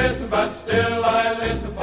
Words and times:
Glisten, 0.00 0.30
but 0.30 0.52
still 0.54 1.04
I 1.04 1.38
listen 1.40 1.74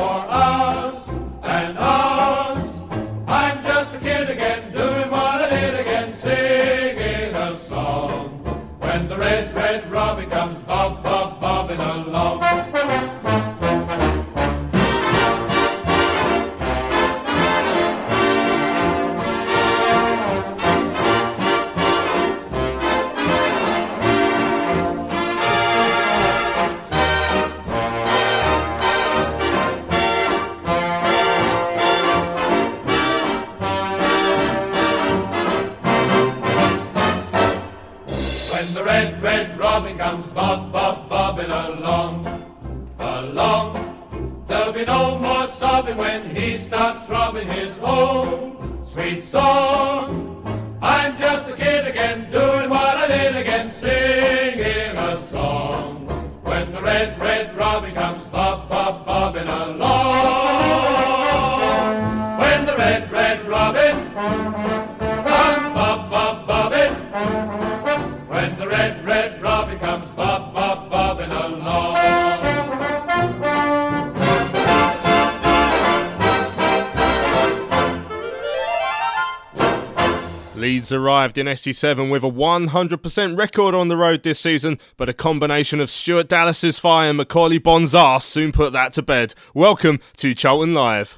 sobbing 45.87 45.97
when 45.97 46.35
he 46.35 46.57
starts 46.57 47.05
throbbing 47.05 47.47
his 47.47 47.79
own 47.81 48.85
sweet 48.85 49.23
song. 49.23 50.43
I'm 50.81 51.17
just 51.17 51.49
a 51.49 51.55
kid 51.55 51.87
again, 51.87 52.29
doing 52.31 52.69
what 52.69 52.97
I 52.97 53.07
did 53.07 53.35
again, 53.35 53.69
singing 53.71 54.06
Leeds 80.77 80.91
arrived 80.91 81.39
in 81.39 81.47
SE7 81.47 82.11
with 82.11 82.23
a 82.23 82.29
100% 82.29 83.35
record 83.35 83.73
on 83.73 83.87
the 83.87 83.97
road 83.97 84.21
this 84.21 84.39
season, 84.39 84.77
but 84.95 85.09
a 85.09 85.13
combination 85.13 85.79
of 85.79 85.89
Stuart 85.89 86.29
Dallas's 86.29 86.77
fire 86.77 87.09
and 87.09 87.19
Macauley 87.19 87.57
Bonne's 87.57 87.95
arse 87.95 88.25
soon 88.25 88.51
put 88.51 88.73
that 88.73 88.93
to 88.93 89.01
bed. 89.01 89.33
Welcome 89.55 89.99
to 90.17 90.35
Charlton 90.35 90.75
Live. 90.75 91.17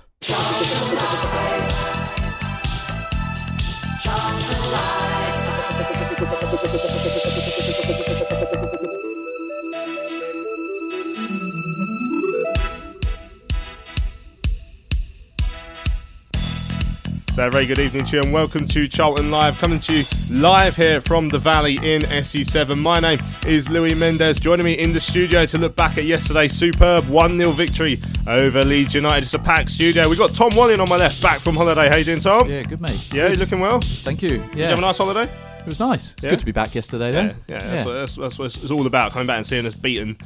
So, 17.40 17.48
a 17.48 17.50
very 17.50 17.66
good 17.66 17.80
evening 17.80 18.04
to 18.04 18.18
you 18.18 18.22
and 18.22 18.34
welcome 18.34 18.68
to 18.68 18.86
Charlton 18.90 19.32
Live, 19.32 19.58
coming 19.60 19.80
to 19.80 19.94
you 19.94 20.04
live 20.30 20.76
here 20.76 21.00
from 21.00 21.30
the 21.30 21.38
Valley 21.40 21.76
in 21.76 22.02
SE7. 22.02 22.78
My 22.78 23.00
name 23.00 23.18
is 23.48 23.70
Louis 23.70 23.98
Mendez. 23.98 24.42
Joining 24.42 24.66
me 24.66 24.74
in 24.74 24.92
the 24.92 25.00
studio 25.00 25.46
to 25.46 25.58
look 25.58 25.74
back 25.74 25.98
at 25.98 26.04
yesterday's 26.04 26.52
superb 26.52 27.08
1 27.08 27.40
0 27.40 27.52
victory 27.52 27.98
over 28.28 28.62
Leeds 28.62 28.94
United. 28.94 29.24
It's 29.24 29.36
a 29.36 29.40
packed 29.40 29.70
studio. 29.70 30.10
We've 30.10 30.18
got 30.18 30.34
Tom 30.34 30.50
Walling 30.54 30.82
on 30.82 30.90
my 30.90 30.98
left, 30.98 31.22
back 31.22 31.40
from 31.40 31.56
holiday. 31.56 31.88
How 31.88 31.96
you 31.96 32.04
doing, 32.04 32.20
Tom? 32.20 32.50
Yeah, 32.50 32.64
good 32.64 32.82
mate. 32.82 33.10
Yeah, 33.14 33.30
you 33.30 33.36
looking 33.36 33.62
well? 33.62 33.80
Thank 33.80 34.22
you. 34.22 34.28
Did 34.28 34.42
you 34.42 34.52
Yeah, 34.56 34.70
have 34.72 34.80
a 34.80 34.82
nice 34.82 34.98
holiday? 34.98 35.32
It 35.60 35.66
was 35.66 35.80
nice. 35.80 36.14
It's 36.14 36.24
Yeah? 36.24 36.30
good 36.32 36.40
to 36.40 36.46
be 36.46 36.52
back 36.52 36.74
yesterday. 36.76 37.12
Then. 37.12 37.36
Yeah, 37.48 37.56
yeah, 37.56 37.60
that's, 37.60 37.86
What, 37.86 37.94
that's, 37.94 38.16
that's 38.16 38.40
what 38.40 38.46
it's 38.46 38.72
all 38.72 38.88
about. 38.88 39.12
Coming 39.12 39.28
back 39.28 39.38
and 39.38 39.46
seeing 39.46 39.66
us 39.66 39.76
beaten 39.76 40.18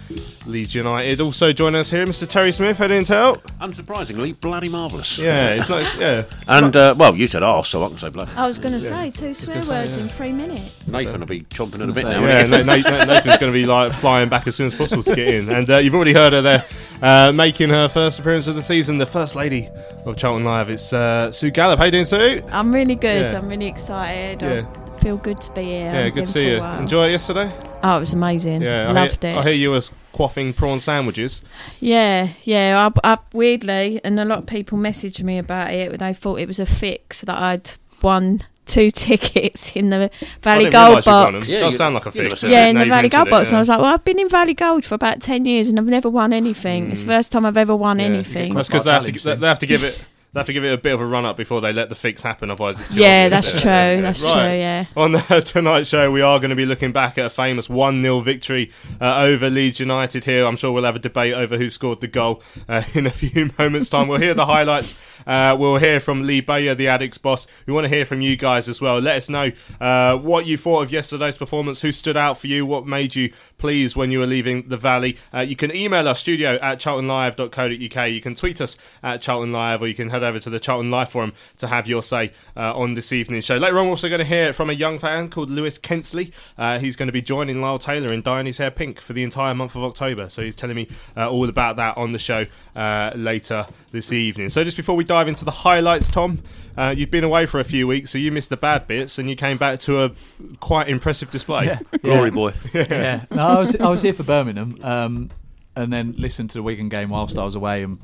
Leeds 0.46 0.74
United. 0.76 1.20
Also 1.22 1.52
joining 1.52 1.80
us 1.80 1.90
here, 1.90 2.06
Mr. 2.06 2.28
Terry 2.28 2.52
Smith. 2.52 2.78
How 2.78 2.88
didn't 2.88 3.08
tell? 3.08 3.38
Unsurprisingly, 3.62 4.40
bloody 4.40 4.70
marvellous. 4.70 5.18
Yeah, 5.20 5.56
it's 5.56 5.70
like 5.70 5.88
yeah. 6.00 6.24
And, 6.48 6.76
uh, 6.76 6.96
well, 6.98 7.16
you 7.16 7.28
said 7.28 7.44
arse, 7.44 7.70
so 7.70 7.84
I 7.84 7.88
can 7.90 7.98
say 7.98 8.10
bloody. 8.10 8.32
I 8.36 8.48
was 8.48 8.58
going 8.58 8.74
to 8.74 8.80
say 8.80 9.12
two 9.12 9.34
swear 9.34 9.62
words 9.68 9.98
in 9.98 10.08
three 10.08 10.32
minutes. 10.32 10.88
Nathan 10.88 11.20
will 11.20 11.28
be 11.28 11.42
chomping 11.42 11.76
at 11.82 11.90
a 11.90 11.94
bit 11.94 12.04
say, 12.04 12.10
now. 12.10 12.26
Yeah, 12.26 12.42
won't 12.44 12.52
he? 12.54 12.82
Na- 12.84 12.90
Na- 13.00 13.06
Nathan's 13.06 13.38
going 13.38 13.52
to 13.52 13.58
be 13.58 13.66
like 13.66 13.92
flying 13.92 14.30
back 14.30 14.48
as 14.48 14.56
soon 14.56 14.68
as 14.68 14.76
possible 14.76 15.04
to 15.04 15.16
get 15.16 15.28
in, 15.28 15.50
and 15.50 15.70
uh, 15.70 15.78
you've 15.78 15.96
already 15.96 16.14
heard 16.14 16.34
her 16.34 16.42
there 16.42 16.66
uh, 17.02 17.32
making 17.34 17.70
her 17.70 17.88
first 17.88 18.20
appearance 18.20 18.48
of 18.48 18.56
the 18.56 18.62
season, 18.62 18.98
the 18.98 19.06
first 19.06 19.36
lady 19.36 19.70
of 20.06 20.18
Charlton 20.18 20.44
Live. 20.46 20.70
It's 20.70 20.94
uh, 20.94 21.32
Sue 21.32 21.52
Gallup. 21.52 21.80
How 21.80 21.86
you 21.86 21.92
doing, 21.92 22.06
Sue? 22.06 22.44
I'm 22.52 22.74
really 22.74 22.96
good. 22.96 23.32
Yeah. 23.32 23.38
I'm 23.38 23.48
really 23.48 23.68
excited. 23.68 24.42
Yeah. 24.42 24.66
I 24.66 24.83
feel 25.04 25.18
good 25.18 25.42
to 25.42 25.52
be 25.52 25.64
here. 25.64 25.92
Yeah, 25.92 26.06
I've 26.06 26.14
good 26.14 26.26
to 26.26 26.32
see 26.32 26.52
you. 26.52 26.60
while. 26.60 26.80
Enjoy 26.80 27.08
it 27.08 27.12
yesterday. 27.12 27.52
Oh, 27.84 27.98
it 27.98 28.00
was 28.00 28.14
amazing. 28.14 28.62
Yeah, 28.62 28.90
I 28.90 28.92
Loved 28.94 29.24
hear, 29.24 29.36
it. 29.36 29.38
I 29.38 29.44
hear 29.44 29.52
you 29.54 29.72
was 29.72 29.92
quaffing 30.14 30.56
prawn 30.56 30.80
sandwiches. 30.80 31.42
Yeah, 31.80 32.30
yeah. 32.44 32.90
I, 33.04 33.14
I, 33.14 33.18
weirdly, 33.34 34.00
and 34.04 34.20
a 34.20 34.26
lot 34.26 34.40
of 34.40 34.46
people 34.46 34.78
messaged 34.78 35.22
me 35.24 35.38
about 35.38 35.72
it. 35.74 36.00
They 36.00 36.14
thought 36.14 36.40
it 36.40 36.48
was 36.48 36.60
a 36.60 36.66
fix 36.66 37.22
that 37.22 37.38
I'd 37.38 37.72
won 38.02 38.42
two 38.66 38.90
tickets 39.08 39.76
in 39.76 39.90
the 39.90 40.10
I 40.22 40.26
Valley 40.40 40.64
didn't 40.66 40.74
Gold 40.74 40.88
realise 40.88 41.06
you'd 41.06 41.12
won 41.12 41.26
them. 41.26 41.34
box. 41.42 41.50
It 41.50 41.54
Yeah, 41.56 41.60
does 41.60 41.78
sound 41.78 41.96
like 41.96 42.06
a 42.06 42.12
fix. 42.12 42.40
said 42.40 42.50
Yeah, 42.50 42.68
in 42.68 42.78
the 42.78 42.86
Valley 42.86 43.10
Gold 43.10 43.28
it, 43.28 43.32
box, 43.32 43.50
and. 43.50 43.58
I 43.58 43.60
was 43.60 43.68
like, 43.70 43.80
"Well, 43.80 43.94
I've 43.94 44.06
been 44.06 44.20
in 44.20 44.30
Valley 44.30 44.54
Gold 44.54 44.86
for 44.86 44.96
about 44.96 45.20
ten 45.22 45.44
years, 45.44 45.68
and 45.68 45.78
I've 45.78 45.86
never 45.86 46.10
won 46.10 46.32
anything. 46.32 46.90
It's 46.92 47.02
mm. 47.02 47.06
the 47.08 47.12
first 47.12 47.32
time 47.34 47.46
I've 47.46 47.58
ever 47.58 47.76
won 47.76 48.00
Yeah. 48.00 48.06
anything." 48.06 48.54
That's 48.54 48.70
because 48.70 48.86
they 48.86 48.92
have 48.92 49.04
to 49.06 49.12
Challenge, 49.12 49.42
they 49.42 49.48
have 49.48 49.60
to 49.60 49.66
give 49.66 49.84
it 49.84 50.00
they 50.34 50.40
have 50.40 50.48
to 50.48 50.54
give 50.54 50.64
it 50.64 50.74
a 50.74 50.78
bit 50.78 50.94
of 50.94 51.00
a 51.02 51.06
run 51.06 51.26
up 51.26 51.38
before 51.38 51.62
they 51.62 51.72
let 51.72 51.90
the 51.90 51.96
fix 51.96 52.22
happen. 52.22 52.50
Otherwise, 52.50 52.80
it's 52.80 52.96
Yeah, 52.96 53.30
that's 53.30 53.52
true. 53.52 53.62
That's 53.70 54.24
Right. 54.24 54.32
true. 54.34 54.58
Yeah. 54.58 54.86
On 54.98 55.12
the 55.12 55.42
tonight's 55.46 55.90
show, 55.90 56.12
we 56.12 56.22
are 56.22 56.40
going 56.40 56.50
to 56.50 56.56
be 56.56 56.66
looking 56.66 56.92
back 56.92 57.18
at 57.18 57.26
a 57.26 57.30
famous 57.30 57.70
1 57.70 58.02
0 58.02 58.20
victory 58.22 58.72
uh, 59.00 59.20
over 59.24 59.50
Leeds 59.50 59.80
United 59.80 60.26
here. 60.26 60.46
I'm 60.46 60.56
sure 60.56 60.72
we'll 60.72 60.84
have 60.86 60.96
a 60.96 61.00
debate 61.00 61.34
over 61.36 61.58
who 61.58 61.70
scored 61.70 62.02
the 62.02 62.08
goal 62.08 62.42
uh, 62.68 62.82
in 62.94 63.06
a 63.06 63.12
few 63.12 63.52
moments' 63.60 63.90
time. 63.90 64.08
We'll 64.08 64.20
hear 64.22 64.34
the 64.34 64.46
highlights. 64.48 64.98
Uh, 65.28 65.56
we'll 65.58 65.78
hear 65.78 66.00
from 66.00 66.24
Lee 66.24 66.42
Bowyer, 66.42 66.74
the 66.76 66.88
Addicks 66.88 67.22
boss. 67.22 67.46
We 67.68 67.74
want 67.74 67.86
to 67.86 67.90
hear 67.90 68.04
from 68.06 68.22
you 68.22 68.36
guys 68.36 68.68
as 68.68 68.82
well. 68.82 69.00
Let 69.00 69.18
us 69.18 69.30
know 69.30 69.52
uh, 69.80 70.18
what 70.18 70.46
you 70.48 70.58
thought 70.58 70.82
of 70.82 70.92
yesterday's 70.92 71.38
performance, 71.38 71.82
who 71.82 71.92
stood 71.92 72.18
out 72.18 72.38
for 72.40 72.48
you, 72.48 72.66
what 72.66 72.88
made 72.88 73.16
you 73.16 73.32
pleased 73.60 73.96
when 73.96 74.10
you 74.12 74.20
were 74.20 74.26
leaving 74.28 74.68
the 74.68 74.78
Valley. 74.78 75.18
Uh, 75.34 75.42
you 75.42 75.56
can 75.56 75.74
email 75.76 76.08
us 76.08 76.20
studio 76.20 76.58
at 76.62 76.80
charltonlive.co.uk. 76.80 78.10
You 78.12 78.22
can 78.22 78.36
tweet 78.36 78.62
us 78.62 78.78
at 79.02 79.22
Charlton 79.22 79.52
Live, 79.52 79.82
or 79.82 79.88
you 79.88 79.94
can 79.94 80.10
head 80.10 80.23
head 80.24 80.30
over 80.30 80.40
to 80.40 80.50
the 80.50 80.60
Charlton 80.60 80.92
Life 80.92 81.10
Forum 81.10 81.34
to 81.58 81.68
have 81.68 81.88
your 81.88 82.02
say 82.02 82.32
uh, 82.56 82.76
on 82.78 82.94
this 82.94 83.12
evening's 83.12 83.46
show. 83.46 83.58
Later 83.58 83.80
on, 83.80 83.86
we're 83.86 83.92
also 83.92 84.10
going 84.10 84.20
to 84.20 84.26
hear 84.26 84.54
from 84.54 84.70
a 84.70 84.74
young 84.74 85.00
fan 85.00 85.30
called 85.30 85.50
Lewis 85.50 85.78
Kensley. 85.78 86.32
Uh, 86.58 86.80
he's 86.80 86.96
going 86.96 87.08
to 87.08 87.14
be 87.14 87.22
joining 87.22 87.62
Lyle 87.62 87.80
Taylor 87.80 88.12
in 88.14 88.22
dyeing 88.22 88.46
his 88.46 88.58
hair 88.58 88.72
pink 88.72 89.00
for 89.00 89.14
the 89.14 89.24
entire 89.24 89.54
month 89.54 89.76
of 89.76 89.84
October. 89.84 90.30
So 90.30 90.42
he's 90.42 90.56
telling 90.56 90.76
me 90.76 90.88
uh, 91.18 91.30
all 91.30 91.50
about 91.50 91.76
that 91.78 91.98
on 91.98 92.12
the 92.12 92.20
show 92.20 92.46
uh, 92.76 93.12
later 93.16 93.66
this 93.92 94.12
evening. 94.12 94.50
So 94.50 94.64
just 94.64 94.78
before 94.78 94.96
we 94.96 95.04
dive 95.04 95.28
into 95.28 95.46
the 95.46 95.52
highlights, 95.52 96.08
Tom, 96.08 96.42
uh, 96.78 96.94
you've 96.96 97.12
been 97.12 97.24
away 97.24 97.46
for 97.46 97.60
a 97.60 97.64
few 97.64 97.88
weeks, 97.88 98.12
so 98.12 98.18
you 98.18 98.32
missed 98.32 98.50
the 98.50 98.58
bad 98.58 98.88
bits, 98.88 99.20
and 99.20 99.30
you 99.30 99.36
came 99.36 99.58
back 99.58 99.80
to 99.82 100.04
a 100.04 100.12
quite 100.60 100.90
impressive 100.90 101.30
display. 101.30 101.66
Yeah. 101.66 101.80
Glory 102.02 102.32
boy. 102.32 102.54
yeah. 102.74 103.26
No, 103.30 103.48
I 103.48 103.60
was 103.60 103.76
I 103.76 103.90
was 103.90 104.02
here 104.02 104.14
for 104.14 104.24
Birmingham, 104.24 104.80
um, 104.82 105.30
and 105.76 105.94
then 105.94 106.16
listened 106.18 106.50
to 106.52 106.58
the 106.58 106.64
Wigan 106.64 106.90
game 106.90 107.10
whilst 107.10 107.38
I 107.38 107.44
was 107.44 107.54
away. 107.56 107.84
And 107.84 108.00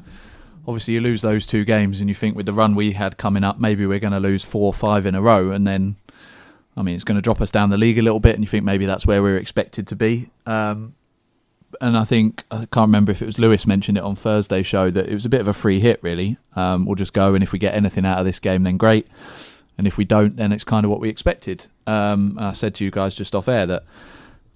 obviously, 0.70 0.94
you 0.94 1.02
lose 1.02 1.24
those 1.24 1.48
two 1.48 1.66
games, 1.66 2.00
and 2.00 2.08
you 2.08 2.16
think 2.16 2.36
with 2.36 2.46
the 2.46 2.54
run 2.54 2.76
we 2.76 2.92
had 2.92 3.18
coming 3.18 3.44
up, 3.44 3.60
maybe 3.60 3.86
we're 3.88 4.00
going 4.00 4.14
to 4.14 4.20
lose 4.20 4.44
four 4.44 4.68
or 4.68 4.74
five 4.74 5.06
in 5.06 5.16
a 5.16 5.22
row, 5.22 5.52
and 5.52 5.66
then. 5.66 5.98
I 6.78 6.82
mean, 6.82 6.96
it's 6.96 7.04
going 7.04 7.18
to 7.18 7.22
drop 7.22 7.42
us 7.42 7.52
down 7.52 7.72
the 7.72 7.78
league 7.78 7.98
a 7.98 8.02
little 8.02 8.22
bit, 8.22 8.36
and 8.36 8.44
you 8.44 8.48
think 8.48 8.64
maybe 8.64 8.86
that's 8.86 9.06
where 9.06 9.22
we're 9.22 9.36
expected 9.36 9.86
to 9.88 9.98
be. 9.98 10.30
Um, 10.46 10.96
and 11.82 11.98
I 11.98 12.06
think 12.06 12.44
I 12.52 12.68
can't 12.72 12.88
remember 12.88 13.12
if 13.12 13.22
it 13.22 13.26
was 13.26 13.38
Lewis 13.38 13.68
mentioned 13.68 13.98
it 13.98 14.04
on 14.04 14.16
Thursday 14.16 14.64
show 14.64 14.90
that 14.90 15.08
it 15.08 15.14
was 15.14 15.26
a 15.26 15.30
bit 15.30 15.42
of 15.42 15.48
a 15.48 15.54
free 15.54 15.80
hit. 15.80 16.02
Really, 16.02 16.38
um, 16.56 16.86
we'll 16.86 16.96
just 16.96 17.12
go, 17.12 17.34
and 17.34 17.44
if 17.44 17.52
we 17.52 17.60
get 17.60 17.74
anything 17.74 18.06
out 18.06 18.20
of 18.20 18.26
this 18.26 18.40
game, 18.40 18.64
then 18.64 18.78
great. 18.78 19.08
And 19.78 19.88
if 19.88 19.98
we 19.98 20.06
don't, 20.06 20.36
then 20.36 20.52
it's 20.52 20.64
kind 20.64 20.86
of 20.86 20.92
what 20.92 21.00
we 21.00 21.10
expected. 21.10 21.66
Um, 21.88 22.38
I 22.40 22.52
said 22.54 22.76
to 22.76 22.86
you 22.86 22.92
guys 22.92 23.16
just 23.16 23.34
off 23.36 23.48
air 23.48 23.66
that 23.66 23.84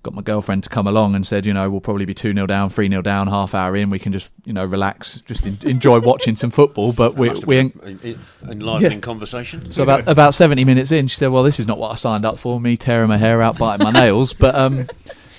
got 0.04 0.14
my 0.14 0.22
girlfriend 0.22 0.64
to 0.64 0.70
come 0.70 0.86
along 0.86 1.16
and 1.16 1.26
said, 1.26 1.46
you 1.46 1.54
know, 1.54 1.70
we'll 1.70 1.82
probably 1.82 2.06
be 2.06 2.14
2 2.14 2.34
0 2.34 2.46
down, 2.46 2.70
3 2.70 2.90
0 2.90 3.02
down, 3.02 3.28
half 3.28 3.56
hour 3.56 3.76
in. 3.76 3.90
We 3.90 4.00
can 4.00 4.12
just, 4.12 4.32
you 4.46 4.54
know, 4.54 4.66
relax, 4.66 5.22
just 5.22 5.46
en- 5.46 5.58
enjoy 5.64 6.00
watching 6.02 6.36
some 6.36 6.52
football. 6.52 6.94
But 6.94 7.16
we, 7.16 7.30
we 7.30 7.40
been 7.46 7.66
ain't. 7.86 8.04
en- 8.06 8.16
en- 8.44 8.52
enlivening 8.52 8.92
Yeah. 8.92 9.00
conversation. 9.00 9.72
So 9.72 9.84
about 9.84 10.08
about 10.08 10.34
70 10.34 10.64
minutes 10.66 10.92
in, 10.92 11.08
she 11.08 11.18
said, 11.18 11.28
well, 11.30 11.44
this 11.44 11.60
is 11.60 11.68
not 11.68 11.78
what 11.80 11.92
I 11.92 11.96
signed 11.96 12.26
up 12.26 12.38
for. 12.38 12.60
Me 12.60 12.78
tearing 12.78 13.08
my 13.10 13.18
hair 13.18 13.42
out, 13.42 13.58
biting 13.58 13.84
my 13.84 13.92
nails. 13.92 14.34
But 14.44 14.56
um, 14.56 14.88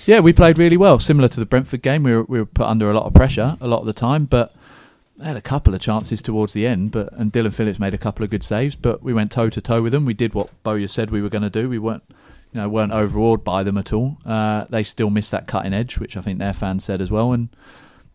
yeah, 0.05 0.19
we 0.19 0.33
played 0.33 0.57
really 0.57 0.77
well. 0.77 0.99
Similar 0.99 1.27
to 1.29 1.39
the 1.39 1.45
Brentford 1.45 1.81
game, 1.81 2.03
we 2.03 2.13
were, 2.15 2.23
we 2.23 2.39
were 2.39 2.45
put 2.45 2.65
under 2.67 2.89
a 2.89 2.93
lot 2.93 3.05
of 3.05 3.13
pressure 3.13 3.57
a 3.61 3.67
lot 3.67 3.79
of 3.81 3.85
the 3.85 3.93
time. 3.93 4.25
But 4.25 4.53
they 5.17 5.25
had 5.25 5.37
a 5.37 5.41
couple 5.41 5.73
of 5.73 5.79
chances 5.79 6.21
towards 6.21 6.53
the 6.53 6.67
end, 6.67 6.91
but 6.91 7.13
and 7.13 7.31
Dillon 7.31 7.51
Phillips 7.51 7.79
made 7.79 7.93
a 7.93 7.97
couple 7.97 8.23
of 8.23 8.29
good 8.29 8.43
saves. 8.43 8.75
But 8.75 9.01
we 9.03 9.13
went 9.13 9.31
toe 9.31 9.49
to 9.49 9.61
toe 9.61 9.81
with 9.81 9.93
them. 9.93 10.05
We 10.05 10.13
did 10.13 10.33
what 10.33 10.49
Bowyer 10.63 10.87
said 10.87 11.09
we 11.11 11.21
were 11.21 11.29
going 11.29 11.43
to 11.43 11.49
do. 11.49 11.69
We 11.69 11.79
weren't, 11.79 12.03
you 12.55 12.61
know, 12.61 12.69
weren't 12.69 12.93
overawed 12.93 13.43
by 13.43 13.63
them 13.63 13.77
at 13.77 13.91
all. 13.91 14.17
Uh, 14.25 14.63
they 14.69 14.81
still 14.81 15.09
missed 15.09 15.31
that 15.31 15.45
cutting 15.45 15.73
edge, 15.73 15.97
which 15.97 16.15
I 16.15 16.21
think 16.21 16.39
their 16.39 16.53
fans 16.53 16.85
said 16.85 17.01
as 17.01 17.11
well, 17.11 17.33
and 17.33 17.49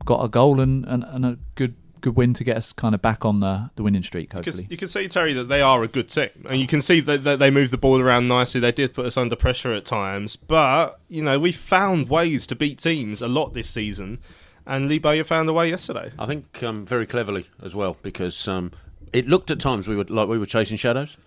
got 0.06 0.24
a 0.24 0.30
goal 0.30 0.60
and, 0.60 0.86
and, 0.86 1.04
and 1.04 1.26
a 1.26 1.38
good 1.56 1.74
good 2.00 2.16
win 2.16 2.32
to 2.32 2.42
get 2.42 2.56
us 2.56 2.72
kind 2.72 2.94
of 2.94 3.02
back 3.02 3.26
on 3.26 3.40
the, 3.40 3.68
the 3.76 3.82
winning 3.82 4.02
streak. 4.02 4.30
Because 4.30 4.56
Hopefully, 4.56 4.68
you 4.70 4.78
can 4.78 4.88
see 4.88 5.06
Terry 5.08 5.34
that 5.34 5.50
they 5.50 5.60
are 5.60 5.82
a 5.82 5.88
good 5.88 6.08
team, 6.08 6.30
and 6.48 6.58
you 6.58 6.66
can 6.66 6.80
see 6.80 7.00
that, 7.00 7.22
that 7.24 7.38
they 7.38 7.50
move 7.50 7.70
the 7.70 7.76
ball 7.76 8.00
around 8.00 8.28
nicely. 8.28 8.62
They 8.62 8.72
did 8.72 8.94
put 8.94 9.04
us 9.04 9.18
under 9.18 9.36
pressure 9.36 9.74
at 9.74 9.84
times, 9.84 10.36
but 10.36 10.98
you 11.10 11.22
know 11.22 11.38
we 11.38 11.52
found 11.52 12.08
ways 12.08 12.46
to 12.46 12.56
beat 12.56 12.78
teams 12.78 13.20
a 13.20 13.28
lot 13.28 13.52
this 13.52 13.68
season, 13.68 14.20
and 14.64 14.88
Lee 14.88 14.98
Bowyer 14.98 15.24
found 15.24 15.50
a 15.50 15.52
way 15.52 15.68
yesterday. 15.68 16.12
I 16.18 16.24
think 16.24 16.62
um, 16.62 16.86
very 16.86 17.06
cleverly 17.06 17.44
as 17.62 17.74
well 17.74 17.98
because 18.00 18.48
um, 18.48 18.72
it 19.12 19.28
looked 19.28 19.50
at 19.50 19.60
times 19.60 19.86
we 19.86 19.96
were 19.96 20.04
like 20.04 20.28
we 20.28 20.38
were 20.38 20.46
chasing 20.46 20.78
shadows, 20.78 21.18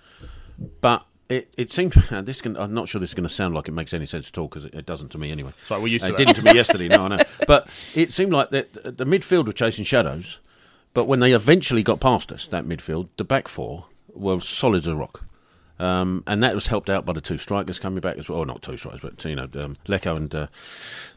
but 0.82 1.06
it, 1.34 1.54
it 1.58 1.72
seemed 1.72 1.94
this 2.26 2.42
can, 2.42 2.56
I'm 2.58 2.74
not 2.74 2.88
sure 2.88 3.00
this 3.00 3.12
is 3.12 3.14
going 3.14 3.28
to 3.28 3.34
sound 3.34 3.56
like 3.56 3.68
it 3.68 3.72
makes 3.72 3.94
any 3.94 4.06
sense 4.06 4.30
at 4.30 4.38
all 4.38 4.48
because 4.48 4.66
it, 4.66 4.74
it 4.74 4.86
doesn't 4.86 5.10
to 5.10 5.18
me 5.18 5.32
anyway. 5.32 5.52
Sorry, 5.66 5.82
we're 5.82 5.88
used 5.88 6.06
to 6.06 6.12
it 6.12 6.18
that. 6.18 6.26
didn't 6.26 6.36
to 6.36 6.44
me 6.44 6.54
yesterday. 6.56 6.88
No, 6.88 7.06
I 7.06 7.08
know, 7.10 7.24
but 7.48 7.68
it 7.96 8.12
seemed 8.12 8.32
like 8.32 8.50
that 8.50 8.74
the, 8.74 8.92
the 8.92 9.06
midfield 9.06 9.48
were 9.48 9.54
chasing 9.54 9.84
shadows, 9.84 10.40
but 10.94 11.06
when 11.06 11.20
they 11.20 11.34
eventually 11.34 11.84
got 11.84 12.00
past 12.00 12.32
us, 12.32 12.48
that 12.50 12.66
midfield, 12.66 13.10
the 13.18 13.24
back 13.24 13.48
four 13.48 13.86
were 14.14 14.40
solid 14.40 14.78
as 14.78 14.88
a 14.88 14.96
rock. 14.96 15.26
Um, 15.80 16.24
and 16.28 16.44
that 16.44 16.54
was 16.54 16.68
helped 16.68 16.90
out 16.90 17.04
by 17.06 17.14
the 17.14 17.20
two 17.20 17.38
strikers 17.38 17.80
coming 17.80 18.00
back 18.00 18.18
as 18.18 18.30
well. 18.30 18.40
Well, 18.40 18.46
not 18.46 18.62
two 18.62 18.78
strikers, 18.78 19.02
but 19.02 19.26
you 19.26 19.36
know, 19.36 19.50
um, 19.56 19.76
Leko 19.88 20.16
and 20.16 20.34
uh, 20.34 20.48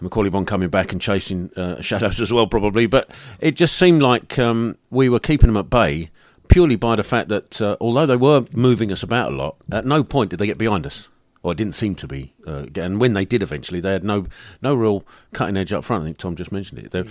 Macauley 0.01 0.33
Bonne 0.33 0.47
coming 0.47 0.71
back 0.71 0.93
and 0.93 1.01
chasing 1.01 1.51
uh, 1.57 1.81
shadows 1.83 2.21
as 2.21 2.33
well, 2.33 2.47
probably. 2.47 2.87
But 2.87 3.11
it 3.39 3.53
just 3.53 3.77
seemed 3.77 4.03
like 4.03 4.39
um, 4.39 4.79
we 4.91 5.09
were 5.11 5.21
keeping 5.21 5.49
them 5.49 5.59
at 5.59 5.69
bay 5.69 6.11
purely 6.48 6.76
by 6.76 6.96
the 6.96 7.02
fact 7.04 7.28
that 7.28 7.60
uh, 7.60 7.76
although 7.81 8.06
they 8.06 8.16
were 8.16 8.44
moving 8.52 8.90
us 8.93 9.02
about 9.02 9.32
a 9.32 9.37
lot, 9.37 9.56
at 9.70 9.84
no 9.84 10.02
point 10.04 10.31
did 10.31 10.38
they 10.38 10.46
get 10.46 10.58
behind 10.58 10.87
us. 10.87 11.08
Or 11.43 11.52
it 11.52 11.58
didn't 11.58 11.75
seem 11.75 11.94
to 11.96 12.08
be. 12.08 12.32
Uh, 12.44 12.66
and 12.75 13.00
when 13.00 13.12
they 13.14 13.25
did 13.25 13.40
eventually, 13.40 13.78
they 13.78 13.93
had 13.93 14.02
no 14.02 14.26
no 14.62 14.75
real 14.75 15.04
cutting 15.32 15.56
edge 15.56 15.72
up 15.72 15.84
front. 15.84 16.02
I 16.02 16.06
think 16.06 16.19
Tom 16.19 16.34
just 16.34 16.50
mentioned 16.50 16.81
it. 16.81 16.90
They- 16.90 17.04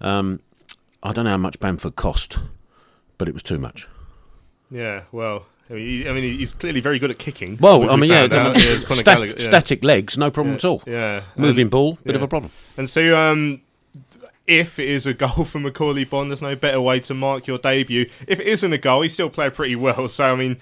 Um, 0.00 0.40
I 1.04 1.12
don't 1.12 1.24
know 1.24 1.30
how 1.30 1.36
much 1.36 1.60
Bamford 1.60 1.94
cost, 1.94 2.38
but 3.16 3.28
it 3.28 3.34
was 3.34 3.44
too 3.44 3.58
much. 3.60 3.86
Yeah, 4.72 5.02
well, 5.12 5.46
I 5.70 5.74
mean, 5.74 5.86
he, 5.86 6.08
I 6.08 6.12
mean, 6.12 6.24
he's 6.38 6.52
clearly 6.52 6.80
very 6.80 6.98
good 6.98 7.10
at 7.12 7.18
kicking. 7.18 7.58
Well, 7.60 7.88
I 7.88 7.94
mean, 7.96 8.10
yeah, 8.10 8.22
found 8.22 8.32
out. 8.34 8.54
the- 8.54 8.60
Yeah, 8.62 8.70
it's 8.72 8.82
sta- 8.84 9.02
Gallagher, 9.04 9.34
yeah. 9.38 9.44
static 9.44 9.84
legs, 9.84 10.18
no 10.18 10.30
problem 10.32 10.56
at 10.56 10.64
all. 10.64 10.82
Yeah, 10.86 11.22
Moving 11.36 11.68
ball, 11.68 11.98
bit 12.02 12.16
of 12.16 12.22
a 12.22 12.28
problem. 12.28 12.50
And 12.76 12.90
so, 12.90 13.16
um, 13.16 13.60
if 14.46 14.78
it 14.78 14.88
is 14.88 15.06
a 15.06 15.14
goal 15.14 15.44
for 15.44 15.58
Macauley 15.58 16.08
Bonne, 16.08 16.28
there's 16.28 16.42
no 16.42 16.56
better 16.56 16.80
way 16.80 17.00
to 17.00 17.14
mark 17.14 17.46
your 17.46 17.58
debut. 17.58 18.06
If 18.26 18.40
it 18.40 18.46
isn't 18.46 18.72
a 18.72 18.78
goal, 18.78 19.02
he 19.02 19.08
still 19.08 19.30
played 19.30 19.54
pretty 19.54 19.76
well. 19.76 20.08
So, 20.08 20.32
I 20.32 20.36
mean, 20.36 20.58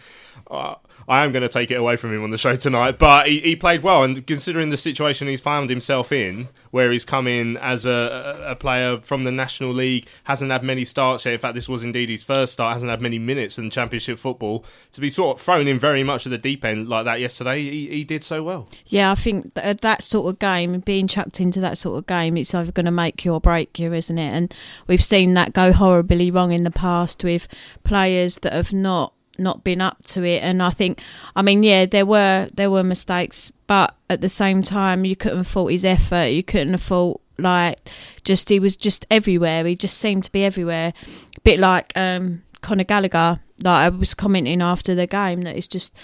uh, 0.51 0.77
I 1.09 1.25
am 1.25 1.33
going 1.33 1.43
to 1.43 1.49
take 1.49 1.71
it 1.71 1.75
away 1.75 1.97
from 1.97 2.13
him 2.13 2.23
on 2.23 2.31
the 2.31 2.39
show 2.39 2.57
tonight. 2.57 2.99
But 2.99 3.27
he, 3.27 3.41
he 3.41 3.57
played 3.57 3.83
well, 3.83 4.03
and 4.03 4.27
considering 4.27 4.71
the 4.71 4.77
situation 4.77 5.29
he's 5.29 5.41
found 5.41 5.71
himself 5.71 6.13
in, 6.13 6.49
where 6.71 6.91
he's 6.91 7.05
come 7.05 7.27
in 7.27 7.57
as 7.59 7.87
a, 7.87 8.45
a 8.47 8.57
player 8.57 9.01
from 9.01 9.25
the 9.25 9.33
National 9.33 9.73
League, 9.73 10.09
hasn't 10.25 10.51
had 10.51 10.63
many 10.63 10.85
starts 10.85 11.25
yet. 11.25 11.35
In 11.35 11.39
fact, 11.39 11.55
this 11.55 11.69
was 11.69 11.85
indeed 11.85 12.09
his 12.09 12.23
first 12.23 12.55
start. 12.55 12.73
Hasn't 12.73 12.91
had 12.91 13.01
many 13.01 13.19
minutes 13.19 13.59
in 13.59 13.71
Championship 13.71 14.19
football. 14.19 14.65
To 14.93 15.01
be 15.01 15.11
sort 15.11 15.39
of 15.39 15.43
thrown 15.45 15.69
in 15.69 15.79
very 15.79 16.03
much 16.05 16.27
at 16.27 16.31
the 16.31 16.39
deep 16.39 16.65
end 16.65 16.89
like 16.89 17.05
that 17.05 17.21
yesterday, 17.21 17.61
he, 17.61 17.89
he 17.89 18.05
did 18.05 18.25
so 18.25 18.43
well. 18.43 18.69
Yeah, 18.87 19.13
I 19.13 19.15
think 19.15 19.55
th- 19.55 19.67
uh, 19.67 19.75
that 19.83 20.03
sort 20.03 20.33
of 20.33 20.39
game, 20.39 20.81
being 20.81 21.07
chucked 21.07 21.41
into 21.41 21.61
that 21.61 21.79
sort 21.79 21.99
of 21.99 22.07
game, 22.07 22.37
it's 22.37 22.55
either 22.55 22.73
going 22.73 22.87
to 22.87 22.91
make 22.91 23.25
you 23.25 23.35
or 23.35 23.41
break 23.41 23.79
you, 23.79 23.93
isn't 23.93 24.19
it? 24.19 24.31
And 24.31 24.55
we've 24.87 25.05
seen 25.05 25.35
that 25.35 25.53
go 25.53 25.73
horribly 25.73 26.31
wrong 26.31 26.53
in 26.53 26.65
the 26.65 26.71
past 26.71 27.23
with 27.25 27.47
players 27.85 28.39
that 28.39 28.53
have 28.53 28.73
not 28.73 29.13
not 29.39 29.65
been 29.65 29.81
up 29.81 30.03
to 30.07 30.25
it. 30.25 30.43
And 30.43 30.63
I 30.63 30.71
think, 30.71 31.01
I 31.35 31.43
mean, 31.43 31.63
yeah, 31.63 31.87
there 31.87 32.07
were 32.07 32.49
there 32.55 32.71
were 32.71 32.83
mistakes, 32.83 33.53
but 33.67 33.95
at 34.11 34.21
the 34.21 34.29
same 34.29 34.63
time, 34.63 35.05
you 35.05 35.17
couldn't 35.17 35.45
fault 35.45 35.71
his 35.73 35.85
effort. 35.85 36.27
You 36.27 36.43
couldn't 36.43 36.79
fault 36.79 37.21
like 37.39 37.89
just 38.23 38.49
he 38.49 38.61
was 38.61 38.77
just 38.77 39.07
everywhere. 39.11 39.65
He 39.65 39.75
just 39.75 39.99
seemed 39.99 40.25
to 40.25 40.33
be 40.33 40.45
everywhere, 40.45 40.93
a 41.37 41.41
bit 41.41 41.59
like 41.61 41.93
um, 41.97 42.43
Conor 42.61 42.85
Gallagher. 42.85 43.41
Like 43.63 43.87
I 43.87 43.89
was 43.89 44.15
commenting 44.15 44.63
after 44.63 44.95
the 44.95 45.07
game 45.07 45.43
that 45.43 45.57
it's 45.57 45.69
just 45.69 45.95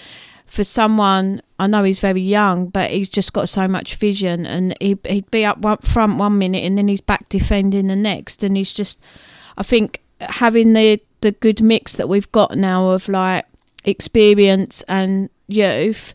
for 0.45 0.63
someone 0.65 1.41
I 1.57 1.67
know 1.67 1.83
he's 1.83 1.99
very 1.99 2.21
young, 2.21 2.69
but 2.69 2.91
he's 2.91 3.07
just 3.07 3.33
got 3.33 3.47
so 3.47 3.67
much 3.67 3.95
vision, 3.95 4.45
and 4.45 4.75
he, 4.81 4.97
he'd 5.07 5.29
be 5.31 5.45
up 5.45 5.59
one, 5.59 5.77
front 5.77 6.17
one 6.17 6.39
minute, 6.39 6.63
and 6.63 6.77
then 6.77 6.87
he's 6.87 7.01
back 7.01 7.29
defending 7.29 7.87
the 7.87 7.95
next, 7.95 8.43
and 8.43 8.57
he's 8.57 8.73
just, 8.73 8.99
I 9.57 9.63
think 9.63 10.01
having 10.19 10.73
the 10.73 10.99
the 11.21 11.31
good 11.31 11.61
mix 11.61 11.93
that 11.93 12.09
we've 12.09 12.31
got 12.31 12.55
now 12.55 12.89
of 12.89 13.07
like 13.07 13.45
experience 13.83 14.83
and 14.87 15.29
youth 15.47 16.13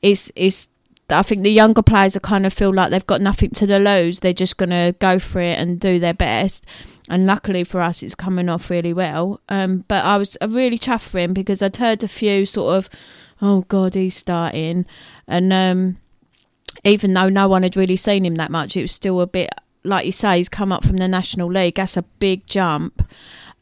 is 0.00 0.32
is. 0.36 0.68
I 1.10 1.22
think 1.22 1.42
the 1.42 1.52
younger 1.52 1.82
players 1.82 2.16
are 2.16 2.20
kind 2.20 2.46
of 2.46 2.54
feel 2.54 2.72
like 2.72 2.88
they've 2.88 3.06
got 3.06 3.20
nothing 3.20 3.50
to 3.50 3.66
lose. 3.78 4.20
They're 4.20 4.32
just 4.32 4.56
to 4.70 4.94
go 4.98 5.18
for 5.18 5.40
it 5.40 5.58
and 5.58 5.78
do 5.78 5.98
their 5.98 6.14
best. 6.14 6.64
And 7.10 7.26
luckily 7.26 7.64
for 7.64 7.82
us, 7.82 8.02
it's 8.02 8.14
coming 8.14 8.48
off 8.48 8.70
really 8.70 8.94
well. 8.94 9.40
Um, 9.50 9.84
but 9.88 10.06
I 10.06 10.16
was 10.16 10.38
really 10.48 10.78
him 11.18 11.34
because 11.34 11.60
I'd 11.60 11.76
heard 11.76 12.02
a 12.02 12.08
few 12.08 12.46
sort 12.46 12.78
of 12.78 12.88
oh 13.42 13.62
god 13.62 13.94
he's 13.94 14.16
starting 14.16 14.86
and 15.26 15.52
um 15.52 15.98
even 16.84 17.12
though 17.12 17.28
no 17.28 17.48
one 17.48 17.64
had 17.64 17.76
really 17.76 17.96
seen 17.96 18.24
him 18.24 18.36
that 18.36 18.50
much 18.50 18.76
it 18.76 18.82
was 18.82 18.92
still 18.92 19.20
a 19.20 19.26
bit 19.26 19.50
like 19.84 20.06
you 20.06 20.12
say 20.12 20.38
he's 20.38 20.48
come 20.48 20.72
up 20.72 20.84
from 20.84 20.96
the 20.96 21.08
national 21.08 21.48
league 21.48 21.74
that's 21.74 21.96
a 21.96 22.02
big 22.02 22.46
jump 22.46 23.02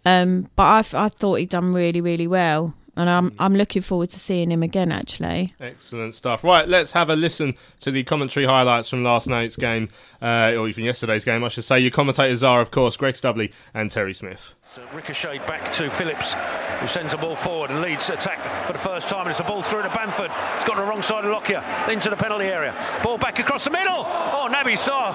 um 0.04 0.48
but 0.56 0.62
i 0.94 1.04
i 1.04 1.08
thought 1.08 1.34
he'd 1.34 1.48
done 1.48 1.72
really 1.72 2.00
really 2.00 2.26
well 2.26 2.74
and 2.96 3.08
i'm 3.08 3.32
i'm 3.38 3.54
looking 3.54 3.82
forward 3.82 4.10
to 4.10 4.18
seeing 4.18 4.50
him 4.50 4.62
again 4.62 4.90
actually 4.90 5.52
Excellent 5.60 6.14
stuff. 6.14 6.42
Right, 6.42 6.68
let's 6.68 6.92
have 6.92 7.10
a 7.10 7.16
listen 7.16 7.54
to 7.80 7.90
the 7.90 8.02
commentary 8.02 8.46
highlights 8.46 8.88
from 8.88 9.04
last 9.04 9.28
night's 9.28 9.56
game, 9.56 9.88
uh, 10.20 10.54
or 10.56 10.68
even 10.68 10.84
yesterday's 10.84 11.24
game, 11.24 11.44
I 11.44 11.48
should 11.48 11.64
say. 11.64 11.78
Your 11.78 11.90
commentators 11.90 12.42
are, 12.42 12.60
of 12.60 12.70
course, 12.70 12.96
Greg 12.96 13.14
Stubley 13.14 13.52
and 13.74 13.90
Terry 13.90 14.14
Smith. 14.14 14.54
So 14.74 14.82
ricochet 14.94 15.38
back 15.38 15.72
to 15.72 15.90
Phillips, 15.90 16.32
who 16.78 16.86
sends 16.86 17.10
the 17.10 17.18
ball 17.18 17.34
forward 17.34 17.70
and 17.72 17.82
Leeds 17.82 18.08
attack 18.08 18.66
for 18.68 18.72
the 18.72 18.78
first 18.78 19.08
time. 19.08 19.22
And 19.22 19.30
it's 19.30 19.40
a 19.40 19.42
ball 19.42 19.62
through 19.62 19.82
to 19.82 19.88
Bamford. 19.88 20.30
It's 20.54 20.64
got 20.64 20.78
on 20.78 20.84
the 20.84 20.88
wrong 20.88 21.02
side 21.02 21.24
of 21.24 21.32
Lockyer 21.32 21.64
into 21.90 22.08
the 22.08 22.14
penalty 22.14 22.44
area. 22.44 22.72
Ball 23.02 23.18
back 23.18 23.40
across 23.40 23.64
the 23.64 23.70
middle. 23.70 24.06
Oh, 24.06 24.48
Naby 24.48 24.78
Sarr 24.78 25.10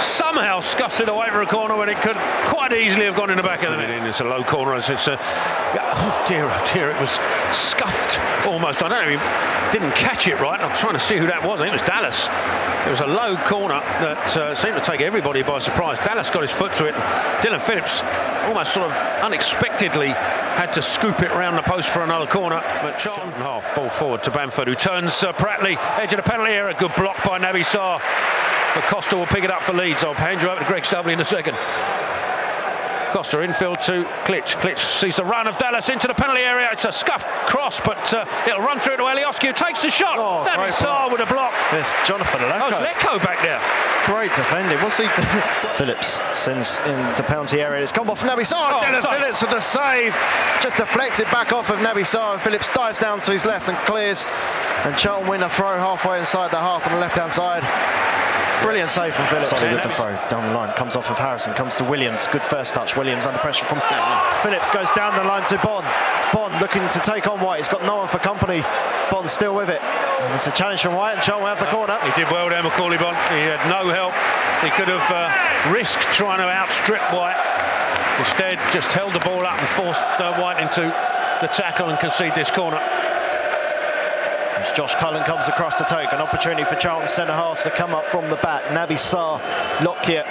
somehow 0.00 0.60
scuffs 0.60 1.00
it 1.00 1.08
away 1.08 1.30
for 1.30 1.42
a 1.42 1.46
corner 1.46 1.76
when 1.76 1.88
it 1.88 1.96
could 1.96 2.14
quite 2.14 2.72
easily 2.72 3.06
have 3.06 3.16
gone 3.16 3.30
in 3.30 3.38
the 3.38 3.42
back 3.42 3.64
of 3.64 3.72
the 3.72 3.76
net. 3.76 4.06
It's 4.06 4.20
a 4.20 4.24
low 4.24 4.44
corner. 4.44 4.76
It's, 4.76 4.88
it's 4.88 5.08
a, 5.08 5.18
oh 5.18 6.24
dear, 6.28 6.44
oh 6.44 6.70
dear. 6.72 6.90
It 6.90 7.00
was 7.00 7.18
scuffed 7.50 8.20
almost. 8.46 8.84
I 8.84 8.88
don't 8.88 9.04
know, 9.04 9.18
he 9.18 9.72
didn't 9.76 9.96
catch 9.96 10.28
it 10.28 10.38
right. 10.40 10.60
I'm 10.60 10.76
trying 10.76 10.94
to 10.94 11.00
see 11.00 11.16
who 11.16 11.26
that 11.26 11.42
was. 11.42 11.60
I 11.60 11.64
think 11.64 11.74
it 11.74 11.82
was 11.82 11.88
Dallas. 11.90 12.28
It 12.86 12.90
was 12.90 13.00
a 13.00 13.06
low 13.06 13.36
corner 13.36 13.80
that 13.80 14.36
uh, 14.36 14.54
seemed 14.54 14.74
to 14.76 14.80
take 14.80 15.00
everybody 15.00 15.42
by 15.42 15.58
surprise. 15.58 15.98
Dallas 15.98 16.30
got 16.30 16.42
his 16.42 16.52
foot 16.52 16.74
to 16.74 16.86
it. 16.86 16.94
Dillon 17.42 17.60
Phillips 17.60 18.02
almost 18.42 18.74
sort 18.74 18.90
of 18.90 18.91
unexpectedly 18.92 20.08
had 20.08 20.74
to 20.74 20.82
scoop 20.82 21.20
it 21.22 21.30
round 21.30 21.56
the 21.56 21.62
post 21.62 21.88
for 21.90 22.02
another 22.02 22.26
corner. 22.26 22.60
But 22.82 22.98
Charlton 22.98 23.32
half 23.32 23.74
ball 23.74 23.90
forward 23.90 24.24
to 24.24 24.30
Bamford, 24.30 24.68
who 24.68 24.74
turns 24.74 25.22
uh, 25.24 25.32
Pratley 25.32 25.76
edge 25.98 26.12
of 26.12 26.18
the 26.18 26.22
penalty 26.22 26.52
area. 26.52 26.74
Good 26.74 26.94
block 26.94 27.24
by 27.24 27.38
Naby 27.38 27.64
Sarr. 27.64 28.00
But 28.74 28.84
Costa 28.84 29.16
will 29.16 29.26
pick 29.26 29.44
it 29.44 29.50
up 29.50 29.62
for 29.62 29.72
Leeds. 29.72 30.02
I'll 30.04 30.14
hand 30.14 30.40
you 30.40 30.48
over 30.48 30.60
to 30.60 30.66
Greg 30.66 30.84
Stubbley 30.84 31.12
in 31.12 31.20
a 31.20 31.24
second. 31.24 31.56
Costa 33.12 33.42
infield 33.42 33.80
to 33.80 34.04
Klich. 34.24 34.56
Klich 34.56 34.78
sees 34.78 35.16
the 35.16 35.24
run 35.24 35.46
of 35.46 35.58
Dallas 35.58 35.88
into 35.88 36.08
the 36.08 36.14
penalty 36.14 36.40
area. 36.40 36.68
It's 36.72 36.84
a 36.84 36.92
scuffed 36.92 37.26
cross, 37.46 37.80
but 37.80 38.12
uh, 38.14 38.24
it'll 38.46 38.62
run 38.62 38.80
through 38.80 38.96
to 38.96 39.02
Alioski, 39.02 39.48
who 39.48 39.52
takes 39.52 39.82
the 39.82 39.90
shot. 39.90 40.16
Oh, 40.18 40.48
Naby 40.48 40.56
great 40.56 40.72
Sarr 40.72 41.12
with 41.12 41.20
a 41.20 41.26
block. 41.26 41.52
There's 41.70 41.92
Jonathan 42.06 42.40
That 42.40 42.64
was 42.64 42.74
Leko. 42.80 43.18
Leko 43.18 43.24
back 43.24 43.42
there. 43.42 43.60
Great 44.06 44.34
defending. 44.34 44.78
What's 44.82 44.98
he 44.98 45.04
do? 45.04 45.22
Phillips 45.76 46.18
sends 46.32 46.78
in 46.78 46.98
the 47.16 47.22
penalty 47.22 47.60
area. 47.60 47.82
It's 47.82 47.92
come 47.92 48.10
off 48.10 48.22
Naby 48.22 48.48
Sarr. 48.48 48.80
Oh, 48.80 48.84
Dillon 48.84 49.02
sorry. 49.02 49.20
Phillips 49.20 49.42
with 49.42 49.50
the 49.50 49.60
save. 49.60 50.16
Just 50.60 50.76
deflected 50.76 51.26
back 51.26 51.52
off 51.52 51.70
of 51.70 51.78
Naby 51.78 52.02
Sarr. 52.02 52.32
And 52.32 52.42
Phillips 52.42 52.68
dives 52.70 52.98
down 52.98 53.20
to 53.20 53.32
his 53.32 53.44
left 53.44 53.68
and 53.68 53.76
clears. 53.78 54.26
And 54.84 54.96
Charlton 54.96 55.28
win 55.28 55.42
a 55.42 55.48
throw 55.48 55.76
halfway 55.78 56.18
inside 56.18 56.50
the 56.50 56.58
half 56.58 56.86
on 56.86 56.94
the 56.94 57.00
left 57.00 57.16
hand 57.16 57.30
side. 57.30 57.62
Brilliant 58.62 58.90
save 58.90 59.12
from 59.14 59.26
Phillips. 59.26 59.48
Solly 59.48 59.72
with 59.72 59.82
the 59.82 59.88
throw 59.88 60.16
down 60.30 60.48
the 60.48 60.54
line. 60.54 60.72
Comes 60.74 60.94
off 60.94 61.10
of 61.10 61.18
Harrison. 61.18 61.52
Comes 61.54 61.76
to 61.78 61.84
Williams. 61.84 62.28
Good 62.28 62.44
first 62.44 62.74
touch. 62.74 62.96
Williams 63.02 63.26
under 63.26 63.40
pressure 63.40 63.64
from 63.64 63.82
Phillips. 64.46 64.70
Goes 64.70 64.92
down 64.92 65.16
the 65.16 65.24
line 65.24 65.42
to 65.46 65.58
Bonne. 65.58 65.84
Bonne 66.32 66.60
looking 66.60 66.86
to 66.86 67.00
take 67.00 67.26
on 67.26 67.40
White. 67.40 67.56
He's 67.56 67.66
got 67.66 67.82
no 67.82 67.96
one 67.96 68.06
for 68.06 68.18
company. 68.18 68.62
Bonne 69.10 69.26
still 69.26 69.56
with 69.56 69.70
it. 69.70 69.82
And 69.82 70.34
it's 70.34 70.46
a 70.46 70.52
challenge 70.52 70.82
from 70.82 70.94
White. 70.94 71.14
And 71.14 71.22
Charlton 71.22 71.48
have 71.48 71.58
the 71.58 71.66
corner. 71.66 71.98
He 71.98 72.12
did 72.22 72.30
well 72.30 72.48
there, 72.48 72.62
Macauley 72.62 73.02
Bonne. 73.02 73.18
He 73.34 73.42
had 73.42 73.58
no 73.66 73.90
help. 73.90 74.14
He 74.62 74.70
could 74.70 74.86
have 74.86 75.02
uh, 75.10 75.74
risked 75.74 76.14
trying 76.14 76.38
to 76.38 76.46
outstrip 76.46 77.02
White. 77.12 77.34
Instead, 78.20 78.60
just 78.70 78.92
held 78.92 79.12
the 79.14 79.18
ball 79.18 79.44
up 79.44 79.58
and 79.58 79.68
forced 79.68 80.06
uh, 80.20 80.38
White 80.40 80.62
into 80.62 80.82
the 81.40 81.48
tackle 81.48 81.88
and 81.88 81.98
concede 81.98 82.36
this 82.36 82.52
corner. 82.52 82.78
As 84.62 84.70
Josh 84.76 84.94
Cullen 84.94 85.24
comes 85.24 85.48
across 85.48 85.78
to 85.78 85.84
take 85.90 86.12
an 86.12 86.20
opportunity 86.20 86.62
for 86.62 86.76
Charlton 86.76 87.08
centre 87.08 87.32
halves 87.32 87.64
to 87.64 87.70
come 87.70 87.94
up 87.94 88.04
from 88.04 88.30
the 88.30 88.36
back. 88.36 88.62
Naby 88.70 88.94
Sarr, 88.94 89.40
Lockyer 89.84 90.22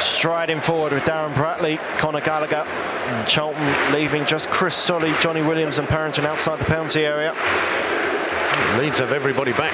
striding 0.00 0.60
forward 0.60 0.92
with 0.92 1.04
Darren 1.04 1.34
Pratley, 1.34 1.78
Conor 1.98 2.20
Gallagher, 2.20 2.64
and 2.66 3.28
Charlton 3.28 3.92
leaving 3.92 4.24
just 4.26 4.50
Chris 4.50 4.74
Solly, 4.74 5.12
Jonny 5.20 5.42
Williams, 5.42 5.78
and 5.78 5.88
Purrington 5.88 6.24
outside 6.24 6.58
the 6.58 6.64
penalty 6.64 7.04
area. 7.04 7.34
Leeds 8.78 9.00
have 9.00 9.12
everybody 9.12 9.52
back. 9.52 9.72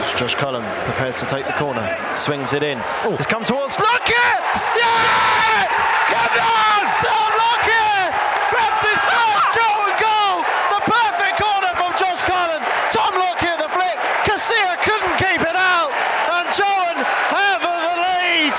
As 0.00 0.12
Josh 0.18 0.34
Cullen 0.34 0.64
prepares 0.84 1.20
to 1.20 1.26
take 1.26 1.46
the 1.46 1.52
corner, 1.52 1.84
swings 2.14 2.52
it 2.54 2.62
in. 2.62 2.80
It's 3.16 3.26
come 3.26 3.44
towards 3.44 3.78
Lockyer! 3.78 4.32
Yeah! 4.76 5.68
Come 6.08 6.34
on! 6.40 6.82
Tom 7.04 7.30
Lockyer! 7.36 8.00
Grabs 8.48 8.80
his 8.80 9.00
first 9.04 9.48
Charlton 9.60 9.96
goal! 10.00 10.36
The 10.72 10.80
perfect 10.88 11.36
corner 11.36 11.72
from 11.76 11.92
Josh 12.00 12.22
Cullen. 12.24 12.62
Tom 12.90 13.12
Lockyer 13.12 13.56
the 13.60 13.68
flick. 13.68 13.98
Casilla 14.24 14.76
couldn't 14.80 15.16
keep 15.20 15.42
it 15.44 15.56
out. 15.56 15.92
And 16.32 16.48
Charlton 16.56 17.04
have 17.36 17.60
the 17.60 17.76
lead. 18.00 18.56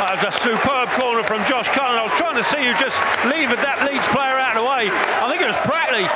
That 0.00 0.16
was 0.16 0.24
a 0.24 0.32
superb 0.32 0.88
corner 0.96 1.22
from 1.22 1.44
Josh 1.44 1.68
Cullen. 1.68 1.98
I 1.98 2.02
was 2.02 2.16
trying 2.16 2.29
to 2.40 2.48
see 2.48 2.64
who 2.64 2.72
just 2.80 2.96
levered 3.28 3.60
that 3.60 3.84
Leeds 3.84 4.08
player 4.16 4.32
out 4.40 4.56
of 4.56 4.64
the 4.64 4.68
way. 4.68 4.88
I 4.88 5.28
think 5.28 5.44
it 5.44 5.50
was 5.52 5.60
Pratley 5.60 6.08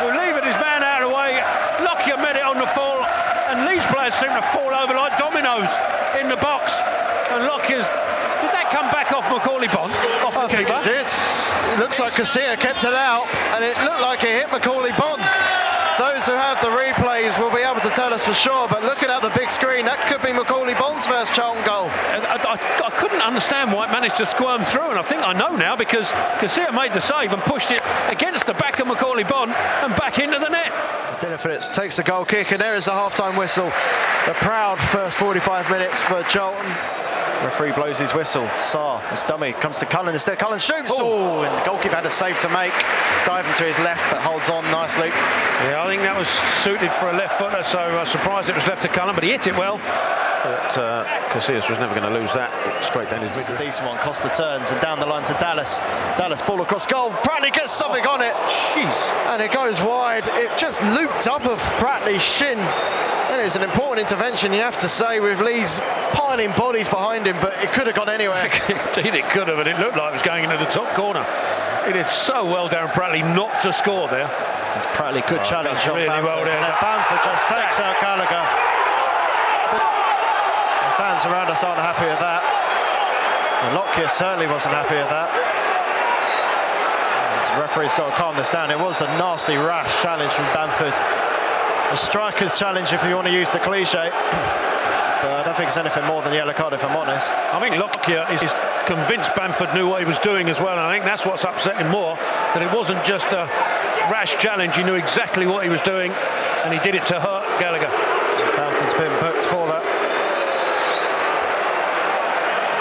who 0.00 0.08
levered 0.16 0.48
his 0.48 0.56
man 0.56 0.80
out 0.80 1.04
of 1.04 1.12
the 1.12 1.14
way. 1.14 1.36
Lockyer 1.84 2.16
met 2.16 2.40
it 2.40 2.44
on 2.44 2.56
the 2.56 2.64
fall, 2.72 3.04
and 3.52 3.68
Leeds 3.68 3.84
players 3.92 4.16
seem 4.16 4.32
to 4.32 4.40
fall 4.40 4.72
over 4.72 4.96
like 4.96 5.20
dominoes 5.20 5.68
in 6.16 6.32
the 6.32 6.40
box. 6.40 6.72
And 7.36 7.44
Lockyer's. 7.44 7.84
Did 8.40 8.52
that 8.52 8.68
come 8.72 8.88
back 8.92 9.12
off 9.12 9.24
Macauley 9.28 9.68
Bonne? 9.68 9.92
Off 10.24 10.32
the 10.32 10.40
I 10.40 10.48
think 10.48 10.68
keeper? 10.68 10.80
it 10.80 10.84
did. 10.84 11.04
It 11.08 11.78
looks 11.80 12.00
like 12.00 12.12
Casilla 12.16 12.56
kept 12.56 12.84
it 12.84 12.96
out, 12.96 13.28
and 13.56 13.64
it 13.64 13.76
looked 13.84 14.00
like 14.00 14.24
it 14.24 14.40
hit 14.40 14.48
Macauley 14.48 14.92
Bonne. 14.96 15.20
Those 15.98 16.26
who 16.26 16.32
have 16.32 16.60
the 16.60 16.68
replays 16.68 17.38
will 17.40 17.50
be 17.54 17.62
able 17.62 17.80
to 17.80 17.88
tell 17.88 18.12
us 18.12 18.26
for 18.26 18.34
sure, 18.34 18.68
but 18.68 18.82
looking 18.84 19.08
at 19.08 19.22
the 19.22 19.30
big 19.30 19.50
screen, 19.50 19.86
that 19.86 19.98
could 20.08 20.20
be 20.20 20.28
Macauley 20.28 20.76
Bonne's 20.78 21.06
first 21.06 21.34
Charlton 21.34 21.64
goal. 21.64 21.88
I, 21.88 22.36
I- 22.36 22.86
I 22.86 22.90
couldn't 22.90 23.22
understand 23.22 23.72
why 23.72 23.86
it 23.88 23.92
managed 23.92 24.16
to 24.16 24.26
squirm 24.26 24.62
through, 24.62 24.90
and 24.90 24.98
I 24.98 25.02
think 25.02 25.26
I 25.26 25.32
know 25.32 25.56
now 25.56 25.74
because 25.76 26.10
Casilla 26.40 26.72
made 26.74 26.92
the 26.92 27.00
save 27.00 27.32
and 27.32 27.40
pushed 27.42 27.70
it 27.72 27.80
against 28.08 28.46
the 28.46 28.54
back 28.54 28.78
of 28.78 28.86
Macauley 28.86 29.24
Bonne 29.28 29.50
and 29.50 29.96
back 29.96 30.18
into 30.18 30.38
the 30.38 30.48
net. 30.50 30.72
Phillips 31.40 31.70
takes 31.70 31.98
a 31.98 32.02
goal 32.04 32.24
kick, 32.26 32.52
and 32.52 32.60
there 32.60 32.74
is 32.74 32.84
the 32.84 32.92
half-time 32.92 33.36
whistle. 33.36 33.66
A 33.68 34.34
proud 34.34 34.78
first 34.78 35.16
45 35.18 35.70
minutes 35.70 36.00
for 36.02 36.22
Charlton. 36.24 36.70
Referee 37.44 37.72
blows 37.72 37.98
his 37.98 38.14
whistle. 38.14 38.46
Sarr, 38.58 39.08
this 39.10 39.24
dummy, 39.24 39.52
comes 39.52 39.78
to 39.80 39.86
Cullen 39.86 40.14
instead. 40.14 40.38
Cullen 40.38 40.58
shoots. 40.58 40.92
Oh, 40.94 41.42
and 41.42 41.54
the 41.54 41.64
goalkeeper 41.64 41.94
had 41.94 42.06
a 42.06 42.10
save 42.10 42.40
to 42.40 42.48
make. 42.48 42.72
Diving 43.26 43.52
to 43.54 43.64
his 43.64 43.78
left, 43.78 44.10
but 44.10 44.20
holds 44.20 44.48
on 44.50 44.64
nicely. 44.64 45.08
Yeah, 45.08 45.82
I 45.82 45.86
think 45.86 46.02
that 46.02 46.16
was 46.16 46.28
suited 46.28 46.90
for 46.92 47.08
a 47.08 47.12
left 47.12 47.38
footer, 47.38 47.62
so 47.62 47.78
uh, 47.78 48.04
surprised 48.04 48.48
it 48.48 48.54
was 48.54 48.66
left 48.66 48.82
to 48.82 48.88
Cullen, 48.88 49.14
but 49.14 49.24
he 49.24 49.30
hit 49.30 49.46
it 49.46 49.56
well. 49.56 49.80
But 50.46 50.78
uh, 50.78 51.04
Casillas 51.30 51.68
was 51.68 51.80
never 51.80 51.92
going 51.98 52.06
to 52.06 52.16
lose 52.16 52.32
that. 52.34 52.54
Straight 52.84 53.10
down 53.10 53.22
his 53.22 53.36
is 53.36 53.50
a 53.50 53.58
decent 53.58 53.88
one. 53.88 53.98
Costa 53.98 54.28
turns 54.30 54.70
and 54.70 54.80
down 54.80 55.00
the 55.00 55.06
line 55.06 55.24
to 55.26 55.32
Dallas. 55.34 55.80
Dallas 56.18 56.40
ball 56.40 56.60
across 56.62 56.86
goal. 56.86 57.10
Pratley 57.10 57.52
gets 57.52 57.72
something 57.72 58.06
on 58.06 58.22
it. 58.22 58.32
Jeez. 58.70 59.12
And 59.34 59.42
it 59.42 59.50
goes 59.50 59.82
wide. 59.82 60.22
It 60.28 60.56
just 60.56 60.84
looped 60.84 61.26
up 61.26 61.44
of 61.46 61.58
Pratley's 61.82 62.22
shin. 62.22 62.58
And 62.58 63.42
it's 63.44 63.56
an 63.56 63.64
important 63.64 64.06
intervention, 64.08 64.52
you 64.52 64.60
have 64.60 64.78
to 64.82 64.88
say, 64.88 65.18
with 65.18 65.40
Lee's 65.42 65.80
piling 66.14 66.52
bodies 66.52 66.88
behind 66.88 67.26
him, 67.26 67.34
but 67.42 67.52
it 67.60 67.72
could 67.72 67.88
have 67.88 67.96
gone 67.96 68.08
anywhere. 68.08 68.44
Indeed, 68.96 69.14
it 69.18 69.24
could 69.30 69.48
have, 69.48 69.58
and 69.58 69.66
it 69.68 69.80
looked 69.80 69.96
like 69.96 70.10
it 70.10 70.12
was 70.12 70.22
going 70.22 70.44
into 70.44 70.56
the 70.58 70.70
top 70.70 70.94
corner. 70.94 71.26
He 71.86 71.92
did 71.92 72.06
so 72.06 72.44
well, 72.46 72.68
Darren 72.68 72.94
Pratley, 72.94 73.22
not 73.34 73.60
to 73.66 73.72
score 73.72 74.06
there. 74.06 74.30
As 74.78 74.86
Pratley 74.94 75.26
good 75.26 75.40
Oh, 75.40 75.50
challenge 75.50 75.84
really 75.88 76.06
Bamford. 76.06 76.24
well 76.24 76.44
there. 76.44 76.54
And 76.56 76.74
Bamford 76.80 77.18
just 77.26 77.48
takes 77.50 77.80
out 77.82 77.98
Gallagher. 78.00 78.46
The 79.74 80.05
fans 80.96 81.24
around 81.24 81.48
us 81.48 81.62
aren't 81.62 81.78
happy 81.78 82.06
with 82.08 82.18
that. 82.18 82.40
And 83.64 83.76
Lockyer 83.76 84.08
certainly 84.08 84.46
wasn't 84.46 84.74
happy 84.74 84.96
with 84.96 85.08
that. 85.08 85.28
And 87.36 87.56
the 87.56 87.60
referee's 87.60 87.94
got 87.94 88.10
to 88.10 88.16
calm 88.16 88.36
this 88.36 88.50
down. 88.50 88.70
It 88.70 88.80
was 88.80 89.00
a 89.00 89.06
nasty, 89.20 89.56
rash 89.56 90.02
challenge 90.02 90.32
from 90.32 90.44
Bamford. 90.52 90.94
A 91.92 91.96
striker's 91.96 92.58
challenge, 92.58 92.92
if 92.92 93.04
you 93.04 93.14
want 93.14 93.28
to 93.28 93.32
use 93.32 93.52
the 93.52 93.60
cliche. 93.60 94.10
But 95.16 95.32
I 95.32 95.42
don't 95.44 95.56
think 95.56 95.68
it's 95.68 95.78
anything 95.78 96.04
more 96.04 96.20
than 96.20 96.34
yellow 96.34 96.52
card, 96.52 96.74
if 96.74 96.84
I'm 96.84 96.94
honest. 96.94 97.42
I 97.42 97.58
think 97.58 97.76
Lockyer 97.78 98.26
is, 98.30 98.54
convinced 98.84 99.34
Bamford 99.34 99.72
knew 99.74 99.88
what 99.88 100.00
he 100.00 100.06
was 100.06 100.18
doing 100.18 100.50
as 100.50 100.60
well, 100.60 100.72
and 100.72 100.80
I 100.80 100.92
think 100.92 101.06
that's 101.06 101.24
what's 101.24 101.42
upsetting 101.42 101.88
more, 101.88 102.16
that 102.16 102.60
it 102.60 102.70
wasn't 102.70 103.02
just 103.02 103.32
a 103.32 103.48
rash 104.12 104.36
challenge, 104.36 104.76
he 104.76 104.84
knew 104.84 104.94
exactly 104.94 105.46
what 105.46 105.64
he 105.64 105.70
was 105.70 105.80
doing, 105.80 106.12
and 106.12 106.72
he 106.72 106.78
did 106.80 106.94
it 106.94 107.06
to 107.06 107.18
hurt 107.18 107.58
Gallagher. 107.58 107.88
Bamford's 108.56 108.92
been 108.92 109.20
booked 109.20 109.42
for 109.42 109.66
that. 109.66 110.05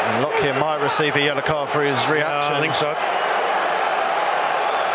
And 0.05 0.23
Lockyer 0.23 0.53
might 0.59 0.81
receive 0.83 1.15
a 1.15 1.21
yellow 1.21 1.41
card 1.41 1.69
for 1.69 1.83
his 1.83 1.97
reaction. 2.07 2.53
I 2.53 2.59
think 2.61 2.75
so. 2.75 2.93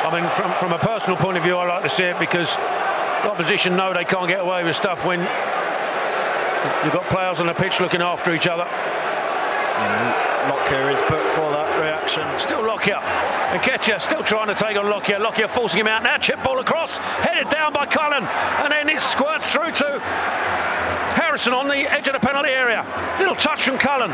I 0.06 0.20
mean, 0.20 0.28
from, 0.30 0.52
from 0.52 0.72
a 0.72 0.78
personal 0.78 1.16
point 1.16 1.36
of 1.36 1.42
view, 1.42 1.56
I 1.56 1.66
like 1.66 1.82
to 1.82 1.88
see 1.88 2.04
it 2.04 2.18
because 2.18 2.54
the 2.56 3.30
opposition 3.30 3.76
know 3.76 3.92
they 3.92 4.04
can't 4.04 4.28
get 4.28 4.40
away 4.40 4.64
with 4.64 4.76
stuff 4.76 5.04
when 5.04 5.20
you've 5.20 6.92
got 6.92 7.04
players 7.10 7.40
on 7.40 7.46
the 7.46 7.54
pitch 7.54 7.80
looking 7.80 8.02
after 8.02 8.32
each 8.32 8.46
other. 8.46 8.64
Mm. 8.64 10.29
Lockyer 10.48 10.90
is 10.90 11.00
booked 11.02 11.28
for 11.28 11.50
that 11.50 11.80
reaction. 11.80 12.24
Still 12.38 12.62
Lockyer. 12.64 12.96
And 12.96 13.60
Nketiah 13.60 14.00
still 14.00 14.22
trying 14.22 14.48
to 14.48 14.54
take 14.54 14.76
on 14.76 14.88
Lockyer. 14.88 15.18
Lockyer 15.18 15.48
forcing 15.48 15.80
him 15.80 15.86
out 15.86 16.02
now. 16.02 16.18
Chip 16.18 16.42
ball 16.42 16.58
across. 16.58 16.96
Headed 16.96 17.50
down 17.50 17.72
by 17.72 17.86
Cullen. 17.86 18.24
And 18.24 18.72
then 18.72 18.88
it 18.88 19.00
squirts 19.00 19.52
through 19.52 19.72
to 19.72 20.00
Harrison 20.00 21.52
on 21.52 21.68
the 21.68 21.90
edge 21.90 22.06
of 22.08 22.14
the 22.14 22.20
penalty 22.20 22.50
area. 22.50 22.86
Little 23.18 23.34
touch 23.34 23.64
from 23.64 23.78
Cullen. 23.78 24.10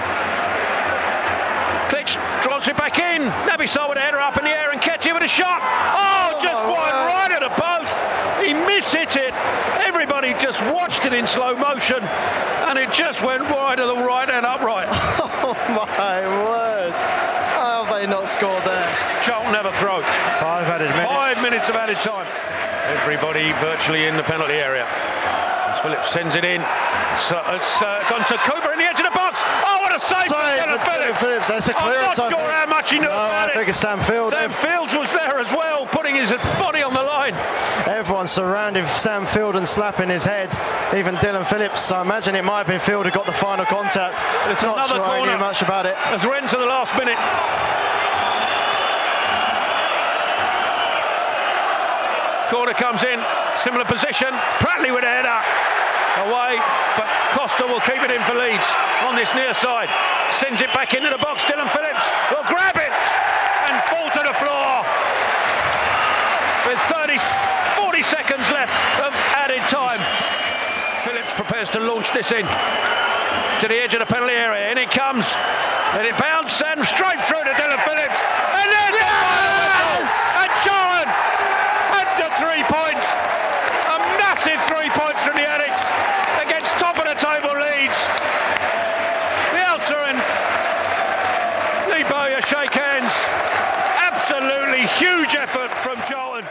Klich 1.88 2.16
drops 2.42 2.68
it 2.68 2.76
back 2.76 2.98
in. 2.98 3.22
Naby 3.22 3.66
Sarr 3.68 3.88
with 3.88 3.98
a 3.98 4.00
header 4.00 4.18
up 4.18 4.36
in 4.36 4.44
the 4.44 4.50
air 4.50 4.70
and 4.72 4.80
Nketiah 4.80 5.14
with 5.14 5.22
a 5.22 5.28
shot. 5.28 5.60
Oh, 5.62 6.38
just 6.42 6.62
my 6.64 6.70
wide 6.70 6.92
word. 6.94 7.08
right 7.08 7.32
at 7.32 7.40
the 7.40 7.54
post. 7.54 7.96
He 8.42 8.52
mishit 8.52 9.16
it. 9.16 9.32
Everybody 9.86 10.34
just 10.34 10.62
watched 10.62 11.06
it 11.06 11.12
in 11.12 11.26
slow 11.26 11.54
motion. 11.56 12.02
And 12.02 12.78
it 12.78 12.92
just 12.92 13.22
went 13.22 13.42
wide 13.44 13.78
of 13.78 13.88
the 13.96 14.02
right 14.04 14.28
and 14.28 14.44
upright. 14.46 14.88
Oh 15.46 15.54
my 15.68 16.26
word. 16.26 16.92
How 17.54 17.84
have 17.84 17.94
they 17.94 18.06
not 18.08 18.28
scored 18.28 18.64
there? 18.64 18.88
Charlton 19.22 19.52
never 19.52 19.70
throw. 19.70 20.00
Five 20.02 20.66
added 20.66 20.90
minutes. 20.90 21.06
Five 21.06 21.42
minutes 21.42 21.68
of 21.68 21.76
added 21.76 21.96
time. 21.98 22.26
Everybody 23.02 23.52
virtually 23.62 24.06
in 24.06 24.16
the 24.16 24.24
penalty 24.24 24.54
area. 24.54 24.82
As 24.84 25.78
Phillips 25.80 26.08
sends 26.10 26.34
it 26.34 26.44
in. 26.44 26.60
So 27.18 27.38
it's 27.54 27.80
uh, 27.80 28.02
gone 28.10 28.24
to 28.26 28.36
Cooper 28.42 28.72
in 28.72 28.78
the 28.78 28.86
edge 28.90 28.98
of 28.98 29.06
the 29.06 29.14
box. 29.14 29.38
Oh, 29.44 29.75
what 29.75 29.75
a 29.96 30.00
save, 30.00 30.26
Save 30.28 30.36
from 30.36 30.66
Dillon 30.66 30.78
for 30.78 30.90
Dillon 30.90 31.14
Phillips. 31.14 31.20
Phillips. 31.20 31.48
That's 31.48 31.68
a 31.68 31.76
I'm 31.76 31.92
not 31.92 32.18
I 32.18 32.30
sure 32.30 32.50
how 32.52 32.66
much 32.66 32.90
he 32.90 32.98
knew 32.98 33.04
No, 33.04 33.10
about 33.10 33.30
I 33.30 33.50
it. 33.50 33.54
think 33.54 33.68
it's 33.68 33.78
Sam 33.78 34.00
Field. 34.00 34.30
Sam 34.32 34.50
Fields 34.50 34.94
was 34.94 35.12
there 35.12 35.38
as 35.38 35.50
well, 35.52 35.86
putting 35.86 36.14
his 36.14 36.30
body 36.60 36.82
on 36.82 36.92
the 36.94 37.02
line. 37.02 37.34
Everyone 37.86 38.26
surrounding 38.26 38.86
Sam 38.86 39.26
Field 39.26 39.56
and 39.56 39.66
slapping 39.66 40.08
his 40.08 40.24
head. 40.24 40.56
Even 40.96 41.16
Dillon 41.16 41.44
Phillips. 41.44 41.90
I 41.92 42.02
imagine 42.02 42.34
it 42.34 42.44
might 42.44 42.58
have 42.58 42.66
been 42.68 42.80
Field 42.80 43.06
who 43.06 43.12
got 43.12 43.26
the 43.26 43.32
final 43.32 43.64
contact. 43.64 44.24
It's 44.52 44.62
Not 44.62 44.76
another 44.76 44.96
sure 44.96 45.04
I 45.04 45.24
knew 45.32 45.38
much 45.38 45.62
about 45.62 45.86
it. 45.86 45.96
As 45.96 46.24
we're 46.26 46.36
into 46.38 46.56
the 46.56 46.66
last 46.66 46.96
minute. 46.96 47.18
Corner 52.50 52.74
comes 52.74 53.02
in, 53.02 53.18
similar 53.58 53.84
position. 53.84 54.28
Pratley 54.62 54.94
with 54.94 55.02
a 55.02 55.08
header 55.08 55.42
away, 56.24 56.56
but 56.96 57.08
Costa 57.36 57.66
will 57.66 57.80
keep 57.80 58.00
it 58.00 58.10
in 58.10 58.22
for 58.22 58.34
Leeds 58.34 58.68
on 59.04 59.16
this 59.16 59.34
near 59.34 59.52
side. 59.52 59.88
Sends 60.32 60.62
it 60.62 60.72
back 60.72 60.94
into 60.94 61.10
the 61.10 61.18
box. 61.18 61.44
Dillon 61.44 61.68
Phillips 61.68 62.08
will 62.32 62.46
grab 62.48 62.76
it 62.76 62.96
and 63.68 63.74
fall 63.90 64.08
to 64.08 64.22
the 64.24 64.34
floor 64.36 64.70
with 66.66 66.80
30, 66.90 67.18
40 67.18 68.02
seconds 68.02 68.50
left 68.50 68.74
of 69.00 69.12
added 69.36 69.62
time. 69.68 70.00
Phillips 71.04 71.34
prepares 71.34 71.70
to 71.70 71.80
launch 71.80 72.10
this 72.12 72.32
in 72.32 72.46
to 73.60 73.68
the 73.68 73.78
edge 73.80 73.94
of 73.94 74.00
the 74.00 74.06
penalty 74.06 74.34
area. 74.34 74.70
In 74.72 74.78
it 74.78 74.90
comes. 74.90 75.32
And 75.96 76.04
it 76.04 76.18
bounced 76.18 76.60
and 76.60 76.84
straight 76.84 77.20
through 77.24 77.40
to 77.40 77.54
Dillon 77.56 77.78
Phillips. 77.78 78.20
And 78.52 78.66
there's 78.68 78.96
the 78.98 79.06
final 79.06 79.62
whistle. 79.96 80.42
And 80.42 80.50
Charlton 80.66 81.08
had 81.94 82.08
the 82.20 82.28
three 82.36 82.64
points. 82.68 83.06
A 83.86 83.96
massive 84.20 84.60
three 84.68 84.90
points 84.92 85.24
from 85.24 85.36
the 85.40 85.46
Addicks 85.46 85.82
against 86.44 86.74
top 86.76 86.98
of 86.98 87.06
the 87.06 87.16
table 87.16 87.54
Leeds. 87.54 88.00
Bielsa 89.56 89.96
and 90.10 90.18
Lee 91.94 92.04
Bowyer 92.10 92.42
shake 92.42 92.74
hands. 92.74 93.14
Absolutely 94.12 94.84
huge 95.00 95.34
effort 95.34 95.70
from 95.70 95.96
Charlton. 96.10 96.44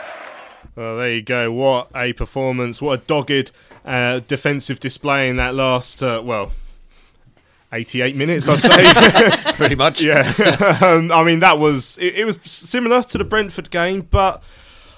Well, 0.75 0.97
there 0.97 1.13
you 1.13 1.21
go. 1.21 1.51
What 1.51 1.89
a 1.95 2.13
performance! 2.13 2.81
What 2.81 3.01
a 3.01 3.05
dogged 3.05 3.51
uh, 3.85 4.19
defensive 4.27 4.79
display 4.79 5.29
in 5.29 5.37
that 5.37 5.55
last, 5.55 6.03
uh, 6.03 6.21
well, 6.23 6.51
88 7.71 8.15
minutes, 8.15 8.49
I'd 8.49 8.59
say. 8.59 9.53
Pretty 9.53 9.75
much. 9.75 10.01
yeah. 10.01 10.33
um, 10.81 11.11
I 11.11 11.23
mean, 11.23 11.39
that 11.39 11.59
was 11.59 11.97
it, 11.97 12.15
it 12.15 12.25
was 12.25 12.41
similar 12.41 13.03
to 13.03 13.17
the 13.17 13.23
Brentford 13.23 13.71
game, 13.71 14.07
but 14.09 14.43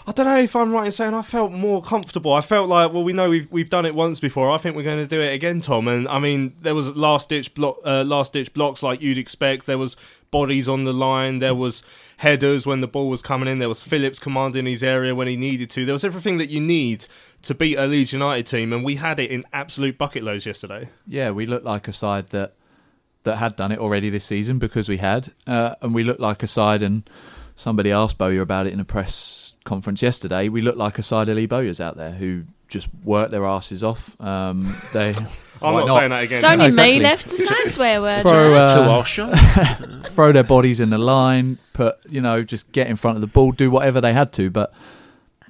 I 0.07 0.13
don't 0.13 0.25
know 0.25 0.37
if 0.37 0.55
I'm 0.55 0.71
right 0.71 0.85
in 0.85 0.91
saying 0.93 1.13
I 1.13 1.21
felt 1.21 1.51
more 1.51 1.83
comfortable. 1.83 2.31
I 2.31 2.39
felt 2.39 2.69
like, 2.69 2.93
well, 2.93 3.03
we 3.03 3.11
know 3.11 3.29
we've 3.29 3.51
we've 3.51 3.69
done 3.69 3.85
it 3.85 3.93
once 3.93 4.21
before. 4.21 4.49
I 4.49 4.57
think 4.57 4.77
we're 4.77 4.83
going 4.83 4.99
to 4.99 5.05
do 5.05 5.19
it 5.19 5.33
again, 5.33 5.59
Tom. 5.59 5.89
And 5.89 6.07
I 6.07 6.17
mean, 6.17 6.55
there 6.61 6.73
was 6.73 6.95
last 6.95 7.27
ditch 7.27 7.51
uh, 7.59 8.05
last 8.07 8.31
ditch 8.31 8.53
blocks 8.53 8.81
like 8.81 9.01
you'd 9.01 9.17
expect. 9.17 9.65
There 9.65 9.77
was 9.77 9.97
bodies 10.31 10.69
on 10.69 10.85
the 10.85 10.93
line. 10.93 11.39
There 11.39 11.53
was 11.53 11.83
headers 12.17 12.65
when 12.65 12.79
the 12.79 12.87
ball 12.87 13.09
was 13.09 13.21
coming 13.21 13.49
in. 13.49 13.59
There 13.59 13.67
was 13.67 13.83
Phillips 13.83 14.17
commanding 14.17 14.65
his 14.65 14.81
area 14.81 15.13
when 15.13 15.27
he 15.27 15.35
needed 15.35 15.69
to. 15.71 15.83
There 15.83 15.91
was 15.93 16.05
everything 16.05 16.37
that 16.37 16.49
you 16.49 16.61
need 16.61 17.05
to 17.41 17.53
beat 17.53 17.75
a 17.75 17.85
Leeds 17.85 18.13
United 18.13 18.45
team, 18.45 18.71
and 18.71 18.85
we 18.85 18.95
had 18.95 19.19
it 19.19 19.29
in 19.29 19.43
absolute 19.51 19.97
bucket 19.97 20.23
loads 20.23 20.45
yesterday. 20.45 20.87
Yeah, 21.05 21.31
we 21.31 21.45
looked 21.45 21.65
like 21.65 21.89
a 21.89 21.93
side 21.93 22.27
that 22.29 22.53
that 23.23 23.35
had 23.35 23.57
done 23.57 23.73
it 23.73 23.79
already 23.79 24.09
this 24.09 24.23
season 24.23 24.57
because 24.57 24.87
we 24.87 24.97
had, 24.97 25.33
uh, 25.47 25.75
and 25.81 25.93
we 25.93 26.05
looked 26.05 26.21
like 26.21 26.43
a 26.43 26.47
side. 26.47 26.81
And 26.81 27.09
somebody 27.57 27.91
asked 27.91 28.17
Bowyer 28.17 28.39
about 28.39 28.67
it 28.67 28.73
in 28.73 28.79
a 28.79 28.85
press 28.85 29.46
conference 29.67 30.01
yesterday. 30.01 30.49
We 30.49 30.61
looked 30.61 30.77
like 30.77 30.97
a 30.97 31.03
side 31.03 31.29
of 31.29 31.35
Lee 31.37 31.45
Bowyer's 31.45 31.79
out 31.79 31.97
there 31.97 32.11
who 32.11 32.45
just 32.67 32.87
work 33.03 33.29
their 33.29 33.45
asses 33.45 33.83
off. 33.83 34.19
Um, 34.19 34.75
they. 34.93 35.13
I'm 35.61 35.73
why 35.73 35.85
not, 35.85 35.89
saying 35.89 36.09
that 36.11 36.23
again. 36.23 36.35
It's 36.35 36.43
only 36.43 36.65
Exactly. 36.67 36.93
me 36.93 37.03
left 37.03 37.29
to 37.29 37.37
say 37.37 37.65
swear 37.65 38.01
words. 38.01 38.21
Throw, 38.29 38.53
uh, 38.53 38.75
to 38.75 38.91
our 38.91 39.05
show. 39.05 39.33
throw 40.03 40.31
their 40.31 40.43
bodies 40.43 40.79
in 40.79 40.91
the 40.91 40.99
line, 40.99 41.57
put 41.73 41.97
you 42.07 42.21
know, 42.21 42.43
just 42.43 42.71
get 42.71 42.87
in 42.87 42.95
front 42.95 43.17
of 43.17 43.21
the 43.21 43.27
ball, 43.27 43.51
do 43.51 43.71
whatever 43.71 43.99
they 43.99 44.13
had 44.13 44.31
to. 44.33 44.51
But 44.51 44.71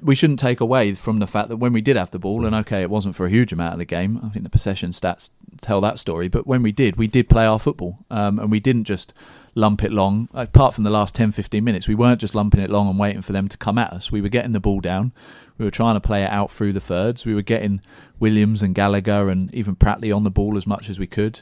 we 0.02 0.16
shouldn't 0.16 0.40
take 0.40 0.62
away 0.62 0.94
from 0.94 1.20
the 1.20 1.28
fact 1.28 1.50
that 1.50 1.58
when 1.58 1.74
we 1.74 1.82
did 1.82 1.98
have 1.98 2.12
the 2.12 2.20
ball, 2.20 2.46
and 2.46 2.56
okay, 2.56 2.82
it 2.82 2.90
wasn't 2.90 3.16
for 3.16 3.26
a 3.26 3.30
huge 3.30 3.52
amount 3.52 3.74
of 3.74 3.80
the 3.80 3.86
game. 3.86 4.22
I 4.24 4.30
think 4.30 4.44
the 4.44 4.50
possession 4.50 4.92
stats 4.92 5.32
tell 5.60 5.82
that 5.82 6.00
story. 6.00 6.30
But 6.30 6.48
when 6.48 6.62
we 6.62 6.72
did, 6.72 6.96
we 6.96 7.08
did 7.08 7.28
play 7.28 7.46
our 7.46 7.60
football, 7.60 8.00
um, 8.10 8.40
and 8.40 8.50
we 8.50 8.62
didn't 8.62 8.86
just 8.86 9.14
lump 9.58 9.84
it 9.84 9.92
long. 9.92 10.30
Apart 10.34 10.74
from 10.74 10.84
the 10.84 10.90
last 10.90 11.16
10, 11.16 11.32
15 11.32 11.64
minutes, 11.64 11.88
we 11.88 11.96
weren't 11.96 12.22
just 12.22 12.36
lumping 12.36 12.62
it 12.62 12.70
long 12.70 12.88
and 12.88 13.00
waiting 13.00 13.22
for 13.22 13.34
them 13.34 13.50
to 13.50 13.58
come 13.58 13.78
at 13.78 13.92
us. 13.92 14.12
We 14.12 14.22
were 14.22 14.30
getting 14.30 14.54
the 14.54 14.60
ball 14.60 14.80
down. 14.80 15.12
We 15.58 15.66
were 15.66 15.72
trying 15.72 15.96
to 15.96 16.00
play 16.00 16.24
it 16.24 16.30
out 16.30 16.52
through 16.52 16.74
the 16.74 16.80
thirds. 16.80 17.26
We 17.26 17.34
were 17.34 17.42
getting 17.42 17.82
Williams 18.20 18.62
and 18.62 18.76
Gallagher 18.76 19.30
and 19.30 19.54
even 19.54 19.76
Pratley 19.76 20.16
on 20.16 20.24
the 20.24 20.30
ball 20.30 20.56
as 20.56 20.68
much 20.68 20.90
as 20.90 21.00
we 21.00 21.08
could. 21.08 21.42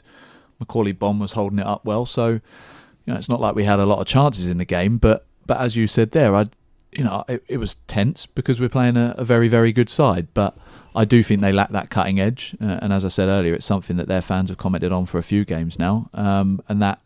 Macauley 0.58 0.98
Bonne 0.98 1.18
was 1.18 1.32
holding 1.32 1.58
it 1.58 1.66
up 1.66 1.84
well, 1.84 2.06
so 2.06 2.28
you 2.28 2.40
know 3.06 3.16
it's 3.16 3.28
not 3.28 3.40
like 3.40 3.54
we 3.54 3.64
had 3.64 3.78
a 3.78 3.84
lot 3.84 4.00
of 4.00 4.06
chances 4.06 4.48
in 4.48 4.56
the 4.56 4.64
game. 4.64 4.96
But 4.96 5.26
but 5.46 5.60
as 5.60 5.76
you 5.76 5.86
said 5.86 6.12
there, 6.12 6.34
I 6.34 6.46
you 6.92 7.04
know 7.04 7.24
it, 7.28 7.44
it 7.46 7.58
was 7.58 7.74
tense 7.86 8.24
because 8.24 8.58
we're 8.58 8.70
playing 8.70 8.96
a, 8.96 9.14
a 9.18 9.24
very 9.24 9.48
very 9.48 9.72
good 9.72 9.90
side, 9.90 10.28
but. 10.34 10.56
I 10.94 11.04
do 11.04 11.22
think 11.22 11.42
they 11.42 11.52
lack 11.52 11.72
that 11.72 11.90
cutting 11.90 12.18
edge, 12.18 12.56
uh, 12.58 12.78
and 12.80 12.90
as 12.90 13.04
I 13.04 13.08
said 13.08 13.28
earlier, 13.28 13.52
it's 13.52 13.66
something 13.66 13.98
that 13.98 14.08
their 14.08 14.22
fans 14.22 14.48
have 14.48 14.56
commented 14.56 14.92
on 14.92 15.04
for 15.04 15.18
a 15.18 15.22
few 15.22 15.44
games 15.44 15.78
now, 15.78 16.08
um, 16.14 16.62
and 16.70 16.80
that 16.80 17.00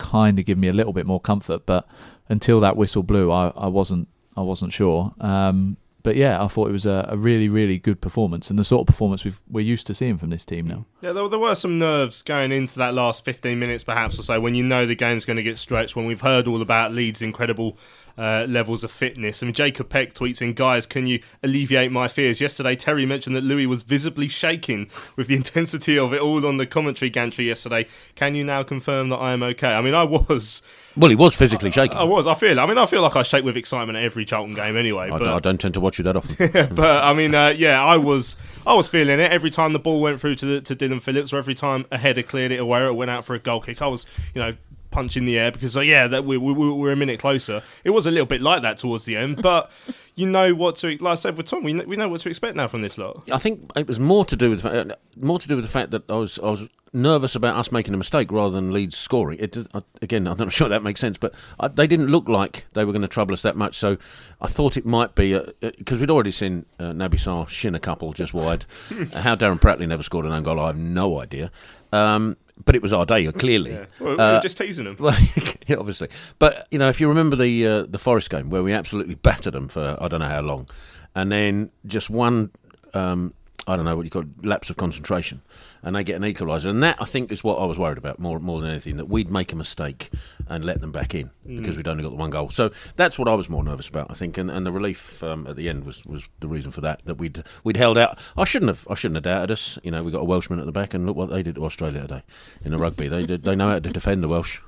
kind 0.00 0.38
of 0.38 0.44
give 0.44 0.58
me 0.58 0.68
a 0.68 0.72
little 0.72 0.92
bit 0.92 1.06
more 1.06 1.20
comfort. 1.20 1.66
But 1.66 1.86
until 2.28 2.58
that 2.60 2.76
whistle 2.76 3.02
blew, 3.02 3.30
I, 3.30 3.52
I 3.56 3.68
wasn't 3.68 4.08
I 4.36 4.40
wasn't 4.40 4.72
sure. 4.72 5.14
Um, 5.20 5.76
but 6.02 6.16
yeah, 6.16 6.42
I 6.42 6.48
thought 6.48 6.68
it 6.68 6.72
was 6.72 6.86
a, 6.86 7.06
a 7.08 7.16
really 7.16 7.48
really 7.48 7.78
good 7.78 8.00
performance, 8.00 8.50
and 8.50 8.58
the 8.58 8.64
sort 8.64 8.82
of 8.82 8.86
performance 8.86 9.24
we've, 9.24 9.40
we're 9.48 9.60
used 9.60 9.86
to 9.88 9.94
seeing 9.94 10.18
from 10.18 10.30
this 10.30 10.44
team 10.44 10.66
now. 10.66 10.86
Yeah, 11.00 11.12
there, 11.12 11.28
there 11.28 11.38
were 11.38 11.54
some 11.54 11.78
nerves 11.78 12.22
going 12.22 12.52
into 12.52 12.78
that 12.78 12.94
last 12.94 13.24
15 13.24 13.58
minutes, 13.58 13.84
perhaps 13.84 14.18
or 14.18 14.22
so, 14.22 14.40
when 14.40 14.54
you 14.54 14.62
know 14.62 14.86
the 14.86 14.94
game's 14.94 15.24
going 15.24 15.36
to 15.36 15.42
get 15.42 15.58
stretched. 15.58 15.96
When 15.96 16.06
we've 16.06 16.20
heard 16.20 16.46
all 16.46 16.62
about 16.62 16.92
Leeds' 16.92 17.22
incredible 17.22 17.78
uh, 18.18 18.44
levels 18.48 18.84
of 18.84 18.90
fitness. 18.90 19.42
I 19.42 19.46
mean, 19.46 19.54
Jacob 19.54 19.88
Peck 19.88 20.12
tweets 20.12 20.42
in, 20.42 20.52
"Guys, 20.52 20.86
can 20.86 21.06
you 21.06 21.20
alleviate 21.42 21.90
my 21.90 22.08
fears?" 22.08 22.40
Yesterday, 22.40 22.76
Terry 22.76 23.06
mentioned 23.06 23.34
that 23.36 23.44
Louis 23.44 23.66
was 23.66 23.82
visibly 23.82 24.28
shaking 24.28 24.90
with 25.16 25.26
the 25.26 25.34
intensity 25.40 25.98
of 25.98 26.12
it 26.12 26.20
all 26.20 26.44
on 26.46 26.58
the 26.58 26.66
commentary 26.66 27.10
gantry 27.10 27.46
yesterday. 27.46 27.86
Can 28.14 28.34
you 28.34 28.44
now 28.44 28.62
confirm 28.62 29.08
that 29.08 29.16
I 29.16 29.32
am 29.32 29.42
okay? 29.42 29.74
I 29.74 29.80
mean, 29.80 29.94
I 29.94 30.04
was, 30.04 30.62
Well, 30.96 31.08
he 31.08 31.16
was 31.16 31.36
physically 31.36 31.70
shaking. 31.70 31.96
I 31.96 32.02
was. 32.04 32.26
I 32.26 32.34
feel. 32.34 32.58
I 32.58 32.66
mean, 32.66 32.76
I 32.78 32.86
feel 32.86 33.00
like 33.02 33.14
I 33.16 33.22
shake 33.22 33.44
with 33.44 33.56
excitement 33.56 33.96
at 33.96 34.04
every 34.04 34.24
Charlton 34.24 34.54
game 34.54 34.76
anyway. 34.76 35.06
I, 35.06 35.10
but 35.10 35.18
don't- 35.18 35.28
I 35.28 35.38
don't 35.38 35.60
tend 35.60 35.74
to 35.74 35.80
watch 35.80 35.98
you 35.98 36.04
that 36.04 36.16
often. 36.16 36.50
but 36.74 37.04
I 37.04 37.12
mean, 37.12 37.34
uh, 37.34 37.54
yeah, 37.56 37.82
I 37.82 37.96
was, 37.96 38.36
I 38.66 38.74
was 38.74 38.88
feeling 38.88 39.20
it 39.20 39.30
every 39.30 39.50
time 39.50 39.72
the 39.72 39.78
ball 39.78 40.00
went 40.00 40.20
through 40.20 40.34
to 40.36 40.46
the, 40.46 40.60
to 40.62 40.74
Dillon 40.74 41.00
Phillips, 41.00 41.32
or 41.32 41.38
every 41.38 41.54
time 41.54 41.86
a 41.90 41.98
header 41.98 42.22
cleared 42.22 42.50
it 42.52 42.58
away, 42.60 42.80
or 42.80 42.86
it 42.86 42.94
went 42.94 43.10
out 43.10 43.24
for 43.24 43.34
a 43.34 43.38
goal 43.38 43.60
kick. 43.60 43.80
I 43.82 43.86
was, 43.86 44.04
you 44.34 44.40
know, 44.40 44.52
punching 44.90 45.24
the 45.24 45.38
air 45.38 45.50
because, 45.52 45.76
uh, 45.76 45.80
yeah, 45.80 46.06
that 46.06 46.24
we, 46.24 46.36
we, 46.36 46.52
we 46.52 46.70
were 46.72 46.92
a 46.92 46.96
minute 46.96 47.20
closer. 47.20 47.62
It 47.84 47.90
was 47.90 48.06
a 48.06 48.10
little 48.10 48.26
bit 48.26 48.40
like 48.42 48.62
that 48.62 48.78
towards 48.78 49.04
the 49.04 49.16
end, 49.16 49.42
but 49.42 49.70
you 50.14 50.26
know 50.26 50.54
what 50.54 50.76
to, 50.76 50.88
like 51.00 51.12
I 51.12 51.14
said 51.14 51.36
with 51.36 51.46
Tom, 51.46 51.62
we 51.64 51.72
know, 51.72 51.84
we 51.84 51.96
know 51.96 52.08
what 52.08 52.20
to 52.22 52.28
expect 52.28 52.56
now 52.56 52.68
from 52.68 52.82
this 52.82 52.98
lot. 52.98 53.28
I 53.32 53.38
think 53.38 53.70
it 53.76 53.86
was 53.86 54.00
more 54.00 54.24
to 54.26 54.36
do 54.36 54.50
with 54.50 54.62
the 54.62 54.68
fact, 54.70 54.90
uh, 54.90 54.96
more 55.16 55.38
to 55.38 55.48
do 55.48 55.56
with 55.56 55.64
the 55.64 55.70
fact 55.70 55.90
that 55.92 56.08
I 56.10 56.14
was 56.16 56.38
I 56.38 56.50
was 56.50 56.66
nervous 56.92 57.36
about 57.36 57.54
us 57.56 57.70
making 57.70 57.94
a 57.94 57.96
mistake 57.96 58.32
rather 58.32 58.52
than 58.52 58.72
Leeds 58.72 58.96
scoring. 58.96 59.38
It 59.40 59.56
I- 59.56 59.78
uh, 59.78 59.80
again, 60.02 60.26
I'm 60.26 60.36
not 60.36 60.52
sure 60.52 60.68
that 60.68 60.82
makes 60.82 61.00
sense, 61.00 61.16
but 61.18 61.32
I, 61.58 61.68
they 61.68 61.86
didn't 61.86 62.08
look 62.08 62.28
like 62.28 62.66
they 62.74 62.84
were 62.84 62.92
going 62.92 63.02
to 63.02 63.08
trouble 63.08 63.32
us 63.32 63.42
that 63.42 63.56
much. 63.56 63.76
So 63.76 63.96
I 64.40 64.46
thought 64.46 64.76
it 64.76 64.84
might 64.84 65.14
be 65.14 65.38
because 65.60 66.00
we'd 66.00 66.10
already 66.10 66.32
seen 66.32 66.66
uh, 66.78 66.92
Naby 66.92 67.14
Sarr 67.14 67.48
shin 67.48 67.74
a 67.74 67.80
couple 67.80 68.12
just 68.12 68.34
wide. 68.34 68.64
How 69.14 69.36
Darren 69.36 69.60
Pratley 69.60 69.86
never 69.86 70.02
scored 70.02 70.26
an 70.26 70.32
own 70.32 70.42
goal, 70.42 70.58
I 70.60 70.68
have 70.68 70.76
no 70.78 71.20
idea. 71.20 71.50
Um, 71.92 72.36
but 72.64 72.76
it 72.76 72.82
was 72.82 72.92
our 72.92 73.06
day, 73.06 73.30
clearly. 73.32 73.72
Yeah. 73.72 73.86
Well, 73.98 74.16
we 74.16 74.22
Uh, 74.22 74.40
just 74.42 74.58
teasing 74.58 74.84
them. 74.84 74.96
well, 74.98 75.16
yeah, 75.66 75.76
obviously, 75.76 76.08
but 76.38 76.68
you 76.70 76.78
know, 76.78 76.88
if 76.88 77.00
you 77.00 77.08
remember 77.08 77.36
the 77.36 77.66
uh, 77.66 77.82
the 77.88 77.98
Forest 77.98 78.28
game 78.30 78.50
where 78.50 78.62
we 78.62 78.72
absolutely 78.72 79.14
battered 79.14 79.54
them 79.54 79.68
for 79.68 79.96
I 80.00 80.08
don't 80.08 80.20
know 80.20 80.28
how 80.28 80.42
long, 80.42 80.66
and 81.14 81.32
then 81.32 81.70
just 81.86 82.10
one, 82.10 82.50
um, 82.94 83.32
I 83.70 83.76
don't 83.76 83.84
know 83.84 83.96
what 83.96 84.04
you 84.04 84.10
call 84.10 84.22
it, 84.22 84.44
lapse 84.44 84.70
of 84.70 84.76
concentration, 84.76 85.42
and 85.82 85.94
they 85.94 86.04
get 86.04 86.16
an 86.16 86.22
equaliser, 86.22 86.68
and 86.68 86.82
that 86.82 86.96
I 87.00 87.04
think 87.04 87.30
is 87.30 87.44
what 87.44 87.58
I 87.58 87.64
was 87.64 87.78
worried 87.78 87.98
about 87.98 88.18
more 88.18 88.38
more 88.38 88.60
than 88.60 88.70
anything 88.70 88.96
that 88.96 89.08
we'd 89.08 89.30
make 89.30 89.52
a 89.52 89.56
mistake 89.56 90.10
and 90.48 90.64
let 90.64 90.80
them 90.80 90.92
back 90.92 91.14
in 91.14 91.30
because 91.46 91.76
we'd 91.76 91.88
only 91.88 92.02
got 92.02 92.10
the 92.10 92.16
one 92.16 92.30
goal. 92.30 92.50
So 92.50 92.70
that's 92.96 93.18
what 93.18 93.28
I 93.28 93.34
was 93.34 93.48
more 93.48 93.64
nervous 93.64 93.88
about, 93.88 94.10
I 94.10 94.14
think, 94.14 94.36
and, 94.36 94.50
and 94.50 94.66
the 94.66 94.72
relief 94.72 95.22
um, 95.22 95.46
at 95.46 95.56
the 95.56 95.68
end 95.68 95.84
was, 95.84 96.04
was 96.04 96.28
the 96.40 96.48
reason 96.48 96.72
for 96.72 96.80
that 96.82 97.04
that 97.04 97.16
we'd 97.16 97.42
we'd 97.64 97.76
held 97.76 97.96
out. 97.96 98.18
I 98.36 98.44
shouldn't 98.44 98.68
have 98.68 98.86
I 98.90 98.94
shouldn't 98.94 99.16
have 99.16 99.24
doubted 99.24 99.50
us. 99.52 99.78
You 99.82 99.90
know, 99.90 100.02
we 100.02 100.10
got 100.12 100.22
a 100.22 100.24
Welshman 100.24 100.60
at 100.60 100.66
the 100.66 100.72
back, 100.72 100.94
and 100.94 101.06
look 101.06 101.16
what 101.16 101.30
they 101.30 101.42
did 101.42 101.54
to 101.54 101.64
Australia 101.64 102.00
today 102.00 102.22
in 102.64 102.72
the 102.72 102.78
rugby. 102.78 103.08
They 103.08 103.22
did, 103.22 103.44
they 103.44 103.54
know 103.54 103.68
how 103.68 103.78
to 103.78 103.90
defend 103.90 104.22
the 104.22 104.28
Welsh. 104.28 104.60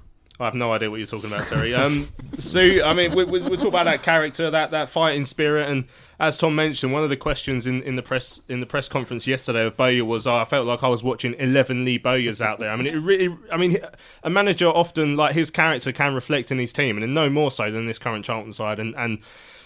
I 0.42 0.46
have 0.46 0.54
no 0.54 0.72
idea 0.72 0.90
what 0.90 0.98
you're 0.98 1.06
talking 1.06 1.32
about, 1.32 1.46
Terry. 1.46 1.74
Um, 1.74 2.08
Sue, 2.38 2.82
I 2.84 2.92
mean, 2.94 3.14
we, 3.14 3.24
we, 3.24 3.40
we 3.40 3.56
talk 3.56 3.68
about 3.68 3.84
that 3.84 4.02
character, 4.02 4.50
that, 4.50 4.70
that 4.70 4.88
fighting 4.88 5.24
spirit, 5.24 5.70
and 5.70 5.86
as 6.18 6.36
Tom 6.36 6.54
mentioned, 6.54 6.92
one 6.92 7.02
of 7.02 7.08
the 7.08 7.16
questions 7.16 7.66
in, 7.66 7.82
in 7.82 7.94
the 7.94 8.02
press 8.02 8.40
in 8.48 8.60
the 8.60 8.66
press 8.66 8.88
conference 8.88 9.26
yesterday 9.26 9.64
of 9.64 9.76
Bowyer 9.76 10.04
was, 10.04 10.26
oh, 10.26 10.36
I 10.36 10.44
felt 10.44 10.66
like 10.66 10.82
I 10.82 10.88
was 10.88 11.02
watching 11.02 11.34
eleven 11.38 11.84
Lee 11.84 11.98
Bowyers 11.98 12.42
out 12.42 12.58
there. 12.58 12.70
I 12.70 12.76
mean, 12.76 12.86
it 12.86 12.98
really, 12.98 13.36
I 13.50 13.56
mean, 13.56 13.78
a 14.22 14.30
manager 14.30 14.68
often 14.68 15.16
like 15.16 15.34
his 15.34 15.50
character 15.50 15.92
can 15.92 16.14
reflect 16.14 16.50
in 16.50 16.58
his 16.58 16.72
team, 16.72 17.00
and 17.02 17.14
no 17.14 17.30
more 17.30 17.50
so 17.50 17.70
than 17.70 17.86
this 17.86 17.98
current 17.98 18.24
Charlton 18.24 18.52
side, 18.52 18.78
and 18.78 18.94
and 18.96 19.20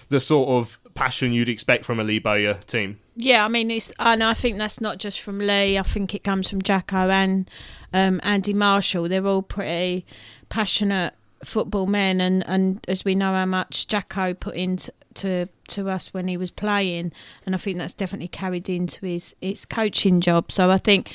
the 0.09 0.21
sort 0.21 0.49
of 0.49 0.79
passion 0.95 1.33
you'd 1.33 1.49
expect 1.49 1.85
from 1.85 1.99
a 2.01 2.05
Lee 2.05 2.21
Bowyer 2.21 2.55
team. 2.67 2.99
Yeah, 3.17 3.45
I 3.45 3.49
mean, 3.49 3.71
it's 3.71 3.93
and 3.99 4.23
I 4.23 4.35
think 4.35 4.57
that's 4.57 4.81
not 4.81 4.99
just 4.99 5.21
from 5.21 5.39
Lee. 5.39 5.79
I 5.79 5.83
think 5.83 6.15
it 6.15 6.23
comes 6.23 6.49
from 6.49 6.63
Jacko 6.63 7.11
and 7.11 7.51
um, 7.93 8.21
Andy 8.23 8.53
Marshall. 8.53 9.09
They're 9.09 9.27
all 9.27 9.43
pretty 9.43 10.07
passionate 10.49 11.15
football 11.45 11.87
men, 11.87 12.21
and, 12.21 12.45
and 12.47 12.85
as 12.89 13.05
we 13.05 13.15
know 13.15 13.33
how 13.33 13.47
much 13.47 13.87
Jacko 13.87 14.35
put 14.35 14.55
into 14.55 14.93
to 15.15 15.49
to 15.69 15.89
us 15.89 16.13
when 16.13 16.29
he 16.29 16.37
was 16.37 16.51
playing, 16.51 17.13
and 17.45 17.55
I 17.55 17.59
think 17.59 17.79
that's 17.79 17.95
definitely 17.95 18.29
carried 18.29 18.69
into 18.69 19.07
his 19.07 19.35
his 19.41 19.65
coaching 19.65 20.21
job. 20.21 20.53
So 20.53 20.71
I 20.71 20.79
think 20.79 21.13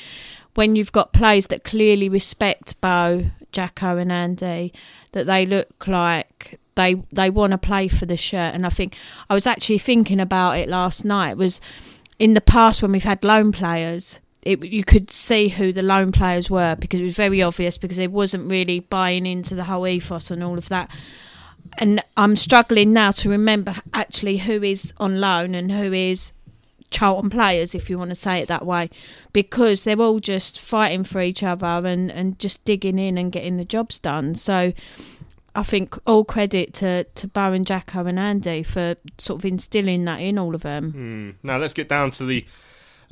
when 0.54 0.76
you've 0.76 0.92
got 0.92 1.12
players 1.12 1.46
that 1.48 1.64
clearly 1.64 2.08
respect 2.08 2.80
Bo, 2.80 3.30
Jacko, 3.52 3.96
and 3.96 4.12
Andy, 4.12 4.72
that 5.12 5.26
they 5.26 5.46
look 5.46 5.86
like 5.86 6.60
they 6.74 6.94
they 7.12 7.30
want 7.30 7.52
to 7.52 7.58
play 7.58 7.88
for 7.88 8.06
the 8.06 8.16
shirt. 8.16 8.54
And 8.54 8.66
I 8.66 8.70
think 8.70 8.96
I 9.30 9.34
was 9.34 9.46
actually 9.46 9.78
thinking 9.78 10.20
about 10.20 10.58
it 10.58 10.68
last 10.68 11.04
night. 11.04 11.36
Was 11.36 11.60
in 12.18 12.34
the 12.34 12.40
past 12.40 12.82
when 12.82 12.92
we've 12.92 13.04
had 13.04 13.24
loan 13.24 13.52
players. 13.52 14.20
It, 14.42 14.64
you 14.64 14.82
could 14.82 15.12
see 15.12 15.48
who 15.48 15.72
the 15.72 15.82
loan 15.82 16.10
players 16.10 16.50
were 16.50 16.74
because 16.74 16.98
it 16.98 17.04
was 17.04 17.14
very 17.14 17.42
obvious 17.42 17.78
because 17.78 17.96
they 17.96 18.08
wasn't 18.08 18.50
really 18.50 18.80
buying 18.80 19.24
into 19.24 19.54
the 19.54 19.64
whole 19.64 19.86
ethos 19.86 20.32
and 20.32 20.42
all 20.42 20.58
of 20.58 20.68
that 20.68 20.90
and 21.78 22.02
I'm 22.16 22.36
struggling 22.36 22.92
now 22.92 23.12
to 23.12 23.30
remember 23.30 23.74
actually 23.94 24.38
who 24.38 24.62
is 24.62 24.92
on 24.98 25.20
loan 25.20 25.54
and 25.54 25.72
who 25.72 25.92
is 25.92 26.32
Charlton 26.90 27.30
players, 27.30 27.74
if 27.74 27.88
you 27.88 27.98
want 27.98 28.10
to 28.10 28.14
say 28.14 28.40
it 28.40 28.48
that 28.48 28.66
way, 28.66 28.90
because 29.32 29.84
they're 29.84 30.00
all 30.00 30.20
just 30.20 30.60
fighting 30.60 31.04
for 31.04 31.20
each 31.20 31.42
other 31.42 31.66
and, 31.66 32.10
and 32.10 32.38
just 32.38 32.64
digging 32.64 32.98
in 32.98 33.16
and 33.16 33.32
getting 33.32 33.56
the 33.56 33.64
jobs 33.64 33.98
done. 33.98 34.34
So 34.34 34.72
I 35.54 35.62
think 35.62 35.96
all 36.06 36.24
credit 36.24 36.74
to, 36.74 37.04
to 37.04 37.28
Bowen, 37.28 37.64
Jacko, 37.64 38.06
and 38.06 38.18
Andy 38.18 38.62
for 38.62 38.96
sort 39.16 39.40
of 39.40 39.44
instilling 39.46 40.04
that 40.04 40.20
in 40.20 40.38
all 40.38 40.54
of 40.54 40.62
them. 40.62 40.92
Mm. 40.92 41.34
Now 41.42 41.56
let's 41.56 41.74
get 41.74 41.88
down 41.88 42.10
to 42.12 42.26
the 42.26 42.44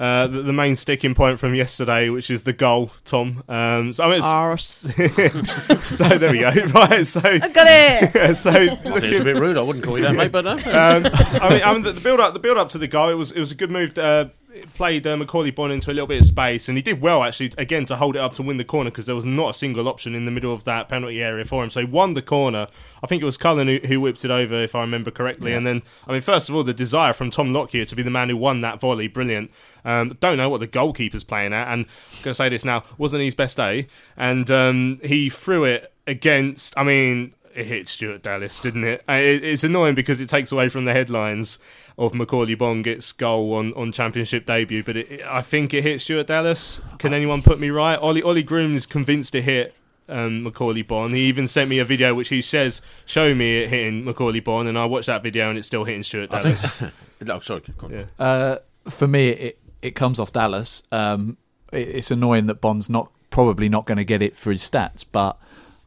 uh, 0.00 0.26
the, 0.26 0.40
the, 0.40 0.52
main 0.54 0.76
sticking 0.76 1.14
point 1.14 1.38
from 1.38 1.54
yesterday, 1.54 2.08
which 2.08 2.30
is 2.30 2.44
the 2.44 2.54
goal, 2.54 2.90
Tom. 3.04 3.44
Um, 3.50 3.92
so, 3.92 4.04
I 4.04 4.12
mean, 4.12 4.22
so 5.78 6.08
there 6.16 6.32
we 6.32 6.40
go. 6.40 6.50
Right, 6.70 7.06
so 7.06 7.20
I 7.22 7.38
got 7.38 7.66
it. 7.68 8.34
so 8.36 8.50
looking, 8.50 9.10
it's 9.10 9.20
a 9.20 9.24
bit 9.24 9.36
rude. 9.36 9.58
I 9.58 9.60
wouldn't 9.60 9.84
call 9.84 9.98
you 9.98 10.04
that, 10.04 10.14
mate. 10.14 10.32
But 10.32 10.44
no. 10.46 10.52
um, 10.52 11.14
so, 11.28 11.40
I 11.40 11.50
mean, 11.50 11.62
I 11.62 11.72
mean 11.74 11.82
the, 11.82 11.92
the, 11.92 12.00
build 12.00 12.18
up, 12.18 12.32
the 12.32 12.40
build 12.40 12.56
up 12.56 12.70
to 12.70 12.78
the 12.78 12.88
goal, 12.88 13.10
it 13.10 13.14
was 13.14 13.30
it 13.32 13.40
was 13.40 13.50
a 13.50 13.54
good 13.54 13.70
move. 13.70 13.98
Uh, 13.98 14.30
played 14.74 15.06
uh, 15.06 15.16
Macauley 15.16 15.54
Bonne 15.54 15.70
into 15.70 15.90
a 15.90 15.94
little 15.94 16.06
bit 16.06 16.20
of 16.20 16.24
space, 16.24 16.68
and 16.68 16.78
he 16.78 16.82
did 16.82 17.00
well 17.00 17.22
actually 17.22 17.52
again 17.58 17.84
to 17.86 17.96
hold 17.96 18.16
it 18.16 18.18
up 18.18 18.32
to 18.34 18.42
win 18.42 18.56
the 18.56 18.64
corner 18.64 18.90
because 18.90 19.06
there 19.06 19.14
was 19.14 19.24
not 19.24 19.50
a 19.50 19.54
single 19.54 19.88
option 19.88 20.14
in 20.14 20.24
the 20.24 20.30
middle 20.30 20.52
of 20.52 20.64
that 20.64 20.88
penalty 20.88 21.22
area 21.22 21.44
for 21.44 21.62
him. 21.62 21.70
So 21.70 21.80
he 21.80 21.86
won 21.86 22.14
the 22.14 22.22
corner. 22.22 22.66
I 23.02 23.06
think 23.06 23.22
it 23.22 23.26
was 23.26 23.36
Cullen 23.36 23.68
who, 23.68 23.78
who 23.86 24.00
whipped 24.00 24.24
it 24.24 24.30
over, 24.30 24.54
if 24.54 24.74
I 24.74 24.80
remember 24.80 25.10
correctly. 25.10 25.50
Yeah. 25.50 25.58
And 25.58 25.66
then, 25.66 25.82
I 26.06 26.12
mean, 26.12 26.20
first 26.20 26.48
of 26.48 26.54
all, 26.54 26.62
the 26.62 26.74
desire 26.74 27.12
from 27.12 27.30
Tom 27.30 27.52
Lockyer 27.52 27.84
to 27.84 27.96
be 27.96 28.02
the 28.02 28.10
man 28.10 28.28
who 28.28 28.36
won 28.36 28.60
that 28.60 28.80
volley, 28.80 29.08
brilliant. 29.08 29.50
Um, 29.84 30.16
don't 30.20 30.36
know 30.36 30.48
what 30.48 30.60
the 30.60 30.66
goalkeeper's 30.66 31.24
playing 31.24 31.52
at, 31.52 31.68
and 31.68 31.86
I'm 31.86 32.22
going 32.22 32.30
to 32.30 32.34
say 32.34 32.48
this 32.48 32.64
now, 32.64 32.84
wasn't 32.98 33.22
his 33.22 33.34
best 33.34 33.56
day, 33.56 33.86
and 34.16 34.50
um, 34.50 35.00
he 35.02 35.30
threw 35.30 35.64
it 35.64 35.92
against. 36.06 36.76
I 36.76 36.84
mean, 36.84 37.34
it 37.54 37.66
hit 37.66 37.88
Stuart 37.88 38.22
Dallas, 38.22 38.60
didn't 38.60 38.84
it? 38.84 39.04
It's 39.08 39.64
annoying 39.64 39.94
because 39.94 40.20
it 40.20 40.28
takes 40.28 40.52
away 40.52 40.68
from 40.68 40.84
the 40.84 40.92
headlines 40.92 41.58
of 41.98 42.12
Macauley 42.12 42.56
Bonne's 42.56 43.12
goal 43.12 43.54
on, 43.54 43.72
on 43.74 43.92
championship 43.92 44.46
debut, 44.46 44.82
but 44.82 44.96
it, 44.96 45.22
I 45.24 45.42
think 45.42 45.74
it 45.74 45.82
hit 45.82 46.00
Stuart 46.00 46.28
Dallas. 46.28 46.80
Can 46.98 47.12
anyone 47.12 47.42
put 47.42 47.58
me 47.58 47.70
right? 47.70 47.98
Ollie 47.98 48.22
Ollie 48.22 48.42
Groom 48.42 48.74
is 48.74 48.86
convinced 48.86 49.34
it 49.34 49.42
hit 49.42 49.74
um, 50.08 50.44
Macauley 50.44 50.86
Bonne. 50.86 51.14
He 51.14 51.22
even 51.22 51.46
sent 51.46 51.70
me 51.70 51.78
a 51.78 51.84
video 51.84 52.14
which 52.14 52.28
he 52.28 52.40
says 52.40 52.82
show 53.06 53.34
me 53.34 53.58
it 53.58 53.70
hitting 53.70 54.04
Macauley 54.04 54.42
Bonne, 54.42 54.66
and 54.66 54.78
I 54.78 54.84
watched 54.84 55.06
that 55.06 55.22
video 55.22 55.48
and 55.48 55.58
it's 55.58 55.66
still 55.66 55.84
hitting 55.84 56.02
Stuart 56.02 56.30
Dallas. 56.30 56.72
oh, 57.28 57.40
sorry. 57.40 57.62
Yeah. 57.88 58.04
Uh, 58.18 58.58
for 58.88 59.06
me, 59.08 59.28
it 59.30 59.58
it 59.82 59.94
comes 59.94 60.20
off 60.20 60.32
Dallas. 60.32 60.82
Um, 60.92 61.36
it, 61.72 61.88
it's 61.88 62.10
annoying 62.10 62.46
that 62.46 62.60
Bonne's 62.60 62.88
not 62.88 63.10
probably 63.30 63.68
not 63.68 63.86
going 63.86 63.98
to 63.98 64.04
get 64.04 64.22
it 64.22 64.36
for 64.36 64.50
his 64.50 64.68
stats, 64.68 65.04
but 65.10 65.38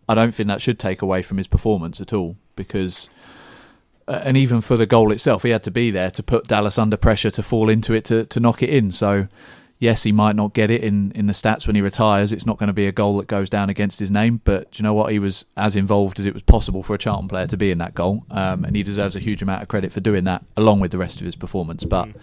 I 0.08 0.13
don't 0.13 0.34
think 0.34 0.48
that 0.48 0.62
should 0.62 0.80
take 0.80 1.02
away 1.02 1.22
from 1.22 1.38
his 1.38 1.48
performance 1.48 2.02
at 2.02 2.13
all 2.13 2.38
because. 2.56 3.10
Uh, 4.06 4.22
and 4.26 4.36
even 4.36 4.60
for 4.60 4.76
the 4.76 4.86
goal 4.86 5.13
itself, 5.13 5.44
he 5.44 5.50
had 5.52 5.63
to 5.63 5.72
be 5.72 5.89
there 5.89 6.12
to 6.12 6.22
put 6.22 6.46
Dallas 6.48 6.78
under 6.78 6.98
pressure 6.98 7.32
to 7.32 7.42
fall 7.42 7.70
into 7.70 7.94
it 7.94 8.04
to, 8.04 8.26
to 8.26 8.39
knock 8.42 8.62
it 8.62 8.70
in. 8.70 8.92
So, 8.92 9.30
yes, 9.80 10.04
he 10.04 10.12
might 10.12 10.36
not 10.36 10.54
get 10.54 10.70
it 10.70 10.84
in, 10.84 11.13
in 11.13 11.28
the 11.28 11.32
stats 11.32 11.68
when 11.68 11.78
he 11.78 11.82
retires. 11.82 12.34
It's 12.34 12.46
not 12.46 12.58
going 12.58 12.68
to 12.68 12.74
be 12.74 12.86
a 12.86 12.92
goal 12.92 13.16
that 13.20 13.28
goes 13.28 13.50
down 13.50 13.70
against 13.70 14.02
his 14.02 14.12
name. 14.12 14.42
But 14.44 14.78
you 14.78 14.84
know 14.84 14.94
what? 14.94 15.13
He 15.13 15.20
was 15.20 15.46
as 15.56 15.78
involved 15.78 16.20
as 16.20 16.26
it 16.26 16.34
was 16.34 16.44
possible 16.44 16.84
for 16.84 16.96
a 16.96 16.98
Charlton 16.98 17.30
player 17.30 17.48
to 17.48 17.56
be 17.56 17.72
in 17.72 17.78
that 17.78 17.96
goal. 17.96 18.26
Um, 18.30 18.66
and 18.66 18.76
he 18.76 18.84
deserves 18.84 19.16
a 19.16 19.22
huge 19.22 19.42
amount 19.42 19.62
of 19.62 19.70
credit 19.70 19.94
for 19.94 20.02
doing 20.02 20.26
that, 20.26 20.44
along 20.58 20.82
with 20.82 20.92
the 20.92 20.98
rest 20.98 21.22
of 21.22 21.26
his 21.26 21.38
performance. 21.38 21.86
But. 21.86 22.10
Mm 22.10 22.16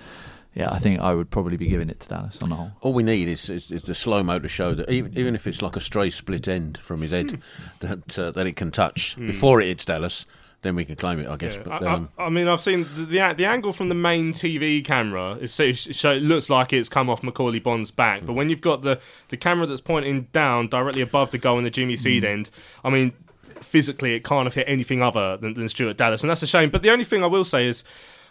yeah, 0.54 0.70
I 0.70 0.78
think 0.78 1.00
I 1.00 1.14
would 1.14 1.30
probably 1.30 1.56
be 1.56 1.66
giving 1.66 1.88
it 1.88 2.00
to 2.00 2.08
Dallas 2.08 2.42
on 2.42 2.48
the 2.48 2.56
whole. 2.56 2.72
All 2.80 2.92
we 2.92 3.04
need 3.04 3.28
is, 3.28 3.48
is, 3.48 3.70
is 3.70 3.82
the 3.82 3.94
slow 3.94 4.22
mo 4.22 4.40
to 4.40 4.48
show 4.48 4.74
that 4.74 4.90
even, 4.90 5.16
even 5.16 5.34
if 5.34 5.46
it's 5.46 5.62
like 5.62 5.76
a 5.76 5.80
stray 5.80 6.10
split 6.10 6.48
end 6.48 6.78
from 6.78 7.02
his 7.02 7.12
head, 7.12 7.30
hmm. 7.30 7.36
that 7.80 8.18
uh, 8.18 8.30
that 8.32 8.46
it 8.46 8.56
can 8.56 8.70
touch 8.70 9.16
mm. 9.16 9.28
before 9.28 9.60
it 9.60 9.68
hits 9.68 9.84
Dallas, 9.84 10.26
then 10.62 10.74
we 10.74 10.84
can 10.84 10.96
claim 10.96 11.20
it, 11.20 11.28
I 11.28 11.36
guess. 11.36 11.56
Yeah. 11.56 11.62
But, 11.64 11.82
um, 11.84 12.08
I, 12.18 12.24
I, 12.24 12.28
mean, 12.30 12.48
I've 12.48 12.60
seen 12.60 12.84
the, 12.96 13.04
the, 13.04 13.34
the 13.36 13.44
angle 13.44 13.72
from 13.72 13.90
the 13.90 13.94
main 13.94 14.32
TV 14.32 14.84
camera. 14.84 15.38
It, 15.40 15.48
show, 15.50 16.12
it 16.12 16.22
looks 16.22 16.50
like 16.50 16.72
it's 16.72 16.88
come 16.88 17.08
off 17.08 17.22
Macauley 17.22 17.62
Bonne's 17.62 17.92
back, 17.92 18.22
mm. 18.22 18.26
but 18.26 18.32
when 18.32 18.50
you've 18.50 18.60
got 18.60 18.82
the 18.82 19.00
the 19.28 19.36
camera 19.36 19.66
that's 19.66 19.80
pointing 19.80 20.22
down 20.32 20.66
directly 20.66 21.02
above 21.02 21.30
the 21.30 21.38
goal 21.38 21.58
in 21.58 21.64
the 21.64 21.70
Jimmy 21.70 21.94
Seed 21.94 22.24
mm. 22.24 22.28
end, 22.28 22.50
I 22.84 22.90
mean, 22.90 23.12
physically 23.60 24.14
it 24.14 24.24
can't 24.24 24.46
have 24.46 24.54
hit 24.54 24.64
anything 24.68 25.00
other 25.00 25.36
than, 25.36 25.54
than 25.54 25.68
Stuart 25.68 25.96
Dallas, 25.96 26.22
and 26.22 26.30
that's 26.30 26.42
a 26.42 26.46
shame. 26.48 26.70
But 26.70 26.82
the 26.82 26.90
only 26.90 27.04
thing 27.04 27.22
I 27.22 27.28
will 27.28 27.44
say 27.44 27.68
is 27.68 27.84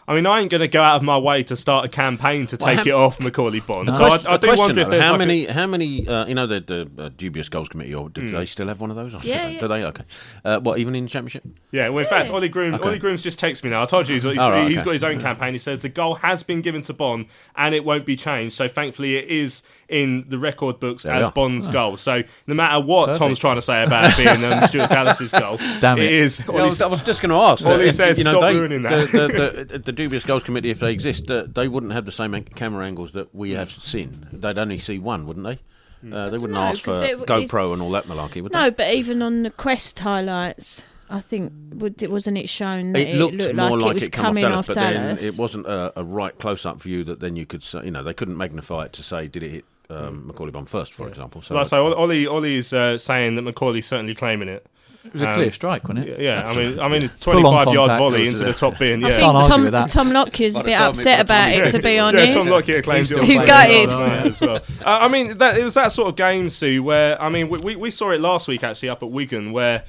I 0.10 0.16
mean, 0.16 0.26
I 0.26 0.40
ain't 0.40 0.50
going 0.50 0.62
to 0.62 0.68
go 0.68 0.82
out 0.82 0.96
of 0.96 1.04
my 1.04 1.20
way 1.20 1.44
to 1.44 1.56
start 1.56 1.86
a 1.86 1.88
campaign 1.88 2.48
to 2.48 2.58
take 2.58 2.78
well, 2.78 2.88
it 2.88 2.94
off 2.94 3.20
Macauley 3.20 3.64
Bonne. 3.64 3.86
No. 3.86 3.92
So 3.92 4.06
I, 4.06 4.16
I 4.16 4.38
do 4.38 4.48
question, 4.48 4.58
wonder 4.58 4.82
if 4.82 4.90
there's 4.90 5.06
how 5.06 5.12
like 5.12 5.20
many, 5.20 5.46
a... 5.46 5.54
how 5.54 5.68
many, 5.68 6.08
uh, 6.08 6.26
you 6.26 6.34
know, 6.34 6.48
the, 6.48 6.62
the 6.62 7.04
uh, 7.04 7.10
dubious 7.16 7.48
goals 7.48 7.70
committee, 7.70 7.94
or 7.94 8.10
do 8.10 8.22
mm. 8.22 8.32
they 8.32 8.48
still 8.48 8.68
have 8.70 8.82
one 8.82 8.90
of 8.90 8.96
those? 8.96 9.14
Yeah, 9.24 9.48
yeah. 9.48 9.60
Do 9.60 9.68
they? 9.68 9.84
Okay. 9.84 10.04
Uh, 10.44 10.62
what 10.62 10.80
even 10.80 10.96
in 10.96 11.04
the 11.04 11.10
championship? 11.12 11.44
Yeah. 11.70 11.90
Well, 11.90 12.00
in 12.00 12.06
yeah. 12.06 12.10
fact, 12.10 12.32
Ollie 12.32 12.50
Groom, 12.50 12.74
okay. 12.74 12.88
Ollie 12.88 12.98
Groom's 12.98 13.22
just 13.22 13.40
texted 13.40 13.66
me 13.66 13.70
now. 13.70 13.84
I 13.84 13.86
told 13.86 14.08
you 14.08 14.16
he's, 14.16 14.24
he's, 14.24 14.38
right, 14.38 14.68
he's 14.68 14.80
okay. 14.80 14.86
got 14.86 14.92
his 14.94 15.04
own 15.04 15.22
campaign. 15.22 15.54
He 15.54 15.60
says 15.60 15.82
the 15.82 15.90
goal 15.90 16.16
has 16.16 16.42
been 16.42 16.62
given 16.62 16.82
to 16.82 16.94
Bonne 16.94 17.28
and 17.56 17.76
it 17.76 17.86
won't 17.86 18.08
be 18.08 18.16
changed. 18.16 18.56
So 18.56 18.68
thankfully, 18.68 19.16
it 19.16 19.28
is 19.28 19.62
in 19.90 20.26
the 20.30 20.38
record 20.38 20.80
books 20.80 21.04
there 21.04 21.14
as 21.14 21.30
Bonne's 21.32 21.68
oh. 21.68 21.72
goal. 21.72 21.98
So 21.98 22.24
no 22.48 22.56
matter 22.56 22.80
what 22.84 23.08
Perfect. 23.08 23.20
Tom's 23.20 23.40
trying 23.40 23.56
to 23.56 23.62
say 23.62 23.84
about 23.84 24.16
being 24.16 24.44
um, 24.46 24.66
Stuart 24.68 24.90
Dallas's 24.90 25.32
goal, 25.32 25.58
Damn 25.82 25.98
it, 25.98 26.06
it 26.06 26.12
is. 26.14 26.44
Yeah, 26.48 26.56
I, 26.56 26.66
was, 26.66 26.82
I, 26.82 26.88
was, 26.88 27.02
just 27.02 27.22
going 27.22 27.32
to 27.32 27.36
ask. 27.36 27.66
Ollie 27.66 27.92
says 27.92 28.18
you 28.18 28.24
know, 28.24 28.40
stop 28.40 28.42
they, 28.52 28.56
ruining 28.56 28.84
that. 28.84 29.12
The, 29.12 29.18
the, 29.18 29.64
the, 29.70 29.80
the 29.80 29.92
dubious 29.92 30.24
goals 30.24 30.44
committee, 30.44 30.70
if 30.70 30.80
they 30.80 30.92
exist, 30.92 31.30
uh, 31.30 31.46
they 31.48 31.68
wouldn't 31.68 31.94
have 31.94 32.06
the 32.06 32.12
same 32.12 32.40
camera 32.44 32.86
angles 32.86 33.14
that 33.14 33.34
we 33.34 33.52
have 33.52 33.72
seen. 33.72 34.28
They'd 34.32 34.58
only 34.58 34.80
see 34.80 35.00
one, 35.00 35.26
wouldn't 35.26 35.46
they? 35.46 35.60
Hmm. 36.02 36.14
Uh, 36.14 36.30
they 36.30 36.38
wouldn't 36.38 36.54
know, 36.54 36.62
ask 36.62 36.84
for 36.84 37.04
it, 37.04 37.20
GoPro 37.20 37.74
and 37.74 37.82
all 37.82 37.92
that 37.92 38.06
malarkey, 38.06 38.42
would 38.42 38.54
no, 38.54 38.60
they? 38.60 38.66
No, 38.66 38.72
but 38.72 38.94
even 38.94 39.22
on 39.22 39.44
the 39.44 39.52
Quest 39.52 40.00
highlights, 40.00 40.86
I 41.10 41.20
think 41.20 41.52
it 42.02 42.12
wasn't 42.12 42.38
it 42.38 42.48
shown 42.48 42.94
that 42.94 43.02
it 43.02 43.16
looked, 43.16 43.36
it 43.36 43.56
looked 43.56 43.56
more 43.56 43.72
like, 43.72 43.82
like 43.82 43.92
it 43.92 43.94
was 43.96 44.04
it 44.04 44.12
coming 44.12 44.46
off 44.46 44.52
Dallas, 44.52 44.60
off 44.60 44.68
but 44.68 44.74
Dallas. 44.76 45.22
then 45.22 45.34
it 45.34 45.38
wasn't 45.38 45.66
a, 45.66 46.00
a 46.00 46.04
right 46.04 46.38
close-up 46.38 46.82
view 46.82 47.04
that 47.06 47.20
then 47.20 47.36
you 47.36 47.46
could 47.46 47.64
say, 47.64 47.84
you 47.84 47.92
know, 47.92 48.04
they 48.04 48.14
couldn't 48.14 48.38
magnify 48.38 48.86
it 48.86 48.94
to 48.94 49.04
say 49.04 49.28
did 49.28 49.44
it 49.44 49.52
hit 49.52 49.66
um, 49.90 50.32
Macauley 50.32 50.52
Bonne 50.52 50.66
first, 50.66 50.94
for 50.94 51.04
yeah. 51.04 51.10
example. 51.10 51.42
So, 51.42 51.56
well, 51.56 51.66
so 51.66 51.94
Ollie, 51.94 52.28
Ollie's 52.28 52.74
uh, 52.74 52.98
saying 52.98 53.36
that 53.36 53.44
Macauley's 53.44 53.88
certainly 53.88 54.16
claiming 54.16 54.50
it. 54.50 54.66
It 55.06 55.14
was 55.14 55.22
a 55.22 55.34
clear 55.34 55.46
um, 55.46 55.52
strike, 55.54 55.84
wasn't 55.88 56.10
it? 56.10 56.20
Yeah, 56.20 56.44
I 56.46 56.56
mean, 56.58 56.80
I 56.80 56.88
mean, 56.90 57.04
it's 57.06 57.20
twenty-five 57.22 57.74
yard 57.74 57.98
volley 57.98 58.28
into 58.28 58.44
the 58.44 58.52
top 58.52 58.78
bin. 58.78 59.00
Yeah. 59.00 59.08
I 59.08 59.48
think 59.48 59.72
Tom, 59.72 59.88
Tom 59.88 60.12
Lockyer's 60.12 60.58
a 60.58 60.64
bit 60.64 60.78
upset 60.78 61.22
about 61.22 61.52
it, 61.52 61.72
to 61.72 61.82
be 61.82 61.98
honest. 61.98 62.36
Yeah, 62.36 62.42
Tom 62.42 62.52
Lockyer 62.52 62.82
claims 62.82 63.10
he's 63.10 63.40
got 63.40 63.70
it 63.70 63.90
as 63.90 64.42
well. 64.42 64.58
Uh, 64.58 64.60
I 64.86 65.08
mean, 65.08 65.38
that, 65.38 65.58
it 65.58 65.64
was 65.64 65.76
that 65.76 65.94
sort 65.94 66.10
of 66.10 66.18
game, 66.18 66.50
Sue, 66.50 66.84
where 66.84 67.20
I 67.20 67.30
mean, 67.30 67.48
we, 67.48 67.78
we 67.78 67.92
saw 67.92 68.12
it 68.12 68.20
last 68.20 68.50
week 68.50 68.62
actually 68.64 68.90
up 68.90 69.02
at 69.02 69.10
Wigan, 69.10 69.54
where 69.54 69.86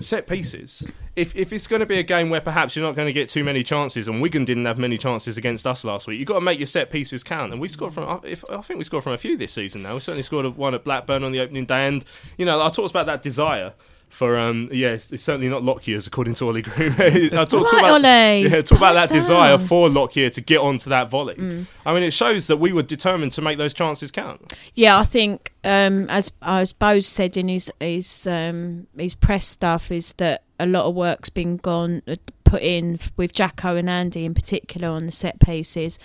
set 0.00 0.26
pieces. 0.26 0.86
If 1.16 1.36
if 1.36 1.52
it's 1.52 1.66
going 1.66 1.80
to 1.80 1.86
be 1.86 1.98
a 1.98 2.02
game 2.02 2.30
where 2.30 2.40
perhaps 2.40 2.74
you're 2.74 2.84
not 2.84 2.96
going 2.96 3.06
to 3.06 3.12
get 3.12 3.28
too 3.28 3.44
many 3.44 3.62
chances, 3.62 4.08
and 4.08 4.20
Wigan 4.20 4.44
didn't 4.44 4.64
have 4.64 4.78
many 4.78 4.98
chances 4.98 5.36
against 5.36 5.66
us 5.66 5.84
last 5.84 6.06
week, 6.06 6.18
you've 6.18 6.28
got 6.28 6.34
to 6.34 6.40
make 6.40 6.58
your 6.58 6.66
set 6.66 6.90
pieces 6.90 7.22
count. 7.22 7.52
And 7.52 7.60
we 7.60 7.68
scored 7.68 7.92
from, 7.92 8.20
if, 8.24 8.44
I 8.50 8.60
think 8.62 8.78
we 8.78 8.84
scored 8.84 9.04
from 9.04 9.12
a 9.12 9.18
few 9.18 9.36
this 9.36 9.52
season 9.52 9.82
now. 9.82 9.94
We 9.94 10.00
certainly 10.00 10.22
scored 10.22 10.46
one 10.56 10.74
at 10.74 10.84
Blackburn 10.84 11.24
on 11.24 11.32
the 11.32 11.40
opening 11.40 11.66
day, 11.66 11.86
and 11.86 12.04
you 12.38 12.44
know 12.44 12.62
I 12.62 12.68
talked 12.68 12.90
about 12.90 13.06
that 13.06 13.22
desire 13.22 13.74
for 14.10 14.36
um 14.36 14.68
yeah 14.72 14.88
it's, 14.88 15.10
it's 15.12 15.22
certainly 15.22 15.48
not 15.48 15.62
Lockyer's 15.62 16.06
according 16.06 16.34
to 16.34 16.46
Ollie 16.46 16.62
Groom. 16.62 16.94
I 16.98 17.28
talk, 17.28 17.48
talk 17.48 17.72
about 17.72 17.92
Ollie. 17.92 18.42
yeah 18.42 18.60
talk 18.60 18.78
about 18.78 18.94
that 18.94 19.08
down. 19.08 19.16
desire 19.16 19.56
for 19.56 19.88
Lockyer 19.88 20.28
to 20.30 20.40
get 20.40 20.58
onto 20.58 20.90
that 20.90 21.08
volley. 21.08 21.36
Mm. 21.36 21.66
I 21.86 21.94
mean 21.94 22.02
it 22.02 22.12
shows 22.12 22.48
that 22.48 22.56
we 22.56 22.72
were 22.72 22.82
determined 22.82 23.32
to 23.32 23.42
make 23.42 23.56
those 23.56 23.72
chances 23.72 24.10
count. 24.10 24.52
Yeah, 24.74 24.98
I 24.98 25.04
think 25.04 25.54
um 25.64 26.10
as 26.10 26.32
as 26.42 26.72
Bose 26.72 27.06
said 27.06 27.36
in 27.36 27.48
his 27.48 27.70
his 27.80 28.26
um 28.26 28.88
his 28.98 29.14
press 29.14 29.46
stuff 29.46 29.92
is 29.92 30.12
that 30.14 30.42
a 30.58 30.66
lot 30.66 30.86
of 30.86 30.94
work's 30.94 31.30
been 31.30 31.56
gone 31.56 32.02
uh, 32.08 32.16
put 32.42 32.62
in 32.62 32.98
with 33.16 33.32
Jacko 33.32 33.76
and 33.76 33.88
Andy 33.88 34.24
in 34.24 34.34
particular 34.34 34.88
on 34.88 35.06
the 35.06 35.12
set 35.12 35.38
pieces, 35.40 35.98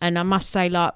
and 0.00 0.18
I 0.18 0.24
must 0.24 0.50
say 0.50 0.68
like. 0.68 0.92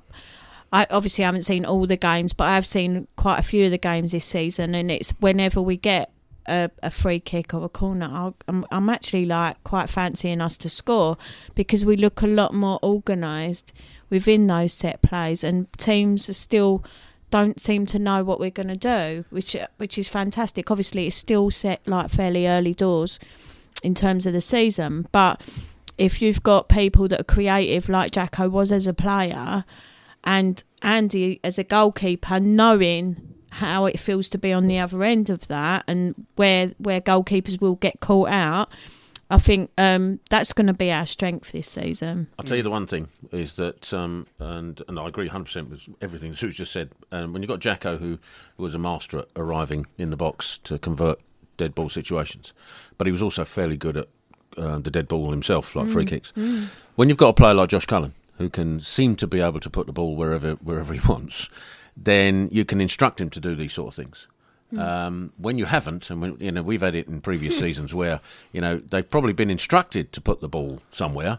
I 0.72 0.84
obviously 0.90 1.22
haven't 1.22 1.42
seen 1.42 1.64
all 1.64 1.86
the 1.86 1.96
games, 1.96 2.32
but 2.32 2.44
I 2.44 2.56
have 2.56 2.66
seen 2.66 3.06
quite 3.14 3.38
a 3.38 3.42
few 3.42 3.66
of 3.66 3.70
the 3.70 3.78
games 3.78 4.10
this 4.10 4.24
season, 4.24 4.74
and 4.74 4.90
it's 4.90 5.12
whenever 5.20 5.62
we 5.62 5.76
get 5.76 6.10
a, 6.48 6.70
a 6.82 6.90
free 6.90 7.20
kick 7.20 7.54
or 7.54 7.64
a 7.64 7.68
corner, 7.68 8.08
I'll, 8.10 8.36
I'm, 8.48 8.64
I'm 8.70 8.88
actually 8.88 9.26
like 9.26 9.62
quite 9.64 9.88
fancying 9.88 10.40
us 10.40 10.56
to 10.58 10.68
score 10.68 11.16
because 11.54 11.84
we 11.84 11.96
look 11.96 12.22
a 12.22 12.26
lot 12.26 12.54
more 12.54 12.78
organised 12.82 13.72
within 14.10 14.46
those 14.46 14.72
set 14.72 15.02
plays, 15.02 15.42
and 15.44 15.72
teams 15.74 16.28
are 16.28 16.34
still 16.34 16.84
don't 17.30 17.60
seem 17.60 17.86
to 17.86 17.98
know 17.98 18.22
what 18.22 18.38
we're 18.38 18.50
going 18.50 18.68
to 18.68 18.76
do, 18.76 19.24
which 19.30 19.56
which 19.78 19.98
is 19.98 20.08
fantastic. 20.08 20.70
Obviously, 20.70 21.06
it's 21.06 21.16
still 21.16 21.50
set 21.50 21.80
like 21.86 22.10
fairly 22.10 22.46
early 22.46 22.74
doors 22.74 23.18
in 23.82 23.94
terms 23.94 24.26
of 24.26 24.32
the 24.32 24.40
season, 24.40 25.06
but 25.12 25.40
if 25.98 26.20
you've 26.20 26.42
got 26.42 26.68
people 26.68 27.08
that 27.08 27.20
are 27.20 27.24
creative, 27.24 27.88
like 27.88 28.12
Jacko 28.12 28.48
was 28.48 28.70
as 28.70 28.86
a 28.86 28.94
player, 28.94 29.64
and 30.24 30.62
Andy 30.82 31.40
as 31.42 31.58
a 31.58 31.64
goalkeeper, 31.64 32.38
knowing 32.38 33.35
how 33.56 33.86
it 33.86 33.98
feels 33.98 34.28
to 34.30 34.38
be 34.38 34.52
on 34.52 34.66
the 34.66 34.78
other 34.78 35.02
end 35.02 35.30
of 35.30 35.48
that, 35.48 35.84
and 35.86 36.26
where 36.36 36.72
where 36.78 37.00
goalkeepers 37.00 37.60
will 37.60 37.76
get 37.76 38.00
caught 38.00 38.28
out. 38.28 38.70
I 39.28 39.38
think 39.38 39.72
um, 39.76 40.20
that's 40.30 40.52
going 40.52 40.68
to 40.68 40.74
be 40.74 40.92
our 40.92 41.04
strength 41.04 41.50
this 41.50 41.68
season. 41.68 42.28
I'll 42.38 42.44
tell 42.44 42.56
you 42.56 42.62
the 42.62 42.70
one 42.70 42.86
thing 42.86 43.08
is 43.32 43.54
that, 43.54 43.92
um, 43.92 44.28
and 44.38 44.80
and 44.86 45.00
I 45.00 45.08
agree 45.08 45.28
100% 45.28 45.68
with 45.68 45.88
everything 46.00 46.32
Sue's 46.34 46.56
just 46.56 46.72
said. 46.72 46.90
Um, 47.10 47.32
when 47.32 47.42
you've 47.42 47.48
got 47.48 47.58
Jacko, 47.58 47.98
who, 47.98 48.18
who 48.56 48.62
was 48.62 48.74
a 48.74 48.78
master 48.78 49.20
at 49.20 49.28
arriving 49.34 49.86
in 49.98 50.10
the 50.10 50.16
box 50.16 50.58
to 50.58 50.78
convert 50.78 51.18
dead 51.56 51.74
ball 51.74 51.88
situations, 51.88 52.52
but 52.98 53.08
he 53.08 53.10
was 53.10 53.22
also 53.22 53.44
fairly 53.44 53.76
good 53.76 53.96
at 53.96 54.08
uh, 54.56 54.78
the 54.78 54.90
dead 54.90 55.08
ball 55.08 55.30
himself, 55.30 55.74
like 55.74 55.88
free 55.88 56.06
kicks. 56.06 56.32
When 56.94 57.08
you've 57.08 57.18
got 57.18 57.30
a 57.30 57.34
player 57.34 57.54
like 57.54 57.70
Josh 57.70 57.86
Cullen, 57.86 58.14
who 58.38 58.48
can 58.48 58.78
seem 58.80 59.16
to 59.16 59.26
be 59.26 59.40
able 59.40 59.60
to 59.60 59.70
put 59.70 59.86
the 59.86 59.92
ball 59.92 60.14
wherever 60.14 60.52
wherever 60.52 60.94
he 60.94 61.00
wants, 61.08 61.48
then 61.96 62.48
you 62.52 62.64
can 62.64 62.80
instruct 62.80 63.20
him 63.20 63.30
to 63.30 63.40
do 63.40 63.54
these 63.54 63.72
sort 63.72 63.88
of 63.88 63.94
things. 63.94 64.26
Um, 64.76 65.32
when 65.38 65.58
you 65.58 65.66
haven't, 65.66 66.10
and 66.10 66.20
when, 66.20 66.36
you 66.40 66.50
know 66.50 66.62
we've 66.62 66.80
had 66.80 66.94
it 66.94 67.06
in 67.06 67.20
previous 67.20 67.58
seasons 67.60 67.94
where 67.94 68.20
you 68.52 68.60
know 68.60 68.78
they've 68.78 69.08
probably 69.08 69.32
been 69.32 69.48
instructed 69.48 70.12
to 70.12 70.20
put 70.20 70.40
the 70.40 70.48
ball 70.48 70.82
somewhere, 70.90 71.38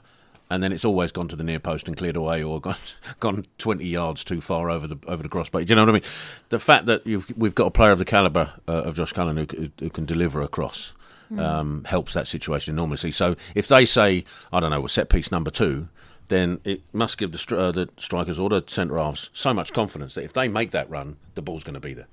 and 0.50 0.64
then 0.64 0.72
it's 0.72 0.86
always 0.86 1.12
gone 1.12 1.28
to 1.28 1.36
the 1.36 1.44
near 1.44 1.60
post 1.60 1.88
and 1.88 1.98
cleared 1.98 2.16
away, 2.16 2.42
or 2.42 2.62
gone 2.62 2.76
gone 3.20 3.46
twenty 3.58 3.86
yards 3.86 4.24
too 4.24 4.40
far 4.40 4.70
over 4.70 4.88
the 4.88 4.98
over 5.08 5.22
the 5.22 5.30
crossbar. 5.30 5.62
Do 5.62 5.70
you 5.70 5.76
know 5.76 5.84
what 5.84 5.90
I 5.90 5.94
mean? 5.94 6.04
The 6.50 6.60
fact 6.60 6.86
that 6.86 7.06
you've, 7.06 7.32
we've 7.38 7.54
got 7.54 7.68
a 7.68 7.72
player 7.72 7.92
of 7.92 8.00
the 8.00 8.06
calibre 8.06 8.54
uh, 8.68 8.72
of 8.72 8.96
Josh 8.96 9.12
Cullen 9.12 9.36
who, 9.36 9.70
who 9.78 9.90
can 9.90 10.06
deliver 10.06 10.42
a 10.42 10.48
cross 10.48 10.94
um, 11.38 11.84
helps 11.86 12.14
that 12.14 12.28
situation 12.28 12.76
enormously. 12.76 13.12
So 13.12 13.36
if 13.56 13.68
they 13.68 13.86
say, 13.86 14.24
I 14.52 14.60
don't 14.60 14.72
know, 14.72 14.80
well, 14.80 14.88
set 14.88 15.10
piece 15.10 15.32
number 15.32 15.52
two. 15.52 15.90
Then 16.30 16.60
it 16.64 16.82
must 16.92 17.18
give 17.18 17.32
the, 17.32 17.58
uh, 17.58 17.72
the 17.72 17.90
strikers 17.98 18.38
or 18.38 18.50
the 18.50 18.64
centre 18.68 18.98
halves 18.98 19.30
so 19.32 19.54
much 19.54 19.72
confidence 19.74 20.14
that 20.16 20.24
if 20.24 20.34
they 20.34 20.48
make 20.48 20.72
that 20.72 20.90
run, 20.90 21.16
the 21.36 21.42
ball's 21.42 21.64
going 21.64 21.76
to 21.76 21.80
be 21.80 21.94
there. 21.94 22.08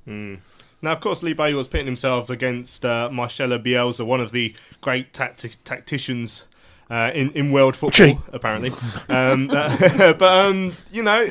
Now, 0.83 0.93
of 0.93 1.01
course, 1.01 1.23
Lee 1.23 1.33
Bowyer 1.33 1.57
was 1.57 1.67
pitting 1.67 1.87
himself 1.87 2.29
against 2.31 2.85
uh, 2.85 3.09
Marcelo 3.11 3.59
Bielsa, 3.59 4.05
one 4.07 4.21
of 4.21 4.33
the 4.33 4.55
great 4.83 5.13
tacti- 5.15 5.57
tacticians 5.65 6.47
uh, 6.91 7.11
in 7.15 7.31
in 7.33 7.51
world 7.53 7.75
football, 7.75 8.23
apparently. 8.33 8.71
Um, 9.09 9.47
but 9.49 10.23
um, 10.23 10.73
you 10.93 11.03
know, 11.03 11.27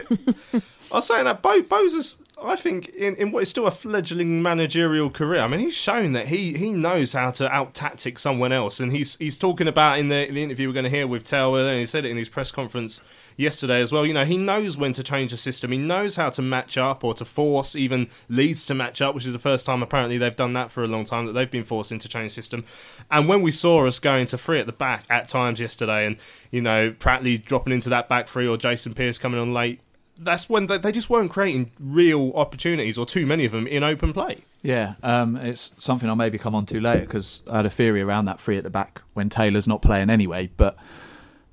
I 0.91 0.95
was 0.95 1.07
saying 1.07 1.25
that 1.25 1.41
Bo 1.43 1.61
Bo's, 1.61 2.17
I 2.43 2.55
think, 2.55 2.89
in, 2.89 3.15
in 3.15 3.31
what 3.31 3.43
is 3.43 3.49
still 3.49 3.65
a 3.65 3.71
fledgling 3.71 4.41
managerial 4.41 5.09
career. 5.09 5.41
I 5.41 5.47
mean, 5.47 5.61
he's 5.61 5.73
shown 5.73 6.13
that 6.13 6.27
he, 6.27 6.53
he 6.53 6.73
knows 6.73 7.13
how 7.13 7.31
to 7.31 7.49
out 7.49 7.73
tactic 7.73 8.19
someone 8.19 8.51
else, 8.51 8.79
and 8.79 8.91
he's 8.91 9.15
he's 9.15 9.37
talking 9.37 9.67
about 9.67 9.99
in 9.99 10.09
the, 10.09 10.29
the 10.29 10.43
interview 10.43 10.67
we're 10.67 10.73
going 10.73 10.83
to 10.83 10.89
hear 10.89 11.07
with 11.07 11.23
Taylor, 11.23 11.61
and 11.61 11.79
he 11.79 11.85
said 11.85 12.05
it 12.05 12.11
in 12.11 12.17
his 12.17 12.29
press 12.29 12.51
conference 12.51 13.01
yesterday 13.37 13.81
as 13.81 13.91
well. 13.91 14.05
You 14.05 14.13
know, 14.13 14.25
he 14.25 14.37
knows 14.37 14.77
when 14.77 14.93
to 14.93 15.03
change 15.03 15.31
the 15.31 15.37
system. 15.37 15.71
He 15.71 15.77
knows 15.77 16.15
how 16.15 16.29
to 16.31 16.41
match 16.41 16.77
up 16.77 17.03
or 17.03 17.13
to 17.15 17.25
force 17.25 17.75
even 17.75 18.09
Leeds 18.29 18.65
to 18.65 18.73
match 18.73 19.01
up, 19.01 19.15
which 19.15 19.25
is 19.25 19.33
the 19.33 19.39
first 19.39 19.65
time 19.65 19.81
apparently 19.81 20.17
they've 20.17 20.35
done 20.35 20.53
that 20.53 20.71
for 20.71 20.83
a 20.83 20.87
long 20.87 21.05
time 21.05 21.25
that 21.25 21.33
they've 21.33 21.49
been 21.49 21.63
forced 21.63 21.91
into 21.91 22.09
change 22.09 22.31
system. 22.31 22.65
And 23.09 23.27
when 23.27 23.41
we 23.41 23.51
saw 23.51 23.85
us 23.87 23.99
going 23.99 24.27
to 24.27 24.37
three 24.37 24.59
at 24.59 24.65
the 24.65 24.73
back 24.73 25.05
at 25.09 25.27
times 25.27 25.59
yesterday, 25.59 26.05
and 26.05 26.17
you 26.51 26.61
know 26.61 26.91
Pratley 26.91 27.43
dropping 27.43 27.73
into 27.73 27.89
that 27.89 28.09
back 28.09 28.27
three 28.27 28.47
or 28.47 28.57
Jason 28.57 28.93
Pearce 28.93 29.17
coming 29.17 29.39
on 29.39 29.53
late. 29.53 29.79
That's 30.17 30.49
when 30.49 30.67
they, 30.67 30.77
they 30.77 30.91
just 30.91 31.09
weren't 31.09 31.31
creating 31.31 31.71
real 31.79 32.31
opportunities, 32.35 32.97
or 32.97 33.05
too 33.05 33.25
many 33.25 33.45
of 33.45 33.51
them, 33.51 33.67
in 33.67 33.83
open 33.83 34.13
play. 34.13 34.39
Yeah, 34.61 34.95
um, 35.03 35.35
it's 35.35 35.71
something 35.77 36.07
I'll 36.07 36.15
maybe 36.15 36.37
come 36.37 36.55
on 36.55 36.65
to 36.67 36.79
later 36.79 37.01
because 37.01 37.41
I 37.51 37.57
had 37.57 37.65
a 37.65 37.69
theory 37.69 38.01
around 38.01 38.25
that 38.25 38.39
free 38.39 38.57
at 38.57 38.63
the 38.63 38.69
back 38.69 39.01
when 39.13 39.29
Taylor's 39.29 39.67
not 39.67 39.81
playing 39.81 40.09
anyway. 40.09 40.49
But 40.55 40.77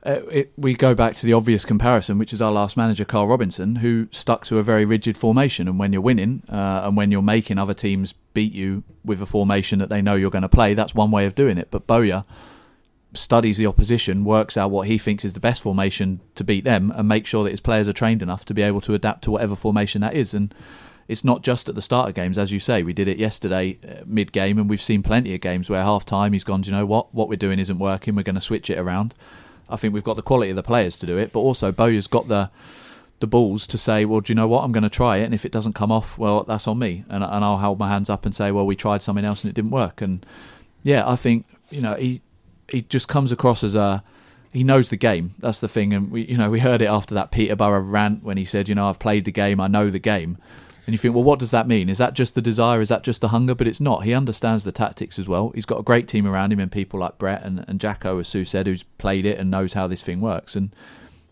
uh, 0.04 0.20
it, 0.30 0.52
we 0.56 0.74
go 0.74 0.94
back 0.94 1.14
to 1.16 1.26
the 1.26 1.32
obvious 1.32 1.64
comparison, 1.64 2.18
which 2.18 2.32
is 2.32 2.40
our 2.40 2.52
last 2.52 2.76
manager, 2.76 3.04
Karl 3.04 3.26
Robinson, 3.26 3.76
who 3.76 4.08
stuck 4.10 4.44
to 4.46 4.58
a 4.58 4.62
very 4.62 4.84
rigid 4.84 5.16
formation. 5.16 5.68
And 5.68 5.78
when 5.78 5.92
you're 5.92 6.02
winning 6.02 6.42
uh, 6.48 6.82
and 6.84 6.96
when 6.96 7.10
you're 7.10 7.22
making 7.22 7.58
other 7.58 7.74
teams 7.74 8.14
beat 8.32 8.52
you 8.52 8.82
with 9.04 9.20
a 9.20 9.26
formation 9.26 9.78
that 9.80 9.88
they 9.88 10.00
know 10.00 10.14
you're 10.14 10.30
going 10.30 10.42
to 10.42 10.48
play, 10.48 10.74
that's 10.74 10.94
one 10.94 11.10
way 11.10 11.26
of 11.26 11.34
doing 11.34 11.58
it. 11.58 11.68
But 11.70 11.86
Bowyer 11.86 12.24
studies 13.12 13.58
the 13.58 13.66
opposition, 13.66 14.24
works 14.24 14.56
out 14.56 14.70
what 14.70 14.86
he 14.86 14.98
thinks 14.98 15.24
is 15.24 15.32
the 15.32 15.40
best 15.40 15.62
formation 15.62 16.20
to 16.34 16.44
beat 16.44 16.64
them, 16.64 16.92
and 16.94 17.08
make 17.08 17.26
sure 17.26 17.44
that 17.44 17.50
his 17.50 17.60
players 17.60 17.88
are 17.88 17.92
trained 17.92 18.22
enough 18.22 18.44
to 18.46 18.54
be 18.54 18.62
able 18.62 18.80
to 18.82 18.94
adapt 18.94 19.22
to 19.24 19.30
whatever 19.30 19.56
formation 19.56 20.00
that 20.00 20.14
is. 20.14 20.32
And 20.34 20.54
it's 21.08 21.24
not 21.24 21.42
just 21.42 21.68
at 21.68 21.74
the 21.74 21.82
start 21.82 22.08
of 22.08 22.14
games, 22.14 22.38
as 22.38 22.52
you 22.52 22.60
say. 22.60 22.82
We 22.82 22.92
did 22.92 23.08
it 23.08 23.18
yesterday, 23.18 23.78
uh, 23.86 24.02
mid 24.06 24.32
game, 24.32 24.58
and 24.58 24.70
we've 24.70 24.80
seen 24.80 25.02
plenty 25.02 25.34
of 25.34 25.40
games 25.40 25.68
where 25.68 25.82
half 25.82 26.04
time 26.04 26.32
he's 26.32 26.44
gone, 26.44 26.60
Do 26.60 26.70
you 26.70 26.76
know 26.76 26.86
what? 26.86 27.12
What 27.14 27.28
we're 27.28 27.36
doing 27.36 27.58
isn't 27.58 27.78
working. 27.78 28.14
We're 28.14 28.22
going 28.22 28.36
to 28.36 28.40
switch 28.40 28.70
it 28.70 28.78
around. 28.78 29.14
I 29.68 29.76
think 29.76 29.94
we've 29.94 30.04
got 30.04 30.14
the 30.14 30.22
quality 30.22 30.50
of 30.50 30.56
the 30.56 30.62
players 30.62 30.98
to 30.98 31.06
do 31.06 31.18
it, 31.18 31.32
but 31.32 31.40
also 31.40 31.72
Bowyer's 31.72 32.06
got 32.06 32.28
the 32.28 32.50
the 33.20 33.26
balls 33.26 33.66
to 33.66 33.76
say, 33.76 34.06
well, 34.06 34.20
do 34.20 34.30
you 34.30 34.34
know 34.34 34.48
what? 34.48 34.64
I'm 34.64 34.72
going 34.72 34.82
to 34.82 34.88
try 34.88 35.18
it, 35.18 35.24
and 35.24 35.34
if 35.34 35.44
it 35.44 35.52
doesn't 35.52 35.74
come 35.74 35.92
off, 35.92 36.16
well, 36.16 36.42
that's 36.42 36.66
on 36.66 36.78
me, 36.78 37.04
and, 37.08 37.22
and 37.22 37.44
I'll 37.44 37.58
hold 37.58 37.78
my 37.78 37.90
hands 37.90 38.08
up 38.08 38.24
and 38.24 38.34
say, 38.34 38.50
well, 38.50 38.64
we 38.64 38.74
tried 38.74 39.02
something 39.02 39.26
else 39.26 39.44
and 39.44 39.50
it 39.50 39.54
didn't 39.54 39.72
work. 39.72 40.00
And 40.00 40.24
yeah, 40.82 41.08
I 41.08 41.16
think 41.16 41.44
you 41.70 41.80
know 41.80 41.94
he 41.94 42.22
he 42.70 42.82
just 42.82 43.08
comes 43.08 43.32
across 43.32 43.62
as 43.64 43.74
a 43.74 44.02
he 44.52 44.64
knows 44.64 44.90
the 44.90 44.96
game. 44.96 45.34
That's 45.38 45.60
the 45.60 45.68
thing, 45.68 45.92
and 45.92 46.10
we 46.10 46.22
you 46.22 46.36
know 46.36 46.50
we 46.50 46.60
heard 46.60 46.82
it 46.82 46.86
after 46.86 47.14
that 47.14 47.30
Peterborough 47.30 47.80
rant 47.80 48.22
when 48.22 48.36
he 48.36 48.44
said, 48.44 48.68
you 48.68 48.74
know, 48.74 48.88
I've 48.88 48.98
played 48.98 49.24
the 49.24 49.32
game, 49.32 49.60
I 49.60 49.68
know 49.68 49.90
the 49.90 49.98
game. 49.98 50.38
And 50.86 50.94
you 50.94 50.98
think, 50.98 51.14
well, 51.14 51.22
what 51.22 51.38
does 51.38 51.52
that 51.52 51.68
mean? 51.68 51.88
Is 51.88 51.98
that 51.98 52.14
just 52.14 52.34
the 52.34 52.42
desire? 52.42 52.80
Is 52.80 52.88
that 52.88 53.04
just 53.04 53.20
the 53.20 53.28
hunger? 53.28 53.54
But 53.54 53.68
it's 53.68 53.80
not. 53.80 54.02
He 54.02 54.12
understands 54.12 54.64
the 54.64 54.72
tactics 54.72 55.20
as 55.20 55.28
well. 55.28 55.52
He's 55.54 55.66
got 55.66 55.78
a 55.78 55.84
great 55.84 56.08
team 56.08 56.26
around 56.26 56.52
him 56.52 56.58
and 56.58 56.72
people 56.72 56.98
like 56.98 57.16
Brett 57.16 57.44
and, 57.44 57.64
and 57.68 57.78
Jacko, 57.78 58.18
as 58.18 58.26
Sue 58.26 58.44
said, 58.44 58.66
who's 58.66 58.82
played 58.82 59.24
it 59.24 59.38
and 59.38 59.50
knows 59.50 59.74
how 59.74 59.86
this 59.86 60.02
thing 60.02 60.20
works. 60.20 60.56
And 60.56 60.74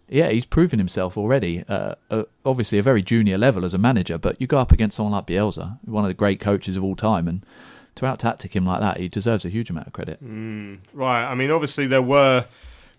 yeah, 0.09 0.31
he's 0.31 0.47
proven 0.47 0.79
himself 0.79 1.19
already. 1.19 1.65
Uh, 1.69 1.95
uh, 2.11 2.25
obviously, 2.45 2.79
a 2.79 2.83
very 2.83 3.03
junior 3.03 3.37
level 3.37 3.65
as 3.65 3.75
a 3.75 3.79
manager, 3.79 4.17
but 4.17 4.41
you 4.41 4.47
go 4.47 4.59
up 4.59 4.71
against 4.71 4.97
someone 4.97 5.13
like 5.13 5.27
Bielsa, 5.27 5.79
one 5.85 6.05
of 6.05 6.09
the 6.09 6.15
great 6.15 6.41
coaches 6.41 6.77
of 6.77 6.85
all 6.85 6.95
time, 6.95 7.27
and 7.27 7.45
to 7.99 8.07
out 8.07 8.19
tactic 8.19 8.57
him 8.57 8.67
like 8.67 8.81
that, 8.81 8.97
he 8.97 9.09
deserves 9.09 9.45
a 9.45 9.49
huge 9.49 9.71
amount 9.71 9.87
of 9.87 9.93
credit. 9.93 10.19
Right. 10.21 11.25
I 11.25 11.35
mean, 11.35 11.51
obviously 11.51 11.87
there 11.87 12.03
were 12.03 12.47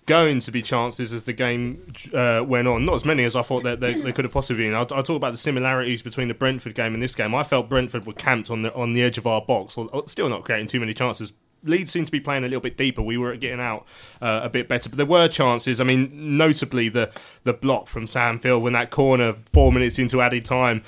going 0.10 0.40
to 0.40 0.52
be 0.52 0.64
chances 0.64 1.14
as 1.14 1.26
the 1.26 1.34
game 1.34 1.86
uh, 2.16 2.44
went 2.46 2.68
on. 2.68 2.84
Not 2.84 2.96
as 2.96 3.06
many 3.06 3.24
as 3.26 3.36
I 3.36 3.44
thought 3.44 3.62
that 3.64 3.80
there 3.80 4.12
could 4.12 4.26
have 4.26 4.32
possibly 4.32 4.64
been. 4.64 4.74
I'll, 4.74 4.88
I'll 4.92 5.04
talk 5.04 5.18
about 5.18 5.32
the 5.32 5.38
similarities 5.38 6.02
between 6.02 6.28
the 6.28 6.34
Brentford 6.34 6.74
game 6.74 6.96
and 6.96 7.04
this 7.04 7.14
game. 7.14 7.36
I 7.36 7.44
felt 7.44 7.70
Brentford 7.70 8.08
were 8.08 8.14
camped 8.14 8.50
on 8.50 8.64
the 8.64 8.74
on 8.74 8.94
the 8.94 9.04
edge 9.04 9.20
of 9.20 9.28
our 9.28 9.40
box, 9.40 9.78
or, 9.78 9.88
or 9.94 10.08
still 10.08 10.28
not 10.28 10.44
creating 10.44 10.66
too 10.68 10.80
many 10.80 10.96
chances. 10.96 11.32
Leeds 11.64 11.92
seemed 11.92 12.08
to 12.08 12.12
be 12.12 12.22
playing 12.22 12.44
a 12.44 12.48
little 12.48 12.62
bit 12.62 12.76
deeper. 12.76 13.02
We 13.02 13.18
were 13.18 13.36
getting 13.36 13.60
out 13.60 13.86
uh, 14.22 14.40
a 14.44 14.50
bit 14.50 14.68
better, 14.68 14.90
but 14.90 14.98
there 14.98 15.06
were 15.06 15.28
chances. 15.28 15.80
I 15.80 15.84
mean, 15.84 16.38
notably 16.38 16.90
the 16.90 17.12
the 17.44 17.54
block 17.54 17.88
from 17.88 18.08
Sam 18.08 18.40
Field 18.40 18.64
when 18.64 18.74
that 18.74 18.90
corner 18.90 19.34
four 19.44 19.72
minutes 19.72 20.00
into 20.00 20.22
added 20.22 20.44
time 20.44 20.82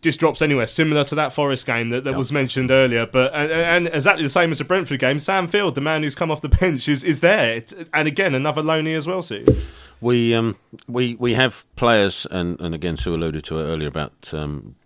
just 0.00 0.20
drops 0.20 0.40
anywhere, 0.42 0.66
similar 0.66 1.04
to 1.04 1.14
that 1.16 1.32
Forest 1.32 1.66
game 1.66 1.90
that, 1.90 2.04
that 2.04 2.14
was 2.14 2.30
mentioned 2.30 2.70
earlier. 2.70 3.06
But 3.06 3.34
and, 3.34 3.50
and 3.50 3.86
exactly 3.88 4.22
the 4.22 4.30
same 4.30 4.50
as 4.50 4.58
the 4.58 4.64
Brentford 4.64 5.00
game, 5.00 5.18
Sam 5.18 5.48
Field, 5.48 5.74
the 5.74 5.80
man 5.80 6.02
who's 6.02 6.14
come 6.14 6.30
off 6.30 6.40
the 6.40 6.48
bench, 6.60 6.88
is 6.88 7.02
is 7.02 7.20
there. 7.20 7.54
It's, 7.54 7.74
and 7.92 8.06
again, 8.06 8.34
another 8.34 8.62
loney 8.62 8.94
as 8.94 9.06
well, 9.06 9.22
Sue. 9.22 9.44
We 10.00 10.34
um, 10.34 10.56
we 10.86 11.16
we 11.16 11.34
have 11.34 11.64
players, 11.74 12.26
and, 12.30 12.60
and 12.60 12.74
again, 12.74 12.96
Sue 12.96 13.14
alluded 13.14 13.44
to 13.44 13.58
it 13.58 13.64
earlier 13.64 13.88
about 13.88 14.32
um, 14.32 14.76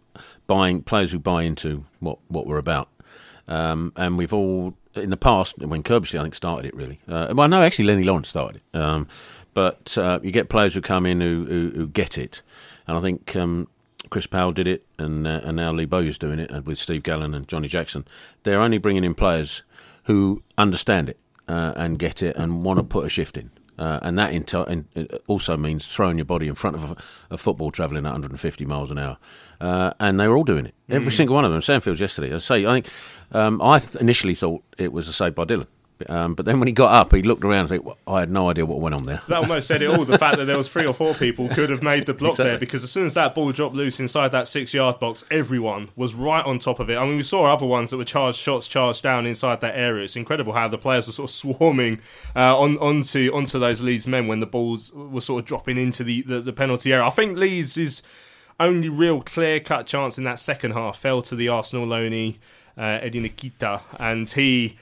buying 0.47 0.83
players 0.83 1.13
who 1.13 1.19
buy 1.19 1.43
into 1.43 1.85
what, 2.01 2.19
what 2.29 2.47
we're 2.47 2.59
about, 2.59 2.89
um, 3.49 3.93
and 3.97 4.17
we've 4.17 4.33
all 4.33 4.75
in 4.95 5.11
the 5.11 5.17
past 5.17 5.59
when 5.59 5.83
Curbishley 5.83 6.19
I 6.19 6.23
think 6.23 6.35
started 6.35 6.67
it 6.67 6.75
really. 6.75 7.01
Uh, 7.07 7.33
well, 7.35 7.49
no, 7.49 7.63
actually 7.63 7.87
Lennie 7.87 8.05
Lawrence 8.05 8.29
started 8.29 8.63
it, 8.63 8.79
um, 8.79 9.07
but 9.53 9.99
uh, 9.99 10.19
you 10.23 10.31
get 10.31 10.49
players 10.49 10.73
who 10.73 10.81
come 10.81 11.05
in 11.05 11.21
who, 11.21 11.45
who, 11.45 11.73
who 11.75 11.89
get 11.89 12.17
it, 12.17 12.41
and 12.87 12.97
I 12.97 13.01
think. 13.01 13.37
Um, 13.37 13.69
Chris 14.13 14.27
Powell 14.27 14.53
did 14.53 14.69
it, 14.69 14.85
and 14.99 15.27
uh, 15.27 15.41
and 15.43 15.57
now 15.57 15.73
Lee 15.73 15.87
Bowyer's 15.87 16.19
doing 16.19 16.39
it 16.39 16.55
uh, 16.55 16.61
with 16.61 16.77
Steve 16.77 17.03
Gallen 17.03 17.33
and 17.33 17.49
Johnnie 17.49 17.67
Jackson. 17.67 18.05
They're 18.43 18.61
only 18.61 18.77
bringing 18.77 19.05
in 19.05 19.15
players 19.15 19.63
who 20.05 20.43
understand 20.59 21.09
it 21.09 21.19
uh, 21.49 21.73
and 21.77 21.99
get 21.99 22.23
it 22.23 22.37
and 22.37 22.63
want 22.63 22.79
to 22.79 22.83
put 22.83 23.07
a 23.07 23.09
shift 23.09 23.39
in. 23.39 23.51
Uh, 23.79 24.01
and 24.03 24.19
that 24.19 24.35
in 24.35 24.45
in, 24.69 24.87
it 24.95 25.25
also 25.29 25.57
means 25.57 25.87
throwing 25.87 26.19
your 26.19 26.27
body 26.27 26.47
in 26.47 26.55
front 26.55 26.77
of 26.77 26.91
a, 26.91 26.97
a 27.31 27.39
football 27.39 27.71
travelling 27.71 28.05
at 28.05 28.13
150 28.13 28.67
miles 28.67 28.91
an 28.91 28.99
hour. 28.99 29.17
Uh, 29.63 29.95
and 29.99 30.21
they 30.21 30.29
were 30.29 30.37
all 30.37 30.45
doing 30.45 30.67
it. 30.67 30.75
Every 30.91 31.11
single 31.11 31.35
one 31.35 31.47
of 31.47 31.51
them. 31.51 31.63
Sandfields 31.63 31.99
yesterday. 31.99 32.35
I 32.35 32.37
say, 32.37 32.67
I 32.67 32.71
think 32.83 32.89
um, 33.33 33.63
I 33.63 33.79
th- 33.79 33.97
initially 33.97 34.35
thought 34.35 34.63
it 34.77 34.93
was 34.93 35.09
a 35.09 35.15
save 35.15 35.35
by 35.35 35.47
Dillon. 35.47 35.69
Um, 36.09 36.35
but 36.35 36.47
then 36.47 36.59
when 36.61 36.67
he 36.67 36.73
got 36.73 36.93
up, 36.93 37.13
he 37.15 37.23
looked 37.23 37.45
around 37.45 37.61
and 37.61 37.69
said, 37.69 37.81
well, 37.85 37.99
I 38.07 38.21
had 38.21 38.31
no 38.31 38.51
idea 38.51 38.65
what 38.67 38.81
went 38.81 38.95
on 38.95 39.07
there. 39.07 39.23
That 39.29 39.39
almost 39.43 39.69
said 39.69 39.83
it 39.83 39.91
all. 39.91 40.05
The 40.05 40.19
fact 40.19 40.37
that 40.39 40.45
there 40.47 40.57
was 40.57 40.69
three 40.69 40.87
or 40.87 40.93
four 40.95 41.15
people 41.15 41.49
could 41.49 41.71
have 41.71 41.83
made 41.83 42.07
the 42.07 42.15
block 42.15 42.33
Exactly. 42.33 42.51
there 42.51 42.59
because 42.59 42.85
as 42.85 42.91
soon 42.91 43.07
as 43.07 43.15
that 43.15 43.35
ball 43.35 43.53
dropped 43.53 43.75
loose 43.75 44.01
inside 44.01 44.29
that 44.29 44.49
six-yard 44.49 44.99
box, 45.01 45.25
everyone 45.31 45.89
was 45.97 46.15
right 46.15 46.45
on 46.45 46.59
top 46.59 46.81
of 46.81 46.91
it. 46.91 46.97
I 46.97 47.05
mean, 47.05 47.17
we 47.17 47.23
saw 47.23 47.53
other 47.53 47.67
ones 47.67 47.91
that 47.91 47.97
were 47.97 48.05
charged 48.05 48.39
shots 48.39 48.67
charged 48.67 49.03
down 49.03 49.27
inside 49.27 49.61
that 49.61 49.77
area. 49.77 50.05
It's 50.05 50.17
incredible 50.17 50.53
how 50.53 50.69
the 50.69 50.79
players 50.79 51.07
were 51.07 51.13
sort 51.13 51.31
of 51.31 51.35
swarming 51.35 52.01
uh, 52.35 52.59
on 52.59 52.79
onto 52.79 53.31
onto 53.35 53.59
those 53.59 53.83
Leeds 53.83 54.07
men 54.07 54.27
when 54.27 54.41
the 54.41 54.47
balls 54.47 54.93
were 54.95 55.21
sort 55.21 55.43
of 55.43 55.47
dropping 55.47 55.79
into 55.79 56.05
the, 56.05 56.23
the, 56.23 56.41
the 56.41 56.53
penalty 56.53 56.93
area. 56.93 57.05
I 57.05 57.11
think 57.11 57.37
Leeds' 57.39 57.77
is 57.77 58.03
only 58.61 58.89
real 58.89 59.21
clear-cut 59.23 59.87
chance 59.87 60.19
in 60.19 60.25
that 60.25 60.39
second 60.39 60.73
half 60.73 60.99
fell 60.99 61.23
to 61.23 61.35
the 61.35 61.49
Arsenal 61.49 61.87
loanee 61.87 62.37
uh, 62.79 62.99
Eddie 63.03 63.29
Nketiah, 63.29 63.83
and 63.99 64.29
he. 64.31 64.77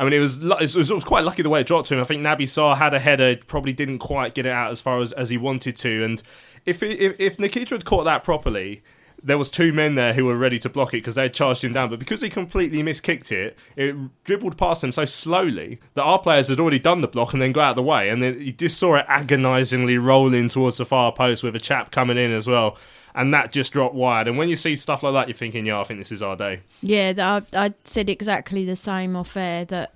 I 0.00 0.04
mean, 0.04 0.14
it 0.14 0.18
was, 0.18 0.42
it 0.42 0.74
was 0.76 0.90
it 0.90 0.94
was 0.94 1.04
quite 1.04 1.24
lucky 1.24 1.42
the 1.42 1.50
way 1.50 1.60
it 1.60 1.66
dropped 1.66 1.88
to 1.88 1.94
him. 1.94 2.00
I 2.00 2.04
think 2.04 2.24
Naby 2.24 2.44
Sarr 2.44 2.78
had 2.78 2.94
a 2.94 2.98
header, 2.98 3.36
probably 3.46 3.74
didn't 3.74 3.98
quite 3.98 4.34
get 4.34 4.46
it 4.46 4.52
out 4.52 4.70
as 4.70 4.80
far 4.80 4.98
as, 4.98 5.12
as 5.12 5.28
he 5.28 5.36
wanted 5.36 5.76
to. 5.76 6.02
And 6.02 6.22
if, 6.64 6.82
if 6.82 7.20
if 7.20 7.36
Nketiah 7.36 7.68
had 7.68 7.84
caught 7.84 8.04
that 8.04 8.24
properly, 8.24 8.82
there 9.22 9.36
was 9.36 9.50
two 9.50 9.74
men 9.74 9.96
there 9.96 10.14
who 10.14 10.24
were 10.24 10.38
ready 10.38 10.58
to 10.60 10.70
block 10.70 10.94
it 10.94 10.98
because 10.98 11.16
they 11.16 11.24
had 11.24 11.34
charged 11.34 11.62
him 11.62 11.74
down. 11.74 11.90
But 11.90 11.98
because 11.98 12.22
he 12.22 12.30
completely 12.30 12.82
miskicked 12.82 13.30
it, 13.30 13.58
it 13.76 13.94
dribbled 14.24 14.56
past 14.56 14.82
him 14.82 14.90
so 14.90 15.04
slowly 15.04 15.80
that 15.92 16.02
our 16.02 16.18
players 16.18 16.48
had 16.48 16.60
already 16.60 16.78
done 16.78 17.02
the 17.02 17.08
block 17.08 17.34
and 17.34 17.42
then 17.42 17.52
got 17.52 17.64
out 17.64 17.70
of 17.70 17.76
the 17.76 17.82
way. 17.82 18.08
And 18.08 18.22
then 18.22 18.40
you 18.40 18.52
just 18.52 18.78
saw 18.78 18.94
it 18.94 19.04
agonisingly 19.06 19.98
rolling 19.98 20.48
towards 20.48 20.78
the 20.78 20.86
far 20.86 21.12
post 21.12 21.42
with 21.42 21.54
a 21.54 21.60
chap 21.60 21.90
coming 21.90 22.16
in 22.16 22.32
as 22.32 22.46
well. 22.46 22.78
And 23.14 23.34
that 23.34 23.52
just 23.52 23.72
dropped 23.72 23.94
wide. 23.94 24.28
And 24.28 24.38
when 24.38 24.48
you 24.48 24.56
see 24.56 24.76
stuff 24.76 25.02
like 25.02 25.14
that, 25.14 25.28
you're 25.28 25.36
thinking, 25.36 25.66
yeah, 25.66 25.80
I 25.80 25.84
think 25.84 26.00
this 26.00 26.12
is 26.12 26.22
our 26.22 26.36
day. 26.36 26.60
Yeah, 26.80 27.12
I, 27.18 27.66
I 27.66 27.74
said 27.84 28.08
exactly 28.08 28.64
the 28.64 28.76
same 28.76 29.16
off 29.16 29.36
air 29.36 29.64
that 29.66 29.94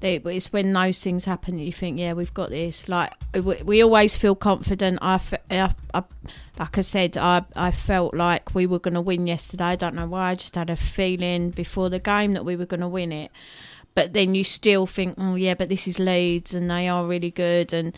they, 0.00 0.16
it's 0.16 0.52
when 0.52 0.72
those 0.72 1.02
things 1.02 1.24
happen 1.24 1.56
that 1.56 1.62
you 1.62 1.72
think, 1.72 1.98
yeah, 1.98 2.12
we've 2.12 2.34
got 2.34 2.50
this. 2.50 2.88
Like 2.88 3.12
we, 3.34 3.56
we 3.62 3.82
always 3.82 4.16
feel 4.16 4.34
confident. 4.34 4.98
I, 5.00 5.20
I, 5.50 5.72
I, 5.94 6.04
like 6.58 6.78
I 6.78 6.80
said, 6.82 7.16
I, 7.16 7.44
I 7.54 7.70
felt 7.70 8.14
like 8.14 8.54
we 8.54 8.66
were 8.66 8.78
going 8.78 8.94
to 8.94 9.00
win 9.00 9.26
yesterday. 9.26 9.64
I 9.64 9.76
don't 9.76 9.94
know 9.94 10.06
why. 10.06 10.30
I 10.30 10.34
just 10.34 10.54
had 10.54 10.70
a 10.70 10.76
feeling 10.76 11.50
before 11.50 11.90
the 11.90 11.98
game 11.98 12.34
that 12.34 12.44
we 12.44 12.56
were 12.56 12.66
going 12.66 12.80
to 12.80 12.88
win 12.88 13.12
it. 13.12 13.30
But 13.94 14.12
then 14.12 14.34
you 14.34 14.44
still 14.44 14.86
think, 14.86 15.14
oh 15.16 15.36
yeah, 15.36 15.54
but 15.54 15.70
this 15.70 15.88
is 15.88 15.98
Leeds 15.98 16.52
and 16.52 16.70
they 16.70 16.88
are 16.88 17.06
really 17.06 17.30
good 17.30 17.72
and 17.72 17.96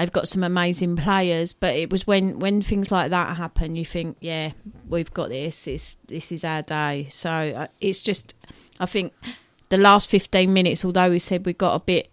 they've 0.00 0.12
got 0.12 0.28
some 0.28 0.42
amazing 0.42 0.96
players. 0.96 1.52
But 1.52 1.74
it 1.74 1.92
was 1.92 2.06
when 2.06 2.38
when 2.38 2.62
things 2.62 2.90
like 2.90 3.10
that 3.10 3.36
happen, 3.36 3.76
you 3.76 3.84
think, 3.84 4.16
yeah, 4.20 4.52
we've 4.88 5.12
got 5.12 5.28
this. 5.28 5.66
It's 5.66 5.96
this 6.08 6.32
is 6.32 6.42
our 6.42 6.62
day. 6.62 7.06
So 7.10 7.30
uh, 7.30 7.66
it's 7.80 8.00
just, 8.00 8.34
I 8.80 8.86
think, 8.86 9.12
the 9.68 9.76
last 9.76 10.08
fifteen 10.08 10.52
minutes. 10.52 10.84
Although 10.84 11.10
we 11.10 11.18
said 11.18 11.44
we 11.44 11.52
got 11.52 11.74
a 11.74 11.80
bit 11.80 12.10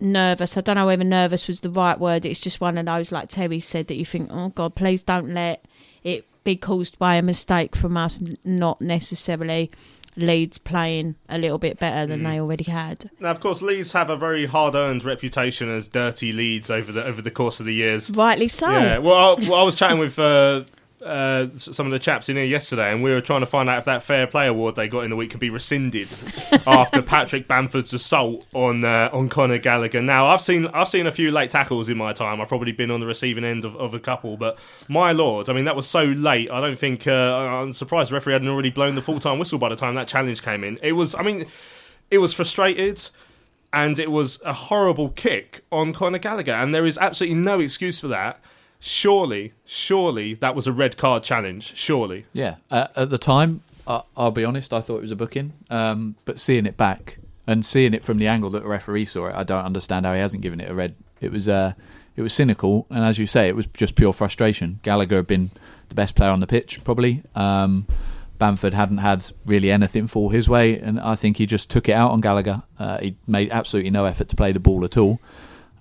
nervous, 0.00 0.56
I 0.56 0.60
don't 0.60 0.76
know 0.76 0.86
whether 0.86 1.04
nervous 1.04 1.46
was 1.46 1.60
the 1.60 1.70
right 1.70 1.98
word. 1.98 2.26
It's 2.26 2.40
just 2.40 2.60
one 2.60 2.76
of 2.76 2.86
those, 2.86 3.12
like 3.12 3.28
Terry 3.28 3.60
said, 3.60 3.86
that 3.86 3.96
you 3.96 4.04
think, 4.04 4.28
oh 4.32 4.48
God, 4.48 4.74
please 4.74 5.02
don't 5.04 5.32
let 5.32 5.64
it 6.02 6.26
be 6.42 6.56
caused 6.56 6.98
by 6.98 7.14
a 7.14 7.22
mistake 7.22 7.76
from 7.76 7.96
us, 7.96 8.20
not 8.44 8.80
necessarily. 8.80 9.70
Leeds 10.16 10.58
playing 10.58 11.14
a 11.28 11.38
little 11.38 11.58
bit 11.58 11.78
better 11.78 12.06
than 12.06 12.22
they 12.22 12.40
already 12.40 12.64
had. 12.64 13.10
Now, 13.20 13.30
of 13.30 13.40
course, 13.40 13.62
Leeds 13.62 13.92
have 13.92 14.10
a 14.10 14.16
very 14.16 14.46
hard-earned 14.46 15.04
reputation 15.04 15.68
as 15.70 15.88
dirty 15.88 16.32
Leeds 16.32 16.70
over 16.70 16.92
the 16.92 17.04
over 17.04 17.22
the 17.22 17.30
course 17.30 17.60
of 17.60 17.66
the 17.66 17.74
years. 17.74 18.10
Rightly 18.10 18.48
so. 18.48 18.70
Yeah. 18.70 18.98
Well, 18.98 19.14
I, 19.14 19.48
well, 19.48 19.60
I 19.60 19.62
was 19.62 19.74
chatting 19.74 19.98
with 19.98 20.18
uh, 20.18 20.64
uh, 21.02 21.48
some 21.50 21.86
of 21.86 21.92
the 21.92 21.98
chaps 21.98 22.28
in 22.28 22.36
here 22.36 22.44
yesterday, 22.44 22.92
and 22.92 23.02
we 23.02 23.10
were 23.10 23.20
trying 23.20 23.40
to 23.40 23.46
find 23.46 23.68
out 23.68 23.78
if 23.78 23.84
that 23.86 24.02
fair 24.02 24.26
play 24.26 24.46
award 24.46 24.76
they 24.76 24.88
got 24.88 25.04
in 25.04 25.10
the 25.10 25.16
week 25.16 25.30
could 25.30 25.40
be 25.40 25.50
rescinded 25.50 26.14
after 26.66 27.00
Patrick 27.00 27.48
Bamford's 27.48 27.92
assault 27.92 28.44
on 28.52 28.84
uh, 28.84 29.08
on 29.12 29.28
Conor 29.28 29.58
Gallagher. 29.58 30.02
Now, 30.02 30.26
I've 30.26 30.40
seen 30.40 30.66
I've 30.68 30.88
seen 30.88 31.06
a 31.06 31.10
few 31.10 31.30
late 31.30 31.50
tackles 31.50 31.88
in 31.88 31.96
my 31.96 32.12
time. 32.12 32.40
I've 32.40 32.48
probably 32.48 32.72
been 32.72 32.90
on 32.90 33.00
the 33.00 33.06
receiving 33.06 33.44
end 33.44 33.64
of, 33.64 33.74
of 33.76 33.94
a 33.94 34.00
couple, 34.00 34.36
but 34.36 34.58
my 34.88 35.12
lord, 35.12 35.48
I 35.48 35.52
mean, 35.52 35.64
that 35.64 35.76
was 35.76 35.88
so 35.88 36.04
late. 36.04 36.50
I 36.50 36.60
don't 36.60 36.78
think 36.78 37.06
uh, 37.06 37.36
I'm 37.36 37.72
surprised 37.72 38.10
the 38.10 38.14
referee 38.14 38.34
hadn't 38.34 38.48
already 38.48 38.70
blown 38.70 38.94
the 38.94 39.02
full 39.02 39.18
time 39.18 39.38
whistle 39.38 39.58
by 39.58 39.68
the 39.68 39.76
time 39.76 39.94
that 39.94 40.08
challenge 40.08 40.42
came 40.42 40.64
in. 40.64 40.78
It 40.82 40.92
was, 40.92 41.14
I 41.14 41.22
mean, 41.22 41.46
it 42.10 42.18
was 42.18 42.32
frustrated 42.32 43.08
and 43.72 43.98
it 43.98 44.10
was 44.10 44.40
a 44.44 44.52
horrible 44.52 45.10
kick 45.10 45.62
on 45.70 45.92
Conor 45.92 46.18
Gallagher, 46.18 46.52
and 46.52 46.74
there 46.74 46.86
is 46.86 46.98
absolutely 46.98 47.38
no 47.38 47.60
excuse 47.60 48.00
for 48.00 48.08
that. 48.08 48.40
Surely, 48.80 49.52
surely 49.64 50.34
that 50.34 50.54
was 50.54 50.66
a 50.66 50.72
red 50.72 50.96
card 50.96 51.22
challenge. 51.22 51.76
Surely, 51.76 52.24
Yeah, 52.32 52.56
uh, 52.70 52.88
at 52.96 53.10
the 53.10 53.18
time, 53.18 53.60
I 53.86 54.02
I'll 54.16 54.30
be 54.30 54.44
honest, 54.44 54.72
I 54.72 54.80
thought 54.80 54.96
it 54.96 55.02
was 55.02 55.10
a 55.10 55.16
booking. 55.16 55.52
Um, 55.68 56.16
but 56.24 56.40
seeing 56.40 56.64
it 56.66 56.76
back 56.76 57.18
and 57.46 57.64
seeing 57.64 57.92
it 57.92 58.02
from 58.02 58.18
the 58.18 58.26
angle 58.26 58.50
that 58.50 58.62
the 58.62 58.68
referee 58.68 59.04
saw 59.04 59.26
it, 59.26 59.34
I 59.36 59.44
don't 59.44 59.64
understand 59.64 60.06
how 60.06 60.14
he 60.14 60.20
hasn't 60.20 60.42
given 60.42 60.60
it 60.60 60.70
a 60.70 60.74
red. 60.74 60.94
It 61.20 61.30
was 61.30 61.46
uh, 61.46 61.74
it 62.16 62.22
was 62.22 62.32
cynical, 62.32 62.86
and 62.90 63.04
as 63.04 63.18
you 63.18 63.26
say, 63.26 63.48
it 63.48 63.56
was 63.56 63.66
just 63.66 63.94
pure 63.94 64.12
frustration. 64.12 64.80
Gallagher 64.82 65.16
had 65.16 65.26
been 65.26 65.50
the 65.90 65.94
best 65.94 66.14
player 66.14 66.30
on 66.30 66.40
the 66.40 66.46
pitch, 66.46 66.82
probably. 66.82 67.22
Um, 67.34 67.86
Bamford 68.38 68.72
hadn't 68.72 68.98
had 68.98 69.30
really 69.44 69.70
anything 69.70 70.06
fall 70.06 70.30
his 70.30 70.48
way, 70.48 70.78
and 70.78 70.98
I 70.98 71.14
think 71.14 71.36
he 71.36 71.44
just 71.44 71.70
took 71.70 71.88
it 71.88 71.92
out 71.92 72.12
on 72.12 72.22
Gallagher. 72.22 72.62
Uh, 72.78 72.98
he 72.98 73.16
made 73.26 73.50
absolutely 73.50 73.90
no 73.90 74.06
effort 74.06 74.28
to 74.28 74.36
play 74.36 74.52
the 74.52 74.58
ball 74.60 74.84
at 74.84 74.96
all, 74.96 75.20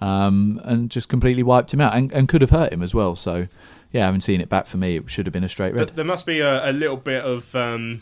um, 0.02 0.62
and 0.64 0.90
just 0.90 1.10
completely 1.10 1.44
wiped 1.44 1.74
him 1.74 1.82
out, 1.82 1.96
and, 1.96 2.12
and 2.12 2.28
could 2.28 2.42
have 2.42 2.52
hurt 2.52 2.72
him 2.72 2.82
as 2.82 2.94
well. 2.94 3.16
So, 3.16 3.48
yeah, 3.92 4.06
having 4.06 4.22
seen 4.22 4.42
it 4.42 4.50
back 4.50 4.66
for 4.68 4.78
me, 4.78 4.98
it 4.98 5.10
should 5.10 5.26
have 5.26 5.34
been 5.34 5.44
a 5.44 5.50
straight 5.50 5.74
red. 5.74 5.90
There 5.96 6.06
must 6.06 6.26
be 6.26 6.40
a, 6.40 6.70
a 6.70 6.72
little 6.72 6.98
bit 6.98 7.24
of 7.24 7.56
um, 7.56 8.02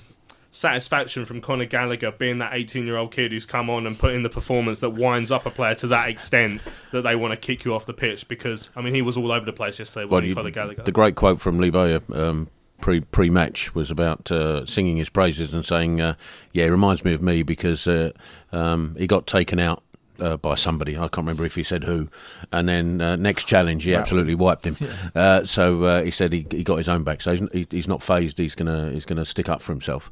satisfaction 0.52 1.26
from 1.26 1.42
Conor 1.42 1.66
Gallagher 1.66 2.12
being 2.12 2.40
that 2.40 2.52
18-year-old 2.54 3.12
kid 3.12 3.32
who's 3.32 3.46
come 3.46 3.70
on 3.70 3.86
and 3.86 3.98
put 3.98 4.14
in 4.14 4.24
the 4.24 4.30
performance 4.30 4.80
that 4.82 4.92
winds 4.92 5.32
up 5.32 5.46
a 5.46 5.50
player 5.52 5.76
to 5.76 5.88
that 5.88 6.10
extent 6.10 6.62
that 6.92 7.02
they 7.02 7.16
want 7.16 7.34
to 7.34 7.38
kick 7.38 7.64
you 7.66 7.74
off 7.74 7.86
the 7.86 7.94
pitch. 7.94 8.28
Because 8.28 8.70
I 8.76 8.82
mean, 8.82 8.94
he 8.96 9.02
was 9.02 9.18
all 9.18 9.32
over 9.32 9.46
the 9.46 9.54
place 9.54 9.80
yesterday, 9.80 10.06
wasn't 10.06 10.24
he, 10.24 10.30
you- 10.30 10.36
Conor 10.36 10.52
Gallagher? 10.52 10.84
the 10.84 10.92
great 10.92 11.16
quote 11.16 11.40
from 11.40 11.60
Lee 11.60 11.70
Bowyer 11.70 12.02
um, 12.14 12.50
pre 12.82 13.02
pre 13.02 13.30
match 13.30 13.74
was 13.76 13.92
about 13.92 14.32
uh, 14.32 14.66
singing 14.66 14.98
his 14.98 15.10
praises 15.10 15.54
and 15.54 15.64
saying, 15.66 16.02
uh, 16.02 16.16
"Yeah, 16.54 16.66
it 16.66 16.70
reminds 16.70 17.06
me 17.06 17.14
of 17.14 17.22
me 17.22 17.44
because 17.44 17.88
uh, 17.88 18.12
um, 18.52 18.96
he 18.98 19.08
got 19.08 19.28
taken 19.28 19.60
out." 19.60 19.84
Uh, 20.20 20.38
by 20.38 20.56
somebody, 20.56 20.96
I 20.96 21.02
can't 21.02 21.18
remember 21.18 21.46
if 21.46 21.56
he 21.56 21.64
said 21.64 21.84
who, 21.84 22.10
and 22.52 22.68
then 22.68 23.02
uh, 23.02 23.16
next 23.16 23.46
challenge 23.46 23.84
he 23.84 23.94
absolutely 23.94 24.36
wiped 24.36 24.66
him. 24.66 24.76
Uh, 25.16 25.44
so 25.44 25.84
uh, 25.84 26.04
he 26.04 26.12
said 26.12 26.32
he, 26.32 26.46
he 26.52 26.64
got 26.64 26.76
his 26.76 26.88
own 26.88 27.04
back. 27.04 27.22
So 27.22 27.36
he's, 27.52 27.68
he's 27.72 27.88
not 27.88 28.04
phased. 28.04 28.38
He's 28.38 28.56
gonna 28.56 28.92
he's 28.92 29.06
gonna 29.06 29.26
stick 29.26 29.50
up 29.50 29.62
for 29.62 29.72
himself. 29.72 30.12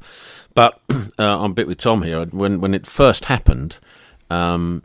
But 0.54 0.80
uh, 0.90 0.96
I'm 1.18 1.52
a 1.52 1.54
bit 1.54 1.66
with 1.66 1.78
Tom 1.78 2.02
here. 2.02 2.24
When 2.26 2.60
when 2.60 2.74
it 2.74 2.86
first 2.86 3.26
happened, 3.26 3.78
um, 4.30 4.82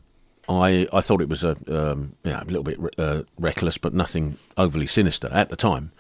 I 0.47 0.87
I 0.93 1.01
thought 1.01 1.21
it 1.21 1.29
was 1.29 1.43
a 1.43 1.55
um, 1.67 2.15
yeah, 2.23 2.41
a 2.41 2.45
little 2.45 2.63
bit 2.63 2.79
uh, 2.99 3.23
reckless, 3.39 3.77
but 3.77 3.93
nothing 3.93 4.37
overly 4.57 4.87
sinister 4.87 5.29
at 5.31 5.49
the 5.49 5.55
time. 5.55 5.91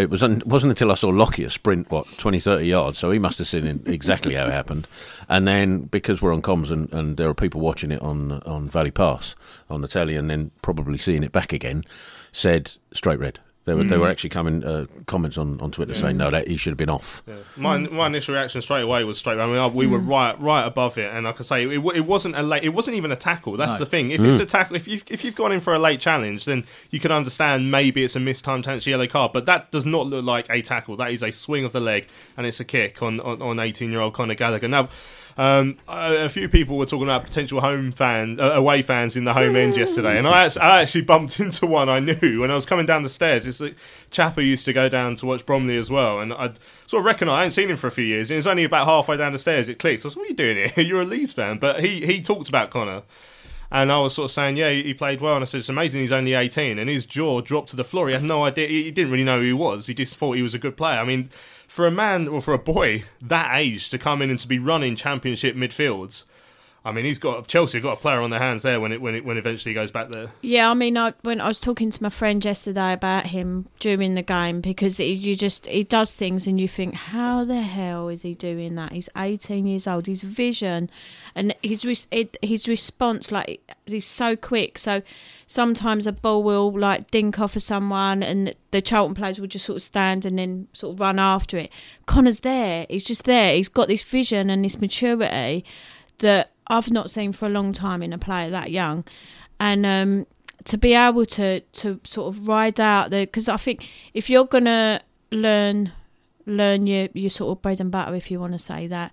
It 0.00 0.10
was 0.10 0.22
un- 0.22 0.42
wasn't 0.46 0.70
until 0.70 0.90
I 0.90 0.94
saw 0.94 1.08
Lockyer 1.08 1.48
sprint 1.48 1.90
what 1.90 2.06
20, 2.18 2.40
30 2.40 2.66
yards, 2.66 2.98
so 2.98 3.10
he 3.10 3.18
must 3.18 3.38
have 3.38 3.48
seen 3.48 3.82
exactly 3.86 4.34
how 4.34 4.46
it 4.46 4.52
happened. 4.52 4.86
And 5.28 5.46
then 5.46 5.82
because 5.82 6.20
we're 6.20 6.32
on 6.32 6.42
comms 6.42 6.70
and, 6.70 6.92
and 6.92 7.16
there 7.16 7.28
are 7.28 7.34
people 7.34 7.60
watching 7.60 7.92
it 7.92 8.02
on 8.02 8.32
on 8.42 8.68
Valley 8.68 8.90
Pass 8.90 9.34
on 9.68 9.80
the 9.80 9.88
telly, 9.88 10.16
and 10.16 10.28
then 10.30 10.50
probably 10.62 10.98
seeing 10.98 11.22
it 11.22 11.32
back 11.32 11.52
again, 11.52 11.84
said 12.32 12.76
straight 12.92 13.18
red. 13.18 13.38
There 13.70 13.76
were, 13.76 13.84
there 13.84 14.00
were 14.00 14.08
mm. 14.08 14.10
actually 14.10 14.30
coming 14.30 14.64
uh, 14.64 14.86
comments 15.06 15.38
on, 15.38 15.60
on 15.60 15.70
Twitter 15.70 15.94
saying 15.94 16.16
no, 16.16 16.28
that 16.28 16.48
he 16.48 16.56
should 16.56 16.72
have 16.72 16.76
been 16.76 16.90
off. 16.90 17.22
My 17.56 17.78
my 17.78 18.08
initial 18.08 18.34
reaction 18.34 18.60
straight 18.62 18.82
away 18.82 19.04
was 19.04 19.16
straight. 19.16 19.38
I 19.38 19.46
mean, 19.46 19.58
I- 19.58 19.68
we 19.68 19.86
were 19.86 20.00
mm. 20.00 20.08
right 20.08 20.36
right 20.40 20.66
above 20.66 20.98
it, 20.98 21.14
and 21.14 21.24
like 21.24 21.38
I 21.38 21.44
say, 21.44 21.62
it, 21.62 21.78
it 21.94 22.04
wasn't 22.04 22.34
a 22.34 22.42
late. 22.42 22.64
It 22.64 22.70
wasn't 22.70 22.96
even 22.96 23.12
a 23.12 23.16
tackle. 23.16 23.56
That's 23.56 23.78
the 23.78 23.86
thing. 23.86 24.10
If 24.10 24.20
it's 24.22 24.38
mm. 24.38 24.42
a 24.42 24.46
tackle, 24.46 24.74
if 24.74 24.88
you 24.88 25.00
if 25.06 25.24
you've 25.24 25.36
gone 25.36 25.52
in 25.52 25.60
for 25.60 25.72
a 25.72 25.78
late 25.78 26.00
challenge, 26.00 26.46
then 26.46 26.66
you 26.90 26.98
can 26.98 27.12
understand 27.12 27.70
maybe 27.70 28.02
it's 28.02 28.16
a 28.16 28.20
mistimed 28.20 28.64
chance 28.64 28.88
yellow 28.88 29.06
card. 29.06 29.30
But 29.32 29.46
that 29.46 29.70
does 29.70 29.86
not 29.86 30.08
look 30.08 30.24
like 30.24 30.48
a 30.50 30.62
tackle. 30.62 30.96
That 30.96 31.12
is 31.12 31.22
a 31.22 31.30
swing 31.30 31.64
of 31.64 31.70
the 31.70 31.80
leg, 31.80 32.08
and 32.36 32.44
it's 32.44 32.58
a 32.58 32.64
kick 32.64 33.04
on 33.04 33.20
on, 33.20 33.40
on 33.40 33.60
18 33.60 33.92
year 33.92 34.00
old 34.00 34.14
Conor 34.14 34.34
Gallagher. 34.34 34.66
Now. 34.66 34.88
Um, 35.36 35.78
a, 35.88 36.24
a 36.24 36.28
few 36.28 36.48
people 36.48 36.76
were 36.76 36.86
talking 36.86 37.04
about 37.04 37.24
potential 37.24 37.60
home 37.60 37.92
fans, 37.92 38.40
uh, 38.40 38.52
away 38.52 38.82
fans 38.82 39.16
in 39.16 39.24
the 39.24 39.32
home 39.32 39.56
end 39.56 39.76
yesterday, 39.76 40.18
and 40.18 40.26
I 40.26 40.44
actually, 40.44 40.62
I 40.62 40.82
actually 40.82 41.02
bumped 41.02 41.40
into 41.40 41.66
one 41.66 41.88
I 41.88 42.00
knew 42.00 42.40
when 42.40 42.50
I 42.50 42.54
was 42.54 42.66
coming 42.66 42.86
down 42.86 43.02
the 43.02 43.08
stairs. 43.08 43.46
It's 43.46 43.60
a 43.60 43.72
chap 44.10 44.34
who 44.34 44.42
used 44.42 44.64
to 44.66 44.72
go 44.72 44.88
down 44.88 45.16
to 45.16 45.26
watch 45.26 45.46
Bromley 45.46 45.76
as 45.76 45.90
well, 45.90 46.20
and 46.20 46.32
I 46.32 46.52
sort 46.86 47.00
of 47.00 47.04
reckon 47.04 47.28
I 47.28 47.38
hadn't 47.38 47.52
seen 47.52 47.70
him 47.70 47.76
for 47.76 47.86
a 47.86 47.92
few 47.92 48.04
years, 48.04 48.30
and 48.30 48.36
it 48.36 48.38
was 48.38 48.46
only 48.46 48.64
about 48.64 48.86
halfway 48.86 49.16
down 49.16 49.32
the 49.32 49.38
stairs 49.38 49.68
it 49.68 49.78
clicked. 49.78 50.04
I 50.04 50.06
was, 50.06 50.16
"What 50.16 50.26
are 50.26 50.28
you 50.28 50.34
doing 50.34 50.56
here? 50.56 50.84
You're 50.84 51.02
a 51.02 51.04
Leeds 51.04 51.32
fan," 51.32 51.58
but 51.58 51.80
he 51.80 52.04
he 52.06 52.20
talked 52.20 52.48
about 52.48 52.70
Conor. 52.70 53.02
And 53.72 53.92
I 53.92 54.00
was 54.00 54.14
sort 54.14 54.24
of 54.24 54.32
saying, 54.32 54.56
yeah, 54.56 54.70
he 54.70 54.94
played 54.94 55.20
well. 55.20 55.36
And 55.36 55.42
I 55.42 55.44
said, 55.44 55.58
it's 55.58 55.68
amazing 55.68 56.00
he's 56.00 56.10
only 56.10 56.34
18. 56.34 56.78
And 56.78 56.90
his 56.90 57.06
jaw 57.06 57.40
dropped 57.40 57.68
to 57.68 57.76
the 57.76 57.84
floor. 57.84 58.08
He 58.08 58.14
had 58.14 58.24
no 58.24 58.44
idea. 58.44 58.66
He 58.66 58.90
didn't 58.90 59.12
really 59.12 59.22
know 59.22 59.38
who 59.38 59.46
he 59.46 59.52
was. 59.52 59.86
He 59.86 59.94
just 59.94 60.16
thought 60.16 60.32
he 60.32 60.42
was 60.42 60.54
a 60.54 60.58
good 60.58 60.76
player. 60.76 60.98
I 60.98 61.04
mean, 61.04 61.30
for 61.70 61.86
a 61.86 61.90
man 61.90 62.26
or 62.26 62.40
for 62.40 62.52
a 62.52 62.58
boy 62.58 63.04
that 63.22 63.56
age 63.56 63.90
to 63.90 63.96
come 63.96 64.20
in 64.20 64.28
and 64.28 64.40
to 64.40 64.48
be 64.48 64.58
running 64.58 64.96
championship 64.96 65.54
midfields, 65.54 66.24
I 66.84 66.90
mean, 66.90 67.04
he's 67.04 67.20
got 67.20 67.46
Chelsea 67.46 67.78
got 67.78 67.92
a 67.92 67.96
player 67.96 68.20
on 68.20 68.30
their 68.30 68.40
hands 68.40 68.64
there 68.64 68.80
when 68.80 68.90
it 68.90 69.00
when 69.00 69.14
it 69.14 69.24
when 69.24 69.36
eventually 69.36 69.72
goes 69.72 69.92
back 69.92 70.08
there. 70.08 70.32
Yeah, 70.42 70.68
I 70.68 70.74
mean, 70.74 70.98
I, 70.98 71.12
when 71.22 71.40
I 71.40 71.46
was 71.46 71.60
talking 71.60 71.90
to 71.92 72.02
my 72.02 72.08
friend 72.08 72.44
yesterday 72.44 72.92
about 72.92 73.26
him 73.26 73.68
during 73.78 74.16
the 74.16 74.22
game 74.22 74.60
because 74.60 74.98
you 74.98 75.36
just 75.36 75.66
he 75.66 75.84
does 75.84 76.16
things 76.16 76.48
and 76.48 76.60
you 76.60 76.66
think, 76.66 76.94
how 76.94 77.44
the 77.44 77.62
hell 77.62 78.08
is 78.08 78.22
he 78.22 78.34
doing 78.34 78.74
that? 78.74 78.90
He's 78.90 79.08
18 79.16 79.64
years 79.64 79.86
old. 79.86 80.08
His 80.08 80.22
vision 80.22 80.90
and 81.36 81.54
his 81.62 82.08
his 82.42 82.66
response, 82.66 83.30
like 83.30 83.62
he's 83.86 84.06
so 84.06 84.34
quick. 84.34 84.76
So 84.76 85.02
sometimes 85.50 86.06
a 86.06 86.12
ball 86.12 86.44
will 86.44 86.70
like 86.70 87.10
dink 87.10 87.40
off 87.40 87.56
of 87.56 87.62
someone 87.62 88.22
and 88.22 88.54
the 88.70 88.80
Charlton 88.80 89.16
players 89.16 89.40
will 89.40 89.48
just 89.48 89.64
sort 89.64 89.74
of 89.74 89.82
stand 89.82 90.24
and 90.24 90.38
then 90.38 90.68
sort 90.72 90.94
of 90.94 91.00
run 91.00 91.18
after 91.18 91.58
it. 91.58 91.72
Conor's 92.06 92.40
there. 92.40 92.86
He's 92.88 93.02
just 93.02 93.24
there. 93.24 93.54
He's 93.54 93.68
got 93.68 93.88
this 93.88 94.04
vision 94.04 94.48
and 94.48 94.64
this 94.64 94.80
maturity 94.80 95.64
that 96.18 96.52
I've 96.68 96.92
not 96.92 97.10
seen 97.10 97.32
for 97.32 97.46
a 97.46 97.48
long 97.48 97.72
time 97.72 98.00
in 98.00 98.12
a 98.12 98.18
player 98.18 98.48
that 98.48 98.70
young, 98.70 99.04
and 99.58 99.84
um, 99.84 100.28
to 100.66 100.78
be 100.78 100.94
able 100.94 101.26
to 101.26 101.58
to 101.58 101.98
sort 102.04 102.32
of 102.32 102.46
ride 102.46 102.80
out 102.80 103.10
the 103.10 103.24
because 103.24 103.48
I 103.48 103.56
think 103.56 103.88
if 104.14 104.30
you're 104.30 104.44
gonna 104.44 105.00
learn 105.32 105.90
learn 106.46 106.86
your 106.86 107.08
your 107.12 107.30
sort 107.30 107.58
of 107.58 107.60
bread 107.60 107.80
and 107.80 107.90
butter, 107.90 108.14
if 108.14 108.30
you 108.30 108.38
want 108.38 108.52
to 108.52 108.58
say 108.60 108.86
that. 108.86 109.12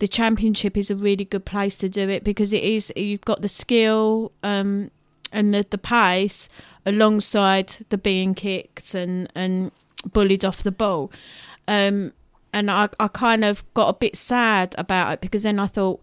The 0.00 0.08
championship 0.08 0.78
is 0.78 0.90
a 0.90 0.96
really 0.96 1.26
good 1.26 1.44
place 1.44 1.76
to 1.76 1.90
do 1.90 2.08
it 2.08 2.24
because 2.24 2.54
it 2.54 2.64
is 2.64 2.90
you've 2.96 3.20
got 3.20 3.42
the 3.42 3.48
skill 3.48 4.32
um, 4.42 4.90
and 5.32 5.54
the, 5.54 5.64
the 5.68 5.78
pace 5.78 6.48
alongside 6.86 7.76
the 7.88 7.98
being 7.98 8.34
kicked 8.34 8.94
and, 8.94 9.30
and 9.34 9.70
bullied 10.12 10.44
off 10.44 10.62
the 10.62 10.72
ball. 10.72 11.12
Um, 11.68 12.12
and 12.52 12.70
I, 12.70 12.88
I 12.98 13.08
kind 13.08 13.44
of 13.44 13.62
got 13.74 13.88
a 13.88 13.92
bit 13.92 14.16
sad 14.16 14.74
about 14.76 15.12
it 15.12 15.20
because 15.20 15.44
then 15.44 15.58
I 15.58 15.66
thought, 15.66 16.00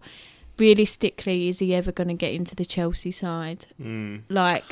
realistically, 0.58 1.48
is 1.48 1.58
he 1.58 1.74
ever 1.74 1.92
going 1.92 2.08
to 2.08 2.14
get 2.14 2.32
into 2.32 2.54
the 2.54 2.64
Chelsea 2.64 3.10
side? 3.10 3.66
Mm. 3.80 4.22
Like, 4.28 4.64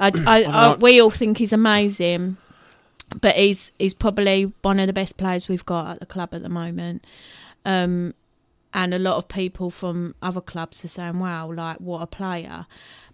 I, 0.00 0.08
I, 0.26 0.42
I, 0.44 0.74
we 0.74 1.00
all 1.00 1.10
think 1.10 1.38
he's 1.38 1.52
amazing, 1.52 2.38
but 3.20 3.36
he's 3.36 3.72
he's 3.78 3.94
probably 3.94 4.52
one 4.62 4.80
of 4.80 4.86
the 4.86 4.92
best 4.92 5.16
players 5.16 5.48
we've 5.48 5.66
got 5.66 5.92
at 5.92 6.00
the 6.00 6.06
club 6.06 6.34
at 6.34 6.42
the 6.42 6.48
moment. 6.48 7.04
Um, 7.64 8.14
and 8.74 8.94
a 8.94 8.98
lot 8.98 9.16
of 9.16 9.28
people 9.28 9.70
from 9.70 10.14
other 10.22 10.40
clubs 10.40 10.84
are 10.84 10.88
saying, 10.88 11.20
"Wow, 11.20 11.52
like 11.52 11.76
what 11.78 12.02
a 12.02 12.06
player." 12.06 12.66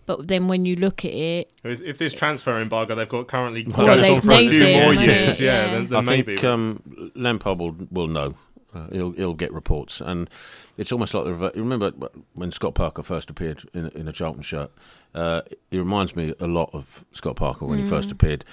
But 0.09 0.26
then 0.26 0.48
when 0.48 0.64
you 0.64 0.74
look 0.76 1.04
at 1.04 1.12
it, 1.12 1.52
If, 1.62 1.82
if 1.82 1.98
this 1.98 2.12
transfer 2.14 2.61
embargo 2.61 2.94
they've 2.94 3.09
got 3.09 3.28
currently 3.28 3.64
Well, 3.64 3.84
goes 3.86 4.09
on 4.11 4.20
for 4.22 4.32
a 4.32 4.38
few 4.38 4.50
needed 4.50 4.82
more 4.82 4.94
him, 4.94 5.02
years, 5.09 5.38
yeah, 5.38 5.66
Yeah. 5.66 5.70
then, 5.74 5.86
then 5.88 5.98
I 5.98 6.00
maybe. 6.00 6.34
think 6.36 6.44
um, 6.44 7.12
Lampard 7.14 7.59
will, 7.59 7.76
will 7.90 8.09
know. 8.09 8.34
Uh, 8.74 8.86
he'll 8.90 9.12
he'll 9.12 9.34
get 9.34 9.52
reports, 9.52 10.00
and 10.00 10.28
it's 10.76 10.92
almost 10.92 11.14
like 11.14 11.24
the 11.24 11.32
rever- 11.32 11.52
remember 11.54 11.90
when 12.34 12.50
Scott 12.50 12.74
Parker 12.74 13.02
first 13.02 13.30
appeared 13.30 13.61
in 13.72 13.88
in 13.90 14.09
a 14.09 14.12
Charlton 14.12 14.42
shirt. 14.42 14.70
Uh, 15.14 15.40
he 15.70 15.78
reminds 15.78 16.14
me 16.16 16.34
a 16.40 16.46
lot 16.46 16.68
of 16.74 17.04
Scott 17.12 17.36
Parker 17.36 17.64
when 17.66 17.78
he 17.78 17.86
first 17.86 18.11
appeared. 18.12 18.44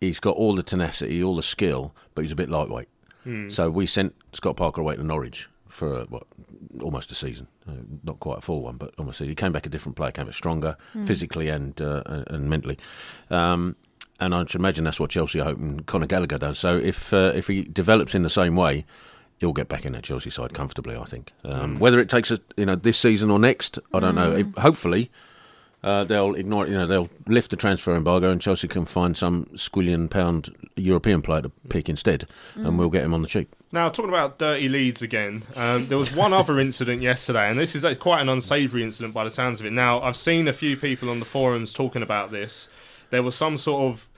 He's 0.00 0.20
got 0.20 0.36
all 0.36 0.54
the 0.54 0.62
tenacity, 0.62 1.22
all 1.24 1.34
the 1.36 1.42
skill, 1.42 1.92
but 2.14 2.22
he's 2.22 2.30
a 2.32 2.36
bit 2.36 2.48
lightweight. 2.50 2.88
So 3.48 3.70
we 3.70 3.86
sent 3.86 4.14
Scott 4.32 4.56
Parker 4.56 4.80
away 4.82 4.96
to 4.96 5.02
Norwich 5.02 5.48
for 5.74 5.94
uh, 6.00 6.04
what 6.08 6.24
almost 6.80 7.10
a 7.10 7.14
season, 7.14 7.48
uh, 7.68 7.72
not 8.04 8.20
quite 8.20 8.38
a 8.38 8.40
full 8.40 8.62
one, 8.62 8.76
but 8.76 8.94
almost. 8.96 9.20
A, 9.20 9.24
he 9.24 9.34
came 9.34 9.52
back 9.52 9.66
a 9.66 9.68
different 9.68 9.96
player, 9.96 10.12
came 10.12 10.26
back 10.26 10.34
stronger 10.34 10.76
physically 11.04 11.48
and 11.48 11.80
uh, 11.82 12.02
and 12.28 12.48
mentally. 12.48 12.78
Um, 13.30 13.76
and 14.20 14.34
I 14.34 14.44
should 14.46 14.60
imagine 14.60 14.84
that's 14.84 15.00
what 15.00 15.10
Chelsea 15.10 15.40
are 15.40 15.44
hoping 15.44 15.80
Conor 15.80 16.06
Gallagher 16.06 16.38
does. 16.38 16.58
So 16.58 16.78
if 16.78 17.12
uh, 17.12 17.32
if 17.34 17.48
he 17.48 17.64
develops 17.64 18.14
in 18.14 18.22
the 18.22 18.30
same 18.30 18.54
way, 18.54 18.84
he'll 19.40 19.52
get 19.52 19.68
back 19.68 19.84
in 19.84 19.92
that 19.92 20.04
Chelsea 20.04 20.30
side 20.30 20.54
comfortably. 20.54 20.96
I 20.96 21.04
think. 21.04 21.32
Um, 21.42 21.78
Whether 21.80 21.98
it 21.98 22.08
takes 22.08 22.30
us, 22.30 22.38
you 22.56 22.66
know, 22.66 22.76
this 22.76 22.96
season 22.96 23.30
or 23.30 23.38
next, 23.38 23.78
I 23.92 23.98
don't 24.00 24.14
know. 24.14 24.32
If, 24.36 24.46
hopefully, 24.56 25.10
uh, 25.84 26.02
they'll 26.02 26.34
ignore 26.34 26.66
it. 26.66 26.70
You 26.70 26.78
know, 26.78 26.86
they'll 26.86 27.08
lift 27.26 27.50
the 27.50 27.56
transfer 27.56 27.94
embargo, 27.94 28.30
and 28.30 28.40
Chelsea 28.40 28.66
can 28.66 28.86
find 28.86 29.16
some 29.16 29.44
squillion 29.54 30.08
pound 30.08 30.54
European 30.76 31.20
player 31.20 31.42
to 31.42 31.50
pick 31.68 31.88
instead, 31.88 32.26
and 32.56 32.78
we'll 32.78 32.88
get 32.88 33.04
him 33.04 33.12
on 33.12 33.20
the 33.20 33.28
cheap. 33.28 33.54
Now, 33.70 33.90
talking 33.90 34.08
about 34.08 34.38
dirty 34.38 34.68
Leeds 34.68 35.02
again, 35.02 35.42
um, 35.56 35.86
there 35.86 35.98
was 35.98 36.14
one 36.14 36.32
other 36.32 36.58
incident 36.58 37.02
yesterday, 37.02 37.50
and 37.50 37.58
this 37.58 37.76
is 37.76 37.84
quite 37.98 38.22
an 38.22 38.28
unsavoury 38.28 38.82
incident 38.82 39.12
by 39.12 39.24
the 39.24 39.30
sounds 39.30 39.60
of 39.60 39.66
it. 39.66 39.72
Now, 39.72 40.00
I've 40.00 40.16
seen 40.16 40.48
a 40.48 40.52
few 40.52 40.76
people 40.76 41.10
on 41.10 41.18
the 41.18 41.24
forums 41.26 41.72
talking 41.72 42.02
about 42.02 42.30
this. 42.30 42.68
There 43.10 43.22
was 43.22 43.34
some 43.34 43.58
sort 43.58 43.82
of 43.82 44.08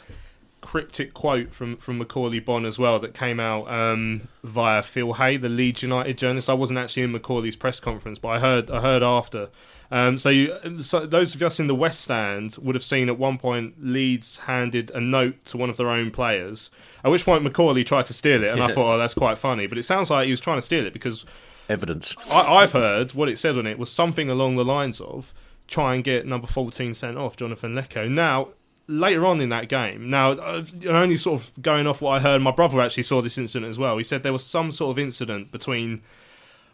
cryptic 0.67 1.15
quote 1.15 1.55
from, 1.55 1.77
from 1.77 2.01
Macauley 2.01 2.45
Bonne 2.45 2.65
as 2.65 2.77
well 2.77 2.99
that 2.99 3.15
came 3.15 3.39
out 3.39 3.71
um, 3.71 4.27
via 4.43 4.83
Phil 4.83 5.13
Hay, 5.13 5.37
the 5.37 5.49
Leeds 5.49 5.85
United 5.85 6.19
journalist. 6.19 6.51
I 6.51 6.55
wasn't 6.55 6.81
actually 6.81 7.05
in 7.05 7.13
Macauley's 7.13 7.55
press 7.55 7.79
conference, 7.79 8.19
but 8.19 8.29
I 8.31 8.39
heard 8.41 8.69
I 8.69 8.81
heard 8.81 9.05
after. 9.05 9.49
Um, 9.93 10.19
so, 10.19 10.29
you, 10.31 10.83
so 10.83 11.07
those 11.07 11.37
of 11.37 11.43
us 11.43 11.61
in 11.61 11.69
the 11.69 11.75
West 11.77 12.01
Stand 12.01 12.57
would 12.61 12.75
have 12.75 12.83
seen 12.83 13.09
at 13.09 13.17
one 13.17 13.39
point 13.39 13.75
Leeds 13.79 14.39
handed 14.41 14.91
a 14.91 15.01
note 15.01 15.45
to 15.45 15.57
one 15.57 15.71
of 15.71 15.77
their 15.77 15.89
own 15.89 16.11
players. 16.11 16.73
At 17.05 17.13
which 17.13 17.25
point 17.25 17.45
Macauley 17.45 17.87
tried 17.87 18.07
to 18.07 18.13
steal 18.13 18.43
it, 18.43 18.51
and 18.51 18.61
I 18.61 18.73
thought, 18.73 18.97
oh, 18.97 18.99
that's 18.99 19.15
quite 19.15 19.39
funny. 19.39 19.69
But 19.69 19.79
it 19.79 19.85
sounds 19.85 20.11
like 20.11 20.25
he 20.25 20.33
was 20.33 20.41
trying 20.41 20.59
to 20.59 20.63
steal 20.63 20.85
it 20.85 20.93
because 20.93 21.25
Evidence. 21.69 22.17
I, 22.29 22.55
I've 22.57 22.73
heard 22.73 23.13
what 23.13 23.29
it 23.29 23.39
said 23.39 23.57
on 23.57 23.67
it 23.67 23.79
was 23.79 23.91
something 23.91 24.29
along 24.29 24.57
the 24.57 24.65
lines 24.65 25.01
of 25.01 25.33
try 25.69 25.95
and 25.95 26.05
get 26.05 26.27
number 26.27 26.47
14 26.47 26.95
sent 26.95 27.17
off, 27.17 27.37
Jonathan 27.37 27.75
Leko. 27.75 28.11
Now, 28.11 28.49
later 28.89 29.27
on 29.27 29.41
in 29.41 29.49
that 29.51 29.69
game, 29.69 30.09
now, 30.11 30.33
uh, 30.33 30.65
only 30.89 31.17
sort 31.17 31.41
of 31.41 31.63
going 31.63 31.87
off 31.87 32.01
what 32.01 32.11
I 32.13 32.21
heard, 32.21 32.41
my 32.43 32.51
brother 32.51 32.81
actually 32.81 33.03
saw 33.03 33.21
this 33.21 33.37
incident 33.39 33.69
as 33.69 33.79
well. 33.79 33.97
He 33.97 34.05
said 34.05 34.23
there 34.23 34.33
was 34.33 34.45
some 34.45 34.71
sort 34.71 34.93
of 34.93 34.99
incident 34.99 35.51
between 35.51 36.03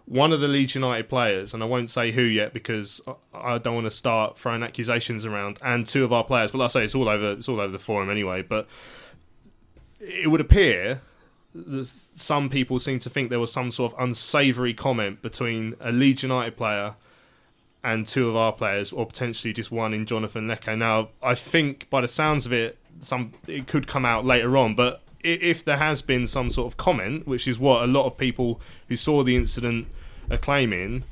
one 0.05 0.33
of 0.33 0.41
the 0.41 0.49
Leeds 0.49 0.75
United 0.75 1.09
players, 1.09 1.55
and 1.55 1.63
I 1.63 1.67
won't 1.67 1.89
say 1.89 2.11
who 2.13 2.23
yet 2.23 2.53
because 2.53 3.01
I- 3.07 3.55
I 3.55 3.59
don't 3.59 3.75
want 3.75 3.87
to 3.87 3.91
start 3.91 4.39
throwing 4.39 4.63
accusations 4.63 5.25
around, 5.25 5.59
and 5.63 5.87
two 5.87 6.05
of 6.05 6.13
our 6.13 6.25
players. 6.25 6.51
But 6.51 6.59
like 6.59 6.65
I 6.67 6.69
say, 6.69 6.85
it's 6.85 6.95
all 6.95 7.09
over. 7.09 7.33
It's 7.33 7.49
all 7.49 7.61
over 7.61 7.73
the 7.73 7.79
forum 7.79 8.11
anyway. 8.11 8.43
But 8.43 8.69
it 10.01 10.31
would 10.31 10.41
appear 10.41 11.01
that 11.55 11.85
some 11.87 12.49
people 12.49 12.79
seem 12.79 12.99
to 12.99 13.11
think 13.11 13.31
there 13.31 13.39
was 13.41 13.53
some 13.53 13.71
sort 13.71 13.93
of 13.93 14.01
unsavoury 14.01 14.75
comment 14.75 15.23
between 15.23 15.77
a 15.81 15.93
Leeds 15.93 16.23
United 16.23 16.57
player 16.57 16.95
and 17.85 18.07
two 18.07 18.29
of 18.29 18.37
our 18.37 18.53
players, 18.53 18.93
or 18.93 19.07
potentially 19.07 19.53
just 19.53 19.73
one 19.73 19.93
in 19.93 20.07
Jonathan 20.07 20.47
Leko. 20.47 20.77
Now, 20.77 21.09
I 21.23 21.35
think 21.35 21.91
by 21.91 22.01
the 22.01 22.09
sounds 22.09 22.47
of 22.47 22.53
it, 22.53 22.79
some 23.01 23.33
it 23.47 23.67
could 23.67 23.87
come 23.87 24.05
out 24.05 24.25
later 24.25 24.57
on, 24.57 24.75
but 24.75 25.03
if 25.25 25.65
there 25.65 25.77
has 25.79 26.03
been 26.03 26.27
some 26.27 26.51
sort 26.51 26.73
of 26.73 26.77
comment, 26.77 27.27
which 27.27 27.47
is 27.47 27.59
what 27.59 27.83
a 27.83 27.87
lot 27.87 28.07
of 28.07 28.17
people 28.17 28.61
who 28.89 28.97
saw 28.97 29.23
the 29.23 29.37
incident 29.37 29.87
are 30.31 30.37
claiming, 30.37 31.05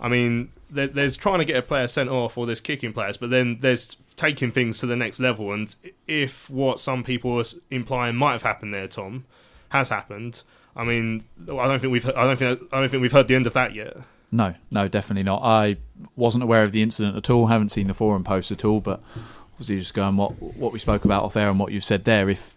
I 0.00 0.08
mean, 0.08 0.50
there's 0.70 1.16
trying 1.16 1.38
to 1.38 1.44
get 1.44 1.56
a 1.56 1.62
player 1.62 1.88
sent 1.88 2.10
off, 2.10 2.36
or 2.36 2.46
there's 2.46 2.60
kicking 2.60 2.92
players, 2.92 3.16
but 3.16 3.30
then 3.30 3.58
there's 3.60 3.96
taking 4.16 4.50
things 4.50 4.78
to 4.78 4.86
the 4.86 4.96
next 4.96 5.20
level. 5.20 5.52
And 5.52 5.74
if 6.06 6.50
what 6.50 6.80
some 6.80 7.04
people 7.04 7.38
are 7.38 7.44
implying 7.70 8.16
might 8.16 8.32
have 8.32 8.42
happened 8.42 8.74
there, 8.74 8.88
Tom, 8.88 9.24
has 9.70 9.88
happened, 9.88 10.42
I 10.76 10.84
mean, 10.84 11.24
I 11.42 11.66
don't 11.66 11.80
think 11.80 11.92
we've, 11.92 12.08
I 12.08 12.24
don't 12.24 12.36
think, 12.36 12.60
I 12.72 12.80
don't 12.80 12.88
think 12.88 13.00
we've 13.00 13.12
heard 13.12 13.28
the 13.28 13.36
end 13.36 13.46
of 13.46 13.52
that 13.52 13.74
yet. 13.74 13.96
No, 14.34 14.52
no, 14.68 14.88
definitely 14.88 15.22
not. 15.22 15.42
I 15.42 15.76
wasn't 16.16 16.42
aware 16.42 16.64
of 16.64 16.72
the 16.72 16.82
incident 16.82 17.16
at 17.16 17.30
all. 17.30 17.46
Haven't 17.46 17.68
seen 17.68 17.86
the 17.86 17.94
forum 17.94 18.24
post 18.24 18.50
at 18.50 18.64
all. 18.64 18.80
But 18.80 19.00
obviously, 19.52 19.78
just 19.78 19.94
going 19.94 20.16
what 20.16 20.30
what 20.42 20.72
we 20.72 20.80
spoke 20.80 21.04
about 21.04 21.22
off 21.22 21.36
air 21.36 21.48
and 21.48 21.58
what 21.60 21.70
you've 21.70 21.84
said 21.84 22.04
there. 22.04 22.28
If 22.28 22.52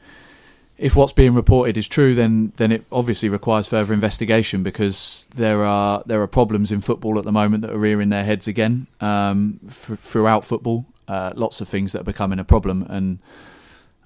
if 0.79 0.95
what's 0.95 1.11
being 1.11 1.35
reported 1.35 1.77
is 1.77 1.87
true, 1.87 2.15
then 2.15 2.51
then 2.57 2.71
it 2.71 2.83
obviously 2.91 3.29
requires 3.29 3.67
further 3.67 3.93
investigation 3.93 4.63
because 4.63 5.27
there 5.35 5.63
are 5.63 6.01
there 6.07 6.19
are 6.23 6.27
problems 6.27 6.71
in 6.71 6.81
football 6.81 7.19
at 7.19 7.25
the 7.25 7.31
moment 7.31 7.61
that 7.61 7.71
are 7.71 7.77
rearing 7.77 8.09
their 8.09 8.25
heads 8.25 8.47
again 8.47 8.87
um, 8.99 9.59
f- 9.67 9.99
throughout 9.99 10.43
football. 10.43 10.85
Uh, 11.07 11.31
lots 11.35 11.61
of 11.61 11.69
things 11.69 11.91
that 11.93 12.01
are 12.01 12.05
becoming 12.05 12.39
a 12.39 12.43
problem, 12.43 12.87
and 12.89 13.19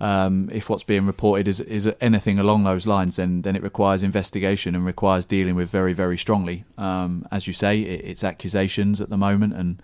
um, 0.01 0.49
if 0.51 0.67
what's 0.67 0.83
being 0.83 1.05
reported 1.05 1.47
is 1.47 1.59
is 1.59 1.87
anything 2.01 2.39
along 2.39 2.63
those 2.63 2.87
lines, 2.87 3.17
then 3.17 3.43
then 3.43 3.55
it 3.55 3.61
requires 3.61 4.01
investigation 4.01 4.73
and 4.73 4.83
requires 4.83 5.25
dealing 5.25 5.53
with 5.53 5.69
very 5.69 5.93
very 5.93 6.17
strongly. 6.17 6.65
Um, 6.75 7.27
as 7.31 7.45
you 7.45 7.53
say, 7.53 7.81
it, 7.81 8.01
it's 8.03 8.23
accusations 8.23 8.99
at 8.99 9.11
the 9.11 9.17
moment, 9.17 9.53
and 9.53 9.79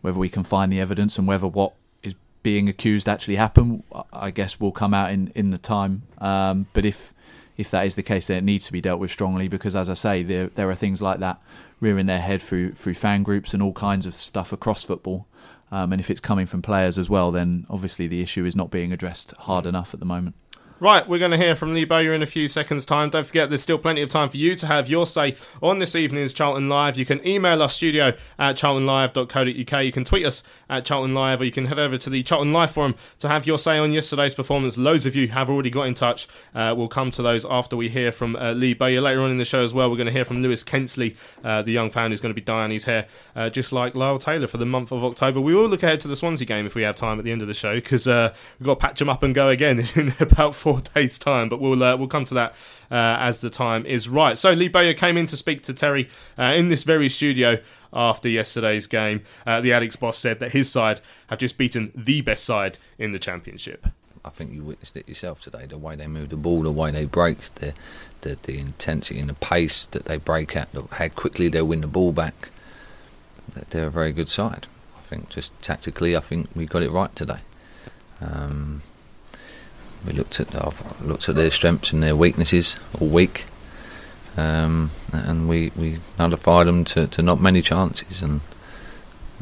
whether 0.00 0.18
we 0.18 0.28
can 0.28 0.42
find 0.42 0.72
the 0.72 0.80
evidence 0.80 1.18
and 1.18 1.28
whether 1.28 1.46
what 1.46 1.72
is 2.02 2.16
being 2.42 2.68
accused 2.68 3.08
actually 3.08 3.36
happened, 3.36 3.84
I 4.12 4.32
guess 4.32 4.58
will 4.58 4.72
come 4.72 4.92
out 4.92 5.12
in 5.12 5.30
in 5.36 5.50
the 5.50 5.58
time. 5.58 6.02
Um, 6.18 6.66
but 6.72 6.84
if 6.84 7.14
if 7.56 7.70
that 7.70 7.86
is 7.86 7.94
the 7.94 8.02
case, 8.02 8.26
then 8.26 8.38
it 8.38 8.44
needs 8.44 8.66
to 8.66 8.72
be 8.72 8.80
dealt 8.80 8.98
with 8.98 9.12
strongly 9.12 9.46
because, 9.46 9.76
as 9.76 9.88
I 9.88 9.94
say, 9.94 10.24
there 10.24 10.48
there 10.48 10.68
are 10.68 10.74
things 10.74 11.00
like 11.00 11.20
that 11.20 11.40
rearing 11.78 12.06
their 12.06 12.20
head 12.20 12.42
through 12.42 12.72
through 12.72 12.94
fan 12.94 13.22
groups 13.22 13.54
and 13.54 13.62
all 13.62 13.72
kinds 13.72 14.04
of 14.04 14.16
stuff 14.16 14.52
across 14.52 14.82
football. 14.82 15.26
Um, 15.70 15.92
and 15.92 16.00
if 16.00 16.10
it's 16.10 16.20
coming 16.20 16.46
from 16.46 16.62
players 16.62 16.98
as 16.98 17.08
well, 17.08 17.30
then 17.30 17.66
obviously 17.68 18.06
the 18.06 18.20
issue 18.20 18.44
is 18.44 18.54
not 18.54 18.70
being 18.70 18.92
addressed 18.92 19.32
hard 19.32 19.66
enough 19.66 19.94
at 19.94 20.00
the 20.00 20.06
moment. 20.06 20.36
Right, 20.80 21.08
we're 21.08 21.20
going 21.20 21.30
to 21.30 21.36
hear 21.36 21.54
from 21.54 21.72
Lee 21.72 21.84
Bowyer 21.84 22.12
in 22.12 22.20
a 22.20 22.26
few 22.26 22.48
seconds' 22.48 22.84
time. 22.84 23.08
Don't 23.08 23.24
forget, 23.24 23.48
there's 23.48 23.62
still 23.62 23.78
plenty 23.78 24.02
of 24.02 24.10
time 24.10 24.28
for 24.28 24.36
you 24.36 24.56
to 24.56 24.66
have 24.66 24.88
your 24.88 25.06
say 25.06 25.36
on 25.62 25.78
this 25.78 25.94
evening's 25.94 26.34
Charlton 26.34 26.68
Live. 26.68 26.98
You 26.98 27.06
can 27.06 27.24
email 27.24 27.62
us 27.62 27.76
studio 27.76 28.12
at 28.40 28.56
charltonlive.co.uk. 28.56 29.84
You 29.84 29.92
can 29.92 30.04
tweet 30.04 30.26
us 30.26 30.42
at 30.68 30.84
Charlton 30.84 31.14
Live, 31.14 31.40
or 31.40 31.44
you 31.44 31.52
can 31.52 31.66
head 31.66 31.78
over 31.78 31.96
to 31.96 32.10
the 32.10 32.24
Charlton 32.24 32.52
Live 32.52 32.72
forum 32.72 32.96
to 33.20 33.28
have 33.28 33.46
your 33.46 33.56
say 33.56 33.78
on 33.78 33.92
yesterday's 33.92 34.34
performance. 34.34 34.76
Loads 34.76 35.06
of 35.06 35.14
you 35.14 35.28
have 35.28 35.48
already 35.48 35.70
got 35.70 35.84
in 35.84 35.94
touch. 35.94 36.26
Uh, 36.56 36.74
we'll 36.76 36.88
come 36.88 37.12
to 37.12 37.22
those 37.22 37.44
after 37.44 37.76
we 37.76 37.88
hear 37.88 38.10
from 38.10 38.34
uh, 38.34 38.52
Lee 38.52 38.74
Bowyer. 38.74 39.00
Later 39.00 39.20
on 39.20 39.30
in 39.30 39.38
the 39.38 39.44
show 39.44 39.62
as 39.62 39.72
well, 39.72 39.88
we're 39.88 39.96
going 39.96 40.06
to 40.06 40.12
hear 40.12 40.24
from 40.24 40.42
Lewis 40.42 40.64
Kensley, 40.64 41.16
uh, 41.44 41.62
the 41.62 41.70
young 41.70 41.92
fan 41.92 42.10
who's 42.10 42.20
going 42.20 42.34
to 42.34 42.40
be 42.40 42.44
dyeing 42.44 42.72
his 42.72 42.86
hair 42.86 43.06
uh, 43.36 43.48
just 43.48 43.72
like 43.72 43.94
Lyle 43.94 44.18
Taylor 44.18 44.48
for 44.48 44.58
the 44.58 44.66
month 44.66 44.90
of 44.90 45.04
October. 45.04 45.40
We 45.40 45.54
will 45.54 45.68
look 45.68 45.84
ahead 45.84 46.00
to 46.00 46.08
the 46.08 46.16
Swansea 46.16 46.48
game 46.48 46.66
if 46.66 46.74
we 46.74 46.82
have 46.82 46.96
time 46.96 47.20
at 47.20 47.24
the 47.24 47.30
end 47.30 47.42
of 47.42 47.48
the 47.48 47.54
show 47.54 47.76
because 47.76 48.08
uh, 48.08 48.34
we've 48.58 48.66
got 48.66 48.74
to 48.74 48.80
patch 48.80 48.98
them 48.98 49.08
up 49.08 49.22
and 49.22 49.36
go 49.36 49.50
again 49.50 49.78
in 49.94 50.12
about 50.18 50.56
four 50.64 50.80
days' 50.94 51.18
time. 51.18 51.48
But 51.48 51.60
we'll 51.60 51.82
uh, 51.82 51.96
we'll 51.96 52.08
come 52.08 52.24
to 52.24 52.34
that 52.34 52.52
uh, 52.90 53.16
as 53.20 53.40
the 53.42 53.50
time 53.50 53.84
is 53.84 54.08
right. 54.08 54.38
So 54.38 54.52
Lee 54.52 54.68
Bowyer 54.68 54.94
came 54.94 55.16
in 55.16 55.26
to 55.26 55.36
speak 55.36 55.62
to 55.64 55.74
Terry 55.74 56.08
uh, 56.38 56.54
in 56.56 56.70
this 56.70 56.82
very 56.82 57.08
studio 57.08 57.58
after 57.92 58.28
yesterday's 58.28 58.86
game. 58.86 59.22
Uh, 59.46 59.60
the 59.60 59.70
Addicks 59.70 59.98
boss 59.98 60.18
said 60.18 60.40
that 60.40 60.52
his 60.52 60.72
side 60.72 61.00
have 61.28 61.38
just 61.38 61.58
beaten 61.58 61.92
the 61.94 62.22
best 62.22 62.44
side 62.44 62.78
in 62.98 63.12
the 63.12 63.18
championship. 63.18 63.86
I 64.24 64.30
think 64.30 64.54
you 64.54 64.64
witnessed 64.64 64.96
it 64.96 65.06
yourself 65.06 65.42
today. 65.42 65.66
The 65.66 65.76
way 65.76 65.96
they 65.96 66.06
move 66.06 66.30
the 66.30 66.36
ball, 66.36 66.62
the 66.62 66.72
way 66.72 66.90
they 66.90 67.04
break, 67.04 67.38
the 67.56 67.74
the, 68.22 68.38
the 68.42 68.58
intensity 68.58 69.20
and 69.20 69.28
the 69.28 69.34
pace 69.34 69.84
that 69.86 70.06
they 70.06 70.16
break 70.16 70.56
at, 70.56 70.68
how 70.92 71.08
quickly 71.08 71.48
they 71.48 71.60
win 71.60 71.82
the 71.82 71.86
ball 71.86 72.10
back. 72.10 72.48
They're 73.68 73.88
a 73.88 73.90
very 73.90 74.12
good 74.12 74.30
side. 74.30 74.66
I 74.96 75.00
think 75.02 75.28
just 75.28 75.52
tactically, 75.60 76.16
I 76.16 76.20
think 76.20 76.48
we 76.54 76.64
got 76.64 76.82
it 76.82 76.90
right 76.90 77.14
today. 77.14 77.40
Um, 78.22 78.80
we 80.06 80.12
looked 80.12 80.40
at 80.40 80.54
I've 80.54 81.00
looked 81.02 81.28
at 81.28 81.34
their 81.34 81.50
strengths 81.50 81.92
and 81.92 82.02
their 82.02 82.16
weaknesses 82.16 82.76
all 82.98 83.08
week, 83.08 83.44
um, 84.36 84.90
and 85.12 85.48
we, 85.48 85.72
we 85.76 85.98
nullified 86.18 86.66
them 86.66 86.84
to, 86.84 87.06
to 87.06 87.22
not 87.22 87.40
many 87.40 87.62
chances, 87.62 88.22
and, 88.22 88.40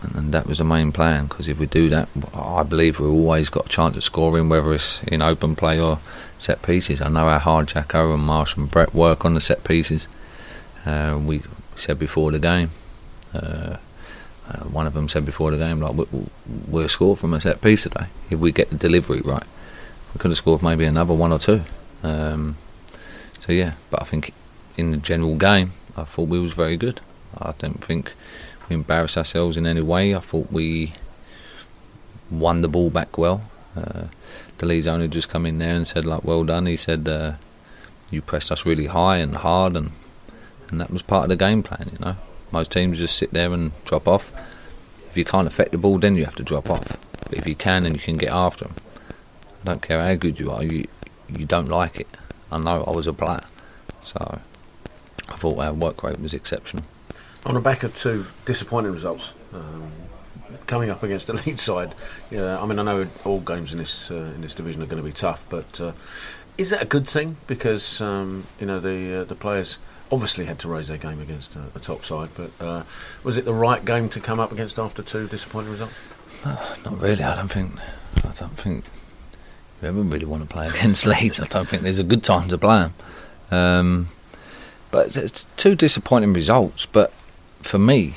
and 0.03 0.15
and 0.15 0.35
that 0.35 0.47
was 0.47 0.59
the 0.59 0.65
main 0.65 0.93
plan. 0.93 1.27
Because 1.27 1.49
if 1.49 1.59
we 1.59 1.67
do 1.67 1.89
that, 1.91 2.09
I 2.35 2.63
believe 2.63 3.01
we've 3.01 3.11
always 3.11 3.49
got 3.49 3.67
a 3.67 3.69
chance 3.69 3.97
of 3.97 4.05
scoring, 4.05 4.49
whether 4.49 4.73
it's 4.73 5.03
in 5.05 5.23
open 5.23 5.57
play 5.57 5.81
or 5.81 5.99
set 6.39 6.63
pieces. 6.63 7.01
I 7.01 7.09
know 7.09 7.29
how 7.29 7.39
hard 7.39 7.69
Jacko 7.69 8.15
and 8.15 8.23
Marsh 8.23 8.57
and 8.57 8.71
Brett 8.71 8.95
work 8.95 9.25
on 9.25 9.35
the 9.35 9.41
set 9.41 9.65
pieces. 9.65 10.09
Uh, 10.85 11.19
we 11.23 11.43
said 11.77 11.99
before 11.99 12.31
the 12.33 12.39
game. 12.39 12.71
Uh, 13.35 13.77
uh, 14.49 14.59
one 14.65 14.87
of 14.87 14.93
them 14.93 15.09
said 15.09 15.25
before 15.25 15.53
the 15.53 15.57
game, 15.57 15.81
like 15.81 15.95
we, 15.95 16.05
we'll 16.67 16.89
score 16.89 17.17
from 17.17 17.33
a 17.33 17.41
set 17.41 17.61
piece 17.63 17.85
today 17.85 18.07
if 18.29 18.41
we 18.41 18.51
get 18.51 18.69
the 18.71 18.77
delivery 18.77 19.21
right 19.21 19.45
we 20.15 20.19
could 20.19 20.31
have 20.31 20.39
scored 20.39 20.63
maybe 20.63 20.85
another 20.85 21.15
one 21.15 21.33
or 21.33 21.39
two. 21.39 21.63
Um, 22.03 22.57
so 23.41 23.53
yeah, 23.53 23.75
but 23.91 24.03
I 24.03 24.05
think 24.05 24.33
in 24.77 24.91
the 24.91 24.97
general 24.97 25.37
game, 25.37 25.73
I 25.97 26.05
thought 26.05 26.29
we 26.29 26.39
was 26.39 26.53
very 26.53 26.77
good. 26.77 27.01
I 27.39 27.53
don't 27.59 27.83
think 27.83 28.13
we 28.69 28.75
embarrassed 28.75 29.17
ourselves 29.17 29.57
in 29.57 29.67
any 29.67 29.81
way. 29.81 30.15
I 30.15 30.21
thought 30.21 30.53
we 30.53 30.93
won 32.31 32.63
the 32.63 32.69
ball 32.69 32.91
back 32.91 33.19
well. 33.19 33.43
Uh, 33.77 34.05
the 34.59 34.67
lead's 34.67 34.87
only 34.87 35.09
just 35.09 35.29
come 35.29 35.47
in 35.47 35.59
there 35.59 35.75
and 35.75 35.87
said 35.87 36.05
like, 36.05 36.25
"Well 36.25 36.45
done." 36.45 36.67
He 36.67 36.77
said, 36.77 37.09
uh, 37.09 37.33
"You 38.11 38.23
pressed 38.23 38.53
us 38.53 38.67
really 38.67 38.87
high 38.87 39.17
and 39.19 39.37
hard, 39.37 39.77
and 39.77 39.93
and 40.69 40.81
that 40.81 40.91
was 40.91 41.03
part 41.03 41.25
of 41.25 41.29
the 41.31 41.37
game 41.37 41.63
plan." 41.63 41.91
You 41.93 41.99
know, 42.05 42.17
most 42.51 42.71
teams 42.71 42.99
just 42.99 43.17
sit 43.17 43.33
there 43.33 43.53
and 43.53 43.73
drop 43.85 44.07
off. 44.07 44.33
If 45.09 45.17
you 45.17 45.25
can't 45.25 45.47
affect 45.47 45.73
the 45.73 45.79
ball, 45.79 45.99
then 45.99 46.17
you 46.17 46.25
have 46.25 46.37
to 46.37 46.43
drop 46.43 46.71
off. 46.71 46.97
But 47.29 47.39
if 47.39 47.47
you 47.47 47.55
can 47.55 47.85
and 47.85 47.97
you 47.97 48.03
can 48.03 48.17
get 48.17 48.33
after 48.33 48.67
them, 48.67 48.75
I 49.63 49.65
don't 49.65 49.83
care 49.83 50.03
how 50.03 50.15
good 50.15 50.41
you 50.41 50.51
are, 50.51 50.65
you 50.65 50.89
you 51.29 51.47
don't 51.47 51.69
like 51.69 52.01
it. 52.01 52.09
I 52.51 52.59
know 52.59 52.83
I 52.83 52.91
was 52.91 53.07
a 53.07 53.13
player, 53.13 53.41
so 54.03 54.41
I 55.29 55.37
thought 55.37 55.59
our 55.59 55.73
work 55.73 56.03
rate 56.03 56.21
was 56.21 56.35
exceptional. 56.35 56.85
On 57.47 57.55
the 57.55 57.61
back 57.61 57.83
of 57.83 57.95
two 57.95 58.27
disappointing 58.45 58.93
results, 58.93 59.33
um, 59.55 59.91
coming 60.67 60.91
up 60.91 61.03
against 61.03 61.29
the 61.29 61.33
lead 61.47 61.61
side, 61.61 61.95
yeah, 62.31 62.61
I 62.61 62.67
mean 62.67 62.79
I 62.79 62.83
know 62.83 63.07
all 63.25 63.41
games 63.41 63.73
in 63.73 63.79
this 63.79 64.11
uh, 64.11 64.33
in 64.35 64.41
this 64.41 64.55
division 64.55 64.83
are 64.83 64.87
going 64.87 65.03
to 65.03 65.09
be 65.09 65.13
tough, 65.13 65.45
but 65.49 65.81
uh, 65.81 65.93
is 66.59 66.71
that 66.71 66.83
a 66.83 66.87
good 66.87 67.07
thing? 67.07 67.37
Because 67.47 68.01
um, 68.01 68.45
you 68.59 68.67
know 68.67 68.81
the 68.81 69.21
uh, 69.21 69.25
the 69.25 69.37
players 69.37 69.79
obviously 70.11 70.45
had 70.45 70.59
to 70.59 70.69
raise 70.69 70.89
their 70.89 70.99
game 70.99 71.21
against 71.21 71.55
a, 71.55 71.63
a 71.77 71.79
top 71.79 72.05
side, 72.05 72.31
but 72.35 72.51
uh, 72.61 72.83
was 73.23 73.37
it 73.37 73.45
the 73.45 73.55
right 73.55 73.85
game 73.85 74.09
to 74.09 74.21
come 74.21 74.41
up 74.41 74.51
against 74.51 74.79
after 74.79 75.03
two 75.03 75.29
disappointing 75.29 75.71
results? 75.71 75.95
not 76.45 77.01
really. 77.01 77.23
I 77.23 77.37
don't 77.37 77.51
think. 77.51 77.73
I 78.17 78.33
don't 78.33 78.59
think 78.59 78.85
we 79.83 79.89
ever 79.89 80.01
really 80.01 80.25
want 80.25 80.49
to 80.49 80.49
play 80.49 80.69
against 80.69 81.07
Leeds. 81.07 81.41
I 81.41 81.47
don't 81.47 81.69
think 81.69 81.83
there's 81.83 81.99
a 81.99 82.05
good 82.05 82.23
time 82.23 82.49
to 82.49 82.57
play 82.57 82.79
them. 82.79 82.95
Um, 83.51 84.09
but 84.91 85.17
it's 85.17 85.45
two 85.57 85.75
disappointing 85.75 86.33
results. 86.33 86.87
But 86.87 87.13
for 87.61 87.79
me, 87.79 88.15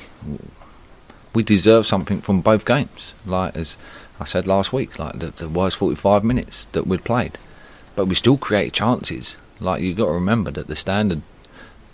we 1.34 1.42
deserve 1.42 1.86
something 1.86 2.20
from 2.20 2.40
both 2.40 2.64
games. 2.64 3.12
Like 3.26 3.56
as 3.56 3.76
I 4.20 4.24
said 4.24 4.46
last 4.46 4.72
week, 4.72 4.98
like 4.98 5.18
the, 5.18 5.30
the 5.30 5.48
worst 5.48 5.76
45 5.76 6.22
minutes 6.24 6.68
that 6.72 6.86
we'd 6.86 7.04
played, 7.04 7.36
but 7.96 8.06
we 8.06 8.14
still 8.14 8.38
create 8.38 8.72
chances. 8.72 9.36
Like 9.58 9.82
you've 9.82 9.96
got 9.96 10.06
to 10.06 10.12
remember 10.12 10.50
that 10.52 10.68
the 10.68 10.76
standard 10.76 11.22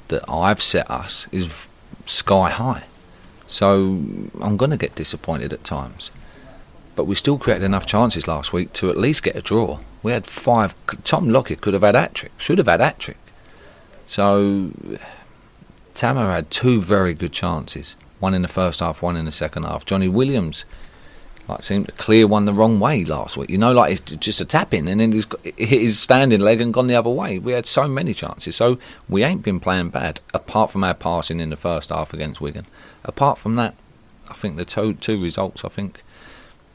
that 0.09 0.23
I've 0.29 0.63
set 0.63 0.91
us 0.91 1.27
is 1.33 1.69
sky 2.05 2.51
high. 2.51 2.85
So 3.47 4.03
I'm 4.41 4.57
going 4.57 4.71
to 4.71 4.77
get 4.77 4.95
disappointed 4.95 5.53
at 5.53 5.65
times 5.65 6.11
but 6.95 7.05
we 7.05 7.15
still 7.15 7.39
created 7.39 7.65
enough 7.65 7.87
chances 7.87 8.29
last 8.29 8.53
week 8.53 8.73
to 8.75 8.91
at 8.91 8.97
least 8.97 9.23
get 9.23 9.37
a 9.37 9.43
draw. 9.43 9.79
We 10.03 10.13
had 10.13 10.27
five. 10.27 10.75
Tom 11.05 11.31
Lockyer 11.31 11.57
could 11.57 11.75
have 11.75 11.83
had 11.83 11.95
hat 11.95 12.15
trick, 12.15 12.33
should 12.39 12.59
have 12.59 12.67
had 12.67 12.81
hat 12.81 12.99
trick. 12.99 13.19
So 14.07 14.71
Tamou 15.95 16.31
had 16.31 16.51
two 16.51 16.81
very 16.81 17.15
good 17.15 17.33
chances. 17.33 17.97
One 18.21 18.35
in 18.35 18.43
the 18.43 18.49
first 18.49 18.81
half, 18.81 19.03
one 19.03 19.17
in 19.17 19.25
the 19.25 19.33
second 19.33 19.65
half. 19.65 19.85
Jonny 19.85 20.09
Williams 20.09 20.65
like 21.49 21.63
seemed 21.63 21.87
to 21.87 21.93
clear 21.93 22.27
one 22.27 22.45
the 22.45 22.53
wrong 22.53 22.79
way 22.79 23.05
last 23.05 23.37
week. 23.37 23.51
You 23.51 23.59
know, 23.59 23.73
like 23.73 24.05
just 24.05 24.41
a 24.41 24.45
tap 24.45 24.73
in, 24.73 24.89
and 24.89 25.01
then 25.01 25.13
hit 25.13 25.69
his 25.69 25.99
standing 25.99 26.41
leg 26.41 26.61
and 26.61 26.73
gone 26.73 26.87
the 26.87 26.95
other 26.95 27.11
way. 27.11 27.39
We 27.39 27.53
had 27.53 27.67
so 27.67 27.89
many 27.89 28.15
chances, 28.15 28.57
so 28.57 28.79
we 29.09 29.25
ain't 29.25 29.43
been 29.43 29.61
playing 29.61 29.91
bad 29.91 30.21
apart 30.33 30.71
from 30.71 30.85
our 30.85 30.95
passing 30.95 31.41
in 31.41 31.51
the 31.51 31.57
first 31.57 31.91
half 31.91 32.13
against 32.13 32.41
Wigan. 32.41 32.67
Apart 33.05 33.39
from 33.39 33.57
that, 33.57 33.75
I 34.29 34.35
think 34.35 34.57
the 34.57 34.65
two 34.65 34.95
two 34.95 35.21
results. 35.21 35.65
I 35.65 35.69
think 35.69 36.03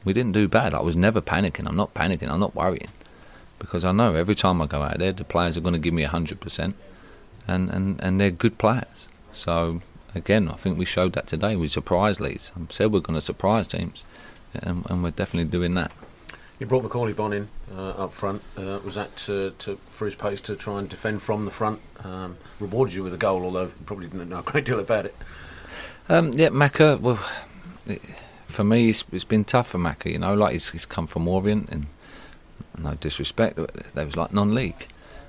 we 0.07 0.13
didn't 0.13 0.31
do 0.31 0.47
bad. 0.47 0.73
I 0.73 0.79
was 0.79 0.95
never 0.95 1.19
panicking. 1.19 1.67
I'm 1.67 1.75
not 1.75 1.93
panicking. 1.93 2.29
I'm 2.29 2.39
not 2.39 2.55
worrying 2.55 2.93
because 3.59 3.83
I 3.83 3.91
know 3.91 4.15
every 4.15 4.35
time 4.35 4.61
I 4.61 4.65
go 4.65 4.81
out 4.81 4.99
there, 4.99 5.11
the 5.11 5.25
players 5.25 5.57
are 5.57 5.61
going 5.61 5.73
to 5.73 5.79
give 5.79 5.93
me 5.93 6.03
hundred 6.03 6.39
percent, 6.39 6.75
and 7.45 7.69
and 7.69 7.99
and 8.01 8.19
they're 8.19 8.31
good 8.31 8.57
players. 8.57 9.09
So 9.33 9.81
again, 10.15 10.47
I 10.47 10.55
think 10.55 10.77
we 10.77 10.85
showed 10.85 11.11
that 11.13 11.27
today. 11.27 11.57
We 11.57 11.67
surprised 11.67 12.21
Leeds. 12.21 12.53
I 12.55 12.61
said 12.69 12.93
we're 12.93 13.01
going 13.01 13.19
to 13.19 13.21
surprise 13.21 13.67
teams, 13.67 14.05
and, 14.53 14.85
and 14.89 15.03
we're 15.03 15.11
definitely 15.11 15.51
doing 15.51 15.73
that. 15.73 15.91
You 16.57 16.67
brought 16.67 16.85
Macauley 16.85 17.13
Bonne 17.13 17.33
in 17.33 17.49
uh, 17.75 18.03
up 18.03 18.13
front. 18.13 18.41
Uh, 18.57 18.79
was 18.85 18.95
that 18.95 19.15
to, 19.17 19.51
to, 19.59 19.75
for 19.91 20.05
his 20.05 20.15
pace 20.15 20.41
to 20.41 20.55
try 20.55 20.79
and 20.79 20.89
defend 20.89 21.21
from 21.21 21.45
the 21.45 21.51
front? 21.51 21.81
Um, 22.03 22.37
rewarded 22.59 22.95
you 22.95 23.03
with 23.03 23.13
a 23.13 23.17
goal, 23.17 23.43
although 23.43 23.65
you 23.65 23.73
probably 23.85 24.07
didn't 24.07 24.29
know 24.29 24.39
a 24.39 24.43
great 24.43 24.65
deal 24.65 24.79
about 24.79 25.05
it. 25.05 25.15
Um, 26.07 26.31
yeah, 26.31 26.47
Macca. 26.47 26.99
Well. 26.99 27.19
For 28.57 28.63
me, 28.63 28.89
it's, 28.89 29.03
it's 29.11 29.23
been 29.23 29.45
tough 29.45 29.67
for 29.67 29.77
Macca. 29.77 30.11
You 30.11 30.17
know, 30.17 30.33
like 30.33 30.53
he's, 30.53 30.71
he's 30.71 30.87
come 30.87 31.05
from 31.05 31.27
Orient, 31.27 31.69
and 31.69 31.85
no 32.75 32.95
disrespect, 32.95 33.59
they 33.93 34.03
was 34.03 34.17
like 34.17 34.33
non-league, 34.33 34.87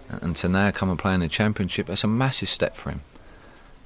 and 0.08 0.34
to 0.36 0.48
now 0.48 0.70
come 0.70 0.88
and 0.88 0.98
play 0.98 1.12
in 1.12 1.20
the 1.20 1.28
Championship, 1.28 1.88
that's 1.88 2.04
a 2.04 2.06
massive 2.06 2.48
step 2.48 2.74
for 2.74 2.88
him. 2.88 3.02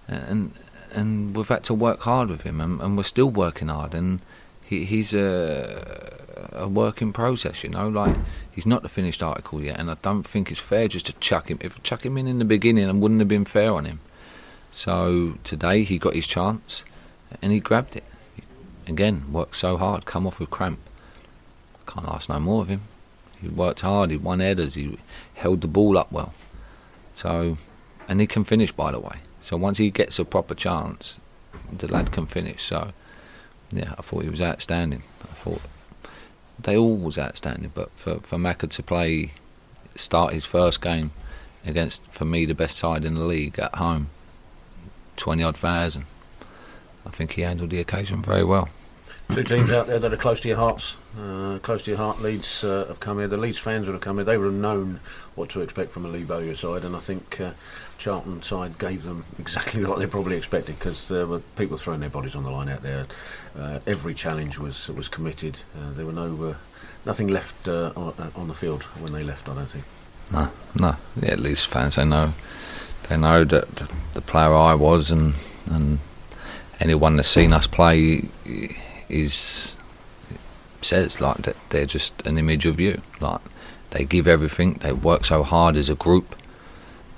And 0.06 0.54
and 0.92 1.34
we've 1.34 1.48
had 1.48 1.64
to 1.64 1.74
work 1.74 2.02
hard 2.02 2.28
with 2.28 2.42
him, 2.42 2.60
and, 2.60 2.80
and 2.80 2.96
we're 2.96 3.02
still 3.02 3.30
working 3.30 3.66
hard. 3.66 3.96
And 3.96 4.20
he, 4.64 4.84
he's 4.84 5.12
a 5.12 6.20
a 6.52 6.68
work 6.68 7.02
in 7.02 7.12
process. 7.12 7.64
You 7.64 7.70
know, 7.70 7.88
like 7.88 8.14
he's 8.52 8.64
not 8.64 8.82
the 8.82 8.88
finished 8.88 9.24
article 9.24 9.60
yet, 9.60 9.80
and 9.80 9.90
I 9.90 9.96
don't 10.02 10.22
think 10.22 10.52
it's 10.52 10.60
fair 10.60 10.86
just 10.86 11.06
to 11.06 11.14
chuck 11.14 11.50
him. 11.50 11.58
If 11.60 11.82
chuck 11.82 12.06
him 12.06 12.16
in 12.16 12.28
in 12.28 12.38
the 12.38 12.44
beginning, 12.44 12.88
and 12.88 13.02
wouldn't 13.02 13.18
have 13.20 13.26
been 13.26 13.44
fair 13.44 13.72
on 13.72 13.86
him. 13.86 13.98
So 14.70 15.38
today 15.42 15.82
he 15.82 15.98
got 15.98 16.14
his 16.14 16.28
chance, 16.28 16.84
and 17.42 17.50
he 17.50 17.58
grabbed 17.58 17.96
it 17.96 18.04
again, 18.86 19.32
worked 19.32 19.56
so 19.56 19.76
hard, 19.76 20.04
come 20.04 20.26
off 20.26 20.40
with 20.40 20.50
cramp. 20.50 20.78
Can't 21.86 22.06
ask 22.08 22.28
no 22.28 22.38
more 22.40 22.62
of 22.62 22.68
him. 22.68 22.82
He 23.40 23.48
worked 23.48 23.80
hard, 23.80 24.10
he 24.10 24.16
won 24.16 24.40
headers, 24.40 24.74
he 24.74 24.98
held 25.34 25.60
the 25.60 25.68
ball 25.68 25.98
up 25.98 26.12
well. 26.12 26.32
So, 27.12 27.58
and 28.08 28.20
he 28.20 28.26
can 28.26 28.44
finish, 28.44 28.72
by 28.72 28.92
the 28.92 29.00
way. 29.00 29.16
So 29.40 29.56
once 29.56 29.78
he 29.78 29.90
gets 29.90 30.18
a 30.18 30.24
proper 30.24 30.54
chance, 30.54 31.18
the 31.76 31.92
lad 31.92 32.12
can 32.12 32.26
finish. 32.26 32.62
So, 32.62 32.92
yeah, 33.72 33.94
I 33.98 34.02
thought 34.02 34.22
he 34.22 34.30
was 34.30 34.40
outstanding. 34.40 35.02
I 35.22 35.34
thought 35.34 35.62
they 36.58 36.76
all 36.76 36.96
was 36.96 37.18
outstanding, 37.18 37.72
but 37.74 37.90
for 37.96 38.20
for 38.20 38.36
Macca 38.36 38.70
to 38.70 38.82
play, 38.82 39.32
start 39.96 40.34
his 40.34 40.44
first 40.44 40.80
game 40.80 41.12
against, 41.66 42.02
for 42.10 42.24
me, 42.24 42.44
the 42.44 42.54
best 42.54 42.76
side 42.76 43.04
in 43.04 43.14
the 43.14 43.24
league 43.24 43.58
at 43.58 43.74
home, 43.76 44.10
twenty 45.16 45.42
odd 45.42 45.56
thousand. 45.56 46.04
I 47.06 47.10
think 47.10 47.32
he 47.32 47.42
handled 47.42 47.70
the 47.70 47.80
occasion 47.80 48.22
very 48.22 48.44
well. 48.44 48.68
Two 49.30 49.44
teams 49.44 49.70
out 49.70 49.86
there 49.86 49.98
that 49.98 50.12
are 50.12 50.16
close 50.16 50.40
to 50.42 50.48
your 50.48 50.58
hearts, 50.58 50.96
uh, 51.18 51.58
close 51.62 51.82
to 51.84 51.90
your 51.92 51.98
heart. 51.98 52.20
Leeds 52.20 52.62
uh, 52.64 52.84
have 52.88 53.00
come 53.00 53.18
here. 53.18 53.28
The 53.28 53.38
Leeds 53.38 53.58
fans 53.58 53.86
would 53.86 53.94
have 53.94 54.02
come 54.02 54.16
here. 54.16 54.24
They 54.24 54.36
would 54.36 54.52
have 54.52 54.60
known 54.60 55.00
what 55.36 55.48
to 55.50 55.62
expect 55.62 55.90
from 55.90 56.04
a 56.04 56.08
Lee 56.08 56.24
Bowyer 56.24 56.54
side, 56.54 56.84
and 56.84 56.94
I 56.94 56.98
think 56.98 57.40
uh, 57.40 57.52
Charlton 57.96 58.42
side 58.42 58.78
gave 58.78 59.04
them 59.04 59.24
exactly 59.38 59.84
what 59.86 59.98
they 59.98 60.06
probably 60.06 60.36
expected 60.36 60.78
because 60.78 61.08
there 61.08 61.26
were 61.26 61.38
people 61.56 61.78
throwing 61.78 62.00
their 62.00 62.10
bodies 62.10 62.36
on 62.36 62.42
the 62.42 62.50
line 62.50 62.68
out 62.68 62.82
there. 62.82 63.06
Uh, 63.58 63.78
every 63.86 64.12
challenge 64.12 64.58
was 64.58 64.88
was 64.90 65.08
committed. 65.08 65.58
Uh, 65.78 65.92
there 65.92 66.04
were 66.04 66.12
no 66.12 66.50
uh, 66.50 66.54
nothing 67.06 67.28
left 67.28 67.66
uh, 67.66 67.92
on, 67.96 68.32
on 68.36 68.48
the 68.48 68.54
field 68.54 68.82
when 69.00 69.14
they 69.14 69.22
left. 69.22 69.48
I 69.48 69.54
don't 69.54 69.70
think. 69.70 69.84
No, 70.30 70.50
no. 70.74 70.96
Yeah, 71.22 71.36
Leeds 71.36 71.64
fans 71.64 71.96
they 71.96 72.04
know 72.04 72.34
they 73.08 73.16
know 73.16 73.44
that 73.44 73.76
the, 73.76 73.88
the 74.12 74.20
player 74.20 74.52
I 74.52 74.74
was 74.74 75.10
and 75.10 75.34
and 75.70 76.00
anyone 76.80 77.16
that's 77.16 77.28
seen 77.28 77.52
us 77.52 77.66
play 77.66 78.28
is 79.08 79.76
says 80.80 81.20
like 81.20 81.38
that 81.38 81.56
they're 81.70 81.86
just 81.86 82.26
an 82.26 82.38
image 82.38 82.66
of 82.66 82.80
you. 82.80 83.00
Like 83.20 83.40
they 83.90 84.04
give 84.04 84.26
everything. 84.26 84.74
They 84.74 84.92
work 84.92 85.24
so 85.24 85.42
hard 85.42 85.76
as 85.76 85.88
a 85.88 85.94
group. 85.94 86.34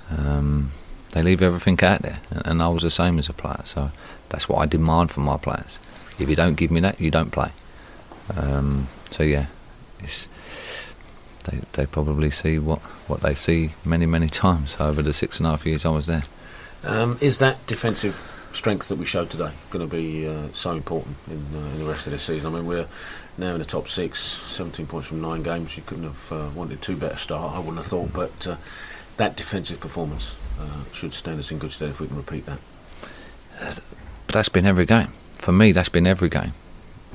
Um, 0.09 0.71
they 1.11 1.23
leave 1.23 1.41
everything 1.41 1.81
out 1.81 2.01
there, 2.01 2.19
and, 2.29 2.61
I 2.61 2.67
was 2.67 2.83
the 2.83 2.89
same 2.89 3.17
as 3.19 3.29
a 3.29 3.33
player. 3.33 3.61
So 3.63 3.91
that's 4.29 4.49
what 4.49 4.57
I 4.57 4.65
demand 4.65 5.11
from 5.11 5.23
my 5.23 5.37
players. 5.37 5.79
If 6.19 6.29
you 6.29 6.35
don't 6.35 6.55
give 6.55 6.71
me 6.71 6.81
that, 6.81 6.99
you 6.99 7.09
don't 7.09 7.31
play. 7.31 7.51
Um, 8.35 8.89
so 9.09 9.23
yeah, 9.23 9.47
they 11.45 11.61
they 11.73 11.85
probably 11.85 12.31
see 12.31 12.59
what 12.59 12.79
what 13.07 13.21
they 13.21 13.35
see 13.35 13.71
many 13.83 14.05
many 14.05 14.27
times 14.43 14.75
over 14.79 15.01
the 15.01 15.13
six 15.13 15.39
and 15.39 15.47
a 15.47 15.51
half 15.51 15.65
years 15.65 15.85
I 15.85 15.89
was 15.89 16.07
there. 16.07 16.23
Um, 16.83 17.17
is 17.19 17.39
that 17.39 17.65
defensive 17.65 18.21
strength 18.55 18.87
that 18.87 18.95
we 18.95 19.05
showed 19.05 19.29
today 19.29 19.51
going 19.69 19.87
to 19.87 19.93
be 19.93 20.27
uh, 20.27 20.47
so 20.53 20.71
important 20.71 21.17
in, 21.27 21.45
uh, 21.53 21.59
in 21.59 21.79
the 21.79 21.85
rest 21.85 22.07
of 22.07 22.13
this 22.13 22.23
season? 22.23 22.53
I 22.53 22.57
mean, 22.57 22.65
we're 22.65 22.87
now 23.37 23.53
in 23.53 23.59
the 23.59 23.65
top 23.65 23.87
six, 23.87 24.21
17 24.21 24.87
points 24.87 25.07
from 25.07 25.21
nine 25.21 25.43
games. 25.43 25.77
You 25.77 25.83
couldn't 25.85 26.05
have 26.05 26.31
uh, 26.31 26.49
wanted 26.55 26.81
two 26.81 26.95
better 26.95 27.17
start, 27.17 27.53
I 27.53 27.59
wouldn't 27.59 27.77
have 27.77 27.85
thought. 27.85 28.13
But 28.13 28.47
uh, 28.47 28.57
that 29.17 29.35
defensive 29.35 29.79
performance 29.79 30.35
uh, 30.59 30.83
should 30.91 31.13
stand 31.13 31.39
us 31.39 31.51
in 31.51 31.59
good 31.59 31.71
stead 31.71 31.89
if 31.89 31.99
we 31.99 32.07
can 32.07 32.17
repeat 32.17 32.45
that. 32.45 32.59
But 33.59 34.33
that's 34.33 34.49
been 34.49 34.65
every 34.65 34.85
game. 34.85 35.09
For 35.35 35.51
me, 35.51 35.71
that's 35.71 35.89
been 35.89 36.07
every 36.07 36.29
game. 36.29 36.53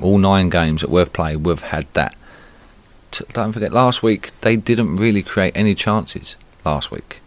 All 0.01 0.18
nine 0.18 0.49
games 0.49 0.80
that 0.80 0.91
we've 0.91 1.12
played, 1.12 1.45
we've 1.45 1.61
had 1.61 1.86
that. 1.95 2.14
Don't 3.32 3.53
forget, 3.53 3.72
last 3.72 4.03
week 4.03 4.30
they 4.41 4.57
didn't 4.57 4.97
really 4.97 5.22
create 5.22 5.53
any 5.57 5.74
chances. 5.74 6.36
Last 6.64 6.91
week, 6.91 7.20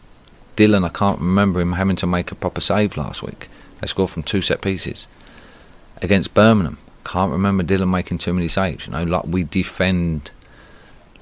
Dillon, 0.55 0.83
I 0.83 0.89
can't 0.89 1.19
remember 1.19 1.59
him 1.59 1.73
having 1.73 1.95
to 1.97 2.07
make 2.07 2.31
a 2.31 2.35
proper 2.35 2.61
save 2.61 2.95
last 2.95 3.23
week. 3.23 3.49
They 3.83 3.87
scored 3.87 4.11
from 4.11 4.23
two 4.23 4.41
set 4.41 4.61
pieces 4.61 5.07
against 6.01 6.33
Birmingham. 6.33 6.77
Can't 7.03 7.33
remember 7.33 7.63
Dillon 7.63 7.91
making 7.91 8.19
too 8.19 8.31
many 8.31 8.47
saves. 8.47 8.87
You 8.87 8.93
know, 8.93 9.03
like 9.03 9.25
we 9.27 9.43
defend 9.43 10.31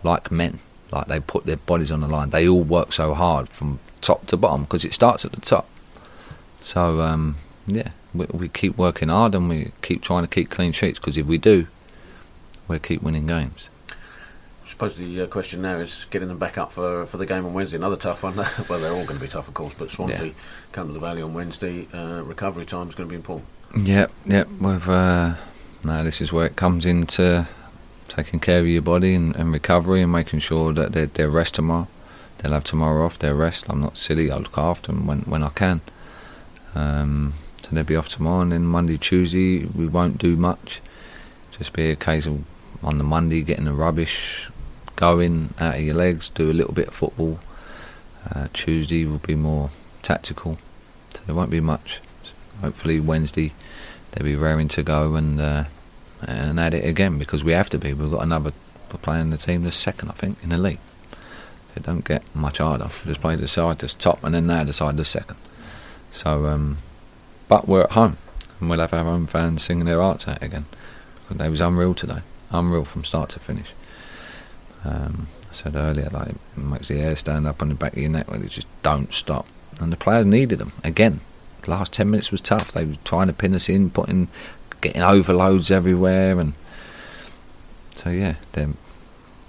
like 0.04 0.30
men. 0.30 0.60
Like 0.92 1.08
they 1.08 1.20
put 1.20 1.48
their 1.48 1.58
bodies 1.58 1.92
on 1.92 2.02
the 2.02 2.08
line. 2.08 2.30
They 2.30 2.48
all 2.48 2.62
work 2.64 2.94
so 2.94 3.16
hard 3.16 3.50
from 3.50 3.80
top 4.00 4.28
to 4.28 4.38
bottom 4.38 4.62
because 4.66 4.86
it 4.86 4.94
starts 4.94 5.26
at 5.26 5.32
the 5.32 5.42
top. 5.42 5.68
So 6.62 7.02
um, 7.02 7.38
yeah, 7.66 7.94
we, 8.14 8.28
we 8.28 8.48
keep 8.48 8.78
working 8.78 9.10
hard 9.10 9.34
and 9.34 9.50
we 9.50 9.72
keep 9.82 10.04
trying 10.04 10.22
to 10.22 10.28
keep 10.28 10.52
clean 10.52 10.72
sheets 10.72 11.00
because 11.00 11.18
if 11.18 11.26
we 11.26 11.40
do, 11.40 11.66
we'll 12.68 12.78
keep 12.78 13.02
winning 13.02 13.26
games. 13.26 13.72
I 14.72 14.74
suppose 14.74 14.96
the 14.96 15.24
uh, 15.24 15.28
question 15.28 15.62
now 15.62 15.80
is 15.80 16.06
getting 16.12 16.30
them 16.30 16.38
back 16.38 16.58
up 16.58 16.72
for 16.72 17.06
for 17.06 17.18
the 17.18 17.26
game 17.26 17.46
on 17.46 17.54
Wednesday. 17.54 17.76
Another 17.76 17.98
tough 17.98 18.24
one. 18.24 18.38
well, 18.70 18.80
they're 18.80 18.94
all 18.94 19.04
going 19.04 19.20
to 19.20 19.26
be 19.26 19.28
tough, 19.28 19.50
of 19.50 19.54
course, 19.54 19.74
but 19.74 19.92
Swansea 19.92 20.28
Yeah. 20.28 20.32
come 20.72 20.88
to 20.88 20.94
the 20.94 21.00
Valley 21.00 21.22
on 21.22 21.34
Wednesday. 21.34 21.90
Uh, 21.94 22.22
recovery 22.24 22.64
time 22.64 22.88
is 22.88 22.96
going 22.96 23.10
to 23.10 23.12
be 23.12 23.18
important. 23.18 23.50
Yep, 23.78 24.12
yep. 24.26 24.48
We've 24.62 24.88
uh, 24.88 25.36
now 25.84 26.04
this 26.04 26.22
is 26.22 26.32
where 26.32 26.46
it 26.46 26.56
comes 26.56 26.86
into 26.86 27.50
taking 28.08 28.40
care 28.40 28.62
of 28.62 28.68
your 28.68 28.82
body 28.82 29.14
and, 29.14 29.36
and 29.36 29.52
recovery 29.52 30.02
and 30.02 30.10
making 30.12 30.40
sure 30.40 30.72
that 30.72 30.94
they 30.94 31.04
they 31.06 31.26
rest 31.26 31.56
tomorrow. 31.56 31.90
They'll 32.38 32.54
have 32.54 32.64
tomorrow 32.64 33.06
off. 33.06 33.20
Their 33.20 33.36
rest. 33.36 33.66
I'm 33.68 33.82
not 33.82 33.98
silly. 33.98 34.32
I'll 34.32 34.40
look 34.40 34.58
after 34.58 34.94
them 34.94 35.06
when 35.06 35.20
when 35.24 35.44
I 35.44 35.50
can. 35.50 35.82
Um, 36.76 37.34
so 37.62 37.72
they'll 37.74 37.84
be 37.84 37.98
off 37.98 38.08
tomorrow, 38.08 38.40
and 38.40 38.54
then 38.54 38.66
Monday, 38.66 38.98
Tuesday 38.98 39.66
we 39.66 39.86
won't 39.86 40.18
do 40.18 40.38
much. 40.38 40.80
Just 41.52 41.74
be 41.74 41.92
a 41.92 41.98
case 41.98 42.26
of 42.26 42.46
on 42.82 42.98
the 42.98 43.04
Monday 43.04 43.42
getting 43.42 43.66
the 43.66 43.74
rubbish 43.74 44.50
going 45.02 45.52
out 45.60 45.74
of 45.76 45.82
your 45.82 45.96
legs. 45.96 46.30
Do 46.30 46.52
a 46.52 46.54
little 46.54 46.74
bit 46.74 46.88
of 46.90 46.94
football. 46.94 47.40
Uh, 48.30 48.48
Tuesday 48.54 49.04
will 49.06 49.18
be 49.18 49.34
more 49.36 49.72
tactical. 50.04 50.60
So 51.10 51.22
there 51.26 51.36
won't 51.36 51.50
be 51.50 51.60
much. 51.60 52.02
Hopefully 52.62 53.00
Wednesday 53.00 53.52
they'll 54.12 54.24
be 54.24 54.36
raring 54.36 54.68
to 54.68 54.84
go 54.84 55.16
and 55.16 55.42
uh, 55.42 55.64
and 56.22 56.60
at 56.60 56.76
it 56.76 56.86
again 56.86 57.18
because 57.18 57.44
we 57.44 57.52
have 57.52 57.70
to 57.72 57.80
be. 57.80 57.94
We've 57.94 58.12
got 58.12 58.22
another. 58.22 58.54
We're 58.92 59.00
playing 59.00 59.32
the 59.32 59.38
team 59.38 59.64
that's 59.64 59.76
second, 59.76 60.10
I 60.10 60.14
think, 60.14 60.38
in 60.44 60.50
the 60.50 60.58
league. 60.58 60.80
It 61.76 61.84
don't 61.84 62.06
get 62.06 62.24
much 62.36 62.60
harder. 62.60 62.84
Just 62.84 63.22
play 63.22 63.36
the 63.36 63.48
side 63.48 63.80
that's 63.80 63.96
top, 63.96 64.24
and 64.24 64.36
then 64.36 64.46
now 64.46 64.64
the 64.64 64.74
side 64.74 64.98
that's 64.98 65.10
second. 65.10 65.38
So, 66.12 66.46
um, 66.46 66.78
but 67.48 67.68
we're 67.68 67.84
at 67.84 67.92
home, 67.92 68.18
and 68.60 68.70
we'll 68.70 68.80
have 68.80 68.94
our 68.94 69.08
own 69.08 69.26
fans 69.26 69.64
singing 69.64 69.86
their 69.86 70.02
hearts 70.02 70.28
out 70.28 70.44
again. 70.44 70.66
They 71.32 71.50
was 71.50 71.62
unreal 71.62 71.96
today, 71.96 72.22
unreal 72.52 72.84
from 72.84 73.04
start 73.04 73.30
to 73.32 73.40
finish. 73.40 73.74
Um, 74.84 75.28
I 75.50 75.54
said 75.54 75.76
earlier, 75.76 76.10
like 76.12 76.30
it 76.30 76.38
makes 76.58 76.88
the 76.88 76.98
hair 76.98 77.16
stand 77.16 77.46
up 77.46 77.62
on 77.62 77.70
the 77.70 77.76
back 77.76 77.94
of 77.94 78.00
your 78.00 78.10
neck 78.10 78.30
when 78.32 78.44
it 78.44 78.50
just 78.50 78.68
don't 78.82 79.14
stop. 79.14 79.46
And 79.80 79.92
the 79.92 79.98
players 79.98 80.26
needed 80.26 80.60
them 80.60 80.74
again. 80.84 81.20
The 81.64 81.72
last 81.72 81.94
ten 81.94 82.10
minutes 82.10 82.32
was 82.32 82.42
tough. 82.42 82.72
They 82.72 82.86
were 82.86 82.96
trying 83.04 83.28
to 83.28 83.34
pin 83.34 83.54
us 83.54 83.70
in, 83.70 83.92
putting, 83.92 84.28
getting 84.82 85.04
overloads 85.04 85.70
everywhere, 85.70 86.40
and 86.40 86.54
so 87.96 88.10
yeah, 88.10 88.36
them. 88.54 88.78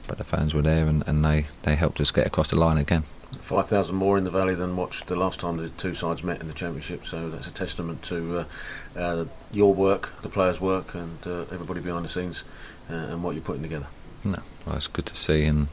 But 0.07 0.18
the 0.18 0.24
fans 0.24 0.53
were 0.53 0.62
there, 0.62 0.87
and, 0.87 1.03
and 1.07 1.24
they, 1.24 1.47
they 1.62 1.76
helped 1.76 2.01
us 2.01 2.11
get 2.11 2.26
across 2.26 2.51
the 2.51 2.57
line 2.57 2.76
again. 2.76 3.05
Five 3.41 3.68
thousand 3.68 3.97
more 3.97 4.18
in 4.18 4.24
the 4.24 4.30
Valley 4.30 4.55
than 4.55 4.76
watched 4.76 5.07
the 5.07 5.16
last 5.16 5.41
time 5.41 5.57
the 5.57 5.70
two 5.70 5.95
sides 5.95 6.22
met 6.22 6.43
in 6.43 6.49
the 6.49 6.55
Championship. 6.55 7.07
So 7.07 7.30
that's 7.30 7.47
a 7.47 7.53
testament 7.55 8.03
to 8.05 8.41
uh, 8.41 8.99
uh, 8.99 9.24
your 9.51 9.72
work, 9.72 10.12
the 10.20 10.28
players' 10.28 10.61
work, 10.61 10.95
and 10.95 11.26
uh, 11.26 11.43
everybody 11.51 11.80
behind 11.80 12.05
the 12.05 12.11
scenes, 12.11 12.45
uh, 12.91 12.95
and 12.95 13.24
what 13.24 13.35
you're 13.35 13.43
putting 13.43 13.62
together. 13.62 13.87
No, 14.25 14.39
well, 14.66 14.77
it's 14.77 14.87
good 14.87 15.07
to 15.07 15.16
see, 15.16 15.45
and 15.45 15.68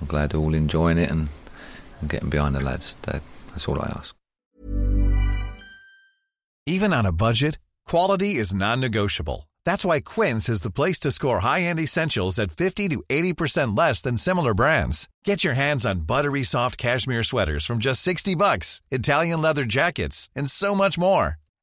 I'm 0.00 0.06
glad 0.06 0.30
they're 0.30 0.40
all 0.40 0.54
enjoying 0.54 0.98
it 0.98 1.10
and, 1.10 1.28
and 2.00 2.10
getting 2.10 2.30
behind 2.30 2.54
the 2.54 2.60
lads. 2.60 2.96
That, 3.02 3.22
that's 3.48 3.68
all 3.68 3.80
I 3.80 3.92
ask. 3.96 4.14
Even 6.66 6.92
on 6.92 7.06
a 7.06 7.12
budget, 7.12 7.58
quality 7.86 8.36
is 8.36 8.54
non-negotiable. 8.54 9.48
That's 9.66 9.84
why 9.84 10.00
Quince 10.00 10.48
is 10.48 10.62
the 10.62 10.70
place 10.70 10.98
to 11.00 11.12
score 11.12 11.40
high-end 11.40 11.80
essentials 11.80 12.38
at 12.38 12.52
50 12.52 12.88
to 12.88 13.02
80% 13.08 13.76
less 13.76 14.02
than 14.02 14.16
similar 14.16 14.54
brands. 14.54 15.08
Get 15.24 15.44
your 15.44 15.54
hands 15.54 15.86
on 15.86 16.00
buttery 16.00 16.42
soft 16.42 16.78
cashmere 16.78 17.22
sweaters 17.22 17.64
from 17.64 17.78
just 17.78 18.02
60 18.02 18.34
bucks, 18.34 18.82
Italian 18.90 19.42
leather 19.42 19.64
jackets, 19.64 20.30
and 20.34 20.50
so 20.50 20.74
much 20.74 20.98
more. 20.98 21.36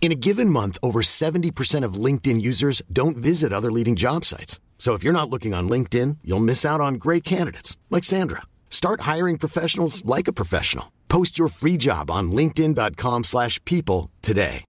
In 0.00 0.12
a 0.12 0.14
given 0.14 0.48
month, 0.48 0.78
over 0.82 1.02
70% 1.02 1.84
of 1.84 2.02
LinkedIn 2.04 2.40
users 2.40 2.80
don't 2.90 3.16
visit 3.18 3.52
other 3.52 3.70
leading 3.70 3.94
job 3.94 4.24
sites. 4.24 4.58
So 4.78 4.94
if 4.94 5.04
you're 5.04 5.12
not 5.12 5.28
looking 5.28 5.52
on 5.52 5.68
LinkedIn, 5.68 6.18
you'll 6.24 6.40
miss 6.40 6.64
out 6.64 6.80
on 6.80 6.94
great 6.94 7.24
candidates 7.24 7.76
like 7.90 8.04
Sandra. 8.04 8.42
Start 8.70 9.02
hiring 9.02 9.36
professionals 9.36 10.02
like 10.06 10.28
a 10.28 10.32
professional. 10.32 10.92
Post 11.08 11.38
your 11.38 11.48
free 11.48 11.76
job 11.76 12.10
on 12.10 12.30
linkedin.com/people 12.32 13.24
slash 13.24 13.62
people 13.64 14.10
today. 14.22 14.64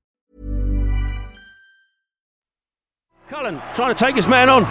Cullen 3.29 3.61
trying 3.75 3.93
to 3.93 4.05
take 4.05 4.15
his 4.15 4.27
man 4.27 4.49
on. 4.49 4.65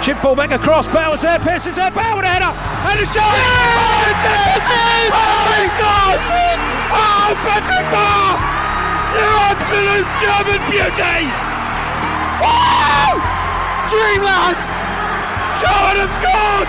Chip 0.00 0.16
ball 0.22 0.34
back 0.34 0.52
across. 0.52 0.88
Bowers 0.88 1.20
there. 1.20 1.38
Pearce 1.38 1.66
is 1.66 1.76
there. 1.76 1.90
Bauer 1.90 2.16
with 2.16 2.24
a 2.24 2.28
header. 2.28 2.52
And 2.88 3.00
it's 3.00 3.12
Johnny. 3.12 3.36
Oh, 3.36 4.08
it's 4.08 4.24
in! 4.24 5.12
Oh, 5.12 5.52
he 5.60 5.68
scores! 5.68 6.24
Oh, 6.96 7.36
Patrick 7.44 7.86
Bauer! 7.92 8.65
You 9.16 9.24
absolute 9.48 10.08
German 10.20 10.60
beauty! 10.68 11.24
Wow! 12.44 13.16
Dreamland! 13.88 14.60
Charlton 15.56 16.04
have 16.04 16.12
scored! 16.20 16.68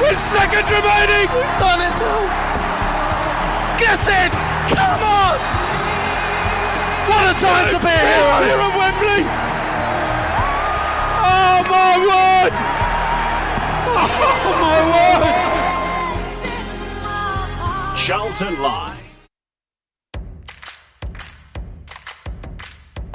With 0.00 0.16
seconds 0.16 0.68
remaining! 0.72 1.28
We've 1.36 1.56
done 1.60 1.84
it 1.84 2.00
all! 2.00 2.24
Get 3.76 4.00
it! 4.08 4.32
Come 4.72 5.04
on! 5.04 5.36
What 7.12 7.28
a 7.28 7.34
time 7.44 7.68
to 7.68 7.78
be 7.84 7.92
a 7.92 8.04
hero! 8.08 8.40
Here 8.40 8.56
at 8.56 8.72
Wembley! 8.72 9.20
Oh 11.28 11.60
my 11.68 11.92
word! 12.08 12.52
Oh 14.48 14.52
my 14.60 14.78
word! 14.90 15.56
Charlton 17.96 18.54
Live. 18.62 18.95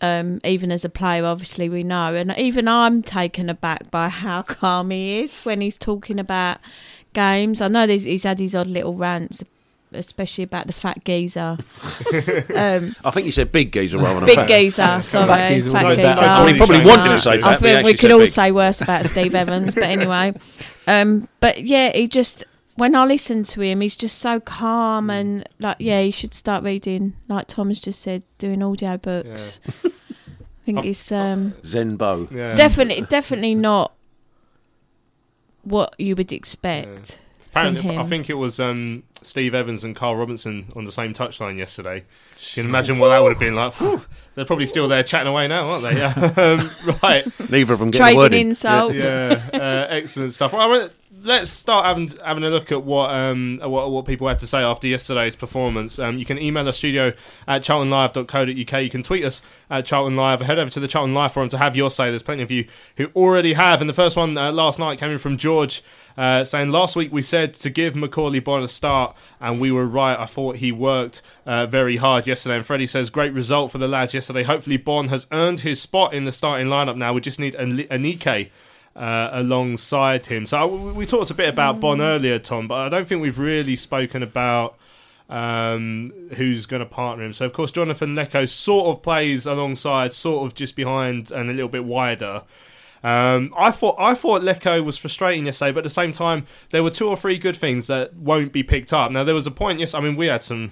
Um, 0.01 0.39
even 0.45 0.71
as 0.71 0.85
a 0.85 0.89
player, 0.89 1.25
obviously 1.25 1.67
we 1.67 1.83
know, 1.83 2.15
and 2.15 2.33
even 2.37 2.69
I'm 2.69 3.03
taken 3.03 3.49
aback 3.49 3.91
by 3.91 4.07
how 4.07 4.43
calm 4.43 4.91
he 4.91 5.19
is 5.19 5.41
when 5.41 5.59
he's 5.59 5.77
talking 5.77 6.19
about 6.19 6.59
games. 7.11 7.59
I 7.59 7.67
know 7.67 7.85
he's 7.85 8.23
had 8.23 8.39
his 8.39 8.55
odd 8.55 8.67
little 8.67 8.93
rants, 8.93 9.43
especially 9.91 10.43
about 10.43 10.67
the 10.67 10.73
fat 10.73 11.03
geezer. 11.03 11.41
um, 12.55 12.95
I 13.03 13.11
think 13.11 13.25
you 13.25 13.31
said 13.31 13.51
big 13.51 13.71
geezer 13.71 13.97
rather 13.97 14.19
than 14.19 14.27
big 14.27 14.35
fat. 14.35 14.47
geezer, 14.47 15.01
sorry, 15.01 15.27
fat 15.27 15.49
geezer. 15.49 15.71
No, 15.71 15.95
that- 15.95 16.17
I 16.17 16.45
mean, 16.45 16.57
probably 16.57 16.85
wanted 16.85 17.09
to 17.09 17.19
say 17.19 17.37
that. 17.37 17.45
I 17.45 17.51
fat, 17.53 17.61
but 17.61 17.69
he 17.69 17.75
think 17.75 17.85
we 17.85 17.93
could 17.95 18.11
all 18.11 18.19
big. 18.19 18.29
say 18.29 18.51
worse 18.51 18.81
about 18.81 19.05
Steve 19.05 19.35
Evans, 19.35 19.75
but 19.75 19.83
anyway. 19.85 20.33
Um, 20.87 21.27
but 21.39 21.63
yeah, 21.63 21.91
he 21.91 22.07
just 22.07 22.43
when 22.75 22.95
I 22.95 23.05
listen 23.05 23.43
to 23.43 23.61
him, 23.61 23.81
he's 23.81 23.97
just 23.97 24.19
so 24.19 24.39
calm 24.39 25.09
and 25.09 25.47
like 25.59 25.77
yeah, 25.79 26.01
he 26.01 26.11
should 26.11 26.33
start 26.33 26.63
reading, 26.63 27.13
like 27.27 27.47
Thomas 27.47 27.81
just 27.81 28.01
said, 28.01 28.23
doing 28.37 28.63
audio 28.63 28.97
books. 28.97 29.59
I 29.85 30.71
think 30.71 30.85
it's 30.85 31.11
um, 31.11 31.55
Zen 31.65 31.95
Bo. 31.97 32.25
definitely 32.27 33.01
definitely 33.01 33.55
not 33.55 33.93
what 35.63 35.93
you 35.97 36.15
would 36.15 36.31
expect. 36.31 37.13
From 37.13 37.28
Apparently, 37.67 37.93
him. 37.95 37.99
I 37.99 38.03
think 38.03 38.29
it 38.29 38.35
was 38.35 38.59
um, 38.59 39.03
Steve 39.21 39.53
Evans 39.53 39.83
and 39.83 39.95
Karl 39.95 40.15
Robinson 40.15 40.67
on 40.75 40.85
the 40.85 40.91
same 40.91 41.13
touchline 41.13 41.57
yesterday. 41.57 41.97
You 41.97 42.53
can 42.55 42.65
imagine 42.65 42.99
what 42.99 43.09
that 43.09 43.21
would 43.21 43.29
have 43.31 43.39
been 43.39 43.55
like. 43.55 43.73
Whew, 43.75 44.01
they're 44.35 44.45
probably 44.45 44.65
still 44.65 44.87
there 44.87 45.03
chatting 45.03 45.27
away 45.27 45.47
now, 45.47 45.67
aren't 45.67 45.83
they? 45.83 45.97
Yeah. 45.97 46.13
um, 46.37 46.69
right. 47.03 47.25
Neither 47.49 47.73
of 47.73 47.79
them 47.79 47.91
get 47.91 47.99
the 48.11 48.17
word 48.17 48.33
in. 48.33 48.39
Yeah, 49.03 49.49
uh, 49.53 49.87
excellent 49.89 50.33
stuff. 50.33 50.53
Well, 50.53 50.71
I 50.71 50.79
mean, 50.79 50.89
let's 51.23 51.51
start 51.51 51.85
having 51.85 52.09
having 52.23 52.43
a 52.43 52.49
look 52.49 52.71
at 52.71 52.83
what 52.83 53.09
um 53.11 53.59
what, 53.63 53.91
what 53.91 54.05
people 54.05 54.27
had 54.27 54.39
to 54.39 54.47
say 54.47 54.61
after 54.61 54.87
yesterday's 54.87 55.35
performance. 55.35 55.99
Um, 55.99 56.17
you 56.17 56.25
can 56.25 56.41
email 56.41 56.63
the 56.63 56.73
studio 56.73 57.13
at 57.47 57.63
charltonlive.co.uk. 57.63 58.83
You 58.83 58.89
can 58.89 59.03
tweet 59.03 59.23
us 59.23 59.41
at 59.69 59.85
Charlton 59.85 60.15
Live. 60.15 60.41
Head 60.41 60.59
over 60.59 60.69
to 60.69 60.79
the 60.79 60.87
Charlton 60.87 61.13
Live 61.13 61.33
forum 61.33 61.49
to 61.49 61.57
have 61.57 61.75
your 61.75 61.89
say. 61.89 62.09
There's 62.09 62.23
plenty 62.23 62.43
of 62.43 62.51
you 62.51 62.67
who 62.97 63.07
already 63.15 63.53
have. 63.53 63.81
And 63.81 63.89
the 63.89 63.93
first 63.93 64.17
one 64.17 64.37
uh, 64.37 64.51
last 64.51 64.79
night 64.79 64.99
came 64.99 65.11
in 65.11 65.17
from 65.17 65.37
George. 65.37 65.83
Uh, 66.17 66.43
saying 66.43 66.69
last 66.69 66.95
week 66.95 67.13
we 67.13 67.21
said 67.21 67.53
to 67.53 67.69
give 67.69 67.93
Macauley 67.93 68.43
Bonne 68.43 68.63
a 68.63 68.67
start, 68.67 69.15
and 69.39 69.61
we 69.61 69.71
were 69.71 69.85
right. 69.85 70.19
I 70.19 70.25
thought 70.25 70.57
he 70.57 70.71
worked 70.71 71.21
uh, 71.45 71.65
very 71.65 71.97
hard 71.97 72.27
yesterday. 72.27 72.57
And 72.57 72.65
Freddie 72.65 72.87
says 72.87 73.09
great 73.09 73.33
result 73.33 73.71
for 73.71 73.77
the 73.77 73.87
lads 73.87 74.13
yesterday. 74.13 74.43
Hopefully 74.43 74.77
Bonne 74.77 75.07
has 75.09 75.27
earned 75.31 75.61
his 75.61 75.81
spot 75.81 76.13
in 76.13 76.25
the 76.25 76.31
starting 76.31 76.67
lineup 76.67 76.97
now. 76.97 77.13
We 77.13 77.21
just 77.21 77.39
need 77.39 77.55
An- 77.55 77.77
Aneke 77.77 78.49
uh, 78.99 79.29
alongside 79.31 80.25
him. 80.27 80.45
So 80.45 80.57
I- 80.59 80.65
we 80.91 81.05
talked 81.05 81.31
a 81.31 81.33
bit 81.33 81.49
about 81.49 81.79
Bonne 81.79 82.01
earlier, 82.01 82.37
Tom, 82.37 82.67
but 82.67 82.75
I 82.79 82.89
don't 82.89 83.07
think 83.07 83.21
we've 83.21 83.39
really 83.39 83.75
spoken 83.75 84.21
about 84.21 84.75
um, 85.29 86.11
who's 86.35 86.65
going 86.65 86.81
to 86.81 86.85
partner 86.85 87.23
him. 87.25 87.33
So 87.33 87.45
of 87.45 87.53
course, 87.53 87.71
Jonathan 87.71 88.15
Leko 88.15 88.47
sort 88.49 88.87
of 88.87 89.01
plays 89.03 89.45
alongside, 89.45 90.13
sort 90.13 90.45
of 90.45 90.53
just 90.55 90.75
behind, 90.75 91.31
and 91.31 91.49
a 91.49 91.53
little 91.53 91.69
bit 91.69 91.85
wider. 91.85 92.43
Um, 93.01 93.53
I 93.57 93.71
thought 93.71 93.95
I 93.97 94.13
thought 94.15 94.41
Leko 94.41 94.83
was 94.83 94.97
frustrating 94.97 95.45
yesterday, 95.45 95.71
but 95.71 95.79
at 95.79 95.83
the 95.83 95.89
same 95.89 96.11
time, 96.11 96.45
there 96.71 96.83
were 96.83 96.89
two 96.89 97.07
or 97.07 97.15
three 97.15 97.37
good 97.37 97.55
things 97.55 97.87
that 97.87 98.13
won't 98.15 98.51
be 98.51 98.63
picked 98.63 98.91
up. 98.91 99.11
Now 99.11 99.23
there 99.23 99.35
was 99.35 99.47
a 99.47 99.51
point. 99.51 99.79
Yes, 99.79 99.93
I 99.93 100.01
mean 100.01 100.15
we 100.17 100.25
had 100.27 100.43
some 100.43 100.71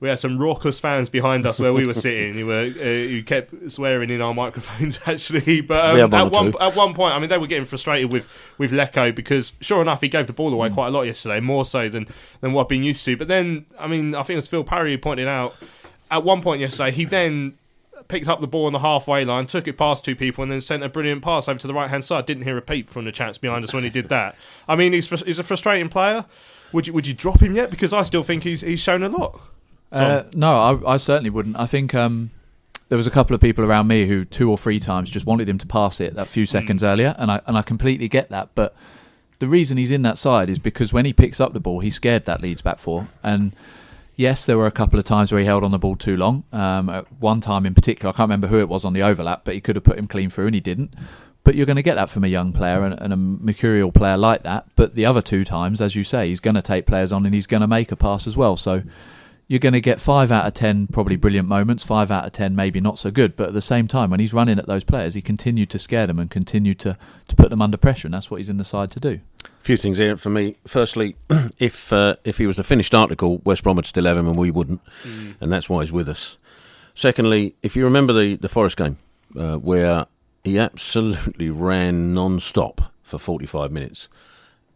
we 0.00 0.08
had 0.08 0.18
some 0.18 0.38
raucous 0.38 0.78
fans 0.80 1.08
behind 1.08 1.46
us 1.46 1.58
where 1.58 1.72
we 1.72 1.86
were 1.86 1.94
sitting 1.94 2.34
who 2.34 2.46
were 2.46 2.62
uh, 2.66 2.68
who 2.74 3.22
kept 3.22 3.70
swearing 3.70 4.10
in 4.10 4.20
our 4.20 4.34
microphones 4.34 4.98
actually. 5.06 5.60
But 5.60 5.98
um, 6.00 6.14
at 6.14 6.32
one 6.32 6.52
two. 6.52 6.58
at 6.58 6.76
one 6.76 6.94
point, 6.94 7.14
I 7.14 7.18
mean 7.18 7.28
they 7.28 7.38
were 7.38 7.46
getting 7.46 7.64
frustrated 7.66 8.12
with 8.12 8.54
with 8.58 8.72
Leko 8.72 9.14
because 9.14 9.52
sure 9.60 9.80
enough 9.82 10.00
he 10.00 10.08
gave 10.08 10.26
the 10.26 10.32
ball 10.32 10.50
Mm. 10.50 10.54
away 10.54 10.70
quite 10.70 10.88
a 10.88 10.90
lot 10.90 11.02
yesterday, 11.02 11.40
more 11.40 11.64
so 11.64 11.88
than 11.88 12.06
than 12.40 12.52
what 12.52 12.62
I've 12.62 12.68
been 12.68 12.82
used 12.84 13.04
to. 13.06 13.16
But 13.16 13.28
then 13.28 13.66
I 13.78 13.86
mean 13.86 14.14
I 14.14 14.18
think 14.22 14.34
it 14.34 14.36
was 14.36 14.48
Phil 14.48 14.64
Parry 14.64 14.92
who 14.92 14.98
pointed 14.98 15.28
out 15.28 15.54
at 16.10 16.22
one 16.24 16.42
point 16.42 16.60
yesterday 16.60 16.90
he 16.90 17.04
then 17.04 17.58
picked 18.08 18.28
up 18.28 18.40
the 18.40 18.46
ball 18.46 18.66
on 18.66 18.72
the 18.72 18.78
halfway 18.78 19.24
line, 19.24 19.46
took 19.46 19.66
it 19.66 19.76
past 19.76 20.04
two 20.04 20.14
people, 20.14 20.40
and 20.42 20.52
then 20.52 20.60
sent 20.60 20.82
a 20.84 20.88
brilliant 20.88 21.22
pass 21.22 21.48
over 21.48 21.58
to 21.58 21.66
the 21.66 21.74
right 21.74 21.90
hand 21.90 22.04
side. 22.04 22.24
Didn't 22.24 22.44
hear 22.44 22.56
a 22.56 22.62
peep 22.62 22.88
from 22.88 23.04
the 23.04 23.10
chaps 23.10 23.36
behind 23.38 23.64
us 23.64 23.74
when 23.74 23.82
he 23.82 23.90
did 23.90 24.08
that. 24.10 24.36
I 24.68 24.76
mean, 24.76 24.92
he's 24.92 25.08
fr- 25.08 25.24
he's 25.24 25.40
a 25.40 25.42
frustrating 25.42 25.88
player. 25.88 26.24
Would 26.72 26.86
you 26.86 26.92
would 26.92 27.06
you 27.08 27.14
drop 27.14 27.42
him 27.42 27.54
yet? 27.54 27.68
Because 27.70 27.92
I 27.92 28.02
still 28.02 28.22
think 28.22 28.44
he's 28.44 28.60
he's 28.60 28.78
shown 28.80 29.02
a 29.02 29.08
lot. 29.08 29.40
Uh, 29.92 30.24
no, 30.34 30.52
I, 30.84 30.94
I 30.94 30.96
certainly 30.96 31.30
wouldn't. 31.30 31.58
I 31.58 31.66
think 31.66 31.94
um, 31.94 32.30
there 32.88 32.98
was 32.98 33.06
a 33.06 33.10
couple 33.10 33.34
of 33.34 33.40
people 33.40 33.64
around 33.64 33.86
me 33.86 34.06
who 34.06 34.24
two 34.24 34.50
or 34.50 34.58
three 34.58 34.80
times 34.80 35.10
just 35.10 35.26
wanted 35.26 35.48
him 35.48 35.58
to 35.58 35.66
pass 35.66 36.00
it 36.00 36.14
that 36.14 36.28
few 36.28 36.46
seconds 36.46 36.82
earlier, 36.82 37.14
and 37.18 37.30
I 37.30 37.40
and 37.46 37.56
I 37.56 37.62
completely 37.62 38.08
get 38.08 38.30
that. 38.30 38.50
But 38.54 38.74
the 39.38 39.48
reason 39.48 39.76
he's 39.76 39.90
in 39.90 40.02
that 40.02 40.18
side 40.18 40.48
is 40.48 40.58
because 40.58 40.92
when 40.92 41.04
he 41.04 41.12
picks 41.12 41.40
up 41.40 41.52
the 41.52 41.60
ball, 41.60 41.80
he 41.80 41.90
scared 41.90 42.24
that 42.26 42.40
Leeds 42.40 42.62
back 42.62 42.78
four. 42.78 43.08
And 43.22 43.54
yes, 44.16 44.46
there 44.46 44.56
were 44.56 44.66
a 44.66 44.72
couple 44.72 44.98
of 44.98 45.04
times 45.04 45.30
where 45.30 45.40
he 45.40 45.46
held 45.46 45.62
on 45.64 45.72
the 45.72 45.78
ball 45.78 45.96
too 45.96 46.16
long. 46.16 46.44
Um, 46.52 46.88
at 46.88 47.12
one 47.20 47.40
time 47.40 47.66
in 47.66 47.74
particular, 47.74 48.10
I 48.10 48.12
can't 48.12 48.28
remember 48.28 48.46
who 48.46 48.60
it 48.60 48.68
was 48.68 48.84
on 48.84 48.92
the 48.92 49.02
overlap, 49.02 49.44
but 49.44 49.54
he 49.54 49.60
could 49.60 49.76
have 49.76 49.84
put 49.84 49.98
him 49.98 50.06
clean 50.06 50.30
through, 50.30 50.46
and 50.46 50.54
he 50.54 50.60
didn't. 50.60 50.94
But 51.44 51.54
you're 51.54 51.66
going 51.66 51.76
to 51.76 51.82
get 51.82 51.94
that 51.94 52.10
from 52.10 52.24
a 52.24 52.28
young 52.28 52.52
player 52.52 52.82
and, 52.84 53.00
and 53.00 53.12
a 53.12 53.16
mercurial 53.16 53.92
player 53.92 54.16
like 54.16 54.42
that. 54.42 54.66
But 54.74 54.96
the 54.96 55.06
other 55.06 55.22
two 55.22 55.44
times, 55.44 55.80
as 55.80 55.94
you 55.94 56.02
say, 56.02 56.28
he's 56.28 56.40
going 56.40 56.56
to 56.56 56.62
take 56.62 56.86
players 56.86 57.12
on 57.12 57.24
and 57.24 57.32
he's 57.32 57.46
going 57.46 57.60
to 57.60 57.68
make 57.68 57.92
a 57.92 57.96
pass 57.96 58.26
as 58.26 58.36
well. 58.36 58.56
So 58.56 58.82
you're 59.48 59.60
going 59.60 59.72
to 59.74 59.80
get 59.80 60.00
five 60.00 60.32
out 60.32 60.46
of 60.46 60.54
ten 60.54 60.86
probably 60.88 61.16
brilliant 61.16 61.48
moments, 61.48 61.84
five 61.84 62.10
out 62.10 62.24
of 62.26 62.32
ten 62.32 62.56
maybe 62.56 62.80
not 62.80 62.98
so 62.98 63.10
good. 63.10 63.36
But 63.36 63.48
at 63.48 63.54
the 63.54 63.62
same 63.62 63.86
time, 63.88 64.10
when 64.10 64.20
he's 64.20 64.34
running 64.34 64.58
at 64.58 64.66
those 64.66 64.84
players, 64.84 65.14
he 65.14 65.22
continued 65.22 65.70
to 65.70 65.78
scare 65.78 66.06
them 66.06 66.18
and 66.18 66.30
continued 66.30 66.78
to, 66.80 66.96
to 67.28 67.36
put 67.36 67.50
them 67.50 67.62
under 67.62 67.76
pressure, 67.76 68.06
and 68.06 68.14
that's 68.14 68.30
what 68.30 68.38
he's 68.38 68.48
in 68.48 68.56
the 68.56 68.64
side 68.64 68.90
to 68.92 69.00
do. 69.00 69.20
A 69.44 69.64
few 69.66 69.76
things 69.76 69.98
here 69.98 70.16
for 70.16 70.30
me. 70.30 70.56
Firstly, 70.66 71.16
if 71.58 71.92
uh, 71.92 72.16
if 72.24 72.38
he 72.38 72.46
was 72.46 72.56
the 72.56 72.64
finished 72.64 72.94
article, 72.94 73.38
West 73.44 73.62
Brom 73.62 73.76
would 73.76 73.86
still 73.86 74.04
have 74.04 74.16
him 74.16 74.26
and 74.28 74.36
we 74.36 74.50
wouldn't, 74.50 74.80
Mm. 75.04 75.34
and 75.40 75.52
that's 75.52 75.68
why 75.70 75.80
he's 75.82 75.92
with 75.92 76.08
us. 76.08 76.36
Secondly, 76.94 77.54
if 77.62 77.76
you 77.76 77.84
remember 77.84 78.12
the 78.12 78.36
the 78.36 78.48
Forest 78.48 78.76
game 78.76 78.96
uh, 79.38 79.56
where 79.56 80.06
he 80.44 80.58
absolutely 80.58 81.50
ran 81.68 82.14
non-stop 82.14 82.92
for 83.02 83.18
45 83.18 83.70
minutes 83.72 84.08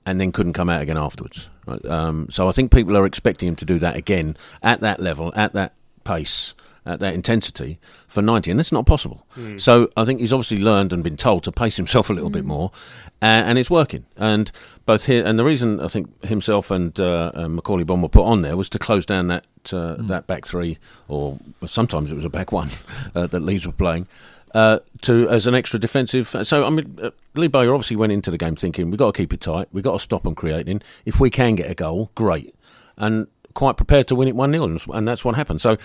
and 0.07 0.21
then 0.21 0.31
couldn't 0.33 0.53
come 0.53 0.69
out 0.71 0.83
again 0.83 0.97
afterwards. 0.99 1.49
Um, 1.85 2.29
so 2.31 2.49
I 2.49 2.53
think 2.53 2.73
people 2.73 2.97
are 2.97 3.07
expecting 3.07 3.49
him 3.49 3.57
to 3.57 3.65
do 3.65 3.79
that 3.79 3.97
again 3.97 4.37
at 4.63 4.81
that 4.81 5.01
level, 5.01 5.33
at 5.35 5.53
that 5.55 5.75
pace, 6.05 6.55
at 6.87 7.01
that 7.01 7.15
intensity 7.15 7.79
for 8.09 8.23
90, 8.23 8.51
and 8.51 8.59
that's 8.59 8.73
not 8.73 8.87
possible. 8.87 9.27
Mm. 9.37 9.61
So 9.61 9.91
I 9.97 10.05
think 10.05 10.21
he's 10.21 10.33
obviously 10.33 10.59
learned 10.59 10.93
and 10.93 11.05
been 11.05 11.17
told 11.17 11.45
to 11.45 11.53
pace 11.53 11.77
himself 11.77 12.11
a 12.11 12.13
little 12.13 12.31
bit 12.31 12.45
more, 12.45 12.73
and, 13.21 13.51
and 13.51 13.59
it's 13.59 13.71
working. 13.71 14.07
And 14.17 14.51
both 14.87 15.05
here 15.05 15.25
and 15.25 15.39
the 15.39 15.45
reason 15.45 15.81
I 15.81 15.89
think 15.89 16.25
himself 16.25 16.71
and 16.71 16.99
uh, 16.99 17.33
uh, 17.35 17.49
Macauley 17.49 17.85
Bonne 17.85 18.03
were 18.03 18.09
put 18.09 18.25
on 18.25 18.43
there 18.43 18.57
was 18.57 18.69
to 18.71 18.79
close 18.79 19.07
down 19.07 19.29
that 19.29 19.45
uh, 19.73 19.97
that 19.99 20.27
back 20.27 20.47
three, 20.47 20.79
or 21.09 21.39
sometimes 21.67 22.11
it 22.11 22.15
was 22.15 22.25
a 22.25 22.31
back 22.31 22.51
one 22.51 22.69
uh, 23.15 23.27
that 23.27 23.41
Leeds 23.41 23.67
were 23.67 23.73
playing. 23.73 24.07
Uh, 24.53 24.81
to 25.01 25.29
as 25.29 25.47
an 25.47 25.55
extra 25.55 25.79
defensive, 25.79 26.35
so 26.43 26.65
I 26.65 26.71
mean, 26.71 26.99
uh, 27.01 27.11
Lee 27.37 27.47
Bowyer 27.47 27.73
obviously 27.73 27.97
went 27.97 28.13
into 28.13 28.33
the 28.33 28.39
game 28.39 28.57
thinking 28.57 28.91
we've 28.91 28.99
got 28.99 29.15
to 29.15 29.17
keep 29.17 29.33
it 29.33 29.41
tight, 29.41 29.69
we've 29.71 29.85
got 29.85 29.93
to 29.93 29.99
stop 30.01 30.25
them 30.25 30.35
creating. 30.35 30.83
If 31.05 31.21
we 31.21 31.31
can 31.31 31.55
get 31.55 31.71
a 31.71 31.75
goal, 31.75 32.11
great, 32.17 32.53
and 32.97 33.29
quite 33.55 33.77
prepared 33.77 34.09
to 34.09 34.15
win 34.15 34.29
it 34.29 34.35
one 34.35 34.53
0 34.53 34.77
and 34.93 35.07
that's 35.07 35.25
what 35.25 35.35
happened. 35.35 35.61
So 35.61 35.77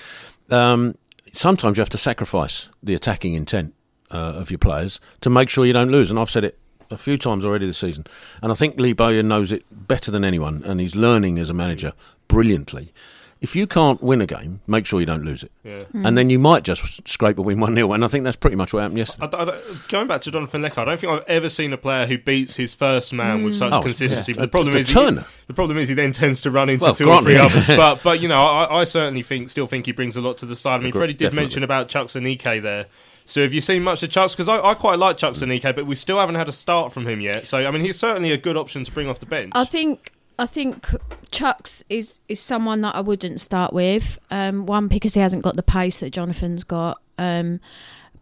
um, 0.49 0.95
sometimes 1.31 1.77
you 1.77 1.81
have 1.81 1.89
to 1.89 1.97
sacrifice 1.97 2.69
the 2.81 2.95
attacking 2.95 3.33
intent 3.33 3.73
uh, 4.11 4.17
of 4.17 4.49
your 4.49 4.57
players 4.57 4.99
to 5.21 5.29
make 5.29 5.49
sure 5.49 5.65
you 5.65 5.73
don't 5.73 5.91
lose. 5.91 6.09
And 6.09 6.19
I've 6.19 6.29
said 6.29 6.43
it 6.43 6.57
a 6.91 6.97
few 6.97 7.17
times 7.17 7.45
already 7.45 7.65
this 7.65 7.79
season, 7.79 8.05
and 8.41 8.51
I 8.51 8.55
think 8.55 8.79
Lee 8.79 8.93
Bowyer 8.93 9.23
knows 9.23 9.51
it 9.51 9.63
better 9.71 10.11
than 10.11 10.23
anyone, 10.23 10.63
and 10.63 10.79
he's 10.79 10.95
learning 10.95 11.39
as 11.39 11.49
a 11.49 11.53
manager 11.53 11.93
brilliantly. 12.27 12.93
If 13.41 13.55
you 13.55 13.67
can't 13.67 14.01
win 14.01 14.21
a 14.21 14.25
game, 14.25 14.61
make 14.65 14.85
sure 14.85 14.99
you 14.99 15.05
don't 15.05 15.23
lose 15.23 15.43
it, 15.43 15.51
Yeah. 15.63 15.83
Hmm. 15.83 16.05
and 16.05 16.17
then 16.17 16.29
you 16.29 16.39
might 16.39 16.63
just 16.63 17.07
scrape 17.07 17.37
a 17.37 17.41
win 17.41 17.59
one 17.59 17.75
0 17.75 17.91
And 17.91 18.03
I 18.03 18.07
think 18.07 18.23
that's 18.23 18.37
pretty 18.37 18.55
much 18.55 18.73
what 18.73 18.79
happened 18.81 18.97
yesterday. 18.97 19.27
I, 19.37 19.43
I, 19.43 19.61
going 19.89 20.07
back 20.07 20.21
to 20.21 20.31
Jonathan 20.31 20.61
Leko, 20.61 20.79
I 20.79 20.85
don't 20.85 20.99
think 20.99 21.11
I've 21.11 21.23
ever 21.27 21.49
seen 21.49 21.73
a 21.73 21.77
player 21.77 22.07
who 22.07 22.17
beats 22.17 22.55
his 22.55 22.73
first 22.73 23.11
man 23.13 23.43
with 23.43 23.53
hmm. 23.53 23.59
such 23.59 23.73
Oh, 23.73 23.81
consistency. 23.81 24.31
yeah. 24.31 24.37
But 24.37 24.41
the 24.43 24.47
problem 24.47 24.73
The 24.73 24.79
is, 24.79 24.89
he, 24.89 25.19
the 25.47 25.53
problem 25.53 25.77
is 25.77 25.89
he 25.89 25.95
then 25.95 26.11
tends 26.13 26.41
to 26.41 26.51
run 26.51 26.69
into 26.69 26.85
Well, 26.85 26.95
two 26.95 27.11
or 27.11 27.21
three 27.21 27.33
yeah. 27.33 27.45
others. 27.45 27.67
But 27.67 28.01
but 28.03 28.19
you 28.21 28.27
know, 28.27 28.43
I, 28.43 28.79
I 28.79 28.83
certainly 28.85 29.21
think 29.21 29.49
still 29.49 29.67
think 29.67 29.85
he 29.85 29.91
brings 29.91 30.15
a 30.15 30.21
lot 30.21 30.37
to 30.37 30.45
the 30.45 30.55
side. 30.55 30.75
I 30.75 30.77
mean, 30.79 30.87
Agree- 30.87 30.99
Freddie 30.99 31.13
did 31.13 31.25
definitely. 31.25 31.43
mention 31.43 31.63
about 31.63 31.89
Chuks 31.89 32.19
Aneke 32.19 32.61
there. 32.61 32.85
So 33.25 33.41
have 33.41 33.53
you 33.53 33.61
seen 33.61 33.83
much 33.83 34.01
of 34.01 34.09
Chuks? 34.09 34.31
Because 34.33 34.47
I, 34.47 34.61
I 34.61 34.73
quite 34.75 34.97
like 34.97 35.17
Chuks 35.17 35.41
and 35.41 35.51
hmm. 35.51 35.57
Sanike, 35.57 35.75
but 35.75 35.85
we 35.85 35.95
still 35.95 36.19
haven't 36.19 36.35
had 36.35 36.47
a 36.47 36.53
start 36.53 36.93
from 36.93 37.05
him 37.07 37.19
yet. 37.21 37.47
So 37.47 37.57
I 37.67 37.69
mean, 37.71 37.81
he's 37.83 37.99
certainly 37.99 38.31
a 38.31 38.37
good 38.37 38.55
option 38.55 38.83
to 38.85 38.91
bring 38.91 39.09
off 39.09 39.19
the 39.19 39.25
bench. 39.25 39.51
I 39.55 39.65
think 39.65 40.13
I 40.37 40.45
think 40.45 40.85
Chuks 41.31 41.83
is 41.89 42.19
is 42.27 42.39
someone 42.39 42.81
that 42.81 42.95
I 42.95 43.01
wouldn't 43.01 43.39
start 43.39 43.73
with. 43.73 44.19
Um, 44.29 44.65
one 44.65 44.87
because 44.87 45.13
he 45.13 45.21
hasn't 45.21 45.43
got 45.43 45.55
the 45.55 45.63
pace 45.63 45.99
that 45.99 46.11
Jonathan's 46.11 46.63
got. 46.63 47.01
Um, 47.17 47.59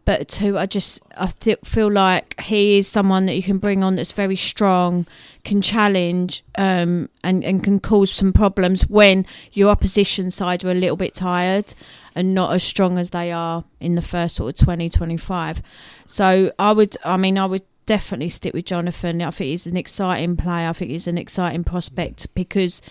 but 0.05 0.27
two, 0.27 0.57
I 0.57 0.65
just 0.65 1.01
I 1.17 1.27
th- 1.27 1.59
feel 1.63 1.89
like 1.89 2.39
he 2.41 2.77
is 2.77 2.87
someone 2.87 3.25
that 3.27 3.35
you 3.35 3.43
can 3.43 3.57
bring 3.57 3.83
on 3.83 3.95
that's 3.95 4.11
very 4.11 4.35
strong, 4.35 5.07
can 5.43 5.61
challenge, 5.61 6.43
um, 6.57 7.09
and 7.23 7.43
and 7.43 7.63
can 7.63 7.79
cause 7.79 8.11
some 8.11 8.33
problems 8.33 8.87
when 8.89 9.25
your 9.53 9.69
opposition 9.69 10.29
side 10.29 10.63
are 10.63 10.71
a 10.71 10.75
little 10.75 10.97
bit 10.97 11.13
tired 11.13 11.73
and 12.15 12.35
not 12.35 12.53
as 12.53 12.63
strong 12.63 12.97
as 12.97 13.09
they 13.09 13.31
are 13.31 13.63
in 13.79 13.95
the 13.95 14.01
first 14.01 14.35
sort 14.35 14.59
of 14.59 14.65
20, 14.65 14.87
25. 14.89 15.63
So 16.05 16.51
I 16.59 16.71
would, 16.71 16.95
I 17.03 17.17
mean, 17.17 17.39
I 17.39 17.45
would 17.47 17.63
definitely 17.85 18.29
stick 18.29 18.53
with 18.53 18.65
Jonathan. 18.65 19.21
I 19.21 19.31
think 19.31 19.49
he's 19.49 19.67
an 19.67 19.77
exciting 19.77 20.37
player. 20.37 20.69
I 20.69 20.73
think 20.73 20.91
he's 20.91 21.07
an 21.07 21.17
exciting 21.17 21.63
prospect 21.63 22.33
because, 22.33 22.81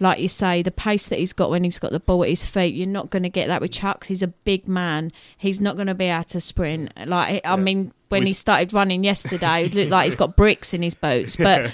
like 0.00 0.20
you 0.20 0.28
say, 0.28 0.62
the 0.62 0.70
pace 0.70 1.06
that 1.08 1.18
he's 1.18 1.32
got 1.32 1.50
when 1.50 1.64
he's 1.64 1.78
got 1.78 1.92
the 1.92 2.00
ball 2.00 2.22
at 2.22 2.28
his 2.28 2.44
feet, 2.44 2.74
you're 2.74 2.86
not 2.86 3.10
going 3.10 3.22
to 3.22 3.28
get 3.28 3.48
that 3.48 3.60
with 3.60 3.70
Chuks. 3.70 4.06
He's 4.06 4.22
a 4.22 4.28
big 4.28 4.68
man. 4.68 5.12
He's 5.36 5.60
not 5.60 5.76
going 5.76 5.88
to 5.88 5.94
be 5.94 6.06
able 6.06 6.24
to 6.24 6.40
sprint. 6.40 6.92
Like 7.06 7.40
I 7.44 7.56
mean, 7.56 7.92
when 8.08 8.22
We 8.22 8.28
he 8.28 8.34
started 8.34 8.72
running 8.72 9.04
yesterday, 9.04 9.64
it 9.64 9.74
looked 9.74 9.90
like 9.90 10.06
he's 10.06 10.16
got 10.16 10.36
bricks 10.36 10.74
in 10.74 10.82
his 10.82 10.94
boots, 10.94 11.36
but 11.36 11.72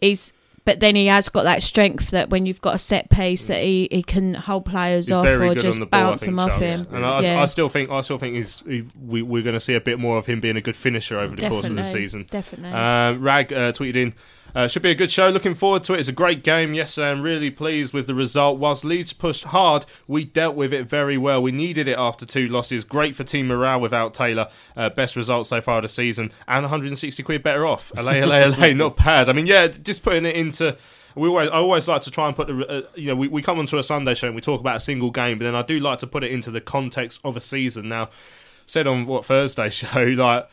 he's. 0.00 0.32
But 0.68 0.80
then 0.80 0.96
he 0.96 1.06
has 1.06 1.30
got 1.30 1.44
that 1.44 1.62
strength 1.62 2.10
that 2.10 2.28
when 2.28 2.44
you've 2.44 2.60
got 2.60 2.74
a 2.74 2.78
set 2.78 3.08
pace 3.08 3.46
that 3.46 3.62
he, 3.62 3.88
he 3.90 4.02
can 4.02 4.34
hold 4.34 4.66
players 4.66 5.06
He's 5.06 5.12
off 5.12 5.24
or 5.24 5.54
just 5.54 5.78
the 5.78 5.86
ball. 5.86 6.10
Bounce 6.10 6.24
think, 6.24 6.36
them 6.36 6.38
off 6.38 6.58
him. 6.58 6.86
and 6.92 7.06
I, 7.06 7.20
yeah. 7.20 7.40
I 7.40 7.46
still 7.46 7.70
think 7.70 7.90
I 7.90 8.02
still 8.02 8.18
think 8.18 8.34
he's 8.34 8.60
he, 8.60 8.84
we, 9.02 9.22
we're 9.22 9.42
going 9.42 9.54
to 9.54 9.60
see 9.60 9.72
a 9.72 9.80
bit 9.80 9.98
more 9.98 10.18
of 10.18 10.26
him 10.26 10.40
being 10.40 10.58
a 10.58 10.60
good 10.60 10.76
finisher 10.76 11.18
over 11.18 11.34
the 11.34 11.48
course 11.48 11.70
of 11.70 11.76
the 11.76 11.84
season. 11.84 12.26
definitely. 12.30 12.68
Um, 12.68 13.18
Rag 13.22 13.50
uh, 13.50 13.72
tweeted 13.72 13.96
in. 13.96 14.14
Uh, 14.54 14.66
should 14.66 14.82
be 14.82 14.90
a 14.90 14.94
good 14.94 15.10
show. 15.10 15.28
Looking 15.28 15.54
forward 15.54 15.84
to 15.84 15.94
it. 15.94 16.00
It's 16.00 16.08
a 16.08 16.12
great 16.12 16.42
game 16.42 16.74
yesterday. 16.74 17.10
I'm 17.10 17.22
really 17.22 17.50
pleased 17.50 17.92
with 17.92 18.06
the 18.06 18.14
result. 18.14 18.58
Whilst 18.58 18.84
Leeds 18.84 19.12
pushed 19.12 19.44
hard, 19.44 19.84
we 20.06 20.24
dealt 20.24 20.56
with 20.56 20.72
it 20.72 20.88
very 20.88 21.18
well. 21.18 21.42
We 21.42 21.52
needed 21.52 21.86
it 21.88 21.98
after 21.98 22.24
two 22.24 22.48
losses. 22.48 22.84
Great 22.84 23.14
for 23.14 23.24
team 23.24 23.48
morale 23.48 23.80
without 23.80 24.14
Taylor. 24.14 24.48
Uh, 24.76 24.90
best 24.90 25.16
result 25.16 25.46
so 25.46 25.60
far 25.60 25.76
of 25.76 25.82
the 25.82 25.88
season, 25.88 26.32
and 26.46 26.62
160 26.64 27.22
quid 27.22 27.42
better 27.42 27.66
off. 27.66 27.92
LA, 27.96 28.24
LA, 28.24 28.46
LA, 28.46 28.72
not 28.72 28.96
bad. 28.96 29.28
I 29.28 29.32
mean, 29.32 29.46
yeah, 29.46 29.66
just 29.68 30.02
putting 30.02 30.26
it 30.26 30.36
into. 30.36 30.76
We 31.14 31.28
always, 31.28 31.48
I 31.48 31.54
always 31.54 31.88
like 31.88 32.02
to 32.02 32.10
try 32.10 32.28
and 32.28 32.36
put 32.36 32.46
the, 32.46 32.66
uh, 32.66 32.82
you 32.94 33.08
know, 33.08 33.16
we, 33.16 33.28
we 33.28 33.42
come 33.42 33.58
onto 33.58 33.76
a 33.76 33.82
Sunday 33.82 34.14
show 34.14 34.28
and 34.28 34.36
we 34.36 34.42
talk 34.42 34.60
about 34.60 34.76
a 34.76 34.80
single 34.80 35.10
game, 35.10 35.38
but 35.38 35.44
then 35.44 35.54
I 35.56 35.62
do 35.62 35.80
like 35.80 35.98
to 36.00 36.06
put 36.06 36.22
it 36.22 36.30
into 36.30 36.50
the 36.50 36.60
context 36.60 37.20
of 37.24 37.36
a 37.36 37.40
season. 37.40 37.88
Now, 37.88 38.10
said 38.66 38.86
on 38.86 39.06
what 39.06 39.24
Thursday 39.24 39.70
show, 39.70 40.02
like 40.02 40.48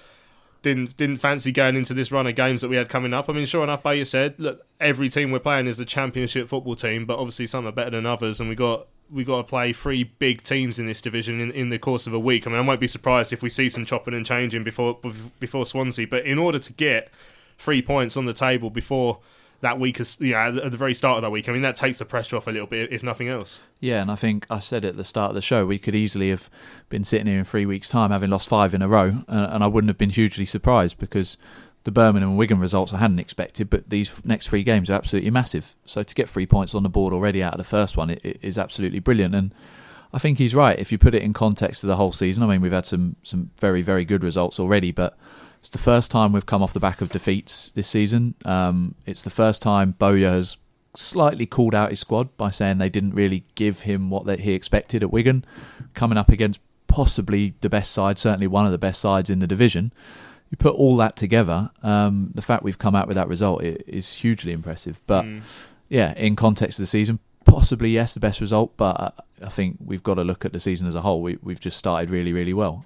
didn't 0.66 0.97
didn't 0.97 1.18
fancy 1.18 1.51
going 1.51 1.76
into 1.76 1.93
this 1.93 2.11
run 2.11 2.26
of 2.26 2.34
games 2.34 2.61
that 2.61 2.70
we 2.70 2.76
had 2.76 2.89
coming 2.89 3.13
up. 3.13 3.30
I 3.30 3.34
mean, 3.34 3.45
sure 3.45 3.63
enough, 3.63 3.84
Bowyer 3.84 4.03
said, 4.03 4.34
look, 4.39 4.66
every 4.80 5.09
team 5.09 5.32
we're 5.32 5.39
playing 5.39 5.68
is 5.68 5.80
a 5.80 5.86
championship 5.86 6.49
football 6.49 6.76
team, 6.76 7.05
but 7.05 7.20
obviously 7.20 7.45
some 7.45 7.68
are 7.68 7.72
better 7.72 7.91
than 7.91 8.07
others, 8.07 8.39
and 8.39 8.49
we 8.49 8.55
got 8.55 8.88
we 9.11 9.24
got 9.24 9.38
to 9.38 9.43
play 9.43 9.72
three 9.72 10.03
big 10.03 10.41
teams 10.41 10.80
in 10.80 10.88
this 10.88 10.99
division 10.99 11.39
in, 11.39 11.51
in 11.51 11.70
the 11.70 11.78
course 11.78 12.07
of 12.07 12.13
a 12.13 12.20
week. 12.20 12.47
I 12.47 12.49
mean, 12.49 12.59
I 12.59 12.61
won't 12.61 12.80
be 12.80 12.88
surprised 12.88 13.32
if 13.32 13.43
we 13.43 13.49
see 13.49 13.70
some 13.70 13.86
chopping 13.86 14.16
and 14.16 14.26
changing 14.26 14.63
before 14.63 14.99
before 15.39 15.68
Swansea, 15.68 16.07
but 16.07 16.26
in 16.26 16.39
order 16.39 16.57
to 16.57 16.74
get 16.74 17.11
three 17.59 17.84
points 17.84 18.18
on 18.18 18.26
the 18.26 18.34
table 18.34 18.72
before 18.72 19.20
that 19.66 19.80
week, 19.80 19.99
is, 19.99 20.20
know, 20.22 20.59
at 20.63 20.72
the 20.72 20.78
very 20.78 20.93
start 20.93 21.18
of 21.18 21.24
that 21.24 21.32
week, 21.32 21.49
I 21.49 21.51
mean, 21.51 21.63
that 21.63 21.76
takes 21.76 21.97
the 21.97 22.05
pressure 22.05 22.38
off 22.38 22.45
a 22.45 22.51
little 22.51 22.68
bit, 22.68 22.93
if 22.93 23.01
nothing 23.01 23.28
else. 23.28 23.59
Yeah, 23.80 23.99
and 23.99 24.11
I 24.11 24.16
think 24.16 24.45
I 24.49 24.59
said 24.59 24.86
at 24.86 24.95
the 24.95 25.03
start 25.03 25.30
of 25.30 25.36
the 25.36 25.41
show 25.41 25.66
we 25.66 25.80
could 25.80 25.95
easily 25.95 26.30
have 26.30 26.49
been 26.89 27.03
sitting 27.03 27.26
here 27.26 27.39
in 27.39 27.45
three 27.45 27.66
weeks' 27.66 27.89
time 27.89 28.11
having 28.11 28.30
lost 28.30 28.47
five 28.47 28.74
in 28.76 28.84
a 28.84 28.88
row, 28.88 29.24
and 29.28 29.63
I 29.63 29.68
wouldn't 29.68 29.89
have 29.89 29.97
been 29.97 30.11
hugely 30.11 30.45
surprised 30.45 30.99
because 30.99 31.38
the 31.84 31.91
Birmingham 31.91 32.30
and 32.30 32.38
Wigan 32.38 32.59
results 32.59 32.93
I 32.93 32.97
hadn't 32.97 33.20
expected, 33.20 33.70
but 33.70 33.89
these 33.89 34.24
next 34.24 34.47
three 34.49 34.63
games 34.63 34.89
are 34.89 34.93
absolutely 34.93 35.32
massive. 35.32 35.76
So 35.86 36.03
to 36.03 36.16
get 36.16 36.30
three 36.30 36.45
points 36.45 36.76
on 36.76 36.84
the 36.84 36.89
board 36.89 37.13
already 37.13 37.41
out 37.41 37.53
of 37.53 37.57
the 37.57 37.63
first 37.63 37.97
one 37.97 38.11
it, 38.11 38.22
it 38.24 38.39
is 38.41 38.57
absolutely 38.57 38.99
brilliant, 38.99 39.34
and 39.34 39.53
I 40.13 40.20
think 40.20 40.38
he's 40.38 40.53
right. 40.53 40.78
If 40.78 40.91
you 40.91 40.97
put 40.97 41.16
it 41.16 41.24
in 41.24 41.34
context 41.34 41.84
of 41.84 41.88
the 41.88 41.95
whole 41.95 42.11
season, 42.11 42.43
I 42.43 42.47
mean 42.47 42.61
we've 42.61 42.72
had 42.72 42.86
some 42.86 43.16
some 43.24 43.51
very 43.57 43.82
very 43.82 44.05
good 44.05 44.24
results 44.24 44.59
already, 44.59 44.91
but 44.91 45.18
it's 45.66 45.72
the 45.72 45.80
first 45.80 46.11
time 46.11 46.32
we've 46.32 46.45
come 46.45 46.61
off 46.61 46.74
the 46.74 46.80
back 46.80 47.01
of 47.01 47.09
defeats 47.09 47.72
this 47.72 47.88
season. 47.88 48.36
Um, 48.45 48.93
it's 49.07 49.24
the 49.24 49.32
first 49.32 49.63
time 49.63 49.95
Bowyer 49.97 50.30
has 50.30 50.57
slightly 50.93 51.47
called 51.47 51.74
out 51.74 51.89
his 51.89 51.99
squad 51.99 52.38
by 52.38 52.51
saying 52.51 52.78
they 52.78 52.88
didn't 52.88 53.16
really 53.16 53.45
give 53.55 53.80
him 53.80 54.11
what 54.11 54.28
that 54.28 54.41
he 54.41 54.53
expected 54.53 55.01
at 55.01 55.11
Wigan, 55.11 55.43
coming 55.95 56.20
up 56.20 56.30
against 56.30 56.59
possibly 56.86 57.55
the 57.61 57.70
best 57.70 57.91
side, 57.91 58.20
certainly 58.20 58.45
one 58.45 58.68
of 58.68 58.72
the 58.74 58.78
best 58.78 59.01
sides 59.01 59.28
in 59.32 59.39
the 59.39 59.47
division. 59.47 59.91
You 60.51 60.57
put 60.57 60.76
all 60.76 60.97
that 60.97 61.16
together, 61.16 61.72
um, 61.82 62.30
the 62.36 62.43
fact 62.43 62.61
we've 62.61 62.78
come 62.78 62.95
out 62.95 63.07
with 63.07 63.16
that 63.16 63.28
result 63.28 63.63
is 63.63 64.13
hugely 64.13 64.51
impressive. 64.51 65.01
But 65.07 65.26
yeah, 65.89 66.13
in 66.13 66.36
context 66.36 66.78
of 66.78 66.84
the 66.84 66.88
season, 66.88 67.18
possibly 67.43 67.89
yes, 67.89 68.13
the 68.13 68.20
best 68.20 68.39
result. 68.39 68.78
But 68.78 69.01
uh, 69.01 69.11
I 69.44 69.50
think 69.50 69.78
we've 69.84 70.04
got 70.04 70.14
to 70.16 70.24
look 70.24 70.46
at 70.46 70.54
the 70.54 70.60
season 70.60 70.88
as 70.88 70.96
a 70.96 71.02
whole. 71.02 71.22
We, 71.22 71.38
we've 71.42 71.60
just 71.60 71.78
started 71.78 72.10
really, 72.10 72.32
really 72.32 72.54
well. 72.54 72.86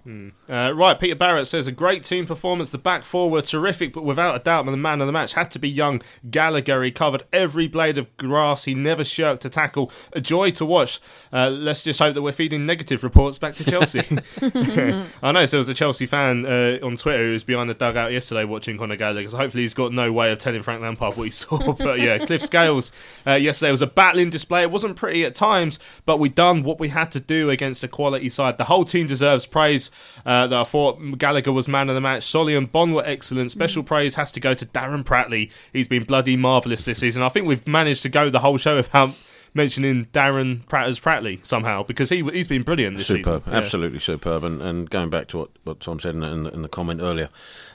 Uh, 0.49 0.71
right, 0.73 0.97
Peter 0.99 1.15
Barrett 1.15 1.47
says 1.47 1.67
a 1.67 1.71
great 1.71 2.03
team 2.03 2.25
performance. 2.25 2.69
The 2.71 2.79
back 2.79 3.03
four 3.03 3.29
were 3.29 3.43
terrific, 3.43 3.93
but 3.93 4.03
without 4.03 4.35
a 4.35 4.39
doubt, 4.39 4.65
the 4.65 4.75
man 4.75 4.99
of 4.99 5.07
the 5.07 5.13
match 5.13 5.33
had 5.33 5.51
to 5.51 5.59
be 5.59 5.69
young 5.69 6.01
Gallagher. 6.29 6.81
He 6.81 6.91
covered 6.91 7.23
every 7.31 7.67
blade 7.67 7.99
of 7.99 8.15
grass. 8.17 8.65
He 8.65 8.73
never 8.73 9.03
shirked 9.03 9.45
a 9.45 9.49
tackle. 9.49 9.91
A 10.13 10.21
joy 10.21 10.49
to 10.51 10.65
watch. 10.65 10.99
Uh, 11.31 11.49
let's 11.49 11.83
just 11.83 11.99
hope 11.99 12.15
that 12.15 12.21
we're 12.23 12.31
feeding 12.31 12.65
negative 12.65 13.03
reports 13.03 13.37
back 13.37 13.53
to 13.55 13.63
Chelsea. 13.63 13.99
I 15.21 15.31
know 15.31 15.45
there 15.45 15.57
was 15.59 15.69
a 15.69 15.73
Chelsea 15.75 16.07
fan 16.07 16.45
uh, 16.47 16.79
on 16.81 16.97
Twitter 16.97 17.25
who 17.25 17.31
was 17.33 17.43
behind 17.43 17.69
the 17.69 17.75
dugout 17.75 18.11
yesterday 18.11 18.43
watching 18.43 18.77
Conor 18.77 18.95
Gallagher. 18.95 19.29
So 19.29 19.37
hopefully 19.37 19.63
he's 19.63 19.75
got 19.75 19.91
no 19.91 20.11
way 20.11 20.31
of 20.31 20.39
telling 20.39 20.63
Frank 20.63 20.81
Lampard 20.81 21.15
what 21.15 21.23
he 21.23 21.29
saw. 21.29 21.73
but 21.77 21.99
yeah, 21.99 22.17
Cliff 22.17 22.41
Scales 22.41 22.91
uh, 23.27 23.33
yesterday 23.33 23.71
was 23.71 23.83
a 23.83 23.87
battling 23.87 24.31
display. 24.31 24.63
It 24.63 24.71
wasn't 24.71 24.95
pretty 24.95 25.23
at 25.25 25.35
times, 25.35 25.77
but 26.05 26.17
we 26.17 26.29
done 26.39 26.63
what 26.63 26.79
we 26.79 26.87
had 26.89 27.11
to 27.11 27.19
do 27.19 27.49
against 27.49 27.83
a 27.83 27.87
quality 27.87 28.29
side. 28.29 28.57
The 28.57 28.63
whole 28.65 28.85
team 28.85 29.07
deserves 29.07 29.45
praise. 29.45 29.91
Uh, 30.25 30.47
that 30.47 30.59
I 30.59 30.63
thought 30.63 30.93
Gallagher 31.17 31.51
was 31.51 31.67
man 31.67 31.89
of 31.89 31.95
the 31.95 32.01
match. 32.01 32.23
Solly 32.23 32.55
and 32.55 32.71
Bond 32.71 32.95
were 32.95 33.03
excellent. 33.05 33.51
Special 33.51 33.83
praise 33.83 34.15
has 34.15 34.31
to 34.31 34.39
go 34.39 34.53
to 34.53 34.65
Darren 34.65 35.03
Pratley. 35.03 35.51
He's 35.73 35.87
been 35.89 36.03
bloody 36.05 36.37
marvellous 36.37 36.85
this 36.85 36.99
season. 36.99 37.23
I 37.23 37.29
think 37.29 37.45
we've 37.45 37.67
managed 37.67 38.03
to 38.03 38.09
go 38.09 38.29
the 38.29 38.39
whole 38.39 38.57
show 38.57 38.77
without 38.77 39.09
mentioning 39.53 40.05
Darren 40.13 40.65
Pratt 40.69 40.87
as 40.87 40.99
Pratley 40.99 41.43
somehow 41.45 41.83
because 41.83 42.09
he 42.09 42.21
he's 42.23 42.47
been 42.47 42.63
brilliant 42.63 42.95
this 42.97 43.07
superb, 43.07 43.41
season. 43.43 43.51
Yeah. 43.53 43.57
absolutely 43.57 43.99
superb. 43.99 44.43
And, 44.43 44.61
and 44.61 44.89
going 44.89 45.09
back 45.09 45.27
to 45.29 45.39
what, 45.39 45.49
what 45.65 45.79
Tom 45.81 45.99
said 45.99 46.13
in, 46.15 46.21
the- 46.21 46.31
in, 46.31 46.43
the- 46.43 46.53
in 46.53 46.61
the 46.61 46.69
comment 46.69 47.01
earlier, 47.01 47.29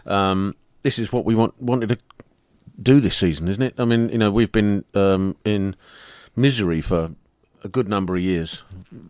um, 0.06 0.54
this 0.82 0.98
is 0.98 1.12
what 1.12 1.24
we 1.24 1.34
want 1.34 1.60
wanted 1.60 1.88
to 1.90 1.98
do 2.80 3.00
this 3.00 3.16
season, 3.16 3.48
isn't 3.48 3.62
it? 3.62 3.74
I 3.78 3.84
mean, 3.84 4.08
you 4.08 4.18
know, 4.18 4.30
we've 4.30 4.52
been 4.52 4.84
um, 4.94 5.36
in 5.44 5.76
misery 6.36 6.80
for 6.80 7.10
a 7.64 7.68
good 7.68 7.88
number 7.88 8.14
of 8.14 8.22
years, 8.22 8.62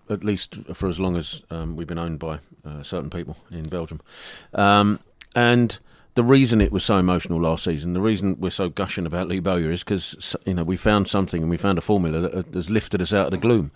at 0.09 0.25
least 0.25 0.57
for 0.73 0.89
as 0.89 0.99
long 0.99 1.17
as 1.17 1.43
um, 1.51 1.77
we've 1.77 1.87
been 1.87 1.99
owned 1.99 2.19
by 2.21 2.39
uh, 2.65 2.83
certain 2.83 3.11
people 3.11 3.37
in 3.51 3.65
Belgium. 3.65 4.01
Um, 4.55 5.01
and 5.35 5.79
the 6.15 6.23
reason 6.23 6.61
it 6.61 6.71
was 6.71 6.85
so 6.85 6.97
emotional 6.97 7.41
last 7.41 7.65
season, 7.65 7.93
the 7.93 8.01
reason 8.01 8.41
we're 8.41 8.51
so 8.51 8.69
gushing 8.69 9.05
about 9.05 9.29
Lee 9.29 9.41
Bowyer 9.41 9.71
is 9.71 9.83
because 9.83 10.37
you 10.47 10.55
know 10.55 10.63
we 10.63 10.77
found 10.77 11.09
something 11.09 11.43
and 11.43 11.51
we 11.51 11.57
found 11.57 11.77
a 11.77 11.83
formula 11.83 12.21
that 12.21 12.55
has 12.55 12.71
lifted 12.71 13.03
us 13.03 13.13
out 13.13 13.27
of 13.27 13.31
the 13.33 13.39
gloom. 13.39 13.73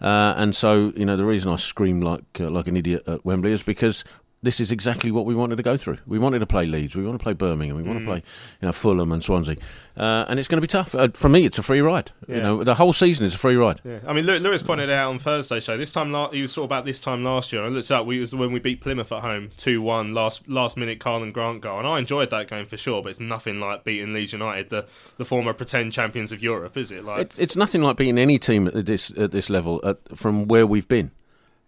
Uh, 0.00 0.32
and 0.36 0.56
so, 0.56 0.92
you 0.96 1.04
know, 1.04 1.16
the 1.16 1.26
reason 1.26 1.50
I 1.50 1.56
scream 1.56 2.00
like 2.00 2.40
uh, 2.40 2.48
like 2.48 2.68
an 2.68 2.76
idiot 2.76 3.02
at 3.06 3.24
Wembley 3.24 3.50
is 3.50 3.62
because 3.62 4.04
this 4.42 4.58
is 4.58 4.72
exactly 4.72 5.10
what 5.10 5.26
we 5.26 5.34
wanted 5.34 5.56
to 5.56 5.62
go 5.62 5.76
through. 5.76 5.98
We 6.06 6.18
wanted 6.18 6.38
to 6.38 6.46
play 6.46 6.64
Leeds, 6.64 6.96
we 6.96 7.04
want 7.04 7.18
to 7.18 7.22
play 7.22 7.34
Birmingham, 7.34 7.76
we 7.76 7.82
want 7.82 7.98
Mm. 7.98 8.02
to 8.02 8.06
play 8.06 8.22
you 8.62 8.66
know 8.66 8.72
Fulham 8.72 9.12
and 9.12 9.22
Swansea, 9.22 9.56
uh, 9.98 10.24
and 10.28 10.38
it's 10.38 10.48
going 10.48 10.56
to 10.56 10.62
be 10.62 10.66
tough. 10.66 10.94
Uh, 10.94 11.08
for 11.12 11.28
me, 11.28 11.44
it's 11.44 11.58
a 11.58 11.62
free 11.62 11.80
ride. 11.82 12.10
You 12.26 12.40
know, 12.40 12.64
the 12.64 12.76
whole 12.76 12.92
season 12.94 13.26
is 13.26 13.34
a 13.34 13.38
free 13.38 13.56
ride. 13.56 13.80
Yeah, 13.84 13.98
I 14.06 14.12
mean, 14.14 14.24
Lewis 14.24 14.62
pointed 14.62 14.88
out 14.88 15.10
on 15.10 15.18
Thursday 15.18 15.60
show. 15.60 15.76
This 15.76 15.92
time, 15.92 16.10
la- 16.12 16.30
he 16.30 16.40
was 16.42 16.52
sort 16.52 16.64
of 16.64 16.68
about 16.68 16.84
this 16.86 17.00
time 17.00 17.22
last 17.22 17.52
year. 17.52 17.62
I 17.64 17.68
looked 17.68 17.90
up. 17.90 18.06
We 18.06 18.18
was 18.20 18.34
when 18.34 18.52
we 18.52 18.60
beat 18.60 18.80
Plymouth 18.80 19.12
at 19.12 19.20
home, 19.20 19.50
two 19.56 19.82
one, 19.82 20.14
last 20.14 20.48
last 20.48 20.76
minute 20.76 21.00
Karlan 21.00 21.32
Grant 21.32 21.60
goal, 21.60 21.78
and 21.78 21.86
I 21.86 21.98
enjoyed 21.98 22.30
that 22.30 22.48
game 22.48 22.66
for 22.66 22.76
sure. 22.76 23.02
But 23.02 23.10
it's 23.10 23.20
nothing 23.20 23.60
like 23.60 23.84
beating 23.84 24.12
Leeds 24.14 24.32
United, 24.32 24.70
the 24.70 24.86
the 25.18 25.24
former 25.24 25.52
pretend 25.52 25.92
champions 25.92 26.32
of 26.32 26.42
Europe, 26.42 26.76
is 26.78 26.90
it? 26.90 27.04
Like, 27.04 27.20
It, 27.20 27.34
it's 27.38 27.56
nothing 27.56 27.82
like 27.82 27.96
beating 27.96 28.18
any 28.18 28.38
team 28.38 28.68
at 28.68 28.86
this 28.86 29.12
at 29.18 29.32
this 29.32 29.50
level 29.50 29.80
at, 29.84 29.98
from 30.16 30.46
where 30.48 30.66
we've 30.66 30.88
been. 30.88 31.10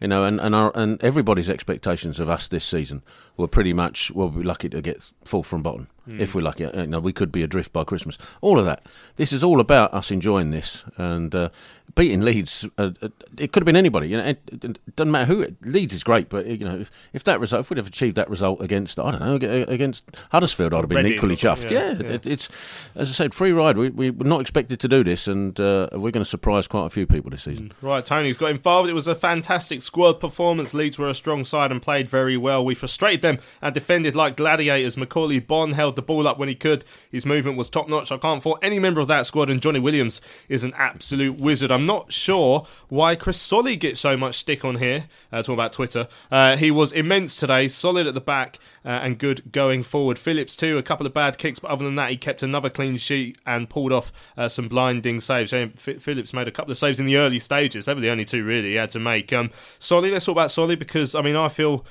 You 0.02 0.08
know, 0.08 0.24
and 0.24 0.40
and, 0.40 0.54
our, 0.54 0.72
and 0.74 1.02
everybody's 1.02 1.48
expectations 1.48 2.18
of 2.20 2.28
us 2.28 2.48
this 2.48 2.64
season 2.64 3.02
were 3.36 3.48
pretty 3.48 3.72
much 3.72 4.10
we'll 4.10 4.28
be 4.28 4.42
lucky 4.42 4.68
to 4.68 4.82
get 4.82 5.12
full 5.24 5.42
from 5.44 5.62
bottom 5.62 5.86
Mm. 6.08 6.18
if 6.18 6.34
we're 6.34 6.40
lucky. 6.42 6.64
You 6.64 6.88
know, 6.88 6.98
we 6.98 7.12
could 7.12 7.30
be 7.30 7.44
adrift 7.44 7.72
by 7.72 7.84
Christmas. 7.84 8.18
All 8.40 8.58
of 8.58 8.64
that. 8.64 8.84
This 9.14 9.32
is 9.32 9.44
all 9.44 9.60
about 9.60 9.94
us 9.94 10.10
enjoying 10.10 10.50
this 10.50 10.82
and 10.96 11.32
uh, 11.32 11.50
beating 11.94 12.22
Leeds. 12.22 12.66
Uh, 12.78 12.90
uh, 13.02 13.08
it 13.38 13.52
could 13.52 13.62
have 13.62 13.66
been 13.66 13.76
anybody. 13.76 14.08
You 14.08 14.16
know, 14.18 14.24
it, 14.26 14.40
it- 14.62 14.96
doesn't 14.96 15.10
matter 15.10 15.26
who. 15.32 15.40
It, 15.42 15.56
Leeds 15.62 15.94
is 15.94 16.04
great, 16.04 16.28
but 16.28 16.46
you 16.46 16.58
know, 16.66 16.76
if, 16.80 16.90
if 17.12 17.24
that 17.24 17.40
result, 17.40 17.60
if 17.62 17.70
we'd 17.70 17.78
have 17.78 17.86
achieved 17.86 18.16
that 18.16 18.28
result 18.28 18.60
against, 18.60 18.98
I 19.00 19.10
don't 19.10 19.20
know, 19.20 19.64
against 19.68 20.04
Huddersfield, 20.30 20.74
I'd 20.74 20.78
have 20.80 20.88
been 20.88 20.98
Reading 20.98 21.12
equally 21.14 21.36
chuffed. 21.36 21.70
yeah, 21.70 21.92
Yeah, 21.92 22.02
yeah. 22.02 22.10
It, 22.14 22.26
it's 22.26 22.48
as 22.94 23.08
I 23.08 23.12
said, 23.12 23.34
free 23.34 23.52
ride. 23.52 23.76
We, 23.76 23.88
we 23.90 24.10
we're 24.10 24.28
not 24.28 24.40
expected 24.40 24.80
to 24.80 24.88
do 24.88 25.02
this, 25.04 25.26
and 25.28 25.58
uh, 25.60 25.88
we're 25.92 26.10
going 26.10 26.24
to 26.24 26.24
surprise 26.24 26.68
quite 26.68 26.86
a 26.86 26.90
few 26.90 27.06
people 27.06 27.30
this 27.30 27.42
season. 27.44 27.72
Right, 27.80 28.04
Tony's 28.04 28.36
got 28.36 28.50
involved. 28.50 28.88
It 28.90 28.94
was 28.94 29.06
a 29.06 29.14
fantastic 29.14 29.82
squad 29.82 30.20
performance. 30.20 30.74
Leeds 30.74 30.98
were 30.98 31.08
a 31.08 31.14
strong 31.14 31.44
side 31.44 31.70
and 31.72 31.80
played 31.80 32.08
very 32.08 32.36
well. 32.36 32.64
We 32.64 32.74
frustrated 32.74 33.22
them 33.22 33.38
and 33.60 33.72
defended 33.74 34.14
like 34.16 34.36
gladiators. 34.36 34.96
Macauley 34.96 35.44
Bonne 35.46 35.72
held 35.72 35.96
the 35.96 36.02
ball 36.02 36.26
up 36.26 36.38
when 36.38 36.48
he 36.48 36.54
could. 36.54 36.84
His 37.10 37.24
movement 37.26 37.56
was 37.56 37.70
top 37.70 37.88
notch. 37.88 38.12
I 38.12 38.18
can't 38.18 38.42
fault 38.42 38.58
any 38.62 38.78
member 38.78 39.00
of 39.00 39.08
that 39.08 39.26
squad, 39.26 39.50
and 39.50 39.60
Jonny 39.60 39.80
Williams 39.80 40.20
is 40.48 40.64
an 40.64 40.72
absolute 40.76 41.40
wizard. 41.40 41.70
I'm 41.70 41.81
not 41.86 42.12
sure 42.12 42.66
why 42.88 43.14
Chris 43.16 43.40
Solly 43.40 43.76
gets 43.76 44.00
so 44.00 44.16
much 44.16 44.36
stick 44.36 44.64
on 44.64 44.76
here. 44.76 45.04
Uh, 45.30 45.38
talking 45.38 45.54
about 45.54 45.72
Twitter, 45.72 46.08
uh, 46.30 46.56
he 46.56 46.70
was 46.70 46.92
immense 46.92 47.36
today, 47.36 47.68
solid 47.68 48.06
at 48.06 48.14
the 48.14 48.20
back 48.20 48.58
uh, 48.84 48.88
and 48.88 49.18
good 49.18 49.52
going 49.52 49.82
forward. 49.82 50.18
Phillips 50.18 50.56
too, 50.56 50.78
a 50.78 50.82
couple 50.82 51.06
of 51.06 51.14
bad 51.14 51.38
kicks, 51.38 51.58
but 51.58 51.70
other 51.70 51.84
than 51.84 51.96
that, 51.96 52.10
he 52.10 52.16
kept 52.16 52.42
another 52.42 52.70
clean 52.70 52.96
sheet 52.96 53.38
and 53.46 53.68
pulled 53.68 53.92
off 53.92 54.12
uh, 54.36 54.48
some 54.48 54.68
blinding 54.68 55.20
saves. 55.20 55.52
F- 55.52 55.72
Phillips 56.00 56.32
made 56.32 56.48
a 56.48 56.52
couple 56.52 56.70
of 56.70 56.78
saves 56.78 57.00
in 57.00 57.06
the 57.06 57.16
early 57.16 57.38
stages. 57.38 57.86
They 57.86 57.94
were 57.94 58.00
the 58.00 58.10
only 58.10 58.24
two 58.24 58.44
really 58.44 58.70
he 58.70 58.74
had 58.74 58.90
to 58.90 59.00
make. 59.00 59.32
Um, 59.32 59.50
Solly, 59.78 60.10
let's 60.10 60.24
talk 60.24 60.34
about 60.34 60.50
Solly 60.50 60.76
because 60.76 61.14
I 61.14 61.22
mean 61.22 61.36
I 61.36 61.48
feel 61.48 61.84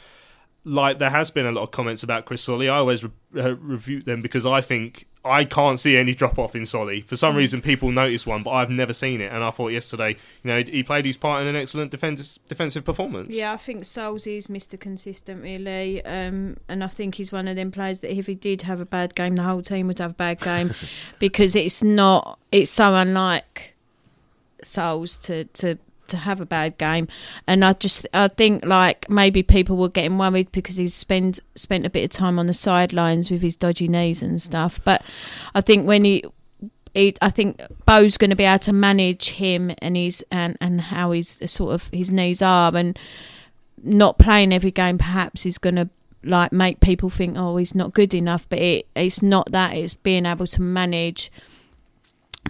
like 0.63 0.99
there 0.99 1.09
has 1.09 1.31
been 1.31 1.45
a 1.45 1.51
lot 1.51 1.63
of 1.63 1.71
comments 1.71 2.03
about 2.03 2.25
Chris 2.25 2.41
Solly. 2.41 2.69
I 2.69 2.77
always 2.77 3.03
re- 3.03 3.11
uh, 3.37 3.55
review 3.55 4.01
them 4.01 4.21
because 4.21 4.45
I 4.45 4.61
think 4.61 5.07
I 5.23 5.45
can't 5.45 5.79
see 5.79 5.97
any 5.97 6.15
drop 6.15 6.39
off 6.39 6.55
in 6.55 6.65
Solly. 6.65 7.01
For 7.01 7.15
some 7.15 7.35
reason, 7.35 7.61
people 7.61 7.91
notice 7.91 8.25
one, 8.25 8.41
but 8.43 8.51
I've 8.51 8.69
never 8.69 8.93
seen 8.93 9.21
it. 9.21 9.31
And 9.31 9.43
I 9.43 9.51
thought 9.51 9.69
yesterday, 9.69 10.17
you 10.43 10.51
know, 10.51 10.63
he 10.63 10.83
played 10.83 11.05
his 11.05 11.17
part 11.17 11.41
in 11.41 11.47
an 11.47 11.55
excellent 11.55 11.91
defense, 11.91 12.37
defensive 12.47 12.85
performance. 12.85 13.35
Yeah, 13.35 13.53
I 13.53 13.57
think 13.57 13.85
Souls 13.85 14.25
is 14.25 14.47
Mr. 14.47 14.79
Consistent, 14.79 15.43
really. 15.43 16.03
Um, 16.05 16.57
and 16.67 16.83
I 16.83 16.87
think 16.87 17.15
he's 17.15 17.31
one 17.31 17.47
of 17.47 17.55
them 17.55 17.71
players 17.71 17.99
that 17.99 18.15
if 18.15 18.27
he 18.27 18.35
did 18.35 18.63
have 18.63 18.81
a 18.81 18.85
bad 18.85 19.15
game, 19.15 19.35
the 19.35 19.43
whole 19.43 19.61
team 19.61 19.87
would 19.87 19.99
have 19.99 20.11
a 20.11 20.15
bad 20.15 20.41
game 20.41 20.73
because 21.19 21.55
it's 21.55 21.83
not, 21.83 22.39
it's 22.51 22.71
so 22.71 22.95
unlike 22.95 23.75
Souls 24.63 25.17
to, 25.19 25.45
to, 25.45 25.77
to 26.11 26.17
have 26.17 26.39
a 26.39 26.45
bad 26.45 26.77
game. 26.77 27.07
And 27.47 27.65
I 27.65 27.73
just, 27.73 28.07
I 28.13 28.27
think 28.27 28.65
like 28.65 29.09
maybe 29.09 29.43
people 29.43 29.77
were 29.77 29.89
getting 29.89 30.17
worried 30.17 30.51
because 30.51 30.77
he's 30.77 30.93
spent, 30.93 31.39
spent 31.55 31.85
a 31.85 31.89
bit 31.89 32.03
of 32.03 32.11
time 32.11 32.39
on 32.39 32.47
the 32.47 32.53
sidelines 32.53 33.31
with 33.31 33.41
his 33.41 33.55
dodgy 33.55 33.87
knees 33.87 34.21
and 34.21 34.37
mm. 34.37 34.41
stuff. 34.41 34.79
But 34.83 35.03
I 35.55 35.61
think 35.61 35.87
when 35.87 36.03
he, 36.03 36.23
he, 36.93 37.15
I 37.21 37.29
think 37.29 37.61
Bo's 37.85 38.17
going 38.17 38.29
to 38.29 38.35
be 38.35 38.43
able 38.43 38.59
to 38.59 38.73
manage 38.73 39.29
him 39.29 39.71
and 39.81 39.95
his 39.95 40.25
and 40.29 40.57
and 40.59 40.81
how 40.81 41.11
his 41.11 41.41
sort 41.45 41.73
of 41.73 41.89
his 41.93 42.11
knees 42.11 42.41
are 42.41 42.75
and 42.75 42.99
not 43.83 44.19
playing 44.19 44.53
every 44.53 44.71
game 44.71 44.97
perhaps 44.97 45.45
is 45.45 45.57
going 45.57 45.75
to 45.75 45.89
like 46.23 46.51
make 46.51 46.79
people 46.79 47.09
think 47.09 47.37
oh 47.37 47.57
he's 47.57 47.73
not 47.73 47.93
good 47.93 48.13
enough 48.13 48.47
but 48.49 48.59
it 48.59 48.85
it's 48.95 49.23
not 49.23 49.51
that 49.51 49.73
it's 49.73 49.95
being 49.95 50.25
able 50.25 50.45
to 50.45 50.61
manage 50.61 51.31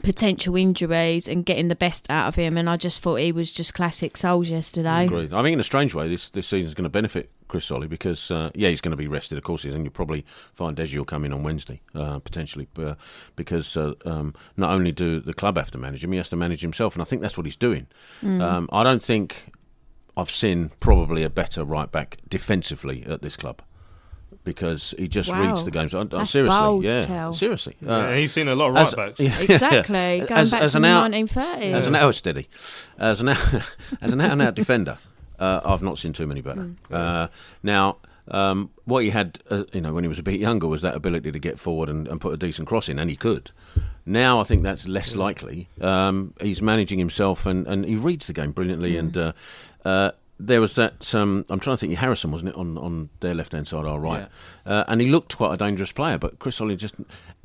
potential 0.04 0.56
injuries 0.56 1.28
and 1.28 1.46
getting 1.46 1.68
the 1.68 1.76
best 1.76 2.10
out 2.10 2.28
of 2.28 2.36
him 2.36 2.58
and 2.58 2.70
I 2.70 2.78
just 2.78 3.02
thought 3.02 3.16
he 3.16 3.32
was 3.32 3.52
just 3.52 3.74
classic 3.74 4.18
souls 4.18 4.50
yesterday 4.50 5.06
Agreed. 5.06 5.34
I 5.34 5.42
mean, 5.42 5.54
in 5.54 5.60
a 5.60 5.64
strange 5.64 5.94
way, 5.94 6.08
this 6.08 6.30
this 6.30 6.48
season's 6.48 6.74
going 6.74 6.84
to 6.84 6.90
benefit 6.90 7.30
Chris 7.48 7.66
Solly 7.66 7.88
because 7.88 8.32
uh, 8.32 8.50
yeah, 8.56 8.70
he's 8.70 8.82
going 8.82 8.92
to 8.92 8.98
be 8.98 9.08
rested, 9.08 9.38
of 9.38 9.44
course, 9.44 9.66
and 9.66 9.84
you'll 9.84 9.92
probably 9.92 10.26
find 10.54 10.78
Deji 10.78 10.98
will 10.98 11.06
come 11.06 11.26
in 11.26 11.34
on 11.34 11.44
Wednesday 11.44 11.82
uh, 11.94 12.20
potentially, 12.20 12.68
uh, 12.78 12.96
because 13.36 13.76
uh, 13.76 13.94
um, 14.06 14.34
not 14.58 14.72
only 14.72 14.92
do 14.92 15.20
the 15.20 15.34
club 15.34 15.58
have 15.58 15.72
to 15.72 15.78
manage 15.78 16.04
him, 16.04 16.12
he 16.12 16.18
has 16.18 16.30
to 16.30 16.36
manage 16.36 16.62
himself, 16.62 16.96
and 16.96 17.02
I 17.02 17.06
think 17.06 17.22
that's 17.22 17.38
what 17.38 17.46
he's 17.46 17.58
doing. 17.58 17.88
Mm. 18.24 18.42
Um, 18.42 18.70
I 18.72 18.84
don't 18.84 19.04
think 19.04 19.52
I've 20.16 20.32
seen 20.32 20.72
probably 20.80 21.24
a 21.24 21.30
better 21.30 21.64
right 21.64 21.92
back 21.92 22.18
defensively 22.30 23.04
at 23.06 23.22
this 23.22 23.36
club. 23.36 23.62
Because 24.44 24.96
he 24.98 25.08
just 25.08 25.30
Wow. 25.30 25.42
reads 25.50 25.64
the 25.64 25.70
games. 25.72 25.94
I, 25.94 26.02
I, 26.02 26.04
That's 26.06 26.32
seriously, 26.32 26.60
bold, 26.60 26.84
yeah, 26.84 27.02
Tell. 27.02 27.32
seriously. 27.32 27.76
Yeah, 27.80 28.16
he's 28.16 28.32
seen 28.32 28.48
a 28.48 28.56
lot 28.56 28.72
of 28.72 28.78
as- 28.78 28.96
right 28.98 29.08
backs. 29.08 29.20
yeah, 29.22 29.40
exactly 29.40 29.96
yeah. 30.18 30.26
going 30.26 30.32
As- 30.32 30.52
back 30.52 30.62
as 30.64 30.72
to 30.72 30.78
an 30.78 30.82
the 30.82 30.88
out- 30.90 31.12
1930s 31.12 31.74
as 31.74 31.86
an 31.88 31.96
out 31.96 32.16
steady, 32.16 32.48
as 32.98 33.22
an 33.22 33.30
out, 33.30 33.54
as 34.02 34.14
an 34.14 34.22
out 34.22 34.32
and 34.32 34.42
out 34.42 34.56
defender, 34.56 34.98
uh, 35.40 35.62
I've 35.64 35.84
not 35.84 36.00
seen 36.00 36.14
too 36.14 36.26
many 36.26 36.42
better. 36.42 36.62
Mm. 36.62 36.76
Uh, 36.90 37.28
now, 37.62 37.98
um, 38.30 38.72
what 38.86 39.04
he 39.04 39.12
had, 39.12 39.38
uh, 39.52 39.64
you 39.74 39.82
know, 39.82 39.94
when 39.94 40.04
he 40.04 40.08
was 40.08 40.18
a 40.20 40.24
bit 40.24 40.40
younger, 40.40 40.66
was 40.68 40.82
that 40.82 40.96
ability 40.96 41.32
to 41.32 41.40
get 41.40 41.60
forward 41.60 41.90
and, 41.90 42.08
and 42.08 42.20
put 42.20 42.34
a 42.34 42.38
decent 42.38 42.68
cross 42.68 42.90
in, 42.90 42.98
and 42.98 43.10
he 43.12 43.16
could. 43.16 43.52
Now 44.08 44.40
I 44.42 44.44
think 44.44 44.64
that's 44.64 44.88
less 44.88 45.16
likely. 45.16 45.70
Um, 45.80 46.34
he's 46.42 46.62
managing 46.64 46.98
himself, 46.98 47.46
and, 47.46 47.68
and 47.68 47.86
he 47.86 47.96
reads 47.96 48.26
the 48.26 48.34
game 48.34 48.52
brilliantly. 48.54 48.98
And 48.98 49.16
uh, 49.16 49.34
uh, 49.86 50.12
there 50.46 50.62
was 50.62 50.76
that. 50.76 51.14
Um, 51.14 51.46
I'm 51.50 51.60
trying 51.60 51.78
to 51.78 51.80
think. 51.80 51.98
Harrison 51.98 52.32
wasn't 52.32 52.50
it 52.50 52.56
on, 52.56 52.78
on 52.78 53.10
their 53.20 53.34
left 53.34 53.54
hand 53.54 53.68
side, 53.68 53.86
our 53.86 54.00
right, 54.00 54.28
uh, 54.66 54.84
and 54.88 55.02
he 55.02 55.08
looked 55.08 55.38
quite 55.38 55.54
a 55.54 55.58
dangerous 55.58 55.92
player. 55.92 56.18
But 56.18 56.40
Chris 56.40 56.56
Solly 56.58 56.76
just 56.76 56.96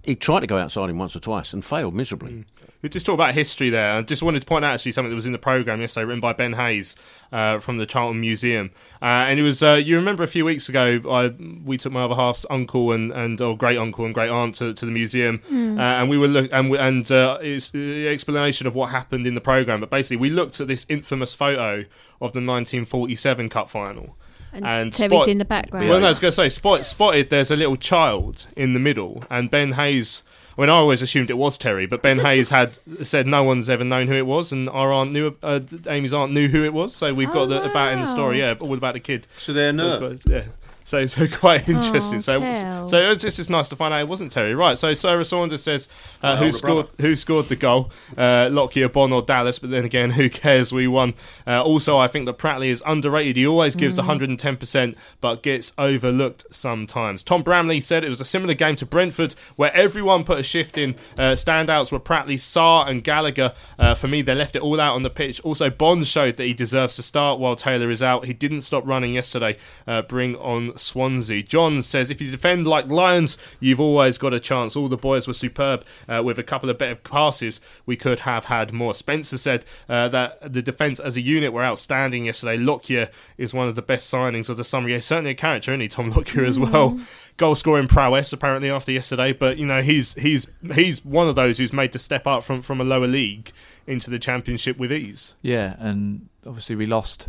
he 0.06 0.14
tried 0.16 0.40
to 0.40 0.46
go 0.46 0.56
outside 0.58 0.88
him 0.88 0.98
once 0.98 1.14
or 1.16 1.20
twice 1.20 1.52
and 1.52 1.64
failed 1.64 1.94
miserably. 1.94 2.44
We 2.82 2.90
just 2.90 3.06
talk 3.06 3.14
about 3.14 3.34
history 3.34 3.70
there. 3.70 3.94
I 3.94 4.02
just 4.02 4.22
wanted 4.22 4.40
to 4.40 4.46
point 4.46 4.64
out 4.64 4.74
actually 4.74 4.92
something 4.92 5.08
that 5.10 5.16
was 5.16 5.26
in 5.26 5.32
the 5.32 5.38
program 5.38 5.80
yesterday, 5.80 6.04
written 6.04 6.20
by 6.20 6.34
Ben 6.34 6.52
Hayes 6.52 6.94
uh, 7.32 7.58
from 7.58 7.78
the 7.78 7.86
Charlton 7.86 8.20
Museum, 8.20 8.70
uh, 9.02 9.06
and 9.06 9.40
it 9.40 9.42
was. 9.42 9.62
Uh, 9.62 9.72
you 9.72 9.96
remember 9.96 10.22
a 10.22 10.28
few 10.28 10.44
weeks 10.44 10.68
ago, 10.68 11.00
I, 11.10 11.28
we 11.64 11.78
took 11.78 11.92
my 11.92 12.02
other 12.04 12.14
half's 12.14 12.46
uncle 12.48 12.92
and 12.92 13.10
and 13.12 13.40
or 13.40 13.56
great 13.56 13.78
uncle 13.78 14.04
and 14.04 14.14
great 14.14 14.30
aunt 14.30 14.54
to, 14.56 14.72
to 14.74 14.84
the 14.86 14.92
museum, 14.92 15.40
Mm. 15.50 15.78
uh, 15.78 15.82
and 15.82 16.10
we 16.10 16.18
were 16.18 16.28
look 16.28 16.48
and 16.52 16.70
we, 16.70 16.78
and 16.78 17.10
uh, 17.10 17.38
it's 17.40 17.70
the 17.70 18.06
explanation 18.08 18.66
of 18.66 18.74
what 18.74 18.90
happened 18.90 19.26
in 19.26 19.34
the 19.34 19.40
program. 19.40 19.80
But 19.80 19.90
basically, 19.90 20.18
we 20.18 20.30
looked 20.30 20.60
at 20.60 20.68
this 20.68 20.86
infamous 20.88 21.34
photo 21.34 21.80
of 22.20 22.34
the 22.34 22.40
1947 22.40 23.48
Cup 23.48 23.68
final. 23.70 24.16
And 24.52 24.92
Terry's 24.92 25.26
in 25.26 25.38
the 25.38 25.44
background. 25.44 25.88
Well, 25.88 26.00
no, 26.00 26.06
I 26.06 26.08
was 26.10 26.20
going 26.20 26.30
to 26.30 26.34
say, 26.36 26.48
spot, 26.48 26.84
spotted. 26.86 27.30
There's 27.30 27.50
a 27.50 27.56
little 27.56 27.76
child 27.76 28.46
in 28.56 28.72
the 28.72 28.80
middle, 28.80 29.24
and 29.30 29.50
Ben 29.50 29.72
Hayes. 29.72 30.22
I 30.56 30.62
mean, 30.62 30.70
I 30.70 30.74
always 30.74 31.02
assumed 31.02 31.28
it 31.28 31.36
was 31.36 31.58
Terry, 31.58 31.84
but 31.84 32.00
Ben 32.00 32.18
Hayes 32.20 32.48
had 32.48 32.78
said 33.02 33.26
no 33.26 33.42
one's 33.42 33.68
ever 33.68 33.84
known 33.84 34.06
who 34.06 34.14
it 34.14 34.24
was, 34.26 34.52
and 34.52 34.70
our 34.70 34.90
aunt 34.90 35.12
knew, 35.12 35.36
uh, 35.42 35.60
Amy's 35.86 36.14
aunt 36.14 36.32
knew 36.32 36.48
who 36.48 36.64
it 36.64 36.72
was. 36.72 36.96
So 36.96 37.12
we've 37.12 37.28
got 37.28 37.42
Oh, 37.42 37.46
the, 37.46 37.70
about 37.70 37.92
in 37.92 38.00
the 38.00 38.06
story, 38.06 38.40
wow. 38.40 38.48
yeah, 38.52 38.54
all 38.60 38.72
about 38.74 38.94
the 38.94 39.00
kid. 39.00 39.26
So 39.36 39.52
they're 39.52 39.72
That's 39.72 39.96
quite- 39.98 40.22
yeah. 40.26 40.44
So, 40.86 41.04
so 41.06 41.26
quite 41.32 41.68
interesting. 41.68 42.18
Oh, 42.18 42.20
so, 42.20 42.40
Kel. 42.40 42.88
so 42.88 43.10
it's 43.10 43.22
just, 43.24 43.36
just 43.36 43.50
nice 43.50 43.66
to 43.68 43.76
find 43.76 43.92
out 43.92 44.00
it 44.00 44.08
wasn't 44.08 44.30
Terry, 44.30 44.54
right? 44.54 44.78
So, 44.78 44.94
Sarah 44.94 45.24
Saunders 45.24 45.64
says 45.64 45.88
uh, 46.22 46.36
who 46.36 46.46
older 46.46 46.56
scored 46.56 46.86
who 47.00 47.16
scored 47.16 47.46
the 47.46 47.56
goal, 47.56 47.90
uh, 48.16 48.48
Lockyer, 48.52 48.88
Bonne, 48.88 49.12
or 49.12 49.20
Dallas? 49.20 49.58
But 49.58 49.70
then 49.70 49.84
again, 49.84 50.10
who 50.10 50.30
cares? 50.30 50.72
We 50.72 50.86
won. 50.86 51.14
Uh, 51.44 51.60
also, 51.60 51.98
I 51.98 52.06
think 52.06 52.26
that 52.26 52.38
Pratley 52.38 52.68
is 52.68 52.84
underrated. 52.86 53.36
He 53.36 53.44
always 53.44 53.74
gives 53.74 53.98
110, 53.98 54.56
percent 54.56 54.96
but 55.20 55.42
gets 55.42 55.72
overlooked 55.76 56.46
sometimes. 56.52 57.24
Tom 57.24 57.42
Bramley 57.42 57.80
said 57.80 58.04
it 58.04 58.08
was 58.08 58.20
a 58.20 58.24
similar 58.24 58.54
game 58.54 58.76
to 58.76 58.86
Brentford, 58.86 59.34
where 59.56 59.74
everyone 59.74 60.22
put 60.22 60.38
a 60.38 60.44
shift 60.44 60.78
in. 60.78 60.94
Uh, 61.18 61.32
standouts 61.32 61.90
were 61.90 61.98
Pratley, 61.98 62.34
Sarr, 62.34 62.88
and 62.88 63.02
Gallagher. 63.02 63.54
Uh, 63.76 63.96
for 63.96 64.06
me, 64.06 64.22
they 64.22 64.36
left 64.36 64.54
it 64.54 64.62
all 64.62 64.80
out 64.80 64.94
on 64.94 65.02
the 65.02 65.10
pitch. 65.10 65.40
Also, 65.40 65.68
Bonne 65.68 66.04
showed 66.04 66.36
that 66.36 66.44
he 66.44 66.54
deserves 66.54 66.94
to 66.94 67.02
start 67.02 67.40
while 67.40 67.56
Taylor 67.56 67.90
is 67.90 68.04
out. 68.04 68.26
He 68.26 68.32
didn't 68.32 68.60
stop 68.60 68.86
running 68.86 69.14
yesterday. 69.14 69.56
Uh, 69.84 70.02
bring 70.02 70.36
on 70.36 70.75
Swansea. 70.78 71.42
John 71.42 71.82
says 71.82 72.10
if 72.10 72.20
you 72.20 72.30
defend 72.30 72.66
like 72.66 72.88
Lions, 72.88 73.36
you've 73.60 73.80
always 73.80 74.18
got 74.18 74.34
a 74.34 74.40
chance. 74.40 74.76
All 74.76 74.88
the 74.88 74.96
boys 74.96 75.26
were 75.26 75.34
superb 75.34 75.84
uh, 76.08 76.22
with 76.24 76.38
a 76.38 76.42
couple 76.42 76.70
of 76.70 76.78
better 76.78 76.94
passes. 76.94 77.60
We 77.84 77.96
could 77.96 78.20
have 78.20 78.46
had 78.46 78.72
more. 78.72 78.94
Spencer 78.94 79.38
said 79.38 79.64
uh, 79.88 80.08
that 80.08 80.52
the 80.52 80.62
defence 80.62 81.00
as 81.00 81.16
a 81.16 81.20
unit 81.20 81.52
were 81.52 81.64
outstanding 81.64 82.26
yesterday. 82.26 82.56
Lockyer 82.56 83.08
is 83.38 83.54
one 83.54 83.68
of 83.68 83.74
the 83.74 83.82
best 83.82 84.12
signings 84.12 84.48
of 84.48 84.56
the 84.56 84.64
summer. 84.64 84.88
Yeah, 84.88 85.00
certainly 85.00 85.30
a 85.30 85.34
character, 85.34 85.72
isn't 85.72 85.80
he, 85.80 85.88
Tom 85.88 86.10
Lockyer 86.10 86.44
as 86.44 86.58
well? 86.58 86.98
Goal 87.36 87.54
scoring 87.54 87.88
prowess 87.88 88.32
apparently 88.32 88.70
after 88.70 88.92
yesterday, 88.92 89.32
but 89.32 89.58
you 89.58 89.66
know 89.66 89.82
he's 89.82 90.14
he's 90.14 90.46
he's 90.74 91.04
one 91.04 91.28
of 91.28 91.34
those 91.34 91.58
who's 91.58 91.72
made 91.72 91.92
the 91.92 91.98
step 91.98 92.26
up 92.26 92.42
from 92.42 92.62
from 92.62 92.80
a 92.80 92.84
lower 92.84 93.06
league 93.06 93.52
into 93.86 94.10
the 94.10 94.18
championship 94.18 94.78
with 94.78 94.90
ease. 94.90 95.34
Yeah, 95.42 95.76
and 95.78 96.28
obviously 96.46 96.76
we 96.76 96.86
lost 96.86 97.28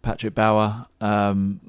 Patrick 0.00 0.34
Bauer, 0.34 0.86
um, 1.00 1.60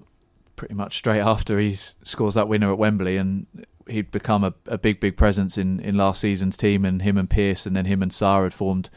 pretty 0.56 0.74
much 0.74 0.96
straight 0.98 1.20
after 1.34 1.60
he 1.60 1.74
scores 1.74 2.36
that 2.36 2.48
winner 2.48 2.72
at 2.72 2.78
Wembley, 2.78 3.18
and 3.18 3.48
he'd 3.88 4.12
become 4.12 4.44
a, 4.44 4.54
a 4.68 4.78
big, 4.78 5.00
big 5.00 5.18
presence 5.18 5.58
in, 5.58 5.80
in 5.80 5.98
last 5.98 6.22
season's 6.22 6.58
team, 6.58 6.86
and 6.86 7.02
him 7.02 7.18
and 7.18 7.30
Pearce, 7.30 7.66
and 7.66 7.76
then 7.76 7.86
him 7.86 8.02
and 8.02 8.12
Sarr 8.12 8.44
had 8.44 8.54
formed 8.54 8.90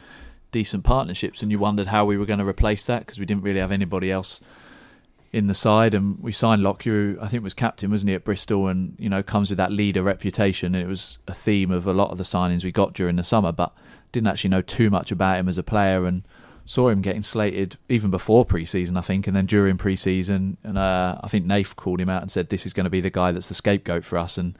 decent 0.51 0.83
partnerships, 0.83 1.41
and 1.41 1.51
you 1.51 1.59
wondered 1.59 1.87
how 1.87 2.05
we 2.05 2.17
were 2.17 2.25
going 2.25 2.39
to 2.39 2.47
replace 2.47 2.85
that 2.85 2.99
because 2.99 3.19
we 3.19 3.25
didn't 3.25 3.43
really 3.43 3.59
have 3.59 3.71
anybody 3.71 4.11
else 4.11 4.41
in 5.33 5.47
the 5.47 5.53
side, 5.53 5.93
and 5.93 6.19
we 6.19 6.31
signed 6.31 6.63
Lockyer, 6.63 6.91
who 6.93 7.17
I 7.21 7.27
think 7.27 7.43
was 7.43 7.53
captain, 7.53 7.91
wasn't 7.91 8.09
he, 8.09 8.15
at 8.15 8.23
Bristol, 8.23 8.67
and 8.67 8.95
you 8.97 9.09
know 9.09 9.21
comes 9.21 9.49
with 9.49 9.57
that 9.57 9.71
leader 9.71 10.01
reputation. 10.01 10.73
And 10.73 10.83
it 10.83 10.87
was 10.87 11.19
a 11.27 11.33
theme 11.33 11.71
of 11.71 11.85
a 11.85 11.93
lot 11.93 12.11
of 12.11 12.17
the 12.17 12.23
signings 12.23 12.63
we 12.63 12.71
got 12.71 12.93
during 12.93 13.17
the 13.17 13.23
summer, 13.23 13.51
but 13.51 13.73
didn't 14.11 14.27
actually 14.27 14.49
know 14.49 14.61
too 14.61 14.89
much 14.89 15.11
about 15.11 15.37
him 15.37 15.49
as 15.49 15.57
a 15.57 15.63
player, 15.63 16.05
and 16.05 16.23
saw 16.69 16.89
him 16.89 17.01
getting 17.01 17.21
slated 17.21 17.77
even 17.87 18.11
before 18.11 18.43
pre-season, 18.43 18.97
I 18.97 19.01
think, 19.01 19.25
and 19.25 19.33
then 19.35 19.45
during 19.45 19.77
pre-season, 19.77 20.57
and 20.63 20.77
uh, 20.77 21.17
I 21.23 21.27
think 21.29 21.45
Nath 21.45 21.77
called 21.77 22.01
him 22.01 22.09
out 22.09 22.21
and 22.21 22.29
said 22.29 22.49
this 22.49 22.65
is 22.65 22.73
going 22.73 22.83
to 22.83 22.89
be 22.89 22.99
the 22.99 23.09
guy 23.09 23.31
that's 23.31 23.47
the 23.47 23.53
scapegoat 23.55 24.03
for 24.03 24.17
us, 24.17 24.37
and 24.37 24.57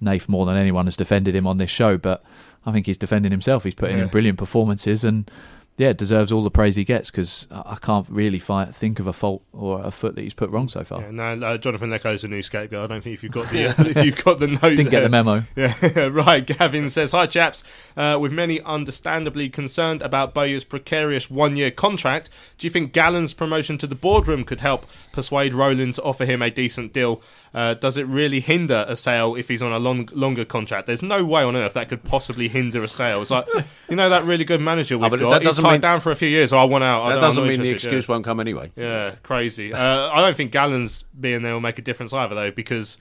Nath 0.00 0.28
more 0.28 0.46
than 0.46 0.56
anyone 0.56 0.86
has 0.86 0.96
defended 0.96 1.34
him 1.36 1.46
on 1.46 1.58
this 1.58 1.70
show, 1.70 1.96
but 1.96 2.24
I 2.66 2.72
think 2.72 2.86
he's 2.86 2.98
defending 2.98 3.30
himself. 3.30 3.62
He's 3.62 3.74
putting 3.76 3.98
Yeah. 3.98 4.02
in 4.04 4.08
brilliant 4.08 4.36
performances 4.36 5.04
and 5.04 5.30
yeah, 5.76 5.92
deserves 5.92 6.30
all 6.30 6.44
the 6.44 6.50
praise 6.50 6.76
he 6.76 6.84
gets 6.84 7.10
because 7.10 7.48
I 7.50 7.74
I 7.74 7.76
can't 7.76 8.08
really 8.08 8.38
find, 8.38 8.74
think 8.74 9.00
of 9.00 9.08
a 9.08 9.12
fault 9.12 9.42
or 9.52 9.84
a 9.84 9.90
foot 9.90 10.14
that 10.14 10.22
he's 10.22 10.34
put 10.34 10.48
wrong 10.50 10.68
so 10.68 10.84
far. 10.84 11.00
Yeah, 11.00 11.10
no, 11.10 11.46
uh, 11.46 11.58
Jonathan 11.58 11.90
Leko's 11.90 12.22
a 12.22 12.28
new 12.28 12.40
scapegoat. 12.40 12.84
I 12.84 12.94
don't 12.94 13.02
think 13.02 13.14
if 13.14 13.24
you've 13.24 13.32
got 13.32 13.50
the 13.50 13.66
uh, 13.66 13.74
if 13.78 14.04
you've 14.04 14.24
got 14.24 14.38
the 14.38 14.46
note, 14.46 14.60
Didn't 14.60 14.90
get 14.90 15.00
the 15.00 15.08
memo. 15.08 15.42
Yeah, 15.56 16.08
right. 16.12 16.46
Gavin 16.46 16.88
says, 16.88 17.12
"Hi 17.12 17.26
chaps. 17.26 17.64
Uh, 17.96 18.18
with 18.20 18.32
many 18.32 18.60
understandably 18.60 19.48
concerned 19.48 20.02
about 20.02 20.34
Bowyer's 20.34 20.64
precarious 20.64 21.30
one-year 21.30 21.70
contract, 21.70 22.30
do 22.58 22.66
you 22.66 22.70
think 22.70 22.92
Gallen's 22.92 23.34
promotion 23.34 23.78
to 23.78 23.86
the 23.86 23.94
boardroom 23.94 24.44
could 24.44 24.60
help 24.60 24.86
persuade 25.12 25.54
Roland 25.54 25.94
to 25.94 26.02
offer 26.02 26.24
him 26.24 26.42
a 26.42 26.50
decent 26.50 26.92
deal? 26.92 27.20
Uh, 27.52 27.74
does 27.74 27.96
it 27.96 28.06
really 28.06 28.40
hinder 28.40 28.84
a 28.88 28.96
sale 28.96 29.34
if 29.34 29.48
he's 29.48 29.62
on 29.62 29.72
a 29.72 29.78
long, 29.78 30.08
longer 30.12 30.44
contract? 30.44 30.86
There's 30.86 31.02
no 31.02 31.24
way 31.24 31.42
on 31.42 31.56
earth 31.56 31.74
that 31.74 31.88
could 31.88 32.04
possibly 32.04 32.48
hinder 32.48 32.82
a 32.82 32.88
sale. 32.88 33.22
It's 33.22 33.30
like 33.30 33.46
you 33.88 33.96
know 33.96 34.08
that 34.08 34.24
really 34.24 34.44
good 34.44 34.60
manager 34.60 34.98
we've 34.98 35.10
but 35.10 35.20
got. 35.20 35.42
Tied 35.64 35.72
mean- 35.72 35.80
down 35.80 36.00
for 36.00 36.10
a 36.10 36.14
few 36.14 36.28
years. 36.28 36.50
So 36.50 36.58
I 36.58 36.64
want 36.64 36.84
out. 36.84 37.02
I 37.04 37.14
That 37.14 37.20
doesn't 37.20 37.42
mean 37.42 37.60
the 37.60 37.66
interested, 37.66 37.88
yeah. 37.88 37.96
excuse 37.98 38.08
won't 38.08 38.24
come 38.24 38.40
anyway. 38.40 38.70
Yeah, 38.76 39.14
crazy. 39.22 39.72
Uh, 39.72 40.10
I 40.10 40.20
don't 40.20 40.36
think 40.36 40.52
Gallen's 40.52 41.02
being 41.18 41.42
there 41.42 41.52
will 41.52 41.60
make 41.60 41.78
a 41.78 41.82
difference 41.82 42.12
either, 42.12 42.34
though, 42.34 42.50
because 42.50 42.98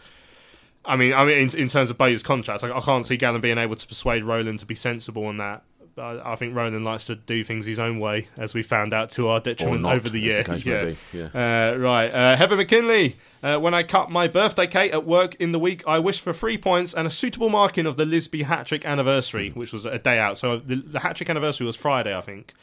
I 0.86 0.96
mean, 0.96 1.14
I 1.14 1.24
mean, 1.24 1.38
in, 1.50 1.58
in 1.58 1.68
terms 1.68 1.90
of 1.90 1.98
Bowyer's 1.98 2.24
contract, 2.24 2.64
I, 2.64 2.76
I 2.76 2.82
can't 2.82 3.06
see 3.06 3.16
Gallen 3.18 3.42
being 3.42 3.58
able 3.58 3.76
to 3.76 3.88
persuade 3.88 4.24
Roland 4.24 4.60
to 4.60 4.66
be 4.66 4.76
sensible 4.76 5.26
on 5.26 5.38
that. 5.38 5.64
I, 5.98 6.34
I 6.34 6.36
think 6.36 6.56
Roland 6.56 6.84
likes 6.84 7.06
to 7.06 7.16
do 7.16 7.44
things 7.44 7.66
his 7.66 7.80
own 7.80 8.00
way, 8.00 8.28
as 8.38 8.54
we 8.54 8.64
found 8.64 8.94
out 8.94 9.12
to 9.12 9.28
our 9.28 9.40
detriment 9.40 9.82
not, 9.82 9.96
over 9.96 10.10
the 10.10 10.20
year. 10.20 10.44
the 10.44 10.52
may 10.66 10.96
yeah. 11.14 11.74
Uh, 11.74 11.78
right, 11.78 12.08
uh, 12.08 12.36
Heather 12.36 12.56
McKinley. 12.56 13.18
Uh, 13.42 13.60
when 13.60 13.74
I 13.74 13.84
cut 13.84 14.10
my 14.10 14.28
birthday 14.28 14.68
cake 14.68 14.94
at 14.94 15.06
work 15.06 15.36
in 15.36 15.52
the 15.52 15.60
week, 15.60 15.84
I 15.86 16.00
wished 16.00 16.22
for 16.22 16.34
three 16.34 16.58
points 16.58 16.94
and 16.94 17.06
a 17.06 17.10
suitable 17.12 17.50
marking 17.50 17.86
of 17.86 17.98
the 17.98 18.06
Lisbie 18.06 18.44
hat 18.44 18.66
trick 18.66 18.86
anniversary, 18.86 19.50
Hmm. 19.50 19.60
which 19.60 19.74
was 19.74 19.86
a 19.86 20.00
day 20.00 20.18
out. 20.20 20.38
So 20.38 20.58
the, 20.58 20.76
the 20.76 21.00
hat 21.00 21.16
trick 21.16 21.30
anniversary 21.30 21.68
was 21.68 21.76
Friday, 21.76 22.16
I 22.16 22.22
think 22.22 22.54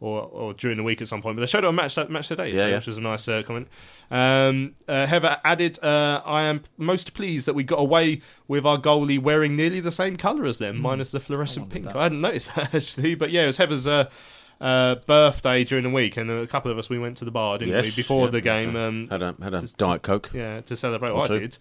or, 0.00 0.22
or 0.22 0.54
during 0.54 0.76
the 0.76 0.82
week 0.82 1.00
at 1.02 1.08
some 1.08 1.20
point. 1.22 1.36
But 1.36 1.40
they 1.40 1.46
showed 1.46 1.64
it 1.64 1.66
on 1.66 1.74
Match 1.74 1.94
that 1.96 2.10
Match 2.10 2.28
Today, 2.28 2.50
Yeah, 2.52 2.56
so, 2.62 2.68
yeah. 2.68 2.74
which 2.76 2.86
was 2.86 2.98
a 2.98 3.02
nice 3.02 3.26
uh, 3.28 3.42
comment. 3.44 3.68
Um, 4.10 4.74
uh, 4.86 5.06
Heather 5.06 5.38
added, 5.44 5.78
uh, 5.82 6.22
"I 6.24 6.44
am 6.44 6.62
most 6.76 7.14
pleased 7.14 7.46
that 7.46 7.54
we 7.54 7.64
got 7.64 7.80
away 7.80 8.20
with 8.46 8.64
our 8.64 8.76
goalie 8.76 9.18
wearing 9.18 9.56
nearly 9.56 9.80
the 9.80 9.92
same 9.92 10.16
colour 10.16 10.44
as 10.44 10.58
them, 10.58 10.80
minus 10.80 11.10
the 11.10 11.20
fluorescent 11.20 11.68
pink. 11.70 11.94
I 11.94 12.04
hadn't 12.04 12.20
noticed 12.20 12.54
that 12.54 12.74
actually, 12.74 13.14
but 13.14 13.30
yeah, 13.30 13.42
it 13.44 13.46
was 13.46 13.56
Heather's." 13.58 13.86
Uh, 13.86 14.08
uh, 14.60 14.96
birthday 15.06 15.62
during 15.62 15.84
the 15.84 15.90
week, 15.90 16.16
and 16.16 16.28
a 16.28 16.44
couple 16.44 16.68
of 16.68 16.76
us 16.78 16.90
we 16.90 16.98
went 16.98 17.16
to 17.16 17.24
the 17.24 17.30
bar, 17.30 17.58
didn't 17.58 17.76
we? 17.76 17.90
Before 17.94 18.24
yeah, 18.24 18.30
the 18.32 18.40
game, 18.40 18.72
had 18.72 18.76
a- 18.76 18.86
um, 18.88 19.08
had 19.08 19.22
a- 19.22 19.36
had 19.40 19.54
a 19.54 19.58
to- 19.60 19.76
Diet 19.76 20.02
Coke. 20.02 20.30
Yeah, 20.34 20.62
to 20.62 20.74
celebrate. 20.76 21.10
Or 21.10 21.22
I 21.22 21.26
did. 21.28 21.58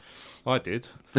I 0.47 0.57
did. 0.57 0.87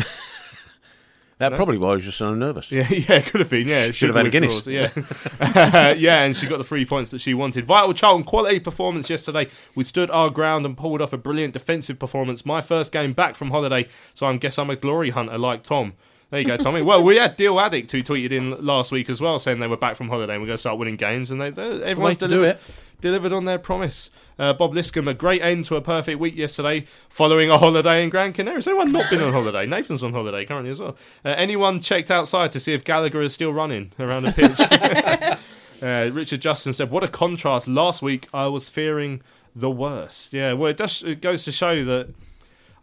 That 1.39 1.51
No? 1.51 1.57
probably 1.57 1.79
why 1.79 1.91
I 1.91 1.95
was 1.95 2.05
just 2.05 2.19
so 2.19 2.35
nervous. 2.35 2.73
Yeah, 2.73 2.89
yeah, 2.91 3.21
could 3.21 3.41
have 3.41 3.49
been. 3.49 3.69
Yeah, 3.69 3.93
Should 3.93 4.09
have 4.09 4.17
had 4.17 4.27
a 4.27 4.31
Guinness. 4.31 4.67
withdrawals, 4.67 4.97
Yeah, 5.41 5.93
yeah, 5.97 6.25
and 6.25 6.37
she 6.37 6.47
got 6.49 6.59
the 6.59 6.65
three 6.65 6.85
points 6.85 7.13
that 7.13 7.21
she 7.21 7.33
wanted. 7.33 7.65
Vital 7.65 7.93
Charlton 7.93 8.25
quality 8.25 8.59
performance 8.59 9.09
yesterday. 9.09 9.47
We 9.77 9.85
stood 9.85 10.11
our 10.11 10.31
ground 10.31 10.67
and 10.67 10.77
pulled 10.77 11.01
off 11.01 11.13
a 11.13 11.17
brilliant 11.19 11.53
defensive 11.53 11.99
performance. 11.99 12.45
My 12.45 12.61
first 12.61 12.91
game 12.93 13.13
back 13.13 13.37
from 13.37 13.51
holiday, 13.51 13.87
so 14.15 14.27
I 14.27 14.37
guess 14.37 14.59
I'm 14.59 14.71
a 14.71 14.77
glory 14.77 15.11
hunter 15.11 15.39
like 15.39 15.63
Tom. 15.63 15.93
There 16.31 16.41
you 16.41 16.47
go, 16.47 16.59
Tommy. 16.59 16.83
well, 16.83 17.03
we 17.03 17.17
had 17.17 17.37
Deal 17.37 17.59
Addict 17.59 17.91
who 17.91 18.03
tweeted 18.03 18.33
in 18.33 18.63
last 18.63 18.93
week 18.93 19.09
as 19.09 19.19
well, 19.19 19.39
saying 19.39 19.61
they 19.61 19.67
were 19.67 19.79
back 19.79 19.97
from 19.97 20.09
holiday 20.11 20.35
and 20.35 20.43
we're 20.43 20.49
going 20.49 20.55
to 20.57 20.61
start 20.61 20.77
winning 20.79 20.97
games, 20.97 21.31
and 21.31 21.41
they, 21.41 21.49
they 21.49 21.83
everyone's 21.85 22.19
to 22.19 22.29
do 22.29 22.43
it. 22.43 22.61
Delivered 23.01 23.33
on 23.33 23.45
their 23.45 23.59
promise. 23.59 24.11
Uh, 24.39 24.53
Bob 24.53 24.75
Liscombe, 24.75 25.09
a 25.09 25.15
great 25.15 25.43
end 25.43 25.65
to 25.67 25.77
a 25.77 25.81
perfect 25.81 26.19
week 26.19 26.37
yesterday, 26.37 26.85
following 27.09 27.51
a 27.51 27.59
holiday 27.59 28.03
in 28.03 28.11
Gran 28.11 28.33
Canaria. 28.33 28.57
Has 28.57 28.67
anyone 28.67 28.93
not 28.93 29.11
been 29.11 29.21
on 29.21 29.33
holiday? 29.33 29.67
Nathan's 29.69 30.03
on 30.03 30.13
holiday 30.13 30.45
currently 30.45 30.71
as 30.71 30.81
well. 30.81 30.97
Uh, 31.25 31.31
anyone 31.31 31.81
checked 31.81 32.11
outside 32.11 32.53
to 32.53 32.61
see 32.61 32.73
if 32.73 32.85
Gallagher 32.85 33.21
is 33.21 33.33
still 33.33 33.53
running 33.53 33.93
around 33.99 34.25
the 34.25 34.33
pitch? 34.33 34.61
uh, 35.83 36.11
Richard 36.13 36.41
Justin 36.41 36.73
said, 36.73 36.91
"What 36.91 37.05
a 37.05 37.09
contrast! 37.09 37.69
Last 37.69 38.03
week 38.03 38.29
I 38.33 38.47
was 38.47 38.69
fearing 38.69 39.23
the 39.55 39.71
worst." 39.71 40.33
Yeah, 40.33 40.53
well, 40.53 40.71
it 40.71 40.77
does. 40.77 41.03
It 41.03 41.21
goes 41.21 41.45
to 41.45 41.53
show 41.53 41.85
that. 41.85 42.15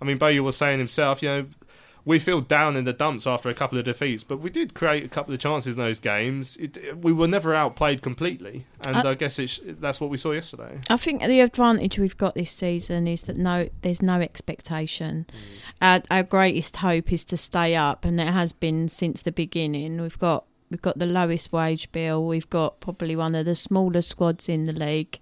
I 0.02 0.06
mean, 0.06 0.18
Bowyer 0.18 0.44
was 0.44 0.58
saying 0.58 0.80
himself, 0.80 1.24
you 1.24 1.30
know, 1.30 1.46
we 2.06 2.20
feel 2.20 2.40
down 2.40 2.76
in 2.76 2.86
the 2.86 2.94
dumps 2.94 3.26
after 3.26 3.50
a 3.50 3.54
couple 3.56 3.80
of 3.80 3.86
defeats, 3.86 4.24
but 4.24 4.40
we 4.40 4.52
did 4.52 4.76
create 4.76 5.04
a 5.04 5.08
couple 5.08 5.34
of 5.34 5.40
chances 5.40 5.74
in 5.74 5.80
those 5.80 6.00
games. 6.00 6.56
It, 6.58 7.02
we 7.02 7.12
were 7.12 7.28
never 7.28 7.56
outplayed 7.56 8.04
completely, 8.04 8.68
and 8.86 8.96
I- 8.98 9.10
I 9.10 9.14
guess 9.16 9.40
it's, 9.40 9.60
that's 9.66 10.00
what 10.00 10.12
we 10.12 10.18
saw 10.18 10.32
yesterday. 10.32 10.82
I 10.90 10.98
think 10.98 11.24
the 11.24 11.42
advantage 11.42 11.98
we've 11.98 12.16
got 12.18 12.36
this 12.36 12.52
season 12.52 13.08
is 13.08 13.24
that 13.24 13.38
no, 13.38 13.70
there's 13.82 14.04
no 14.04 14.22
expectation. 14.22 15.26
Our, 15.82 16.04
our 16.12 16.22
greatest 16.24 16.76
hope 16.78 17.12
is 17.12 17.24
to 17.26 17.38
stay 17.38 17.76
up, 17.76 18.06
and 18.06 18.20
it 18.22 18.28
has 18.28 18.54
been 18.54 18.88
since 18.88 19.24
the 19.24 19.32
beginning. 19.32 20.00
We've 20.00 20.20
got 20.20 20.46
we've 20.70 20.82
got 20.82 21.00
the 21.00 21.06
lowest 21.08 21.52
wage 21.52 21.92
bill. 21.92 22.26
We've 22.26 22.50
got 22.50 22.80
probably 22.82 23.16
one 23.16 23.34
of 23.36 23.46
the 23.46 23.56
smaller 23.56 24.02
squads 24.04 24.48
in 24.48 24.66
the 24.66 24.74
league, 24.74 25.20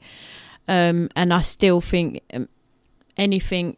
um, 0.68 1.10
and 1.16 1.34
I 1.34 1.44
still 1.44 1.80
think 1.80 2.22
um, 2.34 2.50
anything 3.18 3.78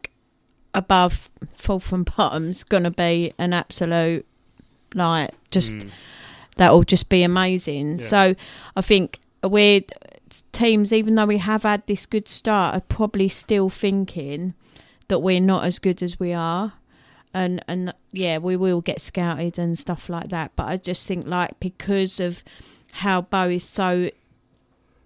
above 0.76 1.30
fourth 1.56 1.90
and 1.92 2.08
bottom's 2.16 2.62
going 2.62 2.84
to 2.84 2.90
be 2.92 3.32
an 3.38 3.52
absolute 3.52 4.24
like 4.94 5.30
just 5.50 5.78
Mm. 5.78 5.90
that 6.56 6.72
will 6.72 6.84
just 6.84 7.08
be 7.08 7.22
amazing. 7.24 7.98
Yeah. 7.98 8.04
So 8.06 8.34
I 8.76 8.80
think 8.80 9.18
we're 9.42 9.80
teams, 10.52 10.92
even 10.92 11.14
though 11.16 11.26
we 11.26 11.38
have 11.38 11.62
had 11.64 11.86
this 11.86 12.06
good 12.06 12.28
start, 12.28 12.74
are 12.76 12.80
probably 12.80 13.28
still 13.28 13.68
thinking 13.70 14.54
that 15.08 15.20
we're 15.20 15.40
not 15.40 15.64
as 15.64 15.78
good 15.78 16.02
as 16.02 16.20
we 16.20 16.32
are. 16.32 16.74
And 17.34 17.62
and 17.68 17.92
yeah, 18.12 18.38
we 18.38 18.56
will 18.56 18.80
get 18.80 19.00
scouted 19.00 19.58
and 19.58 19.78
stuff 19.78 20.08
like 20.08 20.28
that. 20.28 20.52
But 20.56 20.68
I 20.68 20.76
just 20.76 21.06
think 21.06 21.26
like 21.26 21.58
because 21.60 22.20
of 22.20 22.42
how 22.92 23.22
Bo 23.22 23.48
is 23.50 23.64
so 23.64 24.10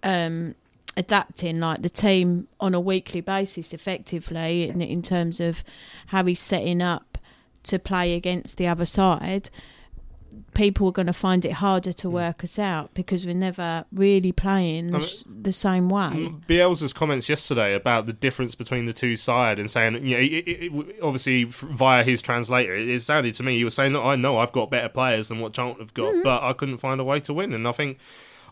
um 0.03 0.55
adapting 0.97 1.59
like 1.59 1.81
the 1.81 1.89
team 1.89 2.47
on 2.59 2.73
a 2.73 2.79
weekly 2.79 3.21
basis 3.21 3.73
effectively 3.73 4.67
in, 4.69 4.81
in 4.81 5.01
terms 5.01 5.39
of 5.39 5.63
how 6.07 6.23
he's 6.25 6.39
setting 6.39 6.81
up 6.81 7.17
to 7.63 7.79
play 7.79 8.13
against 8.13 8.57
the 8.57 8.67
other 8.67 8.85
side 8.85 9.49
people 10.53 10.87
are 10.87 10.91
going 10.91 11.07
to 11.07 11.13
find 11.13 11.45
it 11.45 11.53
harder 11.53 11.93
to 11.93 12.09
work 12.09 12.43
us 12.43 12.59
out 12.59 12.93
because 12.93 13.25
we're 13.25 13.33
never 13.33 13.85
really 13.91 14.31
playing 14.31 14.91
the, 14.91 14.97
I 14.97 14.99
mean- 14.99 15.07
sh- 15.07 15.23
the 15.27 15.51
same 15.51 15.89
way. 15.89 16.09
Mm, 16.11 16.45
Bielsa's 16.45 16.93
comments 16.93 17.29
yesterday 17.29 17.75
about 17.75 18.05
the 18.05 18.13
difference 18.13 18.55
between 18.55 18.85
the 18.85 18.93
two 18.93 19.15
sides 19.15 19.59
and 19.59 19.69
saying, 19.69 20.05
you 20.05 20.15
know, 20.15 20.21
it, 20.21 20.47
it, 20.47 20.95
obviously 21.01 21.45
via 21.45 22.03
his 22.03 22.21
translator, 22.21 22.73
it, 22.75 22.87
it 22.87 23.01
sounded 23.01 23.33
to 23.35 23.43
me 23.43 23.57
he 23.57 23.63
was 23.63 23.75
saying, 23.75 23.93
look, 23.93 24.03
I 24.03 24.15
know 24.15 24.37
I've 24.37 24.51
got 24.51 24.69
better 24.69 24.89
players 24.89 25.29
than 25.29 25.39
what 25.39 25.53
Charlton 25.53 25.81
have 25.81 25.93
got, 25.93 26.23
but 26.23 26.43
I 26.43 26.53
couldn't 26.53 26.77
find 26.77 26.99
a 26.99 27.03
way 27.03 27.19
to 27.21 27.33
win. 27.33 27.53
And 27.53 27.67
I 27.67 27.71
think, 27.71 27.97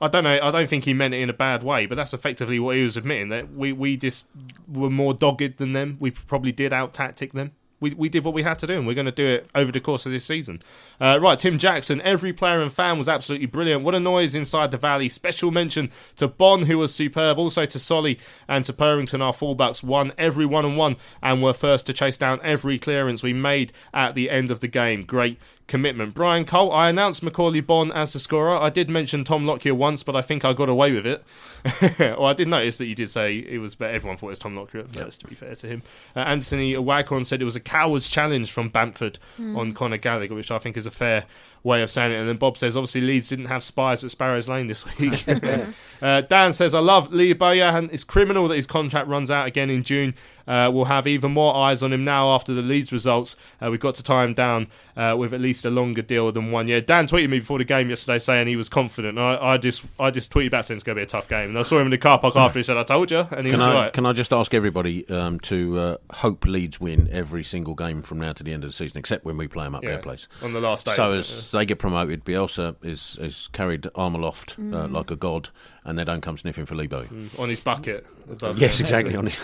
I 0.02 0.08
don't 0.08 0.24
know, 0.24 0.39
I 0.41 0.52
don't 0.52 0.70
think 0.70 0.86
he 0.86 0.93
meant 0.93 1.14
it 1.14 1.22
in 1.22 1.30
a 1.30 1.34
bad 1.34 1.64
way, 1.64 1.86
but 1.86 1.95
that's 1.95 2.14
effectively 2.14 2.60
what 2.60 2.76
he 2.76 2.84
was 2.84 2.97
admitting 2.97 3.30
that 3.30 3.54
we, 3.54 3.74
we 3.74 3.97
just 3.97 4.28
were 4.68 4.89
more 4.89 5.14
dogged 5.14 5.58
than 5.58 5.74
them. 5.74 5.97
We 6.00 6.12
probably 6.12 6.52
did 6.52 6.72
out 6.72 6.93
tactic 6.93 7.34
them. 7.34 7.52
We, 7.82 7.93
we 7.93 8.10
did 8.10 8.26
what 8.26 8.34
we 8.34 8.43
had 8.43 8.60
to 8.60 8.68
do, 8.68 8.74
and 8.74 8.86
we're 8.86 8.93
going 8.93 9.06
to 9.06 9.12
do 9.12 9.26
it 9.26 9.50
over 9.56 9.72
the 9.72 9.80
course 9.80 10.06
of 10.06 10.12
this 10.12 10.26
season. 10.26 10.62
Uh, 11.00 11.18
right, 11.22 11.39
Tim 11.39 11.58
Jackson. 11.58 12.02
Every 12.02 12.34
player 12.34 12.62
and 12.62 12.74
fan 12.74 12.97
was 12.97 13.08
absolutely 13.08 13.47
brilliant. 13.47 13.84
What 13.84 13.95
a 13.95 14.02
noise 14.02 14.36
inside 14.36 14.72
the 14.72 14.78
valley. 14.78 15.08
Special 15.08 15.50
mention 15.50 15.89
to 16.18 16.28
Bon, 16.28 16.64
who 16.64 16.78
was 16.78 16.93
superb. 16.93 17.38
Also 17.38 17.66
to 17.66 17.80
Solly 17.80 18.20
and 18.50 18.66
to 18.66 18.74
Purrington, 18.74 19.22
our 19.22 19.32
fullbacks, 19.32 19.82
won 19.82 20.12
every 20.18 20.45
one 20.45 20.66
on 20.66 20.76
one 20.76 20.97
and 21.24 21.41
were 21.41 21.54
first 21.54 21.86
to 21.88 21.93
chase 21.93 22.18
down 22.18 22.41
every 22.43 22.78
clearance 22.80 23.24
we 23.24 23.32
made 23.32 23.72
at 23.93 24.14
the 24.14 24.30
end 24.30 24.52
of 24.52 24.60
the 24.60 24.68
game. 24.68 25.04
Great 25.04 25.39
commitment. 25.70 26.13
Brian 26.13 26.43
Cole, 26.43 26.74
I 26.74 26.89
announced 26.89 27.24
Macauley 27.24 27.65
Bonne 27.65 27.91
as 27.93 28.11
the 28.11 28.20
scorer. 28.20 28.57
I 28.57 28.70
did 28.70 28.89
mention 28.89 29.24
Tom 29.24 29.45
Lockyer 29.45 29.74
once, 29.74 30.03
but 30.03 30.15
I 30.15 30.22
think 30.22 30.43
I 30.43 30.51
got 30.51 30.67
away 30.67 30.91
with 30.91 31.05
it. 31.07 31.24
well, 31.99 32.26
I 32.26 32.34
did 32.34 32.49
notice 32.49 32.78
that 32.80 32.88
you 32.88 32.95
did 32.95 33.09
say 33.09 33.38
it 33.38 33.59
was, 33.59 33.76
but 33.76 33.93
everyone 33.93 34.17
thought 34.17 34.28
it 34.28 34.32
was 34.32 34.39
Tom 34.39 34.55
Lockyer 34.57 34.82
at 34.82 34.89
first, 34.89 35.22
to 35.22 35.28
be 35.28 35.36
fair 35.36 35.55
to 35.55 35.67
him. 35.67 35.84
Uh, 36.15 36.20
Anthony 36.20 36.76
Waghorn 36.76 37.24
said 37.26 37.41
it 37.41 37.45
was 37.45 37.55
a 37.55 37.61
coward's 37.61 38.09
challenge 38.09 38.51
from 38.51 38.67
Bamford 38.70 39.20
Hmm. 39.38 39.55
on 39.55 39.72
Conor 39.74 39.97
Gallagher, 39.97 40.36
which 40.36 40.51
I 40.51 40.57
think 40.57 40.76
is 40.76 40.86
a 40.86 40.91
fair 40.91 41.26
way 41.63 41.82
of 41.82 41.91
saying 41.91 42.11
it. 42.11 42.15
And 42.15 42.28
then 42.28 42.38
Bob 42.38 42.57
says, 42.57 42.76
obviously 42.76 43.01
Leeds 43.01 43.28
didn't 43.28 43.45
have 43.45 43.63
spies 43.63 44.03
at 44.03 44.11
Sparrows 44.11 44.47
Lane 44.49 44.67
this 44.67 44.86
week. 44.97 45.24
uh, 46.01 46.22
Dan 46.22 46.51
says, 46.53 46.74
I 46.74 46.80
love 46.80 47.11
Lee 47.13 47.34
Bowyer. 47.34 47.88
It's 47.91 48.03
criminal 48.03 48.47
that 48.47 48.55
his 48.55 48.67
contract 48.67 49.07
runs 49.07 49.30
out 49.30 49.47
again 49.47 49.70
in 49.70 49.84
June. 49.84 50.15
Uh, 50.47 50.72
we'll 50.74 50.86
have 50.86 51.05
even 51.05 51.32
more 51.32 51.55
eyes 51.55 51.84
on 51.84 51.93
him 51.93 52.03
now 52.03 52.32
after 52.32 52.53
the 52.53 52.61
Leeds 52.61 52.91
results. 52.91 53.36
Uh, 53.61 53.70
we've 53.70 53.80
got 53.80 53.95
to 53.95 54.03
tie 54.03 54.24
him 54.24 54.34
down 54.34 54.67
uh, 54.97 55.15
with 55.17 55.34
at 55.34 55.41
least 55.41 55.59
a 55.66 55.70
longer 55.70 56.01
deal 56.01 56.32
than 56.32 56.51
one 56.51 56.68
year. 56.68 56.82
Dan 56.82 57.07
tweeted 57.07 57.30
me 57.30 57.39
before 57.39 57.57
the 57.57 57.64
game 57.66 57.89
yesterday 57.89 58.20
saying 58.20 58.47
he 58.47 58.55
was 58.55 58.70
confident. 58.70 59.18
I, 59.20 59.38
I 59.38 59.57
just 59.57 59.84
I 59.99 60.12
just 60.12 60.32
tweeted 60.34 60.51
back 60.51 60.66
saying 60.66 60.78
it's 60.78 60.84
going 60.84 60.95
to 60.95 60.99
be 60.99 61.03
a 61.03 61.07
tough 61.07 61.28
game. 61.28 61.49
And 61.49 61.57
I 61.60 61.62
saw 61.64 61.78
him 61.80 61.88
in 61.88 61.91
the 61.91 61.97
car 61.97 62.20
park 62.20 62.36
after 62.36 62.60
he 62.60 62.64
said, 62.64 62.78
I 62.78 62.84
told 62.84 63.12
you. 63.12 63.20
And 63.32 63.45
he 63.45 63.51
Can 63.51 63.60
was 63.60 63.68
I, 63.68 63.74
right. 63.74 63.93
can 63.93 64.05
I 64.05 64.14
just 64.14 64.32
ask 64.34 64.53
everybody 64.53 65.07
um, 65.10 65.39
to 65.41 65.80
uh, 65.80 65.97
hope 66.16 66.45
Leeds 66.45 66.80
win 66.80 67.10
every 67.12 67.43
single 67.43 67.76
game 67.76 68.01
from 68.01 68.20
now 68.20 68.34
to 68.34 68.43
the 68.43 68.53
end 68.53 68.64
of 68.64 68.70
the 68.70 68.74
season, 68.74 68.97
except 68.97 69.26
when 69.26 69.38
we 69.38 69.47
play 69.47 69.66
them 69.66 69.76
up 69.76 69.84
Yeah, 69.84 69.91
their 69.91 69.99
place 69.99 70.28
on 70.43 70.53
the 70.53 70.62
last 70.62 70.86
day, 70.86 70.93
So 70.93 71.03
isn't 71.05 71.16
it? 71.16 71.20
as 71.20 71.51
they 71.51 71.66
get 71.66 71.80
promoted, 71.80 72.24
Bielsa 72.26 72.76
is 72.84 73.18
is 73.20 73.49
carried 73.51 73.88
arm 73.95 74.16
aloft 74.16 74.55
uh, 74.57 74.62
Mm. 74.62 74.91
like 74.93 75.12
a 75.12 75.16
god, 75.16 75.49
and 75.89 75.97
they 75.99 76.03
don't 76.05 76.21
come 76.21 76.37
sniffing 76.37 76.65
for 76.65 76.75
Lebo. 76.75 77.05
on 77.37 77.49
his 77.49 77.59
bucket. 77.59 78.05
above 78.31 78.57
Yes, 78.59 78.79
exactly, 78.79 79.15
on 79.15 79.25
his- 79.27 79.37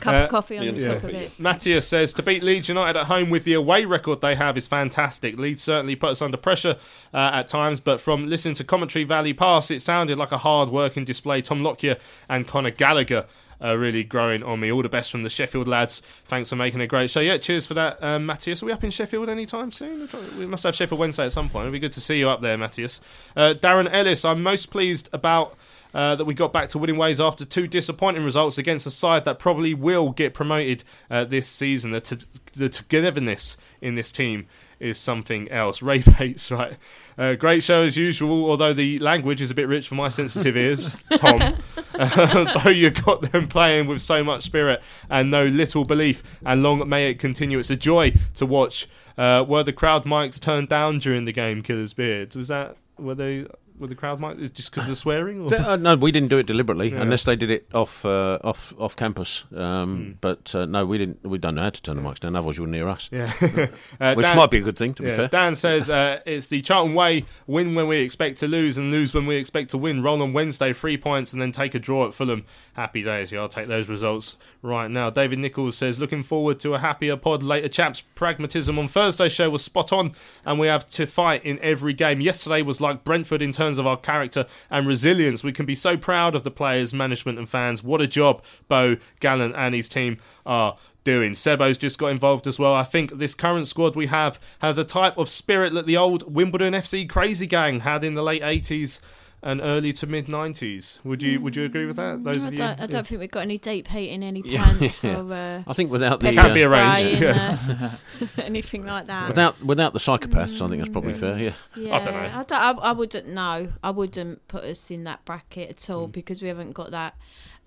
Cup 0.00 0.14
of 0.14 0.28
coffee 0.30 0.58
on 0.58 0.66
the 0.76 0.84
top 0.94 1.02
of 1.04 1.10
it. 1.10 1.38
Matthias 1.38 1.86
says 1.86 2.12
to 2.14 2.22
beat 2.22 2.42
Leeds 2.42 2.68
United 2.68 2.98
at 2.98 3.06
home 3.06 3.28
with 3.28 3.44
the 3.44 3.54
away 3.54 3.84
record 3.84 4.20
they 4.20 4.34
have 4.36 4.56
is 4.56 4.66
fantastic. 4.68 5.36
Leeds 5.36 5.62
certainly 5.62 5.96
put 5.96 6.10
us 6.10 6.22
under 6.22 6.36
pressure 6.36 6.76
uh, 7.12 7.30
at 7.34 7.48
times, 7.48 7.80
but 7.80 8.00
from 8.00 8.28
listening 8.28 8.54
to 8.54 8.64
commentary 8.64 9.04
Valley 9.04 9.34
Pass, 9.34 9.70
it 9.70 9.82
sounded 9.82 10.16
like 10.16 10.32
a 10.32 10.38
hard 10.38 10.68
working 10.70 11.04
display. 11.04 11.42
Tom 11.42 11.62
Lockyer 11.62 11.96
and 12.28 12.46
Conor 12.46 12.70
Gallagher 12.70 13.26
are 13.60 13.78
really 13.78 14.04
growing 14.04 14.42
on 14.42 14.60
me. 14.60 14.70
All 14.70 14.82
the 14.82 14.88
best 14.88 15.10
from 15.10 15.22
the 15.22 15.30
Sheffield 15.30 15.68
lads. 15.68 16.02
Thanks 16.24 16.50
for 16.50 16.56
making 16.56 16.80
a 16.80 16.86
great 16.86 17.10
show. 17.10 17.20
Yeah, 17.20 17.38
cheers 17.38 17.66
for 17.66 17.74
that, 17.74 18.02
um, 18.02 18.26
Matthias. 18.26 18.62
Are 18.62 18.66
we 18.66 18.72
up 18.72 18.84
in 18.84 18.90
Sheffield 18.90 19.28
anytime 19.28 19.72
soon? 19.72 20.08
We 20.38 20.46
must 20.46 20.64
have 20.64 20.74
Sheffield 20.74 20.98
Wednesday 21.00 21.26
at 21.26 21.32
some 21.32 21.48
point. 21.48 21.64
It'd 21.64 21.72
be 21.72 21.78
good 21.78 21.92
to 21.92 22.00
see 22.00 22.18
you 22.18 22.28
up 22.28 22.40
there, 22.40 22.56
Matthias. 22.58 23.00
Uh, 23.36 23.54
Darren 23.54 23.88
Ellis, 23.92 24.24
I'm 24.24 24.42
most 24.42 24.70
pleased 24.70 25.08
about. 25.12 25.56
Uh, 25.94 26.14
that 26.14 26.26
we 26.26 26.34
got 26.34 26.52
back 26.52 26.68
to 26.68 26.76
winning 26.76 26.98
ways 26.98 27.18
after 27.18 27.46
two 27.46 27.66
disappointing 27.66 28.22
results 28.22 28.58
against 28.58 28.86
a 28.86 28.90
side 28.90 29.24
that 29.24 29.38
probably 29.38 29.72
will 29.72 30.10
get 30.10 30.34
promoted 30.34 30.84
uh, 31.10 31.24
this 31.24 31.48
season. 31.48 31.92
The, 31.92 32.02
t- 32.02 32.26
the 32.54 32.68
togetherness 32.68 33.56
in 33.80 33.94
this 33.94 34.12
team 34.12 34.46
is 34.80 34.98
something 34.98 35.50
else. 35.50 35.82
Ray 35.88 35.98
Bates, 35.98 36.50
right? 36.50 36.76
Uh, 37.16 37.34
great 37.34 37.62
show 37.62 37.82
as 37.82 37.96
usual, 37.96 38.48
although 38.48 38.72
the 38.72 38.98
language 38.98 39.40
is 39.40 39.50
a 39.50 39.54
bit 39.54 39.68
rich 39.68 39.88
for 39.88 39.94
my 39.94 40.08
sensitive 40.08 40.56
ears, 40.56 41.02
Tom. 41.16 41.56
Uh, 41.94 42.60
though 42.64 42.70
you 42.70 42.90
got 42.90 43.32
them 43.32 43.48
playing 43.48 43.86
with 43.86 44.00
so 44.00 44.22
much 44.22 44.42
spirit 44.42 44.82
and 45.10 45.30
no 45.30 45.44
little 45.44 45.84
belief, 45.84 46.40
and 46.44 46.62
long 46.62 46.88
may 46.88 47.10
it 47.10 47.18
continue. 47.18 47.58
It's 47.58 47.70
a 47.70 47.76
joy 47.76 48.12
to 48.34 48.46
watch. 48.46 48.86
Uh, 49.16 49.44
were 49.46 49.64
the 49.64 49.72
crowd 49.72 50.04
mics 50.04 50.38
turned 50.40 50.68
down 50.68 50.98
during 50.98 51.24
the 51.24 51.32
game, 51.32 51.62
Killer's 51.62 51.92
Beards? 51.92 52.36
Was 52.36 52.48
that, 52.48 52.76
were 52.98 53.16
they, 53.16 53.46
were 53.80 53.86
the 53.86 53.94
crowd 53.94 54.20
mics 54.20 54.52
just 54.52 54.70
because 54.70 54.84
of 54.84 54.88
the 54.90 54.96
swearing? 54.96 55.40
Or? 55.42 55.54
Uh, 55.54 55.76
no, 55.76 55.96
we 55.96 56.12
didn't 56.12 56.28
do 56.28 56.38
it 56.38 56.46
deliberately, 56.46 56.90
Yeah. 56.92 57.02
unless 57.02 57.24
they 57.24 57.36
did 57.36 57.50
it 57.50 57.66
off 57.74 58.04
uh, 58.04 58.38
off 58.44 58.74
off 58.78 58.96
campus. 58.96 59.44
Um, 59.54 59.88
Hmm. 59.98 60.12
But 60.20 60.54
uh, 60.54 60.66
no, 60.66 60.84
we 60.86 60.98
didn't. 60.98 61.24
We 61.26 61.38
don't 61.38 61.54
know 61.54 61.62
how 61.62 61.70
to 61.70 61.82
turn 61.82 61.96
the 61.96 62.02
mics 62.02 62.20
down. 62.20 62.36
Otherwise, 62.36 62.56
you 62.58 62.64
were 62.64 62.68
near 62.68 62.88
us. 62.88 63.08
Yeah. 63.12 63.32
Uh, 64.00 64.14
which 64.14 64.26
Dan- 64.26 64.36
might 64.36 64.50
be 64.50 64.58
a 64.58 64.60
good 64.62 64.76
thing. 64.76 64.94
To 64.94 65.02
be 65.02 65.08
fair, 65.10 65.28
Dan 65.28 65.54
says 65.56 65.90
uh, 65.98 66.20
it's 66.24 66.48
the 66.48 66.60
Charlton 66.62 66.94
way: 66.94 67.24
win 67.46 67.74
when 67.74 67.88
we 67.88 67.98
expect 67.98 68.38
to 68.38 68.48
lose, 68.48 68.76
and 68.78 68.90
lose 68.90 69.12
when 69.14 69.26
we 69.26 69.36
expect 69.36 69.70
to 69.70 69.78
win. 69.78 70.02
Roll 70.02 70.22
on 70.22 70.32
Wednesday, 70.32 70.72
three 70.72 70.96
points, 70.96 71.32
and 71.32 71.42
then 71.42 71.50
take 71.52 71.74
a 71.74 71.78
draw 71.78 72.06
at 72.06 72.14
Fulham. 72.14 72.44
Happy 72.74 73.02
days. 73.02 73.32
Yeah, 73.32 73.40
I'll 73.40 73.48
take 73.48 73.66
those 73.66 73.88
results 73.88 74.36
right 74.62 74.88
now. 74.90 75.10
David 75.10 75.38
Nichols 75.40 75.76
says 75.76 75.98
looking 75.98 76.22
forward 76.22 76.60
to 76.60 76.74
a 76.74 76.78
happier 76.78 77.16
pod 77.16 77.42
later. 77.42 77.68
Chaps, 77.68 78.00
pragmatism 78.14 78.78
on 78.78 78.86
Thursday 78.88 79.28
show 79.28 79.50
was 79.50 79.64
spot 79.64 79.92
on, 79.92 80.12
and 80.46 80.58
we 80.60 80.66
have 80.68 80.86
to 80.90 81.06
fight 81.06 81.44
in 81.44 81.58
every 81.60 81.92
game. 81.92 82.20
Yesterday 82.20 82.62
was 82.62 82.80
like 82.80 83.04
Brentford 83.04 83.42
in 83.42 83.50
terms 83.52 83.67
of 83.76 83.86
our 83.86 83.98
character 83.98 84.46
and 84.70 84.86
resilience. 84.86 85.44
We 85.44 85.52
can 85.52 85.66
be 85.66 85.74
so 85.74 85.98
proud 85.98 86.34
of 86.34 86.44
the 86.44 86.50
players, 86.50 86.94
management, 86.94 87.38
and 87.38 87.46
fans. 87.46 87.82
What 87.84 88.00
a 88.00 88.06
job 88.06 88.42
Bo 88.68 88.96
Gallant 89.20 89.54
and 89.56 89.74
his 89.74 89.88
team 89.90 90.16
are 90.46 90.78
doing. 91.04 91.32
Sebo's 91.32 91.78
just 91.78 91.98
got 91.98 92.08
involved 92.08 92.46
as 92.46 92.58
well. 92.58 92.74
I 92.74 92.82
think 92.82 93.18
this 93.18 93.34
current 93.34 93.66
squad 93.66 93.96
we 93.96 94.06
have 94.06 94.38
has 94.60 94.78
a 94.78 94.84
type 94.84 95.18
of 95.18 95.28
spirit 95.28 95.74
that 95.74 95.86
the 95.86 95.96
old 95.96 96.34
Wimbledon 96.34 96.74
FC 96.74 97.08
crazy 97.08 97.46
gang 97.46 97.80
had 97.80 98.04
in 98.04 98.14
the 98.14 98.22
late 98.22 98.42
80s 98.42 99.00
and 99.42 99.60
early 99.60 99.92
to 99.94 100.06
mid 100.06 100.26
90s. 100.26 101.04
Would 101.04 101.22
you 101.22 101.40
would 101.40 101.54
you 101.56 101.64
agree 101.64 101.86
with 101.86 101.96
that? 101.96 102.24
Those 102.24 102.44
I 102.44 102.48
of 102.48 102.52
you? 102.52 102.58
don't, 102.58 102.80
I 102.80 102.86
don't 102.86 103.06
think 103.06 103.20
we've 103.20 103.30
got 103.30 103.40
any 103.40 103.58
deep 103.58 103.86
heat 103.88 104.10
in 104.10 104.22
any 104.22 104.42
Yeah, 104.44 104.64
pants 104.64 105.04
yeah. 105.04 105.20
or. 105.20 105.32
Uh, 105.32 105.62
I 105.66 105.72
think 105.72 105.90
without 105.90 106.20
the, 106.20 106.32
Can't 106.32 106.54
be 106.54 106.60
spray 106.60 106.64
arranged, 106.64 107.04
and, 107.04 107.20
yeah. 107.22 107.90
uh, 108.20 108.26
anything 108.42 108.84
like 108.84 109.06
that. 109.06 109.28
without 109.28 109.62
without 109.62 109.92
the 109.92 109.98
psychopaths, 110.00 110.60
I 110.64 110.68
think 110.68 110.78
that's 110.80 110.92
probably 110.92 111.14
fair. 111.14 111.38
Yeah. 111.38 111.52
Yeah, 111.76 111.96
I 111.96 112.04
don't 112.04 112.14
know. 112.14 112.20
I, 112.20 112.42
don't, 112.44 112.52
I, 112.52 112.70
I 112.88 112.92
wouldn't 112.92 113.28
know. 113.28 113.72
I 113.82 113.90
wouldn't 113.90 114.46
put 114.48 114.64
us 114.64 114.90
in 114.90 115.04
that 115.04 115.24
bracket 115.24 115.70
at 115.70 115.90
all 115.90 116.08
because 116.08 116.42
we 116.42 116.48
haven't 116.48 116.72
got 116.72 116.90
that. 116.90 117.16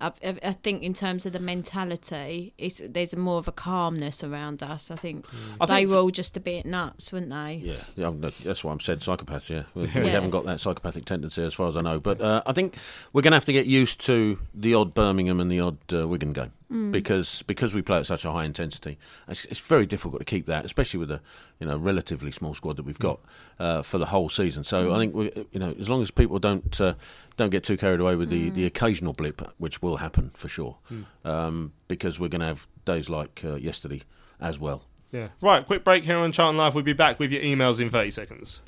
I, 0.02 0.12
I 0.28 0.36
I 0.42 0.52
think 0.52 0.82
in 0.82 0.92
terms 0.94 1.24
of 1.26 1.32
the 1.32 1.38
mentality, 1.38 2.52
it's, 2.58 2.80
there's 2.86 3.14
more 3.16 3.38
of 3.38 3.48
a 3.48 3.52
calmness 3.52 4.22
around 4.24 4.62
us. 4.62 4.90
I 4.90 4.96
think 4.96 5.26
I 5.60 5.66
they 5.66 5.74
think- 5.76 5.90
were 5.90 5.96
all 5.98 6.10
just 6.10 6.36
a 6.36 6.40
bit 6.40 6.66
nuts, 6.66 7.12
weren't 7.12 7.30
they? 7.30 7.60
Yeah, 7.62 7.74
yeah, 7.96 8.10
that's 8.44 8.64
why 8.64 8.72
I'm 8.72 8.80
said 8.80 9.00
psychopaths. 9.00 9.48
Yeah, 9.50 9.64
we, 9.74 9.88
Yeah. 9.88 10.02
we 10.02 10.08
haven't 10.08 10.30
got 10.30 10.44
that 10.46 10.60
psychopathic 10.60 11.04
tendency 11.04 11.42
as 11.44 11.54
far 11.54 11.68
as 11.68 11.76
I 11.76 11.80
know. 11.82 12.00
But 12.00 12.20
uh, 12.20 12.42
I 12.46 12.52
think 12.52 12.74
we're 13.12 13.22
going 13.22 13.32
to 13.32 13.36
have 13.36 13.44
to 13.46 13.52
get 13.52 13.66
used 13.66 14.00
to 14.06 14.38
the 14.54 14.74
odd 14.74 14.94
Birmingham 14.94 15.40
and 15.40 15.50
the 15.50 15.60
odd 15.60 15.78
uh, 15.92 16.06
Wigan 16.08 16.32
game 16.32 16.52
Mm. 16.72 16.90
because 16.90 17.42
because 17.42 17.74
we 17.74 17.82
play 17.82 17.98
at 17.98 18.06
such 18.06 18.24
a 18.24 18.32
high 18.32 18.44
intensity. 18.44 18.96
It's, 19.28 19.44
it's 19.44 19.60
very 19.60 19.84
difficult 19.84 20.20
to 20.20 20.24
keep 20.24 20.46
that, 20.46 20.64
especially 20.64 21.00
with 21.00 21.10
a 21.10 21.20
you 21.60 21.66
know 21.66 21.76
relatively 21.76 22.30
small 22.30 22.54
squad 22.54 22.76
that 22.76 22.84
we've 22.84 22.98
got 22.98 23.20
uh, 23.58 23.82
for 23.82 23.98
the 23.98 24.06
whole 24.06 24.30
season. 24.30 24.64
So 24.64 24.94
I 24.94 24.98
think 24.98 25.14
we, 25.14 25.30
you 25.52 25.60
know 25.60 25.74
as 25.78 25.90
long 25.90 26.00
as 26.00 26.10
people 26.10 26.38
don't 26.38 26.80
uh, 26.80 26.94
don't 27.36 27.50
get 27.50 27.62
too 27.62 27.76
carried 27.76 28.00
away 28.00 28.16
with 28.16 28.30
the, 28.30 28.48
the 28.48 28.64
occasional 28.64 29.12
blip, 29.12 29.42
which 29.58 29.82
will 29.82 29.98
happen 29.98 30.30
for 30.32 30.48
sure, 30.48 30.78
um, 31.26 31.74
because 31.88 32.18
we're 32.18 32.28
going 32.28 32.40
to 32.40 32.46
have 32.46 32.66
days 32.86 33.10
like 33.10 33.42
uh, 33.44 33.56
yesterday 33.56 34.02
as 34.40 34.58
well. 34.58 34.84
Yeah. 35.10 35.28
Right, 35.42 35.66
quick 35.66 35.84
break 35.84 36.04
here 36.04 36.16
on 36.16 36.32
Charlton 36.32 36.56
Live. 36.56 36.74
We'll 36.74 36.84
be 36.84 36.94
back 36.94 37.18
with 37.18 37.32
your 37.32 37.42
emails 37.42 37.80
in 37.80 37.90
30 37.90 38.10
seconds. 38.12 38.60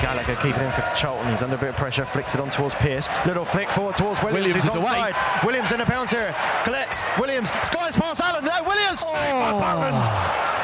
Gallagher 0.00 0.34
keeping 0.36 0.62
in 0.64 0.70
for 0.72 0.82
Charlton. 0.96 1.28
He's 1.28 1.42
under 1.42 1.56
a 1.56 1.58
bit 1.58 1.68
of 1.70 1.76
pressure. 1.76 2.04
Flicks 2.04 2.34
it 2.34 2.40
on 2.40 2.48
towards 2.48 2.74
Pearce. 2.74 3.08
Little 3.26 3.44
flick 3.44 3.68
forward 3.68 3.94
towards 3.94 4.22
Williams. 4.22 4.54
Williams 4.54 4.64
He's 4.64 4.74
is 4.74 4.84
away. 4.84 5.12
Williams 5.44 5.72
in 5.72 5.78
the 5.78 5.84
penalty 5.84 6.16
area. 6.16 6.34
Collects. 6.64 7.04
Williams. 7.18 7.52
Skies 7.62 7.96
past 7.96 8.20
Allen. 8.22 8.44
No, 8.44 8.62
Williams. 8.64 9.04
Oh. 9.04 9.12
Saved 9.12 9.36
by 9.36 9.52
Butland. 9.60 10.08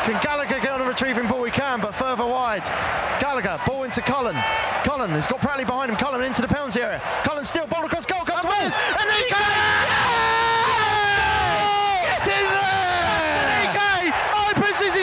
Can 0.06 0.16
Gallagher 0.22 0.60
get 0.60 0.72
on 0.72 0.80
a 0.80 0.88
retrieving 0.88 1.26
ball? 1.28 1.44
He 1.44 1.50
can, 1.50 1.80
but 1.80 1.94
further 1.94 2.24
wide. 2.24 2.64
Gallagher. 3.20 3.58
Ball 3.66 3.84
into 3.84 4.00
Cullen. 4.00 4.36
Cullen 4.84 5.10
has 5.10 5.26
got 5.26 5.42
Bradley 5.42 5.64
behind 5.64 5.90
him. 5.90 5.96
Cullen 5.96 6.22
into 6.22 6.40
the 6.42 6.48
penalty 6.48 6.80
area. 6.80 7.00
Cullen 7.24 7.44
still. 7.44 7.66
Ball 7.66 7.84
across 7.84 8.06
goal. 8.06 8.24
Comes 8.24 8.44
Williams. 8.44 8.78
And 8.96 9.10
he 9.10 9.28
Get 12.06 12.24
in 12.24 12.46
there! 12.56 13.68
Enrique 13.68 14.12
opens 14.48 14.80
his 14.80 14.96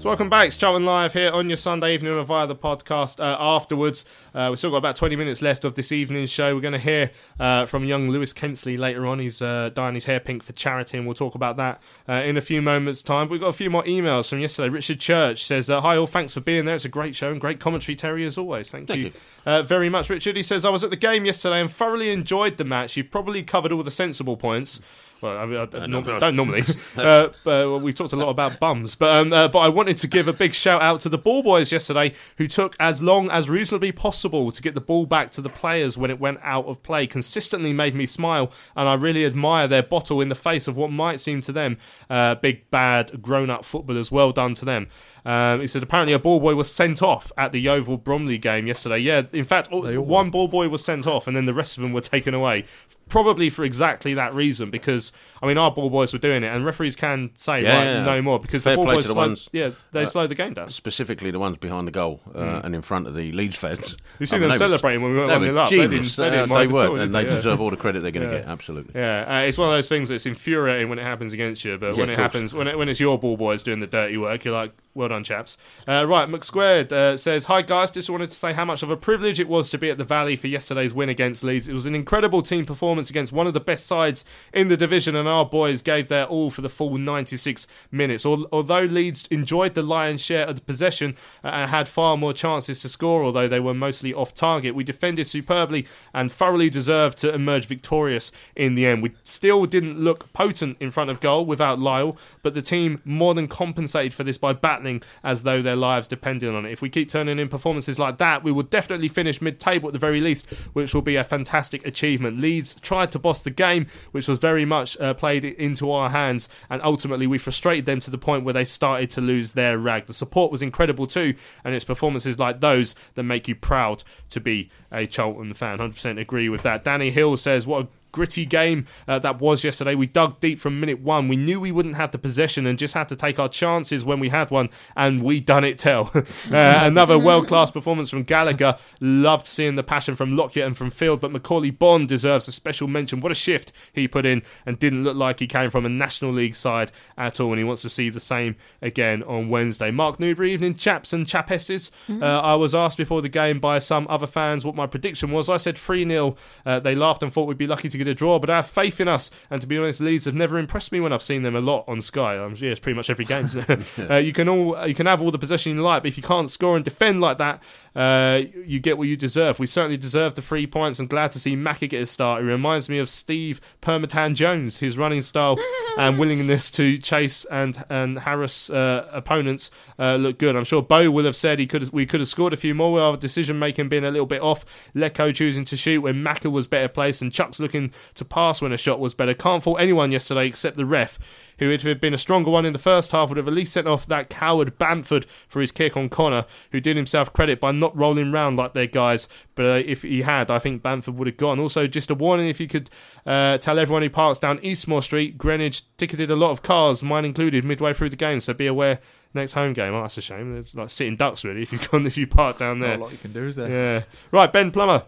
So 0.00 0.08
welcome 0.08 0.30
back. 0.30 0.46
It's 0.46 0.56
Charlton 0.56 0.86
Live 0.86 1.12
here 1.12 1.30
on 1.30 1.50
your 1.50 1.58
Sunday 1.58 1.92
evening 1.92 2.14
or 2.14 2.24
via 2.24 2.46
the 2.46 2.56
podcast 2.56 3.20
uh, 3.20 3.36
afterwards. 3.38 4.06
Uh, 4.34 4.46
we've 4.48 4.58
still 4.58 4.70
got 4.70 4.78
about 4.78 4.96
20 4.96 5.14
minutes 5.14 5.42
left 5.42 5.62
of 5.62 5.74
this 5.74 5.92
evening's 5.92 6.30
show. 6.30 6.54
We're 6.54 6.62
going 6.62 6.72
to 6.72 6.78
hear 6.78 7.10
uh, 7.38 7.66
from 7.66 7.84
young 7.84 8.08
Lewis 8.08 8.32
Kensley 8.32 8.78
later 8.78 9.06
on. 9.06 9.18
He's 9.18 9.42
uh, 9.42 9.68
dyeing 9.74 9.96
his 9.96 10.06
hair 10.06 10.18
pink 10.18 10.42
for 10.42 10.54
charity, 10.54 10.96
and 10.96 11.06
we'll 11.06 11.12
talk 11.12 11.34
about 11.34 11.58
that 11.58 11.82
uh, 12.08 12.12
in 12.12 12.38
a 12.38 12.40
few 12.40 12.62
moments' 12.62 13.02
time. 13.02 13.28
We've 13.28 13.42
got 13.42 13.48
a 13.48 13.52
few 13.52 13.68
more 13.68 13.84
emails 13.84 14.30
from 14.30 14.38
yesterday. 14.38 14.70
Richard 14.70 15.00
Church 15.00 15.44
says, 15.44 15.68
uh, 15.68 15.82
Hi 15.82 15.98
all, 15.98 16.06
thanks 16.06 16.32
for 16.32 16.40
being 16.40 16.64
there. 16.64 16.76
It's 16.76 16.86
a 16.86 16.88
great 16.88 17.14
show 17.14 17.30
and 17.30 17.38
great 17.38 17.60
commentary, 17.60 17.94
Terry, 17.94 18.24
as 18.24 18.38
always. 18.38 18.70
Thank, 18.70 18.88
Thank 18.88 19.00
you, 19.00 19.06
you. 19.08 19.12
Uh, 19.44 19.60
very 19.60 19.90
much, 19.90 20.08
Richard. 20.08 20.34
He 20.34 20.42
says, 20.42 20.64
I 20.64 20.70
was 20.70 20.82
at 20.82 20.88
the 20.88 20.96
game 20.96 21.26
yesterday 21.26 21.60
and 21.60 21.70
thoroughly 21.70 22.10
enjoyed 22.10 22.56
the 22.56 22.64
match. 22.64 22.96
You've 22.96 23.10
probably 23.10 23.42
covered 23.42 23.70
all 23.70 23.82
the 23.82 23.90
sensible 23.90 24.38
points. 24.38 24.80
Well, 25.20 25.36
I, 25.36 25.46
mean, 25.46 25.56
I 25.58 25.66
don't, 25.66 25.90
no, 25.90 26.18
don't 26.18 26.36
normally. 26.36 26.62
uh, 26.96 27.28
but, 27.44 27.78
we've 27.80 27.94
talked 27.94 28.12
a 28.12 28.16
lot 28.16 28.30
about 28.30 28.58
bums, 28.58 28.94
but 28.94 29.10
um, 29.10 29.32
uh, 29.32 29.48
but 29.48 29.58
I 29.58 29.68
wanted 29.68 29.96
to 29.98 30.06
give 30.06 30.28
a 30.28 30.32
big 30.32 30.54
shout 30.54 30.80
out 30.80 31.00
to 31.02 31.08
the 31.08 31.18
ball 31.18 31.42
boys 31.42 31.70
yesterday, 31.70 32.12
who 32.38 32.46
took 32.46 32.74
as 32.80 33.02
long 33.02 33.30
as 33.30 33.48
reasonably 33.48 33.92
possible 33.92 34.50
to 34.50 34.62
get 34.62 34.74
the 34.74 34.80
ball 34.80 35.06
back 35.06 35.30
to 35.32 35.40
the 35.40 35.48
players 35.48 35.98
when 35.98 36.10
it 36.10 36.18
went 36.18 36.40
out 36.42 36.66
of 36.66 36.82
play. 36.82 37.06
Consistently 37.06 37.72
made 37.72 37.94
me 37.94 38.06
smile, 38.06 38.50
and 38.76 38.88
I 38.88 38.94
really 38.94 39.26
admire 39.26 39.68
their 39.68 39.82
bottle 39.82 40.20
in 40.20 40.28
the 40.28 40.34
face 40.34 40.66
of 40.66 40.76
what 40.76 40.90
might 40.90 41.20
seem 41.20 41.40
to 41.42 41.52
them 41.52 41.76
uh, 42.08 42.36
big 42.36 42.70
bad 42.70 43.20
grown 43.20 43.50
up 43.50 43.64
footballers. 43.64 44.10
Well 44.10 44.32
done 44.32 44.54
to 44.54 44.64
them. 44.64 44.88
Um, 45.24 45.60
he 45.60 45.66
said 45.66 45.82
apparently 45.82 46.12
a 46.12 46.18
ball 46.18 46.40
boy 46.40 46.54
was 46.54 46.72
sent 46.72 47.02
off 47.02 47.30
at 47.36 47.52
the 47.52 47.60
Yeovil 47.60 47.98
Bromley 47.98 48.38
game 48.38 48.66
yesterday. 48.66 48.98
Yeah, 48.98 49.22
in 49.32 49.44
fact, 49.44 49.70
all, 49.70 49.82
one 50.00 50.30
ball 50.30 50.48
boy 50.48 50.68
was 50.68 50.84
sent 50.84 51.06
off, 51.06 51.26
and 51.26 51.36
then 51.36 51.46
the 51.46 51.54
rest 51.54 51.76
of 51.76 51.82
them 51.82 51.92
were 51.92 52.00
taken 52.00 52.34
away. 52.34 52.64
probably 53.08 53.50
for 53.50 53.64
exactly 53.64 54.14
that 54.14 54.32
reason 54.34 54.70
because 54.70 55.12
I 55.42 55.46
mean 55.48 55.58
our 55.58 55.72
ball 55.72 55.90
boys 55.90 56.12
were 56.12 56.20
doing 56.20 56.44
it 56.44 56.46
and 56.46 56.64
referees 56.64 56.94
can 56.94 57.30
say 57.34 57.60
Yeah, 57.64 57.76
right 57.76 57.84
yeah. 57.84 58.04
no 58.04 58.22
more 58.22 58.38
because 58.38 58.62
Fair 58.62 58.74
the 58.74 58.76
ball 58.76 58.94
boys 58.94 59.02
to 59.02 59.08
the 59.08 59.14
slowed, 59.14 59.26
ones, 59.30 59.48
yeah 59.52 59.70
they 59.90 60.04
uh, 60.04 60.06
slowed 60.06 60.30
the 60.30 60.36
game 60.36 60.54
down. 60.54 60.70
Specifically, 60.70 61.32
the 61.32 61.40
ones 61.40 61.58
behind 61.58 61.88
the 61.88 61.90
goal 61.90 62.20
uh, 62.32 62.38
Mm. 62.38 62.64
and 62.66 62.74
in 62.76 62.82
front 62.82 63.08
of 63.08 63.16
the 63.16 63.32
Leeds 63.32 63.56
fans. 63.56 63.96
You 64.20 64.26
see 64.26 64.36
I 64.36 64.38
mean, 64.38 64.50
them 64.50 64.50
they 64.50 64.64
were- 64.64 64.78
celebrating 64.78 65.02
when 65.02 65.10
we 65.12 65.18
went 65.18 65.28
they 65.28 65.34
1 65.34 65.40
were 65.42 65.46
0 65.48 65.58
up. 65.58 65.70
They 65.70 65.76
didn't- 65.76 65.90
they 65.90 66.30
didn't 66.30 66.52
Uh, 66.52 66.58
they 66.60 66.66
were, 66.68 66.86
all, 66.86 67.00
and 67.00 67.12
they? 67.12 67.22
they 67.24 67.28
Yeah. 67.28 67.34
deserve 67.34 67.60
all 67.60 67.70
the 67.70 67.76
credit 67.76 68.02
they're 68.02 68.12
going 68.12 68.28
to 68.28 68.32
Yeah. 68.32 68.42
get. 68.42 68.48
Absolutely. 68.48 68.92
Yeah, 68.94 69.24
uh, 69.40 69.40
it's 69.48 69.58
one 69.58 69.68
of 69.68 69.74
those 69.74 69.88
things 69.88 70.08
that's 70.08 70.26
infuriating 70.26 70.88
when 70.88 71.00
it 71.00 71.04
happens 71.04 71.32
against 71.32 71.64
you, 71.64 71.78
but 71.78 71.94
Yeah, 71.94 72.00
when 72.02 72.10
it 72.10 72.16
happens, 72.18 72.54
when 72.54 72.68
it, 72.68 72.78
when 72.78 72.88
it's 72.88 73.00
your 73.00 73.18
ball 73.18 73.36
boys 73.36 73.64
doing 73.64 73.80
the 73.80 73.88
dirty 73.88 74.18
work, 74.18 74.44
you're 74.44 74.54
like, 74.54 74.70
well 74.92 75.08
done, 75.08 75.22
chaps. 75.22 75.56
Uh, 75.86 76.04
right, 76.04 76.28
McSquared 76.28 76.90
uh, 76.90 77.16
says, 77.16 77.44
Hi 77.44 77.62
guys, 77.62 77.92
just 77.92 78.10
wanted 78.10 78.30
to 78.30 78.34
say 78.34 78.52
how 78.52 78.64
much 78.64 78.82
of 78.82 78.90
a 78.90 78.96
privilege 78.96 79.38
it 79.38 79.48
was 79.48 79.70
to 79.70 79.78
be 79.78 79.88
at 79.88 79.98
the 79.98 80.04
Valley 80.04 80.34
for 80.34 80.48
yesterday's 80.48 80.92
win 80.92 81.08
against 81.08 81.44
Leeds. 81.44 81.68
It 81.68 81.74
was 81.74 81.86
an 81.86 81.94
incredible 81.94 82.42
team 82.42 82.66
performance 82.66 83.08
against 83.08 83.32
one 83.32 83.46
of 83.46 83.54
the 83.54 83.60
best 83.60 83.86
sides 83.86 84.24
in 84.52 84.66
the 84.66 84.76
division, 84.76 85.14
and 85.14 85.28
our 85.28 85.46
boys 85.46 85.80
gave 85.80 86.08
their 86.08 86.24
all 86.24 86.50
for 86.50 86.60
the 86.60 86.68
full 86.68 86.98
96 86.98 87.68
minutes. 87.92 88.26
Although 88.26 88.82
Leeds 88.82 89.28
enjoyed 89.28 89.74
the 89.74 89.82
lion's 89.82 90.20
share 90.20 90.46
of 90.46 90.56
the 90.56 90.62
possession 90.62 91.14
uh, 91.44 91.48
and 91.48 91.70
had 91.70 91.86
far 91.86 92.16
more 92.16 92.32
chances 92.32 92.82
to 92.82 92.88
score, 92.88 93.22
although 93.22 93.46
they 93.46 93.60
were 93.60 93.74
mostly 93.74 94.12
off 94.12 94.34
target, 94.34 94.74
we 94.74 94.82
defended 94.82 95.28
superbly 95.28 95.86
and 96.12 96.32
thoroughly 96.32 96.68
deserved 96.68 97.16
to 97.18 97.32
emerge 97.32 97.66
victorious 97.66 98.32
in 98.56 98.74
the 98.74 98.86
end. 98.86 99.04
We 99.04 99.12
still 99.22 99.66
didn't 99.66 100.00
look 100.00 100.32
potent 100.32 100.78
in 100.80 100.90
front 100.90 101.10
of 101.10 101.20
goal 101.20 101.46
without 101.46 101.78
Lyle, 101.78 102.16
but 102.42 102.54
the 102.54 102.62
team 102.62 103.00
more 103.04 103.34
than 103.34 103.46
compensated 103.46 104.14
for 104.14 104.24
this 104.24 104.36
by 104.36 104.52
battling 104.52 104.79
as 105.22 105.42
though 105.42 105.62
their 105.62 105.76
lives 105.76 106.08
depended 106.08 106.54
on 106.54 106.66
it. 106.66 106.72
If 106.72 106.82
we 106.82 106.88
keep 106.88 107.08
turning 107.08 107.38
in 107.38 107.48
performances 107.48 107.98
like 107.98 108.18
that, 108.18 108.42
we 108.42 108.52
will 108.52 108.62
definitely 108.62 109.08
finish 109.08 109.40
mid 109.40 109.60
table 109.60 109.88
at 109.88 109.92
the 109.92 109.98
very 109.98 110.20
least, 110.20 110.50
which 110.72 110.94
will 110.94 111.02
be 111.02 111.16
a 111.16 111.24
fantastic 111.24 111.86
achievement. 111.86 112.40
Leeds 112.40 112.74
tried 112.76 113.12
to 113.12 113.18
boss 113.18 113.40
the 113.40 113.50
game, 113.50 113.86
which 114.12 114.28
was 114.28 114.38
very 114.38 114.64
much 114.64 114.98
uh, 115.00 115.14
played 115.14 115.44
into 115.44 115.90
our 115.90 116.10
hands, 116.10 116.48
and 116.68 116.80
ultimately 116.82 117.26
we 117.26 117.38
frustrated 117.38 117.86
them 117.86 118.00
to 118.00 118.10
the 118.10 118.18
point 118.18 118.44
where 118.44 118.54
they 118.54 118.64
started 118.64 119.10
to 119.10 119.20
lose 119.20 119.52
their 119.52 119.78
rag. 119.78 120.06
The 120.06 120.14
support 120.14 120.50
was 120.50 120.62
incredible 120.62 121.06
too, 121.06 121.34
and 121.64 121.74
it's 121.74 121.84
performances 121.84 122.38
like 122.38 122.60
those 122.60 122.94
that 123.14 123.22
make 123.22 123.48
you 123.48 123.54
proud 123.54 124.04
to 124.30 124.40
be 124.40 124.70
a 124.92 125.06
Charlton 125.06 125.54
fan. 125.54 125.78
100% 125.78 126.20
agree 126.20 126.48
with 126.48 126.62
that. 126.62 126.84
Danny 126.84 127.10
Hill 127.10 127.36
says, 127.36 127.66
What 127.66 127.84
a 127.84 127.88
gritty 128.12 128.44
game 128.44 128.86
uh, 129.08 129.18
that 129.20 129.40
was 129.40 129.64
yesterday. 129.64 129.94
We 129.94 130.06
dug 130.06 130.40
deep 130.40 130.58
from 130.58 130.80
minute 130.80 131.00
one. 131.00 131.28
We 131.28 131.36
knew 131.36 131.60
we 131.60 131.72
wouldn't 131.72 131.96
have 131.96 132.12
the 132.12 132.18
possession 132.18 132.66
and 132.66 132.78
just 132.78 132.94
had 132.94 133.08
to 133.08 133.16
take 133.16 133.38
our 133.38 133.48
chances 133.48 134.04
when 134.04 134.20
we 134.20 134.28
had 134.28 134.50
one, 134.50 134.68
and 134.96 135.22
we 135.22 135.40
done 135.40 135.64
it 135.64 135.78
tell. 135.78 136.10
uh, 136.14 136.22
another 136.52 137.18
world 137.26 137.48
class 137.48 137.70
performance 137.70 138.10
from 138.10 138.22
Gallagher. 138.22 138.76
Loved 139.00 139.46
seeing 139.46 139.76
the 139.76 139.82
passion 139.82 140.14
from 140.14 140.36
Lockyer 140.36 140.64
and 140.64 140.76
from 140.76 140.90
Field, 140.90 141.20
but 141.20 141.32
Macauley 141.32 141.76
Bonne 141.76 142.06
deserves 142.06 142.48
a 142.48 142.52
special 142.52 142.88
mention. 142.88 143.20
What 143.20 143.32
a 143.32 143.34
shift 143.34 143.72
he 143.92 144.08
put 144.08 144.26
in 144.26 144.42
and 144.66 144.78
didn't 144.78 145.04
look 145.04 145.16
like 145.16 145.40
he 145.40 145.46
came 145.46 145.70
from 145.70 145.86
a 145.86 145.88
National 145.88 146.32
League 146.32 146.54
side 146.54 146.92
at 147.16 147.40
all, 147.40 147.50
and 147.50 147.58
he 147.58 147.64
wants 147.64 147.82
to 147.82 147.90
see 147.90 148.10
the 148.10 148.20
same 148.20 148.56
again 148.82 149.22
on 149.24 149.48
Wednesday. 149.48 149.90
Mark 149.90 150.20
Newbury, 150.20 150.52
evening 150.52 150.74
chaps 150.74 151.12
and 151.12 151.26
chapesses. 151.26 151.90
Uh, 152.08 152.40
I 152.40 152.54
was 152.54 152.74
asked 152.74 152.98
before 152.98 153.22
the 153.22 153.28
game 153.28 153.60
by 153.60 153.78
some 153.78 154.06
other 154.10 154.26
fans 154.26 154.64
what 154.64 154.74
my 154.74 154.86
prediction 154.86 155.30
was. 155.30 155.48
I 155.48 155.56
said 155.56 155.78
3 155.78 156.06
0. 156.08 156.36
Uh, 156.64 156.80
they 156.80 156.94
laughed 156.94 157.22
and 157.22 157.32
thought 157.32 157.48
we'd 157.48 157.58
be 157.58 157.66
lucky 157.66 157.88
to 157.88 157.98
get 158.04 158.10
a 158.10 158.14
draw, 158.14 158.38
but 158.38 158.50
I 158.50 158.56
have 158.56 158.66
faith 158.66 159.00
in 159.00 159.08
us. 159.08 159.30
And 159.50 159.60
to 159.60 159.66
be 159.66 159.78
honest, 159.78 160.00
Leeds 160.00 160.24
have 160.24 160.34
never 160.34 160.58
impressed 160.58 160.92
me 160.92 161.00
when 161.00 161.12
I've 161.12 161.22
seen 161.22 161.42
them 161.42 161.56
a 161.56 161.60
lot 161.60 161.84
on 161.86 162.00
Sky. 162.00 162.36
I'm 162.36 162.54
yeah, 162.56 162.70
it's 162.70 162.80
pretty 162.80 162.96
much 162.96 163.10
every 163.10 163.24
game. 163.24 163.44
isn't 163.46 164.10
uh, 164.10 164.16
you 164.16 164.32
can 164.32 164.48
all 164.48 164.86
you 164.86 164.94
can 164.94 165.06
have 165.06 165.20
all 165.20 165.30
the 165.30 165.38
possession 165.38 165.76
you 165.76 165.82
like, 165.82 166.02
but 166.02 166.08
if 166.08 166.16
you 166.16 166.22
can't 166.22 166.50
score 166.50 166.76
and 166.76 166.84
defend 166.84 167.20
like 167.20 167.38
that, 167.38 167.62
uh, 167.94 168.42
you 168.66 168.80
get 168.80 168.98
what 168.98 169.08
you 169.08 169.16
deserve. 169.16 169.58
We 169.58 169.66
certainly 169.66 169.96
deserve 169.96 170.34
the 170.34 170.42
three 170.42 170.66
points. 170.66 170.98
I'm 170.98 171.06
glad 171.06 171.32
to 171.32 171.38
see 171.38 171.56
Macca 171.56 171.88
get 171.88 172.02
a 172.02 172.06
start. 172.06 172.42
He 172.42 172.48
reminds 172.48 172.88
me 172.88 172.98
of 172.98 173.08
Steve 173.08 173.60
Permatan 173.80 174.34
Jones. 174.34 174.78
His 174.78 174.96
running 174.96 175.22
style 175.22 175.58
and 175.98 176.18
willingness 176.18 176.70
to 176.72 176.98
chase 176.98 177.44
and 177.46 177.84
and 177.88 178.20
harass 178.20 178.70
uh, 178.70 179.08
opponents 179.12 179.70
uh, 179.98 180.16
look 180.16 180.38
good. 180.38 180.56
I'm 180.56 180.64
sure 180.64 180.82
Bo 180.82 181.10
will 181.10 181.24
have 181.24 181.36
said 181.36 181.58
he 181.58 181.66
could 181.66 181.90
we 181.92 182.06
could 182.06 182.20
have 182.20 182.28
scored 182.28 182.52
a 182.52 182.56
few 182.56 182.74
more. 182.74 182.92
With 182.92 183.02
our 183.02 183.16
decision 183.16 183.58
making 183.58 183.88
being 183.88 184.04
a 184.04 184.10
little 184.10 184.26
bit 184.26 184.42
off. 184.42 184.64
Leko 184.94 185.34
choosing 185.34 185.64
to 185.66 185.76
shoot 185.76 186.00
when 186.00 186.16
Macca 186.16 186.50
was 186.50 186.66
better 186.66 186.88
placed, 186.88 187.22
and 187.22 187.30
Chuks 187.30 187.60
looking 187.60 187.89
to 188.14 188.24
pass 188.24 188.62
when 188.62 188.72
a 188.72 188.76
shot 188.76 189.00
was 189.00 189.14
better. 189.14 189.34
Can't 189.34 189.62
fault 189.62 189.80
anyone 189.80 190.12
yesterday 190.12 190.46
except 190.46 190.76
the 190.76 190.84
ref, 190.84 191.18
who 191.58 191.70
if 191.70 191.82
had 191.82 192.00
been 192.00 192.14
a 192.14 192.18
stronger 192.18 192.50
one 192.50 192.64
in 192.64 192.72
the 192.72 192.78
first 192.78 193.12
half 193.12 193.28
would 193.28 193.36
have 193.36 193.48
at 193.48 193.54
least 193.54 193.72
sent 193.72 193.86
off 193.86 194.06
that 194.06 194.30
coward 194.30 194.78
Bamford 194.78 195.26
for 195.48 195.60
his 195.60 195.72
kick 195.72 195.96
on 195.96 196.08
Conor, 196.08 196.46
who 196.72 196.80
did 196.80 196.96
himself 196.96 197.32
credit 197.32 197.60
by 197.60 197.72
not 197.72 197.96
rolling 197.96 198.32
round 198.32 198.56
like 198.56 198.72
their 198.72 198.86
guys. 198.86 199.28
But 199.54 199.64
uh, 199.64 199.82
if 199.84 200.02
he 200.02 200.22
had, 200.22 200.50
I 200.50 200.58
think 200.58 200.82
Bamford 200.82 201.16
would 201.16 201.26
have 201.26 201.36
gone. 201.36 201.60
Also, 201.60 201.86
just 201.86 202.10
a 202.10 202.14
warning 202.14 202.48
if 202.48 202.60
you 202.60 202.68
could 202.68 202.90
uh, 203.26 203.58
tell 203.58 203.78
everyone 203.78 204.02
who 204.02 204.10
parks 204.10 204.38
down 204.38 204.58
Eastmoor 204.62 205.02
Street, 205.02 205.36
Greenwich 205.36 205.82
ticketed 205.96 206.30
a 206.30 206.36
lot 206.36 206.50
of 206.50 206.62
cars, 206.62 207.02
mine 207.02 207.24
included, 207.24 207.64
midway 207.64 207.92
through 207.92 208.08
the 208.10 208.16
game. 208.16 208.40
So 208.40 208.54
be 208.54 208.66
aware 208.66 209.00
next 209.34 209.52
home 209.52 209.72
game. 209.72 209.94
Oh, 209.94 210.02
that's 210.02 210.18
a 210.18 210.22
shame. 210.22 210.56
It's 210.56 210.74
like 210.74 210.90
sitting 210.90 211.16
ducks 211.16 211.44
really 211.44 211.62
if 211.62 211.72
you've 211.72 211.90
gone 211.90 212.06
if 212.06 212.16
you 212.16 212.26
park 212.26 212.58
down 212.58 212.80
there. 212.80 212.90
Not 212.90 213.00
a 213.00 213.04
lot 213.04 213.12
you 213.12 213.18
can 213.18 213.32
do, 213.32 213.46
is 213.46 213.56
there? 213.56 213.70
Yeah. 213.70 214.02
Right, 214.30 214.52
Ben 214.52 214.70
Plummer. 214.70 215.04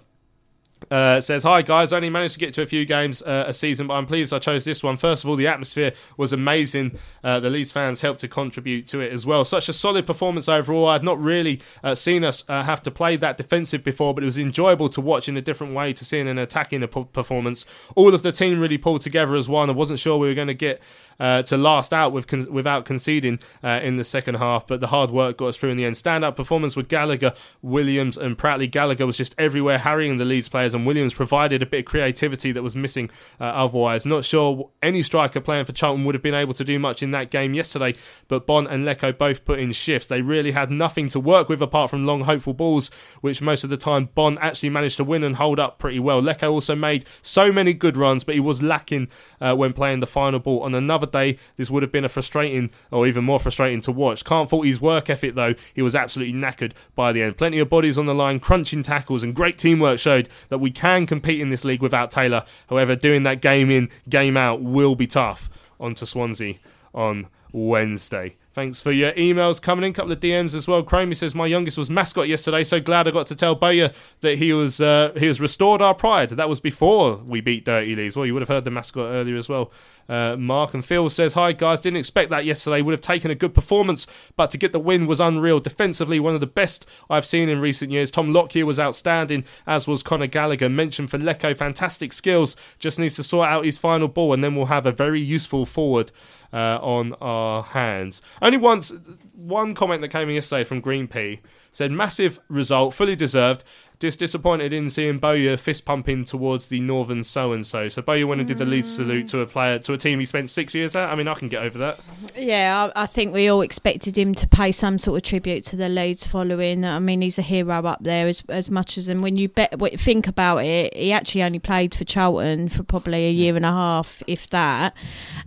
Uh, 0.91 1.21
says 1.21 1.43
hi 1.43 1.63
guys. 1.63 1.93
Only 1.93 2.11
managed 2.11 2.35
to 2.35 2.41
get 2.41 2.53
to 2.55 2.63
a 2.63 2.67
few 2.67 2.85
games 2.85 3.23
uh, 3.23 3.45
a 3.47 3.55
season, 3.55 3.87
but 3.87 3.95
I'm 3.95 4.07
pleased 4.07 4.33
I 4.33 4.39
chose 4.39 4.65
this 4.65 4.83
one. 4.83 4.97
First 4.97 5.25
of 5.25 5.31
all, 5.31 5.37
the 5.37 5.47
atmosphere 5.47 5.93
was 6.17 6.33
amazing. 6.33 6.99
Uh, 7.23 7.41
the 7.41 7.51
Leeds 7.51 7.73
fans 7.73 8.01
helped 8.01 8.21
to 8.21 8.29
contribute 8.29 8.87
to 8.89 9.01
it 9.01 9.13
as 9.13 9.25
well. 9.25 9.45
Such 9.45 9.69
a 9.69 9.73
solid 9.73 10.07
performance 10.07 10.49
overall. 10.49 10.89
I'd 10.89 11.03
not 11.03 11.19
really 11.19 11.61
uh, 11.83 11.95
seen 11.95 12.25
us 12.25 12.45
uh, 12.49 12.63
have 12.65 12.83
to 12.83 12.91
play 12.91 13.17
that 13.17 13.37
defensive 13.37 13.85
before, 13.85 14.15
but 14.15 14.23
it 14.23 14.27
was 14.27 14.39
enjoyable 14.39 14.89
to 14.91 15.01
watch 15.01 15.29
in 15.29 15.37
a 15.37 15.43
different 15.43 15.75
way 15.75 15.93
to 15.93 16.05
seeing 16.05 16.29
an 16.29 16.39
attacking 16.39 16.87
performance. 16.87 17.65
All 17.95 18.15
of 18.15 18.23
the 18.23 18.33
team 18.33 18.61
really 18.61 18.79
pulled 18.79 19.01
together 19.01 19.35
as 19.35 19.49
one. 19.49 19.71
I 19.71 19.73
wasn't 19.73 19.99
sure 19.99 20.19
we 20.19 20.29
were 20.29 20.35
going 20.35 20.49
to 20.49 20.55
get 20.55 20.83
uh, 21.21 21.43
to 21.43 21.57
last 21.57 21.93
out 21.93 22.13
with 22.13 22.27
con- 22.27 22.53
without 22.53 22.85
conceding 22.85 23.39
in 23.63 23.97
the 23.97 24.05
second 24.05 24.37
half, 24.37 24.67
but 24.67 24.81
the 24.81 24.89
hard 24.89 25.11
work 25.11 25.39
got 25.39 25.47
us 25.47 25.57
through 25.57 25.71
in 25.71 25.77
the 25.77 25.85
end. 25.85 25.97
Stand-up 25.97 26.37
performance 26.37 26.77
with 26.77 26.89
Gallagher, 26.89 27.33
Williams, 27.63 28.17
and 28.17 28.37
Pratley. 28.37 28.71
Gallagher 28.71 29.07
was 29.07 29.17
just 29.17 29.35
everywhere, 29.39 29.79
harrying 29.79 30.19
the 30.19 30.25
Leeds 30.25 30.49
players, 30.49 30.72
and 30.74 30.86
Williams 30.86 31.15
provided 31.15 31.62
a 31.62 31.66
bit 31.66 31.81
of 31.81 31.85
creativity 31.86 32.53
that 32.53 32.62
was 32.62 32.77
missing 32.77 33.11
uh, 33.40 33.44
otherwise. 33.44 34.07
Not 34.07 34.24
sure 34.24 34.70
any 34.82 35.03
striker 35.03 35.40
playing 35.40 35.65
for 35.65 35.73
Charlton 35.73 36.05
would 36.05 36.15
have 36.15 36.23
been 36.23 36.35
able 36.35 36.55
to 36.55 36.65
do 36.65 36.78
much 36.78 37.03
in 37.03 37.11
that 37.12 37.31
game 37.31 37.55
yesterday, 37.55 37.94
but 38.28 38.47
Bonne 38.47 38.66
and 38.66 38.86
Leko 38.86 39.16
both 39.16 39.44
put 39.44 39.59
in 39.59 39.73
shifts. 39.73 40.09
They 40.09 40.23
really 40.23 40.53
had 40.53 40.70
nothing 40.70 41.09
to 41.11 41.20
work 41.20 41.49
with 41.49 41.62
apart 41.62 41.90
from 41.90 42.07
long, 42.07 42.23
hopeful 42.23 42.55
balls, 42.55 42.90
which 43.20 43.43
most 43.43 43.65
of 43.65 43.70
the 43.70 43.77
time 43.77 44.09
Bonne 44.15 44.39
actually 44.40 44.70
managed 44.70 44.97
to 44.99 45.05
win 45.05 45.23
and 45.23 45.36
hold 45.36 45.59
up 45.59 45.78
pretty 45.78 45.99
well. 45.99 46.23
Leko 46.23 46.51
also 46.51 46.74
made 46.74 47.05
so 47.23 47.53
many 47.53 47.73
good 47.74 47.97
runs, 47.97 48.24
but 48.24 48.35
he 48.35 48.40
was 48.40 48.62
lacking 48.62 49.09
uh, 49.40 49.55
when 49.55 49.73
playing 49.73 50.01
the 50.01 50.07
final 50.07 50.39
ball. 50.39 50.61
On 50.62 50.74
another 50.74 51.07
day, 51.07 51.36
this 51.57 51.70
would 51.70 51.82
have 51.82 51.93
been 51.93 52.05
a 52.05 52.09
frustrating, 52.09 52.70
or 52.90 53.07
even 53.07 53.24
more 53.24 53.39
frustrating 53.39 53.81
to 53.82 53.93
watch. 53.93 54.24
Can't 54.24 54.49
fault 54.49 54.66
his 54.66 54.81
work 54.81 55.11
ethic 55.11 55.35
though. 55.35 55.55
He 55.74 55.82
was 55.82 55.94
absolutely 55.94 56.35
knackered 56.35 56.73
by 56.94 57.12
the 57.12 57.23
end. 57.23 57.36
Plenty 57.36 57.59
of 57.59 57.69
bodies 57.69 57.99
on 57.99 58.07
the 58.07 58.15
line, 58.15 58.40
crunching 58.40 58.82
tackles, 58.82 59.23
and 59.23 59.35
great 59.35 59.59
teamwork 59.59 59.99
showed 59.99 60.28
that 60.49 60.59
we 60.63 60.71
can 60.71 61.07
compete 61.07 61.41
in 61.41 61.51
this 61.51 61.65
league 61.65 61.83
without 61.83 62.11
Taylor. 62.11 62.45
However, 62.71 62.95
doing 62.95 63.25
that 63.25 63.43
game 63.43 63.69
in, 63.69 63.91
game 64.09 64.37
out 64.37 64.63
will 64.63 64.95
be 64.95 65.09
tough. 65.09 65.51
On 65.81 65.95
to 65.97 66.07
Swansea 66.07 66.55
on 66.95 67.27
Wednesday. 67.53 68.37
Thanks 68.55 68.83
for 68.83 68.93
your 68.93 69.12
emails 69.12 69.62
coming 69.62 69.83
in. 69.83 69.95
couple 69.95 70.12
of 70.12 70.20
DMs 70.20 70.55
as 70.55 70.69
well. 70.69 70.83
Chromie 70.83 71.16
says 71.16 71.35
my 71.35 71.47
youngest 71.47 71.79
was 71.79 71.89
mascot 71.89 72.29
yesterday, 72.29 72.65
so 72.65 72.81
glad 72.81 73.09
I 73.09 73.11
got 73.11 73.27
to 73.29 73.35
tell 73.35 73.55
Bowyer 73.55 73.93
that 74.20 74.37
he 74.37 74.53
was 74.53 74.79
uh, 74.79 75.12
he 75.16 75.27
has 75.27 75.41
restored 75.41 75.81
our 75.81 75.95
pride. 75.95 76.29
That 76.31 76.51
was 76.51 76.61
before 76.61 77.16
we 77.16 77.41
beat 77.41 77.65
Dirty 77.65 77.97
Leeds. 77.97 78.15
Well, 78.15 78.27
you 78.27 78.35
would 78.35 78.43
have 78.43 78.51
heard 78.51 78.65
the 78.65 78.70
mascot 78.70 79.11
earlier 79.11 79.37
as 79.37 79.49
well. 79.49 79.73
Uh, 80.07 80.37
Mark 80.37 80.74
and 80.74 80.85
Phil 80.85 81.09
says 81.09 81.33
hi 81.33 81.53
guys. 81.53 81.81
Didn't 81.81 81.97
expect 81.97 82.29
that 82.29 82.45
yesterday. 82.45 82.83
Would 82.83 82.93
have 82.93 83.01
taken 83.01 83.31
a 83.31 83.35
good 83.35 83.55
performance, 83.55 84.07
but 84.37 84.51
to 84.51 84.59
get 84.59 84.73
the 84.73 84.79
win 84.79 85.07
was 85.07 85.19
unreal. 85.19 85.59
Defensively, 85.59 86.20
one 86.20 86.35
of 86.35 86.43
the 86.43 86.47
best 86.47 86.85
I've 87.09 87.24
seen 87.24 87.49
in 87.49 87.59
recent 87.59 87.91
years. 87.91 88.11
Tom 88.11 88.35
Lockyer 88.35 88.66
was 88.66 88.79
outstanding, 88.79 89.45
as 89.66 89.89
was 89.89 90.03
Conor 90.03 90.27
Gallagher. 90.27 90.69
Mentioned 90.69 91.11
for 91.11 91.16
Leko, 91.16 91.57
fantastic 91.57 92.12
skills. 92.12 92.55
Just 92.79 92.99
needs 92.99 93.15
to 93.15 93.23
sort 93.23 93.49
out 93.49 93.65
his 93.65 93.79
final 93.79 94.09
ball, 94.09 94.35
and 94.35 94.45
then 94.45 94.55
we'll 94.57 94.66
have 94.66 94.85
a 94.85 94.93
very 94.93 95.20
useful 95.20 95.65
forward 95.65 96.12
uh, 96.53 96.79
on 96.83 97.15
our 97.20 97.62
hands. 97.62 98.20
Only 98.43 98.59
once, 98.59 98.93
one 99.35 99.73
comment 99.73 100.01
that 100.02 100.09
came 100.09 100.28
in 100.28 100.35
yesterday 100.35 100.64
from 100.64 100.81
Green 100.81 101.06
Pea 101.06 101.40
said 101.70 101.93
massive 101.93 102.40
result, 102.48 102.93
fully 102.93 103.14
deserved. 103.14 103.62
Just 104.03 104.19
disappointed 104.19 104.73
in 104.73 104.91
seeing 104.91 105.20
Bowyer 105.20 105.57
fist 105.57 105.85
pumping 105.85 106.24
towards 106.24 106.69
the 106.69 106.81
northern 106.81 107.23
so 107.23 107.53
and 107.53 107.65
so. 107.65 107.89
So 107.89 108.03
Bowyer 108.03 108.27
went 108.27 108.41
and 108.41 108.49
did 108.49 108.59
the 108.59 108.66
lead 108.66 108.83
mm. 108.83 108.89
salute 108.89 109.29
to 109.29 109.39
a 109.39 109.47
player 109.47 109.79
to 109.79 109.93
a 109.93 109.97
team 109.97 110.19
he 110.19 110.24
spent 110.24 110.51
six 110.51 110.74
years 110.74 110.97
at. 110.97 111.09
I 111.09 111.15
mean, 111.15 111.29
I 111.29 111.35
can 111.35 111.47
get 111.47 111.62
over 111.62 111.79
that. 111.79 112.01
Yeah, 112.37 112.91
I, 112.97 113.03
I 113.03 113.07
think 113.07 113.33
we 113.33 113.47
all 113.47 113.61
expected 113.61 114.19
him 114.19 114.35
to 114.35 114.49
pay 114.49 114.73
some 114.73 114.99
sort 114.99 115.19
of 115.19 115.23
tribute 115.23 115.62
to 115.66 115.77
the 115.77 115.89
Leeds 115.89 116.27
following. 116.27 116.85
I 116.85 116.99
mean, 116.99 117.20
he's 117.20 117.39
a 117.39 117.43
hero 117.43 117.77
up 117.77 118.03
there 118.03 118.27
as 118.27 118.43
as 118.49 118.69
much 118.73 118.99
as. 118.99 119.07
And 119.07 119.23
when 119.23 119.37
you 119.37 119.49
bet, 119.49 119.79
think 120.01 120.27
about 120.27 120.65
it, 120.65 120.93
he 120.97 121.12
actually 121.12 121.45
only 121.45 121.61
played 121.61 121.95
for 121.95 122.03
Charlton 122.03 122.70
for 122.70 122.83
probably 122.83 123.29
a 123.29 123.31
year 123.31 123.55
and 123.55 123.65
a 123.65 123.70
half, 123.70 124.20
if 124.27 124.51
that. 124.51 124.97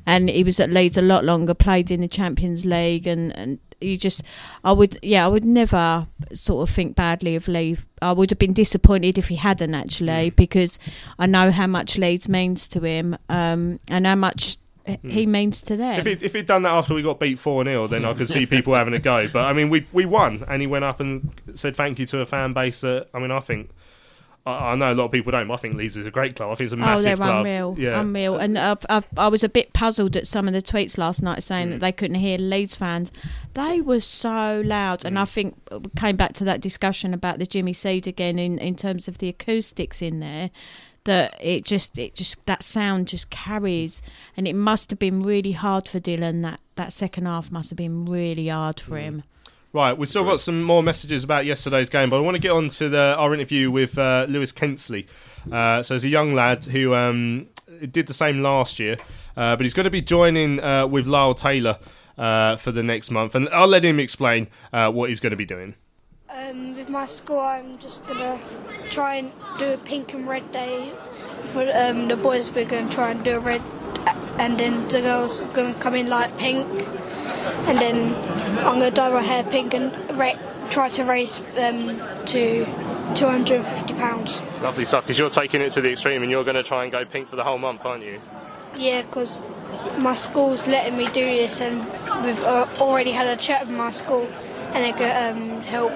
And 0.06 0.30
he 0.30 0.46
was 0.46 0.62
at 0.62 0.70
Leeds 0.70 0.98
a 0.98 1.02
lot 1.02 1.26
longer. 1.26 1.54
Played 1.54 1.92
in 1.92 2.00
the 2.00 2.08
Champions 2.08 2.66
League, 2.66 3.06
and 3.06 3.36
and 3.36 3.60
you 3.82 3.98
just, 3.98 4.24
I 4.64 4.72
would, 4.72 4.98
yeah, 5.02 5.26
I 5.26 5.28
would 5.28 5.46
never 5.46 6.08
sort 6.34 6.68
of 6.68 6.74
think 6.74 6.96
badly 6.96 7.36
of 7.36 7.48
Lee. 7.48 7.78
I 8.02 8.12
would 8.12 8.30
have 8.30 8.40
been 8.40 8.54
disappointed 8.54 9.18
if 9.18 9.28
he 9.28 9.36
hadn't 9.36 9.74
actually, 9.74 10.30
because 10.32 10.80
I 11.20 11.26
know 11.26 11.52
how 11.52 11.68
much 11.68 11.98
Leeds 11.98 12.30
means 12.30 12.68
to 12.70 12.82
him, 12.82 13.18
um, 13.30 13.80
and 13.90 14.06
how 14.06 14.16
much 14.16 14.58
he 15.04 15.26
means 15.26 15.64
to 15.64 15.76
them. 15.76 16.00
If, 16.00 16.06
he, 16.06 16.26
if 16.26 16.34
he'd 16.34 16.46
done 16.46 16.62
that 16.64 16.74
after 16.74 16.94
we 16.94 17.02
got 17.02 17.20
beat 17.20 17.40
4 17.40 17.66
0, 17.66 17.88
then 17.88 18.06
I 18.06 18.14
could 18.14 18.30
see 18.30 18.46
people 18.46 18.74
having 18.76 18.94
a 18.94 19.00
go. 19.00 19.28
But 19.28 19.46
I 19.46 19.54
mean, 19.54 19.70
we, 19.70 19.86
we 19.92 20.06
won, 20.06 20.44
and 20.48 20.62
he 20.62 20.68
went 20.68 20.86
up 20.86 21.00
and 21.00 21.32
said 21.54 21.76
thank 21.76 22.00
you 22.00 22.06
to 22.08 22.22
a 22.22 22.26
fan 22.26 22.54
base 22.54 22.82
that, 22.82 23.10
I 23.14 23.20
mean, 23.20 23.32
I 23.32 23.40
think. 23.40 23.72
I, 24.46 24.72
I 24.72 24.76
know 24.76 24.92
a 24.92 24.96
lot 24.96 25.06
of 25.06 25.12
people 25.12 25.32
don't, 25.32 25.48
but 25.48 25.56
I 25.56 25.58
think 25.58 25.76
Leeds 25.76 25.98
is 25.98 26.06
a 26.06 26.12
great 26.12 26.36
club. 26.36 26.52
I 26.52 26.56
think 26.56 26.66
it's 26.66 26.74
a 26.74 26.78
massive 26.78 27.00
Oh, 27.00 27.04
they're 27.04 27.16
club. 27.18 27.40
unreal, 27.46 27.76
Yeah. 27.78 28.00
unreal. 28.02 28.38
And 28.38 28.58
I've, 28.58 28.86
I've, 28.90 29.06
I 29.18 29.28
was 29.28 29.44
a 29.44 29.50
bit 29.50 29.74
puzzled 29.74 30.16
at 30.16 30.28
some 30.28 30.48
of 30.48 30.54
the 30.54 30.62
tweets 30.62 30.98
last 30.98 31.22
night 31.24 31.42
saying 31.44 31.68
Mm. 31.68 31.72
that 31.72 31.80
they 31.82 31.92
couldn't 31.92 32.20
hear 32.20 32.38
Leeds 32.38 32.76
fans. 32.76 33.12
They 33.54 33.82
were 33.82 34.00
so 34.02 34.62
loud, 34.66 35.04
and 35.06 35.16
Mm. 35.16 35.22
I 35.22 35.26
think 35.26 35.56
we 35.72 35.90
came 35.98 36.16
back 36.16 36.34
to 36.34 36.44
that 36.46 36.62
discussion 36.62 37.14
about 37.14 37.40
the 37.40 37.46
Jimmy 37.46 37.74
Seed 37.74 38.08
again 38.08 38.38
in, 38.38 38.58
in 38.60 38.76
terms 38.76 39.08
of 39.08 39.18
the 39.18 39.30
acoustics 39.30 40.02
in 40.02 40.20
there. 40.20 40.52
That 41.06 41.38
it 41.40 41.66
just, 41.66 42.00
it 42.00 42.16
just 42.16 42.44
that 42.48 42.64
sound 42.64 43.08
just 43.10 43.30
carries, 43.30 44.02
and 44.36 44.48
it 44.48 44.56
must 44.56 44.90
have 44.90 44.98
been 44.98 45.22
really 45.22 45.52
hard 45.52 45.88
for 45.88 46.00
Dillon. 46.00 46.42
That 46.42 46.60
that 46.78 46.92
second 46.94 47.26
half 47.26 47.52
must 47.52 47.70
have 47.70 47.78
been 47.78 48.06
really 48.06 48.48
hard 48.48 48.78
Mm. 48.78 48.82
for 48.82 48.98
him. 48.98 49.24
Right, 49.76 49.98
we've 49.98 50.08
still 50.08 50.24
got 50.24 50.40
some 50.40 50.64
more 50.64 50.82
messages 50.82 51.26
about 51.26 51.44
yesterday's 51.44 51.90
game, 51.90 52.10
but 52.10 52.16
I 52.16 52.20
want 52.22 52.36
to 52.36 52.40
get 52.40 52.52
on 52.52 52.70
to 52.70 52.88
the, 52.88 53.14
our 53.18 53.34
interview 53.34 53.70
with 53.70 53.98
uh, 53.98 54.26
Lewis 54.30 54.54
Kensley. 54.54 55.06
Uh, 55.52 55.84
so, 55.84 55.96
he's 55.96 56.06
a 56.06 56.08
young 56.08 56.34
lad 56.34 56.64
who 56.64 56.96
um, 56.96 57.48
did 57.92 58.08
the 58.08 58.14
same 58.14 58.40
last 58.40 58.80
year, 58.80 58.96
uh, 59.36 59.58
but 59.58 59.66
he's 59.66 59.74
going 59.74 59.84
to 59.84 59.90
be 59.90 60.02
joining 60.02 60.64
uh, 60.64 60.88
with 60.88 61.08
Lyle 61.08 61.34
Taylor 61.34 61.78
uh, 62.18 62.56
for 62.56 62.72
the 62.72 62.84
next 62.84 63.12
month, 63.12 63.36
and 63.36 63.50
I'll 63.50 63.68
let 63.68 63.84
him 63.84 64.00
explain 64.00 64.48
uh, 64.72 64.90
what 64.94 65.10
he's 65.10 65.20
going 65.20 65.32
to 65.32 65.36
be 65.36 65.44
doing. 65.44 65.76
Um, 66.30 66.78
with 66.78 66.88
my 66.88 67.06
school, 67.06 67.40
I'm 67.40 67.78
just 67.78 68.08
gonna 68.08 68.40
try 68.92 69.16
and 69.16 69.32
do 69.60 69.74
a 69.74 69.78
pink 69.78 70.14
and 70.14 70.26
red 70.26 70.54
day. 70.54 70.94
For 71.52 71.70
um, 71.76 72.08
the 72.08 72.16
boys, 72.16 72.50
we're 72.50 72.64
gonna 72.64 72.90
try 72.90 73.12
and 73.12 73.22
do 73.26 73.34
a 73.34 73.40
red, 73.40 73.62
and 74.40 74.58
then 74.58 74.88
the 74.88 75.02
girls 75.02 75.42
are 75.42 75.54
gonna 75.54 75.74
come 75.76 75.96
in 75.96 76.08
light 76.08 76.36
pink, 76.38 76.66
and 77.68 77.78
then 77.78 78.25
I'm 78.60 78.80
gonna 78.80 78.92
dye 78.92 79.10
my 79.10 79.22
hair 79.22 79.44
pink 79.44 79.74
and 79.74 79.92
ra- 80.18 80.38
try 80.70 80.90
to 80.90 81.04
raise 81.04 81.40
um, 81.58 82.00
to 82.26 82.66
250 83.16 83.94
pounds. 83.96 84.42
Lovely 84.62 84.86
stuff, 84.86 85.06
because 85.06 85.18
you're 85.18 85.30
taking 85.30 85.62
it 85.62 85.72
to 85.74 85.82
the 85.82 85.92
extreme 85.92 86.22
and 86.22 86.32
you're 86.32 86.44
going 86.44 86.56
to 86.56 86.64
try 86.64 86.84
and 86.84 86.92
go 86.92 87.06
pink 87.06 87.28
for 87.28 87.36
the 87.36 87.44
whole 87.44 87.58
month, 87.58 87.86
aren't 87.86 88.04
you? 88.04 88.20
Yeah, 88.76 89.04
because 89.04 89.42
my 90.00 90.16
school's 90.16 90.68
letting 90.68 90.98
me 90.98 91.06
do 91.08 91.26
this, 91.26 91.62
and 91.62 91.80
we've 92.26 92.44
uh, 92.44 92.68
already 92.80 93.12
had 93.12 93.28
a 93.28 93.38
chat 93.38 93.68
with 93.68 93.78
my 93.78 93.92
school, 93.92 94.28
and 94.74 94.84
they 94.84 94.92
could 94.92 95.12
um, 95.12 95.62
help 95.62 95.94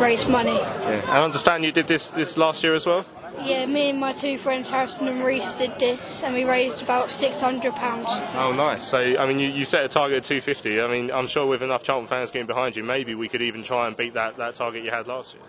raise 0.00 0.28
money. 0.28 0.54
Yeah. 0.54 1.02
I 1.08 1.22
understand 1.22 1.64
you 1.64 1.72
did 1.72 1.86
this, 1.86 2.10
this 2.10 2.36
last 2.36 2.62
year 2.62 2.74
as 2.74 2.84
well? 2.86 3.06
Yeah, 3.44 3.66
me 3.66 3.90
and 3.90 4.00
my 4.00 4.12
two 4.12 4.36
friends, 4.38 4.68
Harrison 4.68 5.08
and 5.08 5.22
Reese, 5.22 5.54
did 5.54 5.78
this, 5.78 6.22
and 6.22 6.34
we 6.34 6.44
raised 6.44 6.82
about 6.82 7.10
six 7.10 7.40
hundred 7.40 7.74
pounds. 7.74 8.08
Oh, 8.34 8.52
nice. 8.52 8.82
So, 8.82 8.98
I 8.98 9.26
mean, 9.26 9.38
you, 9.38 9.48
you 9.48 9.64
set 9.64 9.84
a 9.84 9.88
target 9.88 10.18
of 10.18 10.24
250. 10.24 10.80
I 10.80 10.86
mean, 10.88 11.10
I'm 11.10 11.26
sure 11.26 11.46
with 11.46 11.62
enough 11.62 11.82
Charlton 11.82 12.08
fans 12.08 12.30
getting 12.30 12.46
behind 12.46 12.76
you, 12.76 12.82
maybe 12.82 13.14
we 13.14 13.28
could 13.28 13.42
even 13.42 13.62
try 13.62 13.86
and 13.86 13.96
beat 13.96 14.14
that, 14.14 14.36
that 14.36 14.54
target 14.54 14.84
you 14.84 14.90
had 14.90 15.06
last 15.06 15.34
year. 15.34 15.42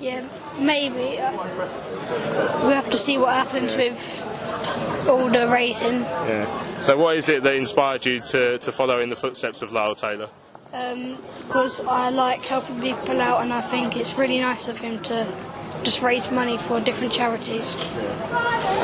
Yeah, 0.00 0.26
maybe. 0.58 1.18
Uh, 1.18 1.32
we 2.66 2.72
have 2.72 2.90
to 2.90 2.96
see 2.96 3.18
what 3.18 3.34
happens 3.34 3.76
with 3.76 5.06
all 5.08 5.28
the 5.28 5.48
raising. 5.48 6.00
Yeah. 6.00 6.80
So, 6.80 6.96
what 6.96 7.16
is 7.16 7.28
it 7.28 7.42
that 7.42 7.54
inspired 7.54 8.04
you 8.06 8.20
to, 8.20 8.58
to 8.58 8.72
follow 8.72 9.00
in 9.00 9.10
the 9.10 9.16
footsteps 9.16 9.62
of 9.62 9.72
Lyle 9.72 9.94
Taylor? 9.94 10.28
Because 11.46 11.80
I 11.86 12.10
like 12.10 12.44
helping 12.44 12.80
people 12.80 13.20
out, 13.20 13.42
and 13.42 13.52
I 13.52 13.60
think 13.60 13.96
it's 13.96 14.18
really 14.18 14.40
nice 14.40 14.66
of 14.66 14.78
him 14.78 15.00
to 15.04 15.24
just 15.84 16.02
raise 16.02 16.30
money 16.30 16.56
for 16.56 16.80
different 16.80 17.12
charities. 17.12 17.76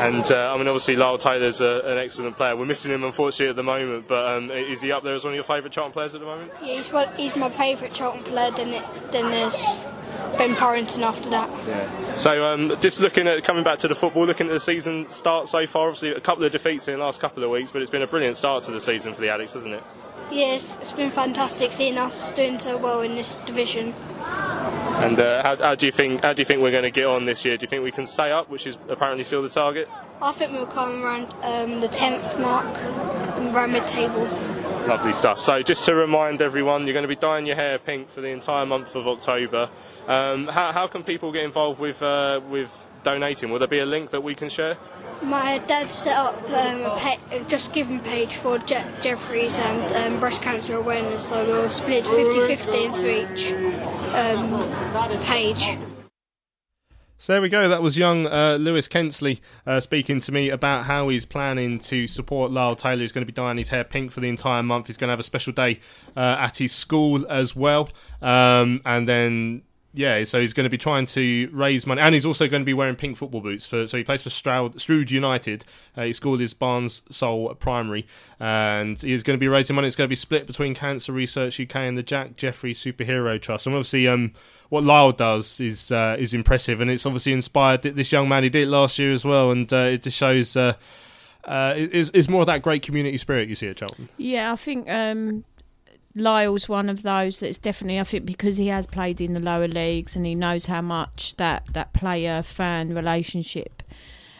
And 0.01 0.29
uh, 0.31 0.53
I 0.53 0.57
mean, 0.57 0.67
obviously, 0.67 0.95
Lyle 0.95 1.17
Taylor's 1.17 1.61
a, 1.61 1.81
an 1.85 1.97
excellent 1.97 2.37
player. 2.37 2.55
We're 2.55 2.65
missing 2.65 2.91
him, 2.91 3.03
unfortunately, 3.03 3.49
at 3.49 3.55
the 3.55 3.63
moment. 3.63 4.07
But 4.07 4.31
um, 4.31 4.51
is 4.51 4.81
he 4.81 4.91
up 4.91 5.03
there 5.03 5.13
as 5.13 5.23
one 5.23 5.33
of 5.33 5.35
your 5.35 5.43
favourite 5.43 5.71
Charlton 5.71 5.93
players 5.93 6.15
at 6.15 6.21
the 6.21 6.27
moment? 6.27 6.51
Yeah, 6.61 6.75
he's, 6.75 6.91
one, 6.91 7.09
he's 7.15 7.35
my 7.35 7.49
favourite 7.49 7.93
Charlton 7.93 8.23
player. 8.23 8.51
Then, 8.51 8.69
it, 8.69 9.11
then 9.11 9.29
there's 9.31 9.79
Ben 10.37 10.55
Purrington 10.55 11.01
after 11.01 11.29
that. 11.29 11.49
Yeah. 11.67 12.13
So, 12.15 12.45
um, 12.45 12.75
just 12.79 12.99
looking 12.99 13.27
at 13.27 13.43
coming 13.43 13.63
back 13.63 13.79
to 13.79 13.87
the 13.87 13.95
football, 13.95 14.25
looking 14.25 14.47
at 14.47 14.53
the 14.53 14.59
season 14.59 15.09
start 15.09 15.47
so 15.47 15.67
far. 15.67 15.87
Obviously, 15.87 16.11
a 16.11 16.21
couple 16.21 16.43
of 16.43 16.51
defeats 16.51 16.87
in 16.87 16.95
the 16.95 17.03
last 17.03 17.19
couple 17.21 17.43
of 17.43 17.49
weeks, 17.49 17.71
but 17.71 17.81
it's 17.81 17.91
been 17.91 18.01
a 18.01 18.07
brilliant 18.07 18.37
start 18.37 18.63
to 18.65 18.71
the 18.71 18.81
season 18.81 19.13
for 19.13 19.21
the 19.21 19.27
Addicks, 19.27 19.53
hasn't 19.53 19.73
it? 19.73 19.83
Yes, 20.31 20.73
it's 20.79 20.93
been 20.93 21.11
fantastic 21.11 21.73
seeing 21.73 21.97
us 21.97 22.33
doing 22.33 22.57
so 22.57 22.77
well 22.77 23.01
in 23.01 23.15
this 23.15 23.37
division. 23.39 23.93
And 25.01 25.19
uh, 25.19 25.43
how, 25.43 25.55
how 25.57 25.75
do 25.75 25.85
you 25.85 25.91
think? 25.91 26.23
How 26.23 26.31
do 26.31 26.41
you 26.41 26.45
think 26.45 26.61
we're 26.61 26.71
going 26.71 26.83
to 26.83 26.91
get 26.91 27.05
on 27.05 27.25
this 27.25 27.43
year? 27.43 27.57
Do 27.57 27.63
you 27.63 27.67
think 27.67 27.83
we 27.83 27.91
can 27.91 28.07
stay 28.07 28.31
up, 28.31 28.49
which 28.49 28.65
is 28.65 28.77
apparently 28.87 29.23
still 29.23 29.41
the 29.41 29.49
target? 29.49 29.89
I 30.21 30.31
think 30.31 30.51
we'll 30.51 30.67
come 30.67 31.03
around 31.03 31.25
um, 31.41 31.81
the 31.81 31.87
10th 31.87 32.39
mark, 32.39 32.67
around 33.53 33.71
mid 33.73 33.87
table. 33.87 34.23
Lovely 34.87 35.11
stuff. 35.11 35.39
So, 35.39 35.63
just 35.63 35.83
to 35.85 35.95
remind 35.95 36.41
everyone, 36.41 36.85
you're 36.85 36.93
going 36.93 37.03
to 37.03 37.09
be 37.09 37.15
dyeing 37.15 37.45
your 37.45 37.55
hair 37.55 37.77
pink 37.79 38.09
for 38.09 38.21
the 38.21 38.29
entire 38.29 38.65
month 38.65 38.95
of 38.95 39.07
October. 39.07 39.69
Um, 40.07 40.47
how, 40.47 40.71
how 40.71 40.87
can 40.87 41.03
people 41.03 41.31
get 41.31 41.43
involved 41.43 41.79
with 41.79 42.01
uh, 42.01 42.39
with 42.49 42.71
donating? 43.03 43.49
Will 43.49 43.59
there 43.59 43.67
be 43.67 43.79
a 43.79 43.85
link 43.85 44.11
that 44.11 44.23
we 44.23 44.35
can 44.35 44.49
share? 44.49 44.77
My 45.23 45.59
dad 45.67 45.91
set 45.91 46.17
up 46.17 46.35
um, 46.49 46.81
a 46.81 46.97
pa- 46.97 47.19
just 47.47 47.73
giving 47.73 47.99
page 47.99 48.35
for 48.35 48.57
Je- 48.57 48.83
Jeffries 49.01 49.57
and 49.59 49.91
um, 49.93 50.19
breast 50.19 50.41
cancer 50.41 50.75
awareness, 50.75 51.29
so 51.29 51.45
we'll 51.45 51.69
split 51.69 52.03
50 52.05 52.47
50 52.47 52.83
into 52.85 53.33
each 53.33 53.53
um, 54.15 55.21
page. 55.21 55.77
So 57.21 57.33
there 57.33 57.41
we 57.43 57.49
go. 57.49 57.69
That 57.69 57.83
was 57.83 57.99
young 57.99 58.25
uh, 58.25 58.57
Lewis 58.59 58.87
Kensley 58.87 59.41
uh, 59.67 59.79
speaking 59.79 60.21
to 60.21 60.31
me 60.31 60.49
about 60.49 60.85
how 60.85 61.09
he's 61.09 61.23
planning 61.23 61.77
to 61.81 62.07
support 62.07 62.49
Lyle 62.49 62.75
Taylor. 62.75 63.01
He's 63.01 63.11
going 63.11 63.23
to 63.23 63.31
be 63.31 63.35
dyeing 63.35 63.57
his 63.57 63.69
hair 63.69 63.83
pink 63.83 64.11
for 64.11 64.21
the 64.21 64.27
entire 64.27 64.63
month. 64.63 64.87
He's 64.87 64.97
going 64.97 65.09
to 65.09 65.11
have 65.11 65.19
a 65.19 65.23
special 65.23 65.53
day 65.53 65.81
uh, 66.17 66.37
at 66.39 66.57
his 66.57 66.71
school 66.71 67.27
as 67.29 67.55
well. 67.55 67.89
Um, 68.23 68.81
and 68.85 69.07
then, 69.07 69.61
yeah, 69.93 70.23
so 70.23 70.39
he's 70.39 70.53
going 70.53 70.63
to 70.63 70.69
be 70.69 70.77
trying 70.77 71.05
to 71.07 71.49
raise 71.51 71.85
money. 71.85 72.01
And 72.01 72.15
he's 72.15 72.25
also 72.25 72.47
going 72.47 72.61
to 72.61 72.65
be 72.65 72.73
wearing 72.73 72.95
pink 72.95 73.17
football 73.17 73.41
boots. 73.41 73.65
For 73.65 73.87
So 73.87 73.97
he 73.97 74.03
plays 74.03 74.21
for 74.21 74.29
Stroud, 74.29 74.79
Stroud 74.79 75.11
United. 75.11 75.65
Uh, 75.97 76.03
his 76.03 76.17
school 76.17 76.39
is 76.39 76.53
Barnes 76.53 77.01
Soul 77.09 77.53
Primary. 77.55 78.07
And 78.39 78.99
he's 79.01 79.23
going 79.23 79.37
to 79.37 79.39
be 79.39 79.49
raising 79.49 79.75
money. 79.75 79.87
It's 79.87 79.97
going 79.97 80.07
to 80.07 80.09
be 80.09 80.15
split 80.15 80.47
between 80.47 80.73
Cancer 80.73 81.11
Research 81.11 81.59
UK 81.59 81.75
and 81.77 81.97
the 81.97 82.03
Jack 82.03 82.37
Jeffries 82.37 82.81
Superhero 82.81 83.41
Trust. 83.41 83.65
And 83.65 83.75
obviously, 83.75 84.07
um, 84.07 84.31
what 84.69 84.85
Lyle 84.85 85.11
does 85.11 85.59
is 85.59 85.91
uh, 85.91 86.15
is 86.17 86.33
impressive, 86.33 86.79
and 86.79 86.89
it's 86.89 87.05
obviously 87.05 87.33
inspired 87.33 87.81
this 87.81 88.11
young 88.13 88.29
man. 88.29 88.43
He 88.43 88.49
did 88.49 88.63
it 88.63 88.71
last 88.71 88.97
year 88.97 89.11
as 89.11 89.25
well, 89.25 89.51
and 89.51 89.71
uh, 89.73 89.89
it 89.91 90.03
just 90.03 90.17
shows 90.17 90.55
uh, 90.55 90.75
uh, 91.43 91.73
is 91.75 92.09
is 92.11 92.29
more 92.29 92.41
of 92.41 92.47
that 92.47 92.61
great 92.61 92.81
community 92.81 93.17
spirit 93.17 93.49
you 93.49 93.55
see 93.55 93.67
at 93.67 93.75
Charlton. 93.75 94.07
Yeah, 94.17 94.53
I 94.53 94.55
think 94.55 94.89
um, 94.89 95.43
Lyle's 96.15 96.67
one 96.67 96.89
of 96.89 97.03
those 97.03 97.39
that's 97.39 97.57
definitely. 97.57 97.99
I 97.99 98.03
think 98.03 98.25
because 98.25 98.57
he 98.57 98.67
has 98.67 98.85
played 98.85 99.21
in 99.21 99.33
the 99.33 99.39
lower 99.39 99.67
leagues 99.67 100.15
and 100.15 100.25
he 100.25 100.35
knows 100.35 100.65
how 100.65 100.81
much 100.81 101.35
that 101.37 101.65
that 101.73 101.93
player 101.93 102.43
fan 102.43 102.93
relationship, 102.93 103.83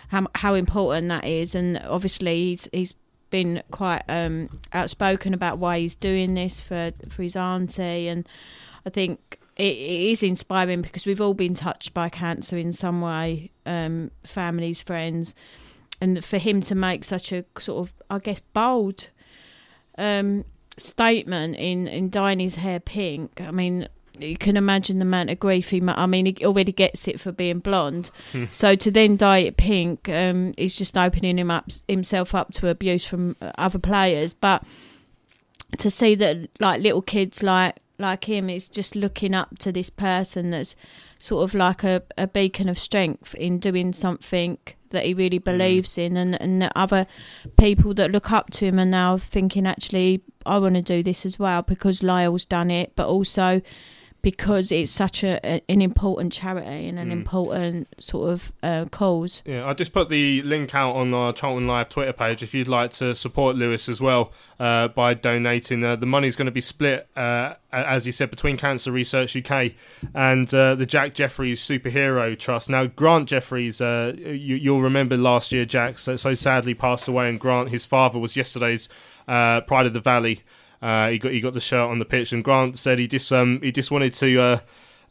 how 0.09 0.27
how 0.35 0.53
important 0.53 1.07
that 1.07 1.25
is, 1.25 1.55
and 1.55 1.81
obviously 1.85 2.49
he's 2.49 2.69
he's 2.73 2.95
been 3.29 3.63
quite 3.71 4.03
um, 4.09 4.59
outspoken 4.73 5.33
about 5.33 5.57
why 5.57 5.79
he's 5.79 5.95
doing 5.95 6.33
this 6.33 6.59
for 6.59 6.91
for 7.07 7.23
his 7.23 7.35
auntie, 7.35 8.07
and 8.07 8.27
I 8.85 8.89
think. 8.89 9.37
It, 9.57 9.75
it 9.75 10.11
is 10.11 10.23
inspiring 10.23 10.81
because 10.81 11.05
we've 11.05 11.19
all 11.19 11.33
been 11.33 11.53
touched 11.53 11.93
by 11.93 12.07
cancer 12.07 12.57
in 12.57 12.71
some 12.71 13.01
way, 13.01 13.51
um, 13.65 14.09
families, 14.23 14.81
friends, 14.81 15.35
and 15.99 16.23
for 16.23 16.37
him 16.37 16.61
to 16.61 16.73
make 16.73 17.03
such 17.03 17.33
a 17.33 17.43
sort 17.59 17.85
of, 17.85 17.93
I 18.09 18.19
guess, 18.19 18.39
bold 18.53 19.09
um, 19.97 20.45
statement 20.77 21.55
in 21.57 21.87
in 21.87 22.09
dyeing 22.09 22.39
his 22.39 22.55
hair 22.55 22.79
pink. 22.79 23.41
I 23.41 23.51
mean, 23.51 23.87
you 24.19 24.37
can 24.37 24.57
imagine 24.57 24.99
the 24.99 25.05
amount 25.05 25.29
of 25.29 25.39
grief 25.39 25.69
he. 25.69 25.79
mu- 25.81 25.93
I 25.95 26.05
mean, 26.05 26.25
he 26.27 26.45
already 26.45 26.71
gets 26.71 27.07
it 27.07 27.19
for 27.19 27.31
being 27.31 27.59
blonde, 27.59 28.09
Hmm. 28.31 28.45
so 28.51 28.75
to 28.75 28.91
then 28.91 29.15
dye 29.17 29.39
it 29.39 29.57
pink 29.57 30.07
um, 30.09 30.53
is 30.57 30.75
just 30.75 30.97
opening 30.97 31.37
him 31.37 31.49
up 31.51 31.65
himself 31.87 32.35
up 32.35 32.51
to 32.53 32.67
abuse 32.67 33.05
from 33.05 33.35
other 33.57 33.79
players. 33.79 34.33
But 34.33 34.63
to 35.77 35.89
see 35.89 36.15
that 36.15 36.49
like 36.59 36.81
little 36.81 37.01
kids 37.01 37.41
like 37.41 37.77
like 37.97 38.25
him 38.25 38.49
is 38.49 38.67
just 38.67 38.95
looking 38.95 39.33
up 39.35 39.57
to 39.59 39.71
this 39.71 39.89
person 39.89 40.49
that's 40.51 40.75
sort 41.19 41.43
of 41.43 41.53
like 41.53 41.83
a, 41.83 42.01
a 42.17 42.25
beacon 42.27 42.67
of 42.67 42.77
strength 42.79 43.35
in 43.35 43.59
doing 43.59 43.93
something 43.93 44.57
that 44.91 45.05
he 45.05 45.13
really 45.13 45.39
mm. 45.39 45.43
believes 45.43 45.97
in 45.97 46.15
and, 46.15 46.39
and 46.41 46.61
that 46.61 46.71
other 46.75 47.07
people 47.57 47.93
that 47.95 48.11
look 48.11 48.31
up 48.31 48.49
to 48.51 48.65
him 48.65 48.79
are 48.79 48.85
now 48.85 49.17
thinking 49.17 49.67
actually 49.67 50.21
I 50.45 50.57
want 50.59 50.75
to 50.75 50.81
do 50.81 51.03
this 51.03 51.25
as 51.25 51.37
well 51.37 51.61
because 51.61 52.03
Lyle's 52.03 52.45
done 52.45 52.71
it 52.71 52.93
but 52.95 53.07
also 53.07 53.61
because 54.21 54.71
it's 54.71 54.91
such 54.91 55.23
a, 55.23 55.43
an 55.69 55.81
important 55.81 56.31
charity 56.31 56.87
and 56.87 56.99
an 56.99 57.09
Mm. 57.09 57.11
important 57.11 57.87
sort 57.99 58.29
of 58.31 58.51
uh, 58.61 58.85
cause. 58.91 59.41
Yeah, 59.45 59.67
I 59.67 59.73
just 59.73 59.93
put 59.93 60.09
the 60.09 60.41
link 60.43 60.75
out 60.75 60.95
on 60.95 61.13
our 61.13 61.33
Charlton 61.33 61.67
Live 61.67 61.89
Twitter 61.89 62.13
page 62.13 62.43
if 62.43 62.53
you'd 62.53 62.67
like 62.67 62.91
to 62.93 63.15
support 63.15 63.55
Lewis 63.55 63.89
as 63.89 63.99
well 63.99 64.31
uh, 64.59 64.89
by 64.89 65.13
donating. 65.15 65.83
Uh, 65.83 65.95
the 65.95 66.05
money's 66.05 66.35
going 66.35 66.45
to 66.45 66.51
be 66.51 66.61
split, 66.61 67.07
uh, 67.15 67.55
as 67.71 68.05
you 68.05 68.11
said, 68.11 68.29
between 68.29 68.57
Cancer 68.57 68.91
Research 68.91 69.35
UK 69.35 69.71
and 70.13 70.53
uh, 70.53 70.75
the 70.75 70.85
Jack 70.85 71.13
Jeffries 71.15 71.59
Superhero 71.61 72.37
Trust. 72.37 72.69
Now, 72.69 72.85
Grant 72.85 73.29
Jeffries, 73.29 73.81
uh, 73.81 74.13
you, 74.17 74.55
you'll 74.55 74.81
remember 74.81 75.17
last 75.17 75.51
year, 75.51 75.65
Jack 75.65 75.97
so, 75.97 76.15
so 76.15 76.33
sadly 76.33 76.73
passed 76.73 77.07
away, 77.07 77.29
and 77.29 77.39
Grant, 77.39 77.69
his 77.69 77.85
father, 77.85 78.19
was 78.19 78.35
yesterday's 78.35 78.87
uh, 79.27 79.61
Pride 79.61 79.85
of 79.87 79.93
the 79.93 79.99
Valley. 79.99 80.41
Uh, 80.81 81.09
he 81.09 81.19
got 81.19 81.31
he 81.31 81.41
got 81.41 81.53
the 81.53 81.59
shirt 81.59 81.89
on 81.89 81.99
the 81.99 82.05
pitch, 82.05 82.33
and 82.33 82.43
Grant 82.43 82.77
said 82.77 82.99
he 82.99 83.07
just 83.07 83.31
um, 83.31 83.59
he 83.61 83.71
just 83.71 83.91
wanted 83.91 84.13
to. 84.15 84.39
Uh, 84.41 84.59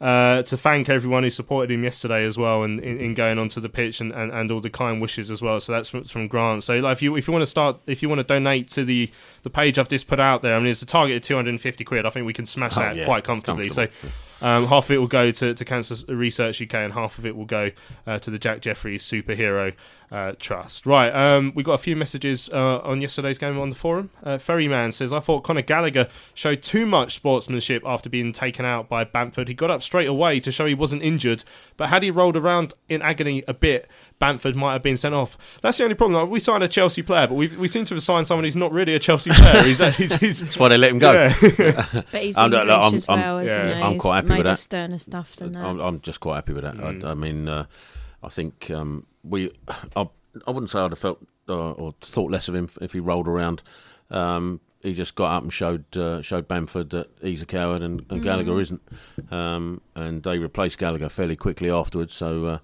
uh, 0.01 0.43
to 0.43 0.57
thank 0.57 0.89
everyone 0.89 1.25
who 1.25 1.29
supported 1.29 1.71
him 1.71 1.85
yesterday 1.85 2.25
as 2.25 2.39
well, 2.39 2.63
and 2.63 2.81
in, 2.81 2.99
in 2.99 3.13
going 3.13 3.39
onto 3.39 3.61
the 3.61 3.69
pitch 3.69 4.01
and, 4.01 4.13
and, 4.13 4.33
and 4.33 4.51
all 4.51 4.59
the 4.61 4.71
kind 4.71 4.99
wishes 4.99 5.31
as 5.31 5.43
well. 5.43 5.61
So 5.61 5.73
that's 5.73 5.91
from, 5.91 6.05
from 6.05 6.27
Grant. 6.27 6.63
So 6.63 6.79
like, 6.79 6.93
if 6.93 7.03
you 7.03 7.17
if 7.17 7.29
you 7.29 7.33
want 7.33 7.43
to 7.43 7.47
start, 7.47 7.81
if 7.87 8.01
you 8.03 8.09
want 8.09 8.19
to 8.21 8.25
donate 8.25 8.69
to 8.71 8.85
the, 8.85 9.11
the 9.43 9.51
page 9.51 9.79
I've 9.79 9.89
just 9.89 10.09
put 10.09 10.19
out 10.19 10.41
there, 10.41 10.55
I 10.55 10.59
mean 10.59 10.69
it's 10.69 10.81
a 10.81 10.87
target 10.87 11.17
of 11.19 11.23
two 11.25 11.37
hundred 11.37 11.51
and 11.51 11.61
fifty 11.61 11.85
quid. 11.85 12.07
I 12.07 12.11
think 12.11 12.25
we 12.25 12.33
can 12.33 12.47
smash 12.47 12.79
Oh, 12.79 12.81
that 12.81 12.97
yeah, 12.97 13.05
quite 13.05 13.25
comfortably. 13.25 13.69
So. 13.69 13.89
Um, 14.43 14.69
half 14.69 14.87
of 14.87 14.93
it 14.93 14.97
will 14.97 15.07
go 15.07 15.31
to, 15.31 15.53
to 15.53 15.65
Cancer 15.67 15.95
Research 16.15 16.63
UK, 16.63 16.73
and 16.77 16.95
half 16.95 17.19
of 17.19 17.27
it 17.27 17.37
will 17.37 17.45
go 17.45 17.73
uh, 18.07 18.19
to 18.21 18.31
the 18.31 18.39
Jack 18.39 18.63
Jeffries 18.63 19.03
Superhero 19.03 19.75
uh, 20.13 20.33
Trust. 20.39 20.87
Right, 20.87 21.11
um, 21.11 21.53
we 21.55 21.63
got 21.63 21.75
a 21.75 21.79
few 21.79 21.95
messages 21.97 22.51
uh, 22.53 22.79
on 22.81 23.01
yesterday's 23.01 23.39
game 23.39 23.59
on 23.59 23.71
the 23.71 23.77
forum. 23.77 24.11
Uh, 24.25 24.39
Ferryman 24.39 24.91
says, 24.93 25.13
"I 25.13 25.21
thought 25.21 25.45
Conor 25.45 25.63
Gallagher 25.63 26.09
showed 26.35 26.63
too 26.63 26.85
much 26.87 27.15
sportsmanship 27.15 27.83
after 27.87 28.11
being 28.11 28.33
taken 28.33 28.65
out 28.65 28.89
by 28.89 29.05
Bamford. 29.05 29.49
He 29.49 29.55
got 29.55 29.71
up 29.71 29.83
straight 29.83 30.09
away 30.09 30.41
to 30.41 30.51
show 30.51 30.67
he 30.67 30.75
wasn't 30.75 31.03
injured, 31.03 31.45
but 31.77 31.89
had 31.91 32.03
he 32.03 32.11
rolled 32.11 32.37
around 32.37 32.75
in 32.89 33.03
agony 33.03 33.45
a 33.47 33.55
bit, 33.55 33.89
Bamford 34.19 34.57
might 34.57 34.73
have 34.73 34.83
been 34.83 34.97
sent 34.97 35.15
off. 35.15 35.39
That's 35.63 35.79
the 35.79 35.85
only 35.85 35.95
problem. 35.95 36.21
Like, 36.21 36.31
we 36.31 36.41
signed 36.41 36.65
a 36.65 36.69
Chelsea 36.69 37.03
player, 37.03 37.27
but 37.29 37.35
we 37.35 37.49
we 37.49 37.69
seem 37.69 37.85
to 37.85 37.95
have 37.95 38.03
signed 38.03 38.27
someone 38.27 38.45
who's 38.45 38.57
not 38.57 38.73
really 38.73 38.95
a 38.95 38.99
Chelsea 38.99 39.31
player. 39.31 39.63
He's, 39.71 39.79
he's, 39.97 40.17
he's 40.17 40.41
That's 40.41 40.59
why 40.59 40.69
they 40.69 40.77
let 40.79 40.91
him 40.91 40.99
go. 40.99 41.13
Yeah. 41.13 41.87
But 42.11 42.23
he's 42.23 42.37
I'm- 42.37 42.53
English 42.53 42.69
I'm- 42.75 42.95
as 42.95 43.09
I'm- 43.09 43.21
well, 43.21 43.39
isn't 43.39 43.57
yeah, 43.69 43.77
he? 43.77 43.83
I'm 43.83 43.99
quite 43.99 44.17
happy 44.17 44.29
with 44.29 44.39
of 44.41 44.45
that. 44.47 44.59
sterner 44.59 44.99
stuff 44.99 45.37
than 45.37 45.53
that. 45.53 45.65
I'm, 45.65 45.79
I'm 45.81 46.01
just 46.01 46.19
quite 46.21 46.37
happy 46.37 46.53
with 46.53 46.65
that. 46.65 46.75
Mm. 46.75 47.05
I, 47.05 47.11
I 47.11 47.15
mean, 47.15 47.49
uh, 47.49 47.67
I 48.23 48.29
think 48.29 48.71
um, 48.71 49.07
we. 49.23 49.51
I, 49.97 50.09
I 50.47 50.51
wouldn't 50.51 50.71
say 50.71 50.79
I'd 50.81 50.93
have 50.93 50.99
felt 50.99 51.19
uh, 51.49 51.73
or 51.73 51.95
thought 52.01 52.31
less 52.31 52.49
of 52.49 52.55
him 52.55 52.69
if 52.81 52.93
he 52.93 53.01
rolled 53.01 53.29
around. 53.29 53.63
Um, 54.11 54.61
he 54.83 54.95
just 54.95 55.15
got 55.15 55.37
up 55.37 55.43
and 55.43 55.53
showed 55.53 55.85
uh, 55.97 56.23
showed 56.23 56.49
Bamford 56.49 56.91
that 56.91 57.09
he's 57.21 57.43
a 57.43 57.47
coward 57.47 57.83
and, 57.83 58.05
and 58.11 58.23
Gallagher 58.23 58.53
Mm. 58.53 58.61
isn't. 58.63 58.83
Um, 59.31 59.81
and 59.95 60.23
they 60.23 60.39
replaced 60.39 60.79
Gallagher 60.79 61.09
fairly 61.09 61.37
quickly 61.37 61.71
afterwards. 61.71 62.15
So 62.15 62.47
uh, 62.47 62.59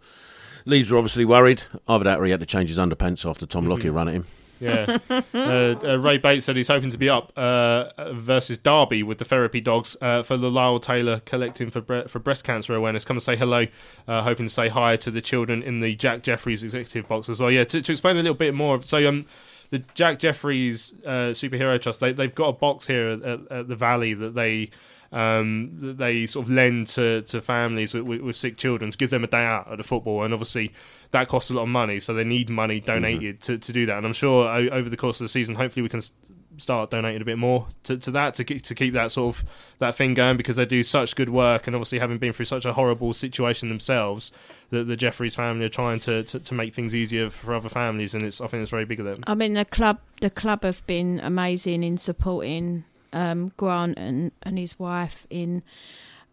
Leeds 0.64 0.90
were 0.90 0.98
obviously 0.98 1.24
worried. 1.24 1.62
Either 1.86 2.04
that 2.04 2.18
or 2.18 2.24
he 2.24 2.30
had 2.30 2.40
to 2.40 2.46
change 2.46 2.68
his 2.70 2.78
underpants 2.78 3.28
after 3.28 3.44
Tom 3.46 3.66
Lockyer 3.66 3.92
ran 3.92 4.08
at 4.08 4.14
him. 4.14 4.26
Yeah. 4.60 4.98
uh, 5.10 5.22
uh, 5.34 5.98
Ray 5.98 6.18
Bates 6.18 6.46
said 6.46 6.56
he's 6.56 6.68
hoping 6.68 6.90
to 6.90 6.98
be 6.98 7.08
up 7.08 7.32
uh, 7.36 8.12
versus 8.12 8.58
Derby 8.58 9.02
with 9.02 9.18
the 9.18 9.24
therapy 9.24 9.60
dogs 9.60 9.96
uh, 10.00 10.22
for 10.22 10.36
the 10.36 10.50
Lyle 10.50 10.78
Taylor 10.78 11.20
collecting 11.24 11.70
for 11.70 11.80
bre- 11.80 12.08
for 12.08 12.18
breast 12.18 12.44
cancer 12.44 12.74
awareness. 12.74 13.04
Come 13.04 13.16
and 13.16 13.22
say 13.22 13.36
hello. 13.36 13.66
Uh, 14.08 14.22
hoping 14.22 14.46
to 14.46 14.52
say 14.52 14.68
hi 14.68 14.96
to 14.96 15.10
the 15.10 15.20
children 15.20 15.62
in 15.62 15.80
the 15.80 15.94
Jack 15.94 16.22
Jeffries 16.22 16.64
executive 16.64 17.08
box 17.08 17.28
as 17.28 17.40
well. 17.40 17.50
Yeah, 17.50 17.64
to, 17.64 17.80
to 17.80 17.92
explain 17.92 18.16
a 18.16 18.20
little 18.20 18.34
bit 18.34 18.54
more. 18.54 18.82
So 18.82 19.06
um. 19.08 19.26
The 19.70 19.80
Jack 19.94 20.20
Jeffries 20.20 20.94
uh, 21.04 21.34
superhero 21.34 21.82
trust 21.82 21.98
they 21.98 22.12
they've 22.12 22.32
got 22.32 22.50
a 22.50 22.52
box 22.52 22.86
here 22.86 23.08
at, 23.08 23.22
at, 23.22 23.40
at 23.50 23.68
the 23.68 23.74
Valley 23.74 24.14
that 24.14 24.36
they 24.36 24.70
um, 25.12 25.70
that 25.80 25.98
they 25.98 26.26
sort 26.26 26.46
of 26.46 26.50
lend 26.50 26.88
to, 26.88 27.22
to 27.22 27.40
families 27.40 27.94
with, 27.94 28.04
with, 28.04 28.20
with 28.20 28.36
sick 28.36 28.56
children 28.56 28.90
to 28.90 28.98
give 28.98 29.10
them 29.10 29.24
a 29.24 29.26
day 29.28 29.44
out 29.44 29.70
at 29.70 29.78
the 29.78 29.84
football. 29.84 30.24
And 30.24 30.34
obviously 30.34 30.72
that 31.12 31.28
costs 31.28 31.50
a 31.50 31.54
lot 31.54 31.62
of 31.62 31.68
money 31.68 32.00
so 32.00 32.12
they 32.12 32.24
need 32.24 32.50
money 32.50 32.80
donated 32.80 33.40
to, 33.42 33.58
to 33.58 33.72
do 33.72 33.86
that. 33.86 33.96
And 33.98 34.06
I'm 34.06 34.12
sure 34.12 34.46
o- 34.48 34.68
over 34.70 34.90
the 34.90 34.96
course 34.96 35.20
of 35.20 35.24
the 35.24 35.28
season 35.28 35.54
hopefully 35.54 35.82
we 35.82 35.88
can 35.88 35.98
s- 35.98 36.12
start 36.58 36.90
donating 36.90 37.20
a 37.20 37.24
bit 37.24 37.36
more 37.38 37.66
to, 37.82 37.98
to 37.98 38.10
that 38.10 38.34
to 38.34 38.42
keep, 38.44 38.62
to 38.62 38.74
keep 38.74 38.94
that 38.94 39.12
sort 39.12 39.36
of 39.36 39.44
that 39.78 39.94
thing 39.94 40.14
going 40.14 40.36
because 40.38 40.56
they 40.56 40.64
do 40.64 40.82
such 40.82 41.14
good 41.14 41.28
work. 41.28 41.66
And 41.66 41.76
obviously 41.76 41.98
having 41.98 42.18
been 42.18 42.32
through 42.32 42.46
such 42.46 42.64
a 42.64 42.72
horrible 42.72 43.12
situation 43.12 43.68
themselves 43.68 44.32
that 44.70 44.84
the 44.84 44.96
Jeffries 44.96 45.34
family 45.34 45.66
are 45.66 45.70
trying 45.70 46.00
to, 46.00 46.24
to, 46.24 46.40
to 46.40 46.54
make 46.54 46.74
things 46.74 46.94
easier 46.94 47.30
for 47.30 47.54
other 47.54 47.68
families 47.68 48.14
and 48.14 48.22
it's 48.22 48.40
I 48.40 48.46
think 48.48 48.62
it's 48.62 48.70
very 48.70 48.84
big 48.86 49.00
of 49.00 49.06
them. 49.06 49.20
I 49.26 49.34
mean, 49.34 49.54
the 49.54 49.64
club 49.64 50.00
the 50.20 50.30
club 50.30 50.62
have 50.64 50.84
been 50.86 51.20
amazing 51.20 51.84
in 51.84 51.98
supporting 51.98 52.84
um, 53.12 53.52
Grant 53.56 53.98
and, 53.98 54.32
and 54.42 54.58
his 54.58 54.78
wife 54.78 55.26
in 55.30 55.62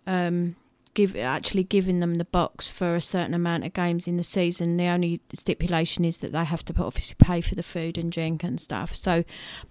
um, 0.07 0.55
give 0.93 1.15
actually 1.15 1.63
giving 1.63 1.99
them 1.99 2.17
the 2.17 2.25
box 2.25 2.69
for 2.69 2.95
a 2.95 3.01
certain 3.01 3.33
amount 3.33 3.65
of 3.65 3.73
games 3.73 4.07
in 4.07 4.17
the 4.17 4.23
season. 4.23 4.77
The 4.77 4.87
only 4.87 5.21
stipulation 5.33 6.05
is 6.05 6.19
that 6.19 6.31
they 6.31 6.45
have 6.45 6.63
to 6.65 6.73
obviously 6.77 7.15
pay 7.17 7.41
for 7.41 7.55
the 7.55 7.63
food 7.63 7.97
and 7.97 8.11
drink 8.11 8.43
and 8.43 8.59
stuff. 8.59 8.95
So, 8.95 9.23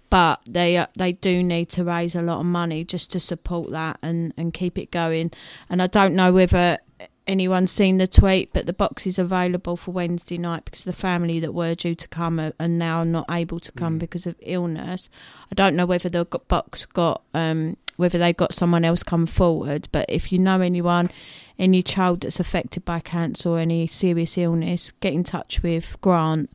but 0.09 0.41
they 0.47 0.77
uh, 0.77 0.87
they 0.97 1.13
do 1.13 1.43
need 1.43 1.69
to 1.69 1.83
raise 1.83 2.15
a 2.15 2.21
lot 2.21 2.39
of 2.39 2.45
money 2.45 2.83
just 2.83 3.11
to 3.11 3.19
support 3.19 3.69
that 3.71 3.99
and 4.01 4.33
and 4.37 4.53
keep 4.53 4.77
it 4.77 4.91
going. 4.91 5.31
And 5.69 5.81
I 5.81 5.87
don't 5.87 6.15
know 6.15 6.31
whether 6.31 6.79
anyone's 7.27 7.71
seen 7.71 7.97
the 7.97 8.07
tweet, 8.07 8.51
but 8.53 8.65
the 8.65 8.73
box 8.73 9.07
is 9.07 9.17
available 9.19 9.77
for 9.77 9.91
Wednesday 9.91 10.37
night 10.37 10.65
because 10.65 10.83
the 10.83 10.93
family 10.93 11.39
that 11.39 11.53
were 11.53 11.75
due 11.75 11.95
to 11.95 12.07
come 12.07 12.39
are, 12.39 12.53
are 12.59 12.67
now 12.67 13.03
not 13.03 13.25
able 13.29 13.59
to 13.59 13.71
come 13.71 13.97
because 13.97 14.25
of 14.25 14.35
illness. 14.41 15.09
I 15.51 15.55
don't 15.55 15.75
know 15.75 15.85
whether 15.85 16.09
the 16.09 16.25
got- 16.25 16.47
box 16.47 16.85
got 16.85 17.21
um, 17.33 17.77
whether 17.95 18.17
they 18.17 18.33
got 18.33 18.53
someone 18.53 18.83
else 18.83 19.03
come 19.03 19.25
forward, 19.25 19.87
but 19.91 20.05
if 20.09 20.31
you 20.31 20.39
know 20.39 20.61
anyone, 20.61 21.09
any 21.59 21.83
child 21.83 22.21
that's 22.21 22.39
affected 22.39 22.83
by 22.83 22.99
cancer 22.99 23.49
or 23.49 23.59
any 23.59 23.85
serious 23.85 24.37
illness, 24.37 24.91
get 24.91 25.13
in 25.13 25.23
touch 25.23 25.61
with 25.61 25.99
Grant 26.01 26.49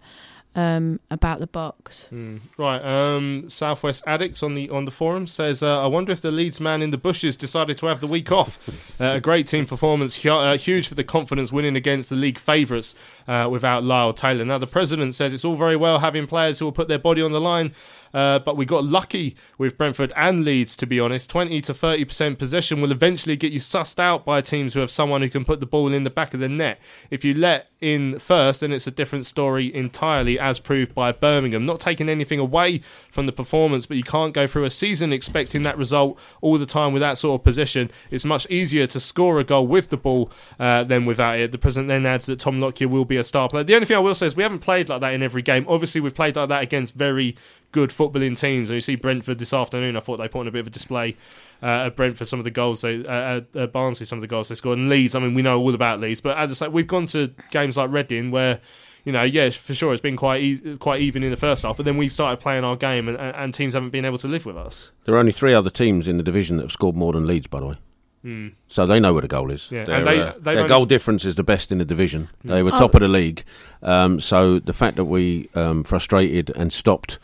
um, 0.59 0.99
about 1.09 1.39
the 1.39 1.47
box. 1.47 2.09
Mm. 2.13 2.41
Right, 2.57 2.83
um, 2.83 3.45
Southwest 3.49 4.05
Addicks 4.07 4.43
on 4.43 4.55
the 4.55 4.69
on 4.71 4.87
the 4.87 4.91
forum 4.91 5.29
says, 5.29 5.63
uh, 5.63 5.85
"I 5.85 5.87
wonder 5.87 6.13
if 6.13 6.21
the 6.21 6.33
Leeds 6.33 6.61
man 6.61 6.83
in 6.83 6.91
the 6.91 6.99
bushes 6.99 7.37
decided 7.37 7.79
to 7.79 7.87
have 7.87 8.01
the 8.01 8.09
week 8.09 8.33
off. 8.33 8.59
Uh, 9.01 9.05
a 9.05 9.21
great 9.21 9.47
team 9.47 9.67
performance, 9.67 10.27
uh, 10.27 10.59
huge 10.59 10.89
for 10.89 10.97
the 10.97 11.05
confidence 11.05 11.53
winning 11.53 11.77
against 11.77 12.11
the 12.11 12.17
league 12.17 12.39
favourites 12.39 12.97
uh, 13.29 13.47
without 13.49 13.85
Lyle 13.85 14.13
Taylor. 14.13 14.45
Now 14.45 14.59
the 14.59 14.67
president 14.67 15.15
says 15.15 15.33
it's 15.33 15.45
all 15.45 15.55
very 15.55 15.77
well 15.77 16.01
having 16.01 16.27
players 16.27 16.59
who 16.59 16.65
will 16.65 16.73
put 16.73 16.89
their 16.89 16.99
body 16.99 17.23
on 17.23 17.31
the 17.31 17.41
line." 17.41 17.73
Uh, 18.13 18.39
but 18.39 18.57
we 18.57 18.65
got 18.65 18.85
lucky 18.85 19.37
with 19.59 19.77
Brentford 19.77 20.13
and 20.17 20.45
Leeds, 20.45 20.77
to 20.77 20.87
be 20.87 21.01
honest. 21.01 21.31
20 21.31 21.61
to 21.63 21.73
30% 21.73 22.39
possession 22.39 22.81
will 22.81 22.93
eventually 22.93 23.37
get 23.37 23.53
you 23.53 23.61
sussed 23.61 23.99
out 23.99 24.25
by 24.25 24.41
teams 24.41 24.75
who 24.75 24.81
have 24.81 24.91
someone 24.91 25.23
who 25.23 25.29
can 25.29 25.45
put 25.45 25.61
the 25.61 25.67
ball 25.67 25.93
in 25.93 26.05
the 26.05 26.11
back 26.11 26.35
of 26.35 26.41
the 26.41 26.49
net. 26.49 26.81
If 27.11 27.25
you 27.25 27.35
let 27.35 27.71
in 27.81 28.19
first, 28.19 28.61
then 28.61 28.73
it's 28.73 28.87
a 28.87 28.91
different 28.91 29.25
story 29.25 29.73
entirely, 29.75 30.39
as 30.39 30.59
proved 30.59 30.95
by 30.95 31.13
Birmingham. 31.13 31.65
Not 31.65 31.81
taking 31.81 32.09
anything 32.09 32.41
away 32.41 32.79
from 33.11 33.27
the 33.27 33.33
performance, 33.33 33.87
but 33.87 33.97
you 33.97 34.03
can't 34.03 34.35
go 34.35 34.47
through 34.47 34.65
a 34.65 34.71
season 34.71 35.13
expecting 35.13 35.63
that 35.63 35.79
result 35.79 36.19
all 36.41 36.59
the 36.59 36.67
time 36.67 36.93
with 36.93 37.01
that 37.01 37.19
sort 37.19 37.41
of 37.41 37.45
possession. 37.45 37.91
It's 38.11 38.25
much 38.25 38.49
easier 38.51 38.87
to 38.89 39.01
score 39.01 39.39
a 39.39 39.45
goal 39.45 39.67
with 39.67 39.91
the 39.91 39.97
ball 39.97 40.31
uh, 40.59 40.85
than 40.85 41.05
without 41.05 41.39
it. 41.39 41.53
The 41.53 41.59
president 41.59 41.89
then 41.89 42.07
adds 42.07 42.27
that 42.27 42.41
Tom 42.41 42.61
Lockyer 42.61 42.89
will 42.89 43.05
be 43.05 43.17
a 43.17 43.25
star 43.25 43.49
player. 43.49 43.65
The 43.65 43.75
only 43.75 43.87
thing 43.87 43.97
I 43.97 44.01
will 44.01 44.15
say 44.15 44.27
is 44.27 44.37
we 44.37 44.43
haven't 44.43 44.61
played 44.61 44.89
like 44.89 45.01
that 45.01 45.15
in 45.15 45.23
every 45.23 45.43
game. 45.43 45.65
Obviously, 45.69 46.01
we've 46.01 46.15
played 46.15 46.37
like 46.37 46.49
that 46.49 46.63
against 46.63 46.95
very 46.95 47.37
good 47.73 47.91
footballing 47.91 48.39
teams. 48.39 48.71
And 48.71 48.75
you 48.77 48.81
see 48.81 48.97
Brentford 48.97 49.39
this 49.39 49.53
afternoon. 49.53 49.97
I 49.97 50.01
thought 50.01 50.17
they 50.19 50.29
put 50.29 50.41
on 50.41 50.49
a 50.49 50.51
bit 50.51 50.61
of 50.61 50.67
a 50.69 50.71
display 50.71 51.17
uh, 51.63 51.87
at 51.87 51.97
Brentford. 51.97 52.27
Some 52.29 52.39
of 52.41 52.45
the 52.45 52.51
goals 52.51 52.81
they, 52.81 53.05
uh, 53.05 53.37
at 53.39 53.47
uh, 53.57 53.67
Barnsley, 53.67 54.07
some 54.07 54.19
of 54.19 54.21
the 54.23 54.27
goals 54.27 54.49
they 54.49 54.55
scored. 54.55 54.79
And 54.79 54.89
Leeds, 54.89 55.15
I 55.15 55.21
mean, 55.21 55.35
we 55.35 55.43
know 55.43 55.61
all 55.61 55.75
about 55.75 56.01
Leeds. 56.01 56.21
But 56.21 56.37
as 56.39 56.51
I 56.51 56.67
say, 56.67 56.69
we've 56.69 56.87
gone 56.87 57.07
to 57.09 57.33
games 57.51 57.77
like 57.77 57.91
Reading 57.91 58.31
where. 58.31 58.61
You 59.05 59.13
know, 59.13 59.23
yeah, 59.23 59.49
for 59.49 59.73
sure, 59.73 59.95
it's 59.95 60.03
been 60.03 60.17
quite 60.17 60.43
e- 60.43 60.77
quite 60.79 61.01
even 61.01 61.23
in 61.23 61.31
the 61.31 61.37
first 61.37 61.63
half, 61.63 61.79
but 61.79 61.87
then 61.87 61.97
we've 61.97 62.13
started 62.13 62.41
playing 62.41 62.65
our 62.65 62.77
game, 62.77 63.09
and, 63.09 63.17
and 63.17 63.35
and 63.37 63.55
teams 63.55 63.73
haven't 63.73 63.89
been 63.89 64.05
able 64.05 64.19
to 64.19 64.29
live 64.29 64.45
with 64.45 64.57
us. 64.59 64.93
There 65.05 65.15
are 65.15 65.19
only 65.19 65.33
three 65.33 65.55
other 65.55 65.71
teams 65.71 66.09
in 66.09 66.19
the 66.19 66.23
division 66.23 66.57
that 66.59 66.65
have 66.65 66.73
scored 66.73 66.95
more 66.95 67.15
than 67.15 67.27
Leeds, 67.27 67.47
by 67.47 67.61
the 67.61 67.67
way. 67.67 67.75
Hmm. 68.23 68.49
So 68.67 68.87
they 68.87 69.01
know 69.01 69.15
where 69.15 69.23
the 69.23 69.29
goal 69.29 69.51
is. 69.51 69.71
Yeah, 69.73 69.85
Their, 69.85 69.95
and 69.95 70.07
they- 70.07 70.21
uh, 70.21 70.33
their 70.41 70.57
only- 70.59 70.69
goal 70.69 70.85
difference 70.85 71.25
is 71.25 71.37
the 71.37 71.45
best 71.45 71.73
in 71.73 71.79
the 71.79 71.87
division. 71.87 72.29
Hmm. 72.43 72.49
They 72.49 72.63
were 72.63 72.73
Oh. 72.75 72.79
top 72.79 72.95
of 72.97 73.01
the 73.01 73.09
league. 73.09 73.45
Um, 73.83 74.21
so 74.21 74.59
the 74.59 74.75
fact 74.75 74.97
that 74.97 75.05
we 75.07 75.49
um, 75.55 75.85
frustrated 75.85 76.51
and 76.55 76.71
stopped 76.71 77.19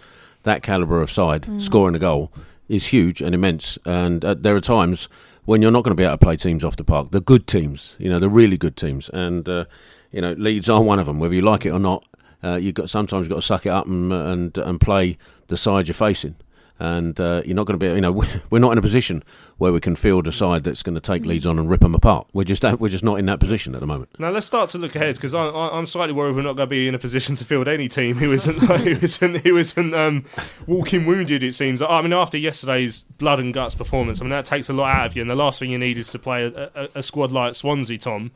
that 0.45 0.63
calibre 0.63 1.03
of 1.03 1.11
side 1.11 1.43
Mm. 1.43 1.61
scoring 1.61 1.95
a 1.95 1.99
goal 1.99 2.31
is 2.69 2.87
huge 2.87 3.21
and 3.21 3.35
immense. 3.35 3.79
And 3.85 4.25
uh, 4.25 4.35
there 4.35 4.55
are 4.57 4.61
times 4.61 5.09
when 5.45 5.61
you're 5.61 5.71
not 5.71 5.85
going 5.85 5.91
to 5.97 6.01
be 6.01 6.05
able 6.05 6.15
to 6.17 6.25
play 6.25 6.37
teams 6.37 6.65
off 6.65 6.77
the 6.77 6.85
park. 6.85 7.11
The 7.11 7.21
good 7.21 7.47
teams, 7.47 7.97
you 7.99 8.09
know, 8.09 8.19
the 8.19 8.29
really 8.31 8.57
good 8.57 8.77
teams, 8.77 9.11
and 9.11 9.47
uh, 9.49 9.65
you 10.13 10.21
know, 10.23 10.33
Leeds 10.39 10.69
are 10.71 10.83
one 10.83 10.99
of 10.99 11.07
them. 11.07 11.19
Whether 11.19 11.35
you 11.35 11.43
like 11.43 11.67
it 11.67 11.71
or 11.71 11.79
not, 11.81 12.05
uh, 12.43 12.57
you 12.57 12.73
got 12.73 12.89
sometimes 12.89 13.25
you've 13.25 13.31
got 13.31 13.43
to 13.43 13.47
suck 13.47 13.67
it 13.67 13.71
up 13.71 13.87
and 13.87 14.13
and 14.13 14.57
and 14.59 14.81
play 14.81 15.19
the 15.49 15.57
side 15.57 15.89
you're 15.89 15.95
facing. 15.95 16.37
And 16.79 17.19
uh, 17.21 17.43
you're 17.45 17.55
not 17.55 17.67
going 17.67 17.79
to 17.79 17.87
be. 17.87 17.93
You 17.93 18.01
know, 18.01 18.13
we're 18.51 18.59
not 18.59 18.73
in 18.73 18.79
a 18.79 18.83
position 18.83 19.23
where 19.59 19.73
we 19.73 19.81
can 19.81 19.95
field 19.95 20.27
a 20.27 20.33
side 20.33 20.65
that's 20.65 20.83
going 20.83 20.95
to 20.95 21.01
take 21.01 21.25
Leeds 21.25 21.47
on 21.47 21.59
and 21.59 21.71
rip 21.71 21.81
them 21.81 21.95
apart. 21.95 22.27
We're 22.33 22.45
just 22.45 22.65
we're 22.81 22.89
just 22.89 23.05
not 23.05 23.19
in 23.19 23.27
that 23.27 23.41
position 23.41 23.75
at 23.75 23.81
the 23.81 23.87
moment. 23.87 24.11
Now 24.19 24.31
let's 24.31 24.47
start 24.47 24.71
to 24.71 24.79
look 24.79 24.97
ahead 24.97 25.15
because 25.15 25.35
I'm 25.35 25.87
slightly 25.87 26.13
worried 26.13 26.35
we're 26.35 26.43
not 26.43 26.57
going 26.57 26.69
to 26.69 26.71
be 26.71 26.89
in 26.89 26.95
a 26.95 26.99
position 26.99 27.37
to 27.37 27.45
field 27.45 27.69
any 27.69 27.89
team 27.89 28.17
who 28.17 28.33
isn't 28.33 28.57
who 28.63 28.91
isn't 28.91 29.37
who 29.47 29.57
isn't 29.57 29.95
um, 29.95 30.25
walking 30.67 31.07
wounded. 31.07 31.43
It 31.43 31.55
seems. 31.55 31.81
I 31.81 32.03
mean, 32.03 32.13
after 32.13 32.37
yesterday's 32.37 33.03
blood 33.03 33.41
and 33.41 33.55
guts 33.55 33.75
performance, 33.75 34.21
I 34.21 34.25
mean 34.25 34.31
that 34.31 34.47
takes 34.47 34.69
a 34.69 34.73
lot 34.73 34.95
out 34.95 35.07
of 35.07 35.17
you, 35.17 35.23
and 35.23 35.31
the 35.31 35.37
last 35.37 35.59
thing 35.59 35.71
you 35.71 35.79
need 35.79 35.99
is 35.99 36.11
to 36.11 36.19
play 36.19 36.47
a, 36.47 36.71
a, 36.75 36.89
a 36.97 37.03
squad 37.03 37.31
like 37.31 37.55
Swansea, 37.55 37.99
Tom, 37.99 38.33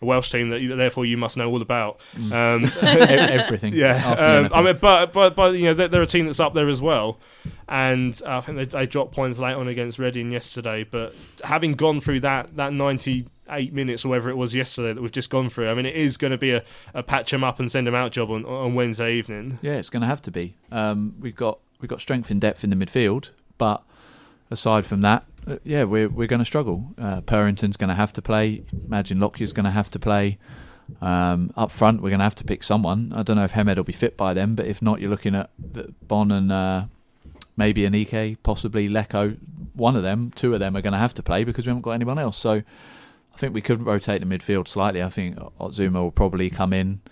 a 0.00 0.04
Welsh 0.04 0.30
team 0.30 0.50
that 0.50 0.60
you, 0.60 0.76
therefore 0.76 1.04
you 1.06 1.16
must 1.16 1.36
know 1.36 1.50
all 1.50 1.62
about. 1.62 2.00
Mm. 2.14 2.32
Um, 2.32 2.72
Everything. 2.82 3.74
Yeah. 3.74 3.96
Um, 4.18 4.50
I 4.54 4.62
mean, 4.62 4.78
but 4.80 5.12
but 5.12 5.34
but 5.34 5.54
you 5.54 5.64
know 5.64 5.74
they're, 5.74 5.88
they're, 5.88 6.02
a 6.02 6.06
team 6.06 6.26
that's 6.26 6.40
up 6.40 6.54
there 6.54 6.68
as 6.68 6.80
well, 6.80 7.18
and 7.68 7.79
uh, 8.24 8.38
I 8.38 8.40
think 8.40 8.58
they, 8.58 8.64
they 8.64 8.86
dropped 8.86 9.12
points 9.14 9.38
late 9.38 9.54
on 9.54 9.68
against 9.68 9.98
Reading 9.98 10.30
yesterday. 10.32 10.84
But 10.84 11.14
having 11.44 11.72
gone 11.74 12.00
through 12.00 12.20
that 12.20 12.56
that 12.56 12.72
ninety 12.72 13.26
eight 13.50 13.72
minutes 13.72 14.04
or 14.04 14.10
whatever 14.10 14.30
it 14.30 14.36
was 14.36 14.54
yesterday 14.54 14.92
that 14.92 15.02
we've 15.02 15.12
just 15.12 15.30
gone 15.30 15.50
through. 15.50 15.68
I 15.68 15.74
mean, 15.74 15.86
it 15.86 15.96
is 15.96 16.16
going 16.16 16.30
to 16.30 16.38
be 16.38 16.52
a, 16.52 16.62
a 16.94 17.02
patch 17.02 17.30
them 17.30 17.42
up 17.42 17.58
and 17.58 17.70
send 17.70 17.86
them 17.86 17.94
out 17.94 18.12
job 18.12 18.30
on, 18.30 18.44
on 18.44 18.74
Wednesday 18.74 19.14
evening. 19.14 19.58
Yeah, 19.62 19.72
it's 19.72 19.90
going 19.90 20.02
to 20.02 20.06
have 20.06 20.22
to 20.22 20.30
be. 20.30 20.54
Um, 20.70 21.14
we've 21.20 21.36
got 21.36 21.58
we've 21.80 21.88
got 21.88 22.00
strength 22.00 22.30
and 22.30 22.40
depth 22.40 22.64
in 22.64 22.70
the 22.70 22.76
midfield, 22.76 23.30
but 23.58 23.82
aside 24.50 24.86
from 24.86 25.00
that, 25.02 25.24
uh, 25.46 25.56
yeah, 25.64 25.84
we're 25.84 26.08
we're 26.08 26.28
going 26.28 26.40
to 26.40 26.44
struggle. 26.44 26.94
Uh, 26.98 27.20
Purrington's 27.22 27.76
going 27.76 27.88
to 27.88 27.94
have 27.94 28.12
to 28.14 28.22
play. 28.22 28.64
Imagine 28.86 29.18
Lockyer's 29.20 29.52
going 29.52 29.64
to 29.64 29.70
have 29.70 29.90
to 29.90 29.98
play. 29.98 30.38
Um, 31.00 31.52
up 31.56 31.70
front, 31.70 32.02
we're 32.02 32.10
going 32.10 32.18
to 32.18 32.24
have 32.24 32.34
to 32.36 32.44
pick 32.44 32.64
someone. 32.64 33.12
I 33.14 33.22
don't 33.22 33.36
know 33.36 33.44
if 33.44 33.52
Hemed 33.52 33.76
will 33.76 33.84
be 33.84 33.92
fit 33.92 34.16
by 34.16 34.34
then, 34.34 34.56
but 34.56 34.66
if 34.66 34.82
not, 34.82 35.00
you're 35.00 35.10
looking 35.10 35.36
at 35.36 35.50
Bonne 36.08 36.32
and 36.32 36.50
uh, 36.50 36.84
maybe 37.60 37.82
Aneke, 37.82 38.38
possibly 38.42 38.88
Leko. 38.88 39.36
One 39.74 39.94
of 39.94 40.02
them, 40.02 40.32
two 40.34 40.54
of 40.54 40.60
them 40.60 40.74
are 40.76 40.80
going 40.80 40.94
to 40.94 40.98
have 40.98 41.12
to 41.14 41.22
play 41.22 41.44
because 41.44 41.66
we 41.66 41.70
haven't 41.70 41.82
got 41.82 41.92
anyone 41.92 42.18
else. 42.18 42.38
So 42.38 42.62
I 43.34 43.36
think 43.36 43.52
we 43.52 43.60
could 43.60 43.82
rotate 43.82 44.22
the 44.22 44.26
midfield 44.26 44.66
slightly. 44.66 45.02
I 45.02 45.10
think 45.10 45.36
Oztumer 45.60 46.00
will 46.00 46.10
probably 46.10 46.48
come 46.48 46.72
in. 46.72 47.02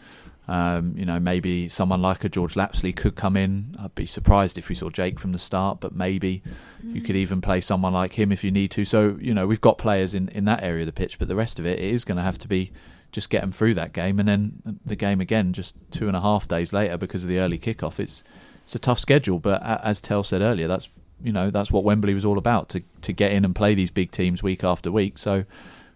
Um, 0.48 0.94
you 0.96 1.04
know, 1.04 1.20
maybe 1.20 1.68
someone 1.68 2.00
like 2.00 2.24
a 2.24 2.30
George 2.30 2.56
Lapslie 2.56 2.94
could 2.94 3.14
come 3.14 3.36
in. 3.36 3.74
I'd 3.78 3.94
be 3.94 4.06
surprised 4.06 4.56
if 4.56 4.70
we 4.70 4.74
saw 4.74 4.88
Jake 4.88 5.20
from 5.20 5.32
the 5.32 5.38
start, 5.38 5.80
but 5.80 5.94
maybe 5.94 6.42
you 6.82 7.02
could 7.02 7.16
even 7.16 7.42
play 7.42 7.60
someone 7.60 7.92
like 7.92 8.14
him 8.14 8.32
if 8.32 8.42
you 8.42 8.50
need 8.50 8.70
to. 8.70 8.86
So, 8.86 9.18
you 9.20 9.34
know, 9.34 9.46
we've 9.46 9.60
got 9.60 9.76
players 9.76 10.14
in, 10.14 10.30
in 10.30 10.46
that 10.46 10.62
area 10.62 10.82
of 10.82 10.86
the 10.86 10.92
pitch, 10.92 11.18
but 11.18 11.28
the 11.28 11.36
rest 11.36 11.58
of 11.58 11.66
it, 11.66 11.78
it 11.78 11.92
is 11.92 12.06
going 12.06 12.16
to 12.16 12.24
have 12.24 12.38
to 12.38 12.48
be 12.48 12.72
just 13.12 13.28
get 13.28 13.42
them 13.42 13.52
through 13.52 13.74
that 13.74 13.92
game, 13.92 14.18
and 14.18 14.28
then 14.28 14.80
the 14.84 14.96
game 14.96 15.20
again 15.20 15.52
just 15.52 15.74
two 15.90 16.08
and 16.08 16.16
a 16.16 16.20
half 16.20 16.48
days 16.48 16.72
later 16.72 16.96
because 16.96 17.22
of 17.22 17.28
the 17.28 17.38
early 17.38 17.58
kickoff. 17.58 17.98
It's 17.98 18.22
it's 18.68 18.74
a 18.74 18.78
tough 18.78 18.98
schedule, 18.98 19.38
but 19.38 19.62
as 19.62 19.98
Tell 20.02 20.22
said 20.22 20.42
earlier, 20.42 20.68
that's 20.68 20.90
you 21.24 21.32
know 21.32 21.50
that's 21.50 21.72
what 21.72 21.84
Wembley 21.84 22.12
was 22.12 22.26
all 22.26 22.36
about 22.36 22.68
to 22.68 22.82
to 23.00 23.14
get 23.14 23.32
in 23.32 23.46
and 23.46 23.54
play 23.54 23.72
these 23.72 23.90
big 23.90 24.10
teams 24.10 24.42
week 24.42 24.62
after 24.62 24.92
week. 24.92 25.16
So 25.16 25.46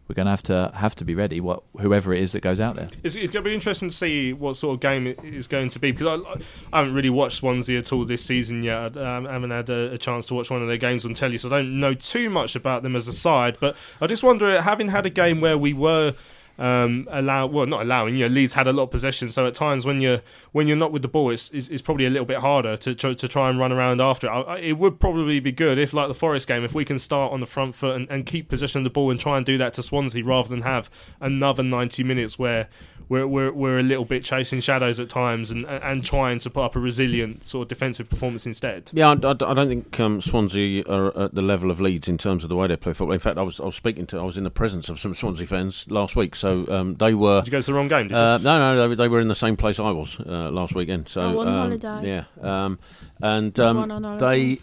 we're 0.08 0.14
going 0.14 0.24
to 0.24 0.30
have 0.30 0.42
to 0.44 0.72
have 0.74 0.94
to 0.94 1.04
be 1.04 1.14
ready. 1.14 1.38
What 1.38 1.64
whoever 1.78 2.14
it 2.14 2.22
is 2.22 2.32
that 2.32 2.40
goes 2.40 2.60
out 2.60 2.76
there. 2.76 2.88
It's, 3.02 3.14
it's 3.14 3.30
going 3.30 3.44
to 3.44 3.50
be 3.50 3.52
interesting 3.52 3.90
to 3.90 3.94
see 3.94 4.32
what 4.32 4.56
sort 4.56 4.72
of 4.72 4.80
game 4.80 5.06
it 5.06 5.22
is 5.22 5.48
going 5.48 5.68
to 5.68 5.78
be 5.78 5.92
because 5.92 6.22
I, 6.22 6.40
I 6.72 6.78
haven't 6.78 6.94
really 6.94 7.10
watched 7.10 7.36
Swansea 7.36 7.78
at 7.78 7.92
all 7.92 8.06
this 8.06 8.24
season 8.24 8.62
yet. 8.62 8.96
I 8.96 9.20
haven't 9.20 9.50
had 9.50 9.68
a, 9.68 9.92
a, 9.92 9.98
chance 9.98 10.24
to 10.26 10.34
watch 10.34 10.50
one 10.50 10.62
of 10.62 10.68
their 10.68 10.78
games 10.78 11.04
on 11.04 11.12
telly, 11.12 11.36
so 11.36 11.48
I 11.48 11.50
don't 11.50 11.78
know 11.78 11.92
too 11.92 12.30
much 12.30 12.56
about 12.56 12.82
them 12.82 12.96
as 12.96 13.06
a 13.06 13.12
side. 13.12 13.58
But 13.60 13.76
I 14.00 14.06
just 14.06 14.22
wonder, 14.22 14.62
having 14.62 14.88
had 14.88 15.04
a 15.04 15.10
game 15.10 15.42
where 15.42 15.58
we 15.58 15.74
were 15.74 16.14
um, 16.62 17.08
allow 17.10 17.44
well 17.44 17.66
not 17.66 17.82
allowing 17.82 18.14
you 18.14 18.28
know 18.28 18.32
Leeds 18.32 18.52
had 18.54 18.68
a 18.68 18.72
lot 18.72 18.84
of 18.84 18.90
possession. 18.92 19.28
So 19.28 19.46
at 19.46 19.54
times 19.54 19.84
when 19.84 20.00
you're 20.00 20.22
when 20.52 20.68
you're 20.68 20.76
not 20.76 20.92
with 20.92 21.02
the 21.02 21.08
ball 21.08 21.30
it's, 21.30 21.50
it's, 21.50 21.66
it's 21.66 21.82
probably 21.82 22.06
a 22.06 22.10
little 22.10 22.24
bit 22.24 22.38
harder 22.38 22.76
to, 22.76 22.94
to, 22.94 23.14
to 23.16 23.28
try 23.28 23.50
and 23.50 23.58
run 23.58 23.72
around 23.72 24.00
after 24.00 24.28
it. 24.28 24.30
I, 24.30 24.58
it 24.58 24.78
would 24.78 25.00
probably 25.00 25.40
be 25.40 25.50
good 25.50 25.76
if 25.76 25.92
like 25.92 26.06
the 26.06 26.14
Forest 26.14 26.46
game 26.46 26.62
if 26.62 26.72
we 26.72 26.84
can 26.84 27.00
start 27.00 27.32
on 27.32 27.40
the 27.40 27.46
front 27.46 27.74
foot 27.74 27.96
and, 27.96 28.08
and 28.08 28.24
keep 28.24 28.48
possession 28.48 28.78
of 28.78 28.84
the 28.84 28.90
ball 28.90 29.10
and 29.10 29.18
try 29.18 29.36
and 29.36 29.44
do 29.44 29.58
that 29.58 29.74
to 29.74 29.82
Swansea 29.82 30.24
rather 30.24 30.48
than 30.48 30.62
have 30.62 30.88
another 31.20 31.64
90 31.64 32.04
minutes 32.04 32.38
where 32.38 32.68
we're, 33.12 33.26
we're, 33.26 33.52
we're 33.52 33.78
a 33.78 33.82
little 33.82 34.06
bit 34.06 34.24
chasing 34.24 34.60
shadows 34.60 34.98
at 34.98 35.10
times 35.10 35.50
and 35.50 35.66
and 35.66 36.02
trying 36.02 36.38
to 36.38 36.48
put 36.48 36.62
up 36.62 36.76
a 36.76 36.78
resilient 36.78 37.46
sort 37.46 37.66
of 37.66 37.68
defensive 37.68 38.08
performance 38.08 38.46
instead. 38.46 38.90
Yeah, 38.94 39.08
I, 39.08 39.12
I, 39.12 39.30
I 39.32 39.54
don't 39.54 39.68
think 39.68 40.00
um, 40.00 40.22
Swansea 40.22 40.82
are 40.88 41.24
at 41.24 41.34
the 41.34 41.42
level 41.42 41.70
of 41.70 41.78
Leeds 41.78 42.08
in 42.08 42.16
terms 42.16 42.42
of 42.42 42.48
the 42.48 42.56
way 42.56 42.68
they 42.68 42.76
play 42.76 42.94
football. 42.94 43.12
In 43.12 43.20
fact, 43.20 43.36
I 43.36 43.42
was 43.42 43.60
I 43.60 43.66
was 43.66 43.76
speaking 43.76 44.06
to 44.06 44.18
I 44.18 44.22
was 44.22 44.38
in 44.38 44.44
the 44.44 44.50
presence 44.50 44.88
of 44.88 44.98
some 44.98 45.14
Swansea 45.14 45.46
fans 45.46 45.90
last 45.90 46.16
week, 46.16 46.34
so 46.34 46.66
um, 46.70 46.94
they 46.94 47.12
were. 47.12 47.40
Did 47.42 47.48
you 47.48 47.52
go 47.52 47.60
to 47.60 47.66
the 47.66 47.74
wrong 47.74 47.88
game? 47.88 48.14
Uh, 48.14 48.38
no, 48.38 48.58
no, 48.58 48.88
they, 48.88 48.94
they, 48.94 49.08
were 49.08 49.20
in 49.20 49.28
the 49.28 49.34
same 49.34 49.58
place 49.58 49.78
I 49.78 49.90
was 49.90 50.18
uh, 50.18 50.50
last 50.50 50.74
weekend. 50.74 51.08
So 51.08 51.20
oh, 51.20 51.40
on 51.40 51.48
um, 51.48 51.54
holiday. 51.54 52.24
Yeah, 52.40 52.64
um, 52.64 52.78
and 53.20 53.60
um, 53.60 54.16
they. 54.16 54.58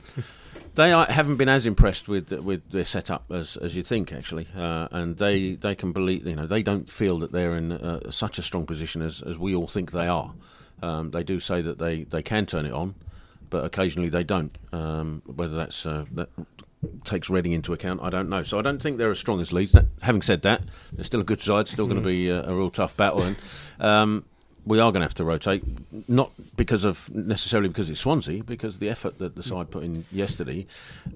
They 0.80 0.93
are, 0.93 1.07
haven't 1.11 1.35
been 1.35 1.49
as 1.49 1.65
impressed 1.65 2.07
with 2.07 2.31
with 2.31 2.72
their 2.72 2.85
setup 2.85 3.30
as 3.34 3.57
as 3.57 3.76
you 3.76 3.84
think 3.84 4.14
actually, 4.14 4.47
uh, 4.56 4.88
and 4.91 5.18
they, 5.18 5.56
they 5.56 5.76
can 5.76 5.91
believe 5.91 6.26
you 6.26 6.38
know 6.38 6.47
they 6.47 6.64
don't 6.64 6.89
feel 6.89 7.19
that 7.19 7.34
they're 7.34 7.57
in 7.57 7.73
uh, 7.73 8.10
such 8.11 8.39
a 8.39 8.41
strong 8.41 8.65
position 8.65 9.01
as, 9.01 9.22
as 9.22 9.38
we 9.38 9.53
all 9.53 9.68
think 9.68 9.91
they 9.91 10.07
are. 10.07 10.34
Um, 10.81 11.11
they 11.11 11.22
do 11.22 11.41
say 11.41 11.61
that 11.61 11.80
they, 11.80 12.06
they 12.06 12.23
can 12.23 12.45
turn 12.45 12.65
it 12.65 12.72
on, 12.72 12.95
but 13.49 13.65
occasionally 13.65 14.07
they 14.07 14.23
don't. 14.23 14.57
Um, 14.72 15.22
whether 15.26 15.53
that's 15.53 15.85
uh, 15.85 16.06
that 16.14 16.30
takes 17.03 17.30
Reading 17.30 17.51
into 17.51 17.73
account, 17.73 17.99
I 18.01 18.10
don't 18.10 18.30
know. 18.30 18.43
So 18.43 18.57
I 18.57 18.61
don't 18.61 18.81
think 18.81 18.99
they're 18.99 19.11
as 19.11 19.19
strong 19.19 19.41
as 19.41 19.51
Leeds. 19.51 19.73
That, 19.73 19.88
having 20.01 20.22
said 20.22 20.43
that, 20.43 20.61
they're 20.93 21.03
still 21.03 21.19
a 21.19 21.26
good 21.26 21.41
side, 21.41 21.68
still 21.68 21.88
going 21.88 22.01
to 22.01 22.07
be 22.07 22.30
a, 22.30 22.47
a, 22.47 22.56
real 22.56 22.72
tough 22.72 22.95
battle. 22.95 23.22
And 23.22 23.35
um, 23.81 24.23
we 24.65 24.80
are 24.80 24.91
going 24.91 25.02
to 25.02 25.06
have 25.06 25.14
to 25.15 25.23
rotate, 25.23 25.64
not 26.07 26.31
because 26.56 26.84
of 26.84 27.14
necessarily 27.14 27.69
because 27.69 27.90
it's 27.90 27.99
Swansea, 27.99 28.44
because 28.44 28.80
the 28.80 28.90
effort 28.90 29.18
that 29.19 29.36
the 29.36 29.44
side 29.44 29.72
put 29.72 29.84
in 29.84 30.06
yesterday. 30.11 30.68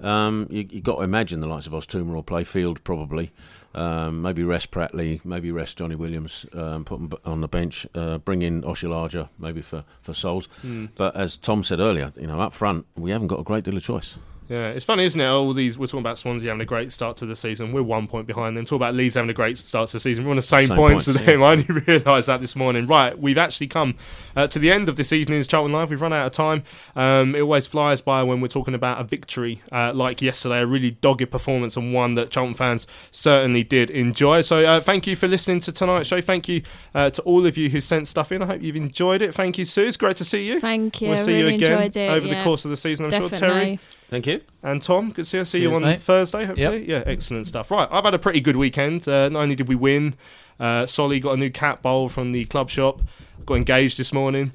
Um, 0.02 0.46
you, 0.50 0.66
have 0.72 0.82
got 0.82 0.96
to 0.96 1.02
imagine 1.02 1.40
the 1.40 1.46
likes 1.46 1.66
of 1.66 1.72
Oztumer 1.72 2.14
will 2.14 2.22
play 2.22 2.44
field 2.44 2.82
probably. 2.84 3.32
Um, 3.74 4.22
maybe 4.22 4.44
rest 4.44 4.70
Pratley, 4.70 5.24
maybe 5.24 5.50
rest 5.50 5.78
Jonny 5.78 5.96
Williams, 5.96 6.46
um, 6.52 6.84
put 6.84 7.00
him 7.00 7.12
on 7.24 7.40
the 7.40 7.48
bench, 7.48 7.86
uh, 7.94 8.18
bring 8.18 8.42
in 8.42 8.62
Oshilaja 8.62 9.28
maybe 9.38 9.62
for 9.62 9.84
for 10.00 10.14
Souls. 10.14 10.48
Mm. 10.64 10.90
But 10.96 11.16
as 11.16 11.36
Tom 11.36 11.64
said 11.64 11.80
earlier, 11.80 12.12
you 12.16 12.28
know, 12.28 12.40
up 12.40 12.52
front 12.52 12.86
we 12.94 13.10
haven't 13.10 13.28
got 13.28 13.40
a 13.40 13.44
great 13.44 13.64
deal 13.64 13.76
of 13.76 13.82
choice. 13.82 14.16
Yeah, 14.48 14.68
it's 14.68 14.84
funny, 14.84 15.04
isn't 15.04 15.20
it? 15.20 15.26
All 15.26 15.52
these 15.54 15.78
we're 15.78 15.86
talking 15.86 16.00
about 16.00 16.18
Swansea 16.18 16.50
having 16.50 16.60
a 16.60 16.66
great 16.66 16.92
start 16.92 17.16
to 17.18 17.26
the 17.26 17.34
season. 17.34 17.72
We're 17.72 17.82
one 17.82 18.06
point 18.06 18.26
behind 18.26 18.56
them. 18.56 18.66
Talk 18.66 18.76
about 18.76 18.94
Leeds 18.94 19.14
having 19.14 19.30
a 19.30 19.34
great 19.34 19.56
start 19.56 19.88
to 19.88 19.94
the 19.94 20.00
season. 20.00 20.24
We're 20.24 20.30
on 20.30 20.36
the 20.36 20.42
same, 20.42 20.68
same 20.68 20.76
points, 20.76 21.06
points 21.06 21.08
as 21.08 21.26
them. 21.26 21.40
Yeah. 21.40 21.46
I 21.48 21.52
only 21.52 21.64
realised 21.64 22.28
that 22.28 22.42
this 22.42 22.54
morning. 22.54 22.86
Right, 22.86 23.18
we've 23.18 23.38
actually 23.38 23.68
come 23.68 23.94
uh, 24.36 24.46
to 24.48 24.58
the 24.58 24.70
end 24.70 24.90
of 24.90 24.96
this 24.96 25.12
evening's 25.12 25.46
Charlton 25.46 25.72
Live. 25.72 25.88
We've 25.88 26.00
run 26.00 26.12
out 26.12 26.26
of 26.26 26.32
time. 26.32 26.62
Um, 26.94 27.34
it 27.34 27.40
always 27.40 27.66
flies 27.66 28.02
by 28.02 28.22
when 28.22 28.42
we're 28.42 28.48
talking 28.48 28.74
about 28.74 29.00
a 29.00 29.04
victory 29.04 29.62
uh, 29.72 29.92
like 29.94 30.20
yesterday, 30.20 30.60
a 30.60 30.66
really 30.66 30.90
dogged 30.90 31.30
performance 31.30 31.76
and 31.78 31.94
one 31.94 32.14
that 32.16 32.30
Charlton 32.30 32.54
fans 32.54 32.86
certainly 33.10 33.64
did 33.64 33.88
enjoy. 33.90 34.42
So 34.42 34.64
uh, 34.64 34.80
thank 34.80 35.06
you 35.06 35.16
for 35.16 35.26
listening 35.26 35.60
to 35.60 35.72
tonight's 35.72 36.08
show. 36.08 36.20
Thank 36.20 36.48
you 36.48 36.62
uh, 36.94 37.08
to 37.10 37.22
all 37.22 37.46
of 37.46 37.56
you 37.56 37.70
who 37.70 37.80
sent 37.80 38.08
stuff 38.08 38.30
in. 38.30 38.42
I 38.42 38.46
hope 38.46 38.62
you've 38.62 38.76
enjoyed 38.76 39.22
it. 39.22 39.32
Thank 39.32 39.56
you, 39.56 39.64
Sue. 39.64 39.86
It's 39.86 39.96
great 39.96 40.18
to 40.18 40.24
see 40.24 40.46
you. 40.46 40.60
Thank 40.60 41.00
you. 41.00 41.08
We'll 41.08 41.18
see 41.18 41.40
really 41.40 41.56
you 41.56 41.64
again 41.64 41.80
it, 41.80 41.96
over 41.96 42.26
yeah. 42.26 42.38
the 42.38 42.44
course 42.44 42.66
of 42.66 42.70
the 42.70 42.76
season. 42.76 43.06
I'm 43.06 43.10
Definitely. 43.10 43.38
sure 43.38 43.48
Terry. 43.48 43.80
Thank 44.14 44.28
you. 44.28 44.42
And 44.62 44.80
Tom, 44.80 45.08
good 45.08 45.16
to 45.16 45.24
see 45.24 45.38
you. 45.38 45.44
See 45.44 45.58
Cheers, 45.58 45.70
you 45.70 45.74
on 45.74 45.82
mate. 45.82 46.00
Thursday, 46.00 46.44
hopefully. 46.44 46.88
Yeah, 46.88 47.02
excellent 47.04 47.48
stuff. 47.48 47.72
Right, 47.72 47.88
I've 47.90 48.04
had 48.04 48.14
a 48.14 48.18
pretty 48.20 48.40
good 48.40 48.54
weekend. 48.54 49.08
Uh, 49.08 49.28
not 49.28 49.42
only 49.42 49.56
did 49.56 49.66
we 49.66 49.74
win, 49.74 50.14
uh, 50.60 50.86
Solly 50.86 51.18
got 51.18 51.32
a 51.32 51.36
new 51.36 51.50
cat 51.50 51.82
bowl 51.82 52.08
from 52.08 52.30
the 52.30 52.44
club 52.44 52.70
shop. 52.70 53.02
Got 53.46 53.56
engaged 53.56 53.98
this 53.98 54.12
morning. 54.12 54.46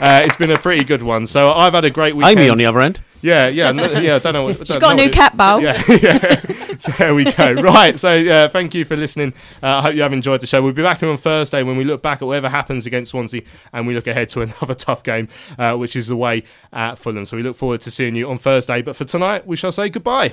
uh, 0.00 0.22
it's 0.24 0.36
been 0.36 0.50
a 0.50 0.58
pretty 0.58 0.84
good 0.84 1.02
one. 1.02 1.26
So 1.26 1.52
I've 1.52 1.74
had 1.74 1.84
a 1.84 1.90
great 1.90 2.16
weekend. 2.16 2.38
Amy 2.38 2.48
on 2.48 2.58
the 2.58 2.66
other 2.66 2.80
end. 2.80 3.00
Yeah, 3.24 3.48
yeah, 3.48 3.72
no, 3.72 3.84
yeah. 3.90 4.16
I 4.16 4.18
don't 4.18 4.32
know. 4.34 4.44
What, 4.44 4.58
She's 4.58 4.68
don't 4.68 4.80
got 4.80 4.92
a 4.92 4.96
new 4.96 5.10
cat 5.10 5.34
bowl. 5.34 5.62
Yeah, 5.62 5.82
yeah. 5.88 6.40
So 6.76 6.92
there 6.92 7.14
we 7.14 7.24
go. 7.24 7.54
Right. 7.54 7.98
So 7.98 8.10
uh, 8.10 8.48
thank 8.48 8.74
you 8.74 8.84
for 8.84 8.96
listening. 8.96 9.32
Uh, 9.62 9.78
I 9.78 9.82
hope 9.82 9.94
you 9.94 10.02
have 10.02 10.12
enjoyed 10.12 10.42
the 10.42 10.46
show. 10.46 10.60
We'll 10.60 10.74
be 10.74 10.82
back 10.82 11.00
here 11.00 11.08
on 11.08 11.16
Thursday 11.16 11.62
when 11.62 11.78
we 11.78 11.84
look 11.84 12.02
back 12.02 12.20
at 12.20 12.26
whatever 12.26 12.50
happens 12.50 12.84
against 12.84 13.12
Swansea 13.12 13.40
and 13.72 13.86
we 13.86 13.94
look 13.94 14.06
ahead 14.06 14.28
to 14.30 14.42
another 14.42 14.74
tough 14.74 15.02
game, 15.02 15.28
uh, 15.58 15.74
which 15.76 15.96
is 15.96 16.10
away 16.10 16.42
at 16.70 16.96
Fulham. 16.96 17.24
So 17.24 17.38
we 17.38 17.42
look 17.42 17.56
forward 17.56 17.80
to 17.82 17.90
seeing 17.90 18.14
you 18.14 18.28
on 18.28 18.36
Thursday. 18.36 18.82
But 18.82 18.94
for 18.94 19.04
tonight, 19.04 19.46
we 19.46 19.56
shall 19.56 19.72
say 19.72 19.88
goodbye. 19.88 20.32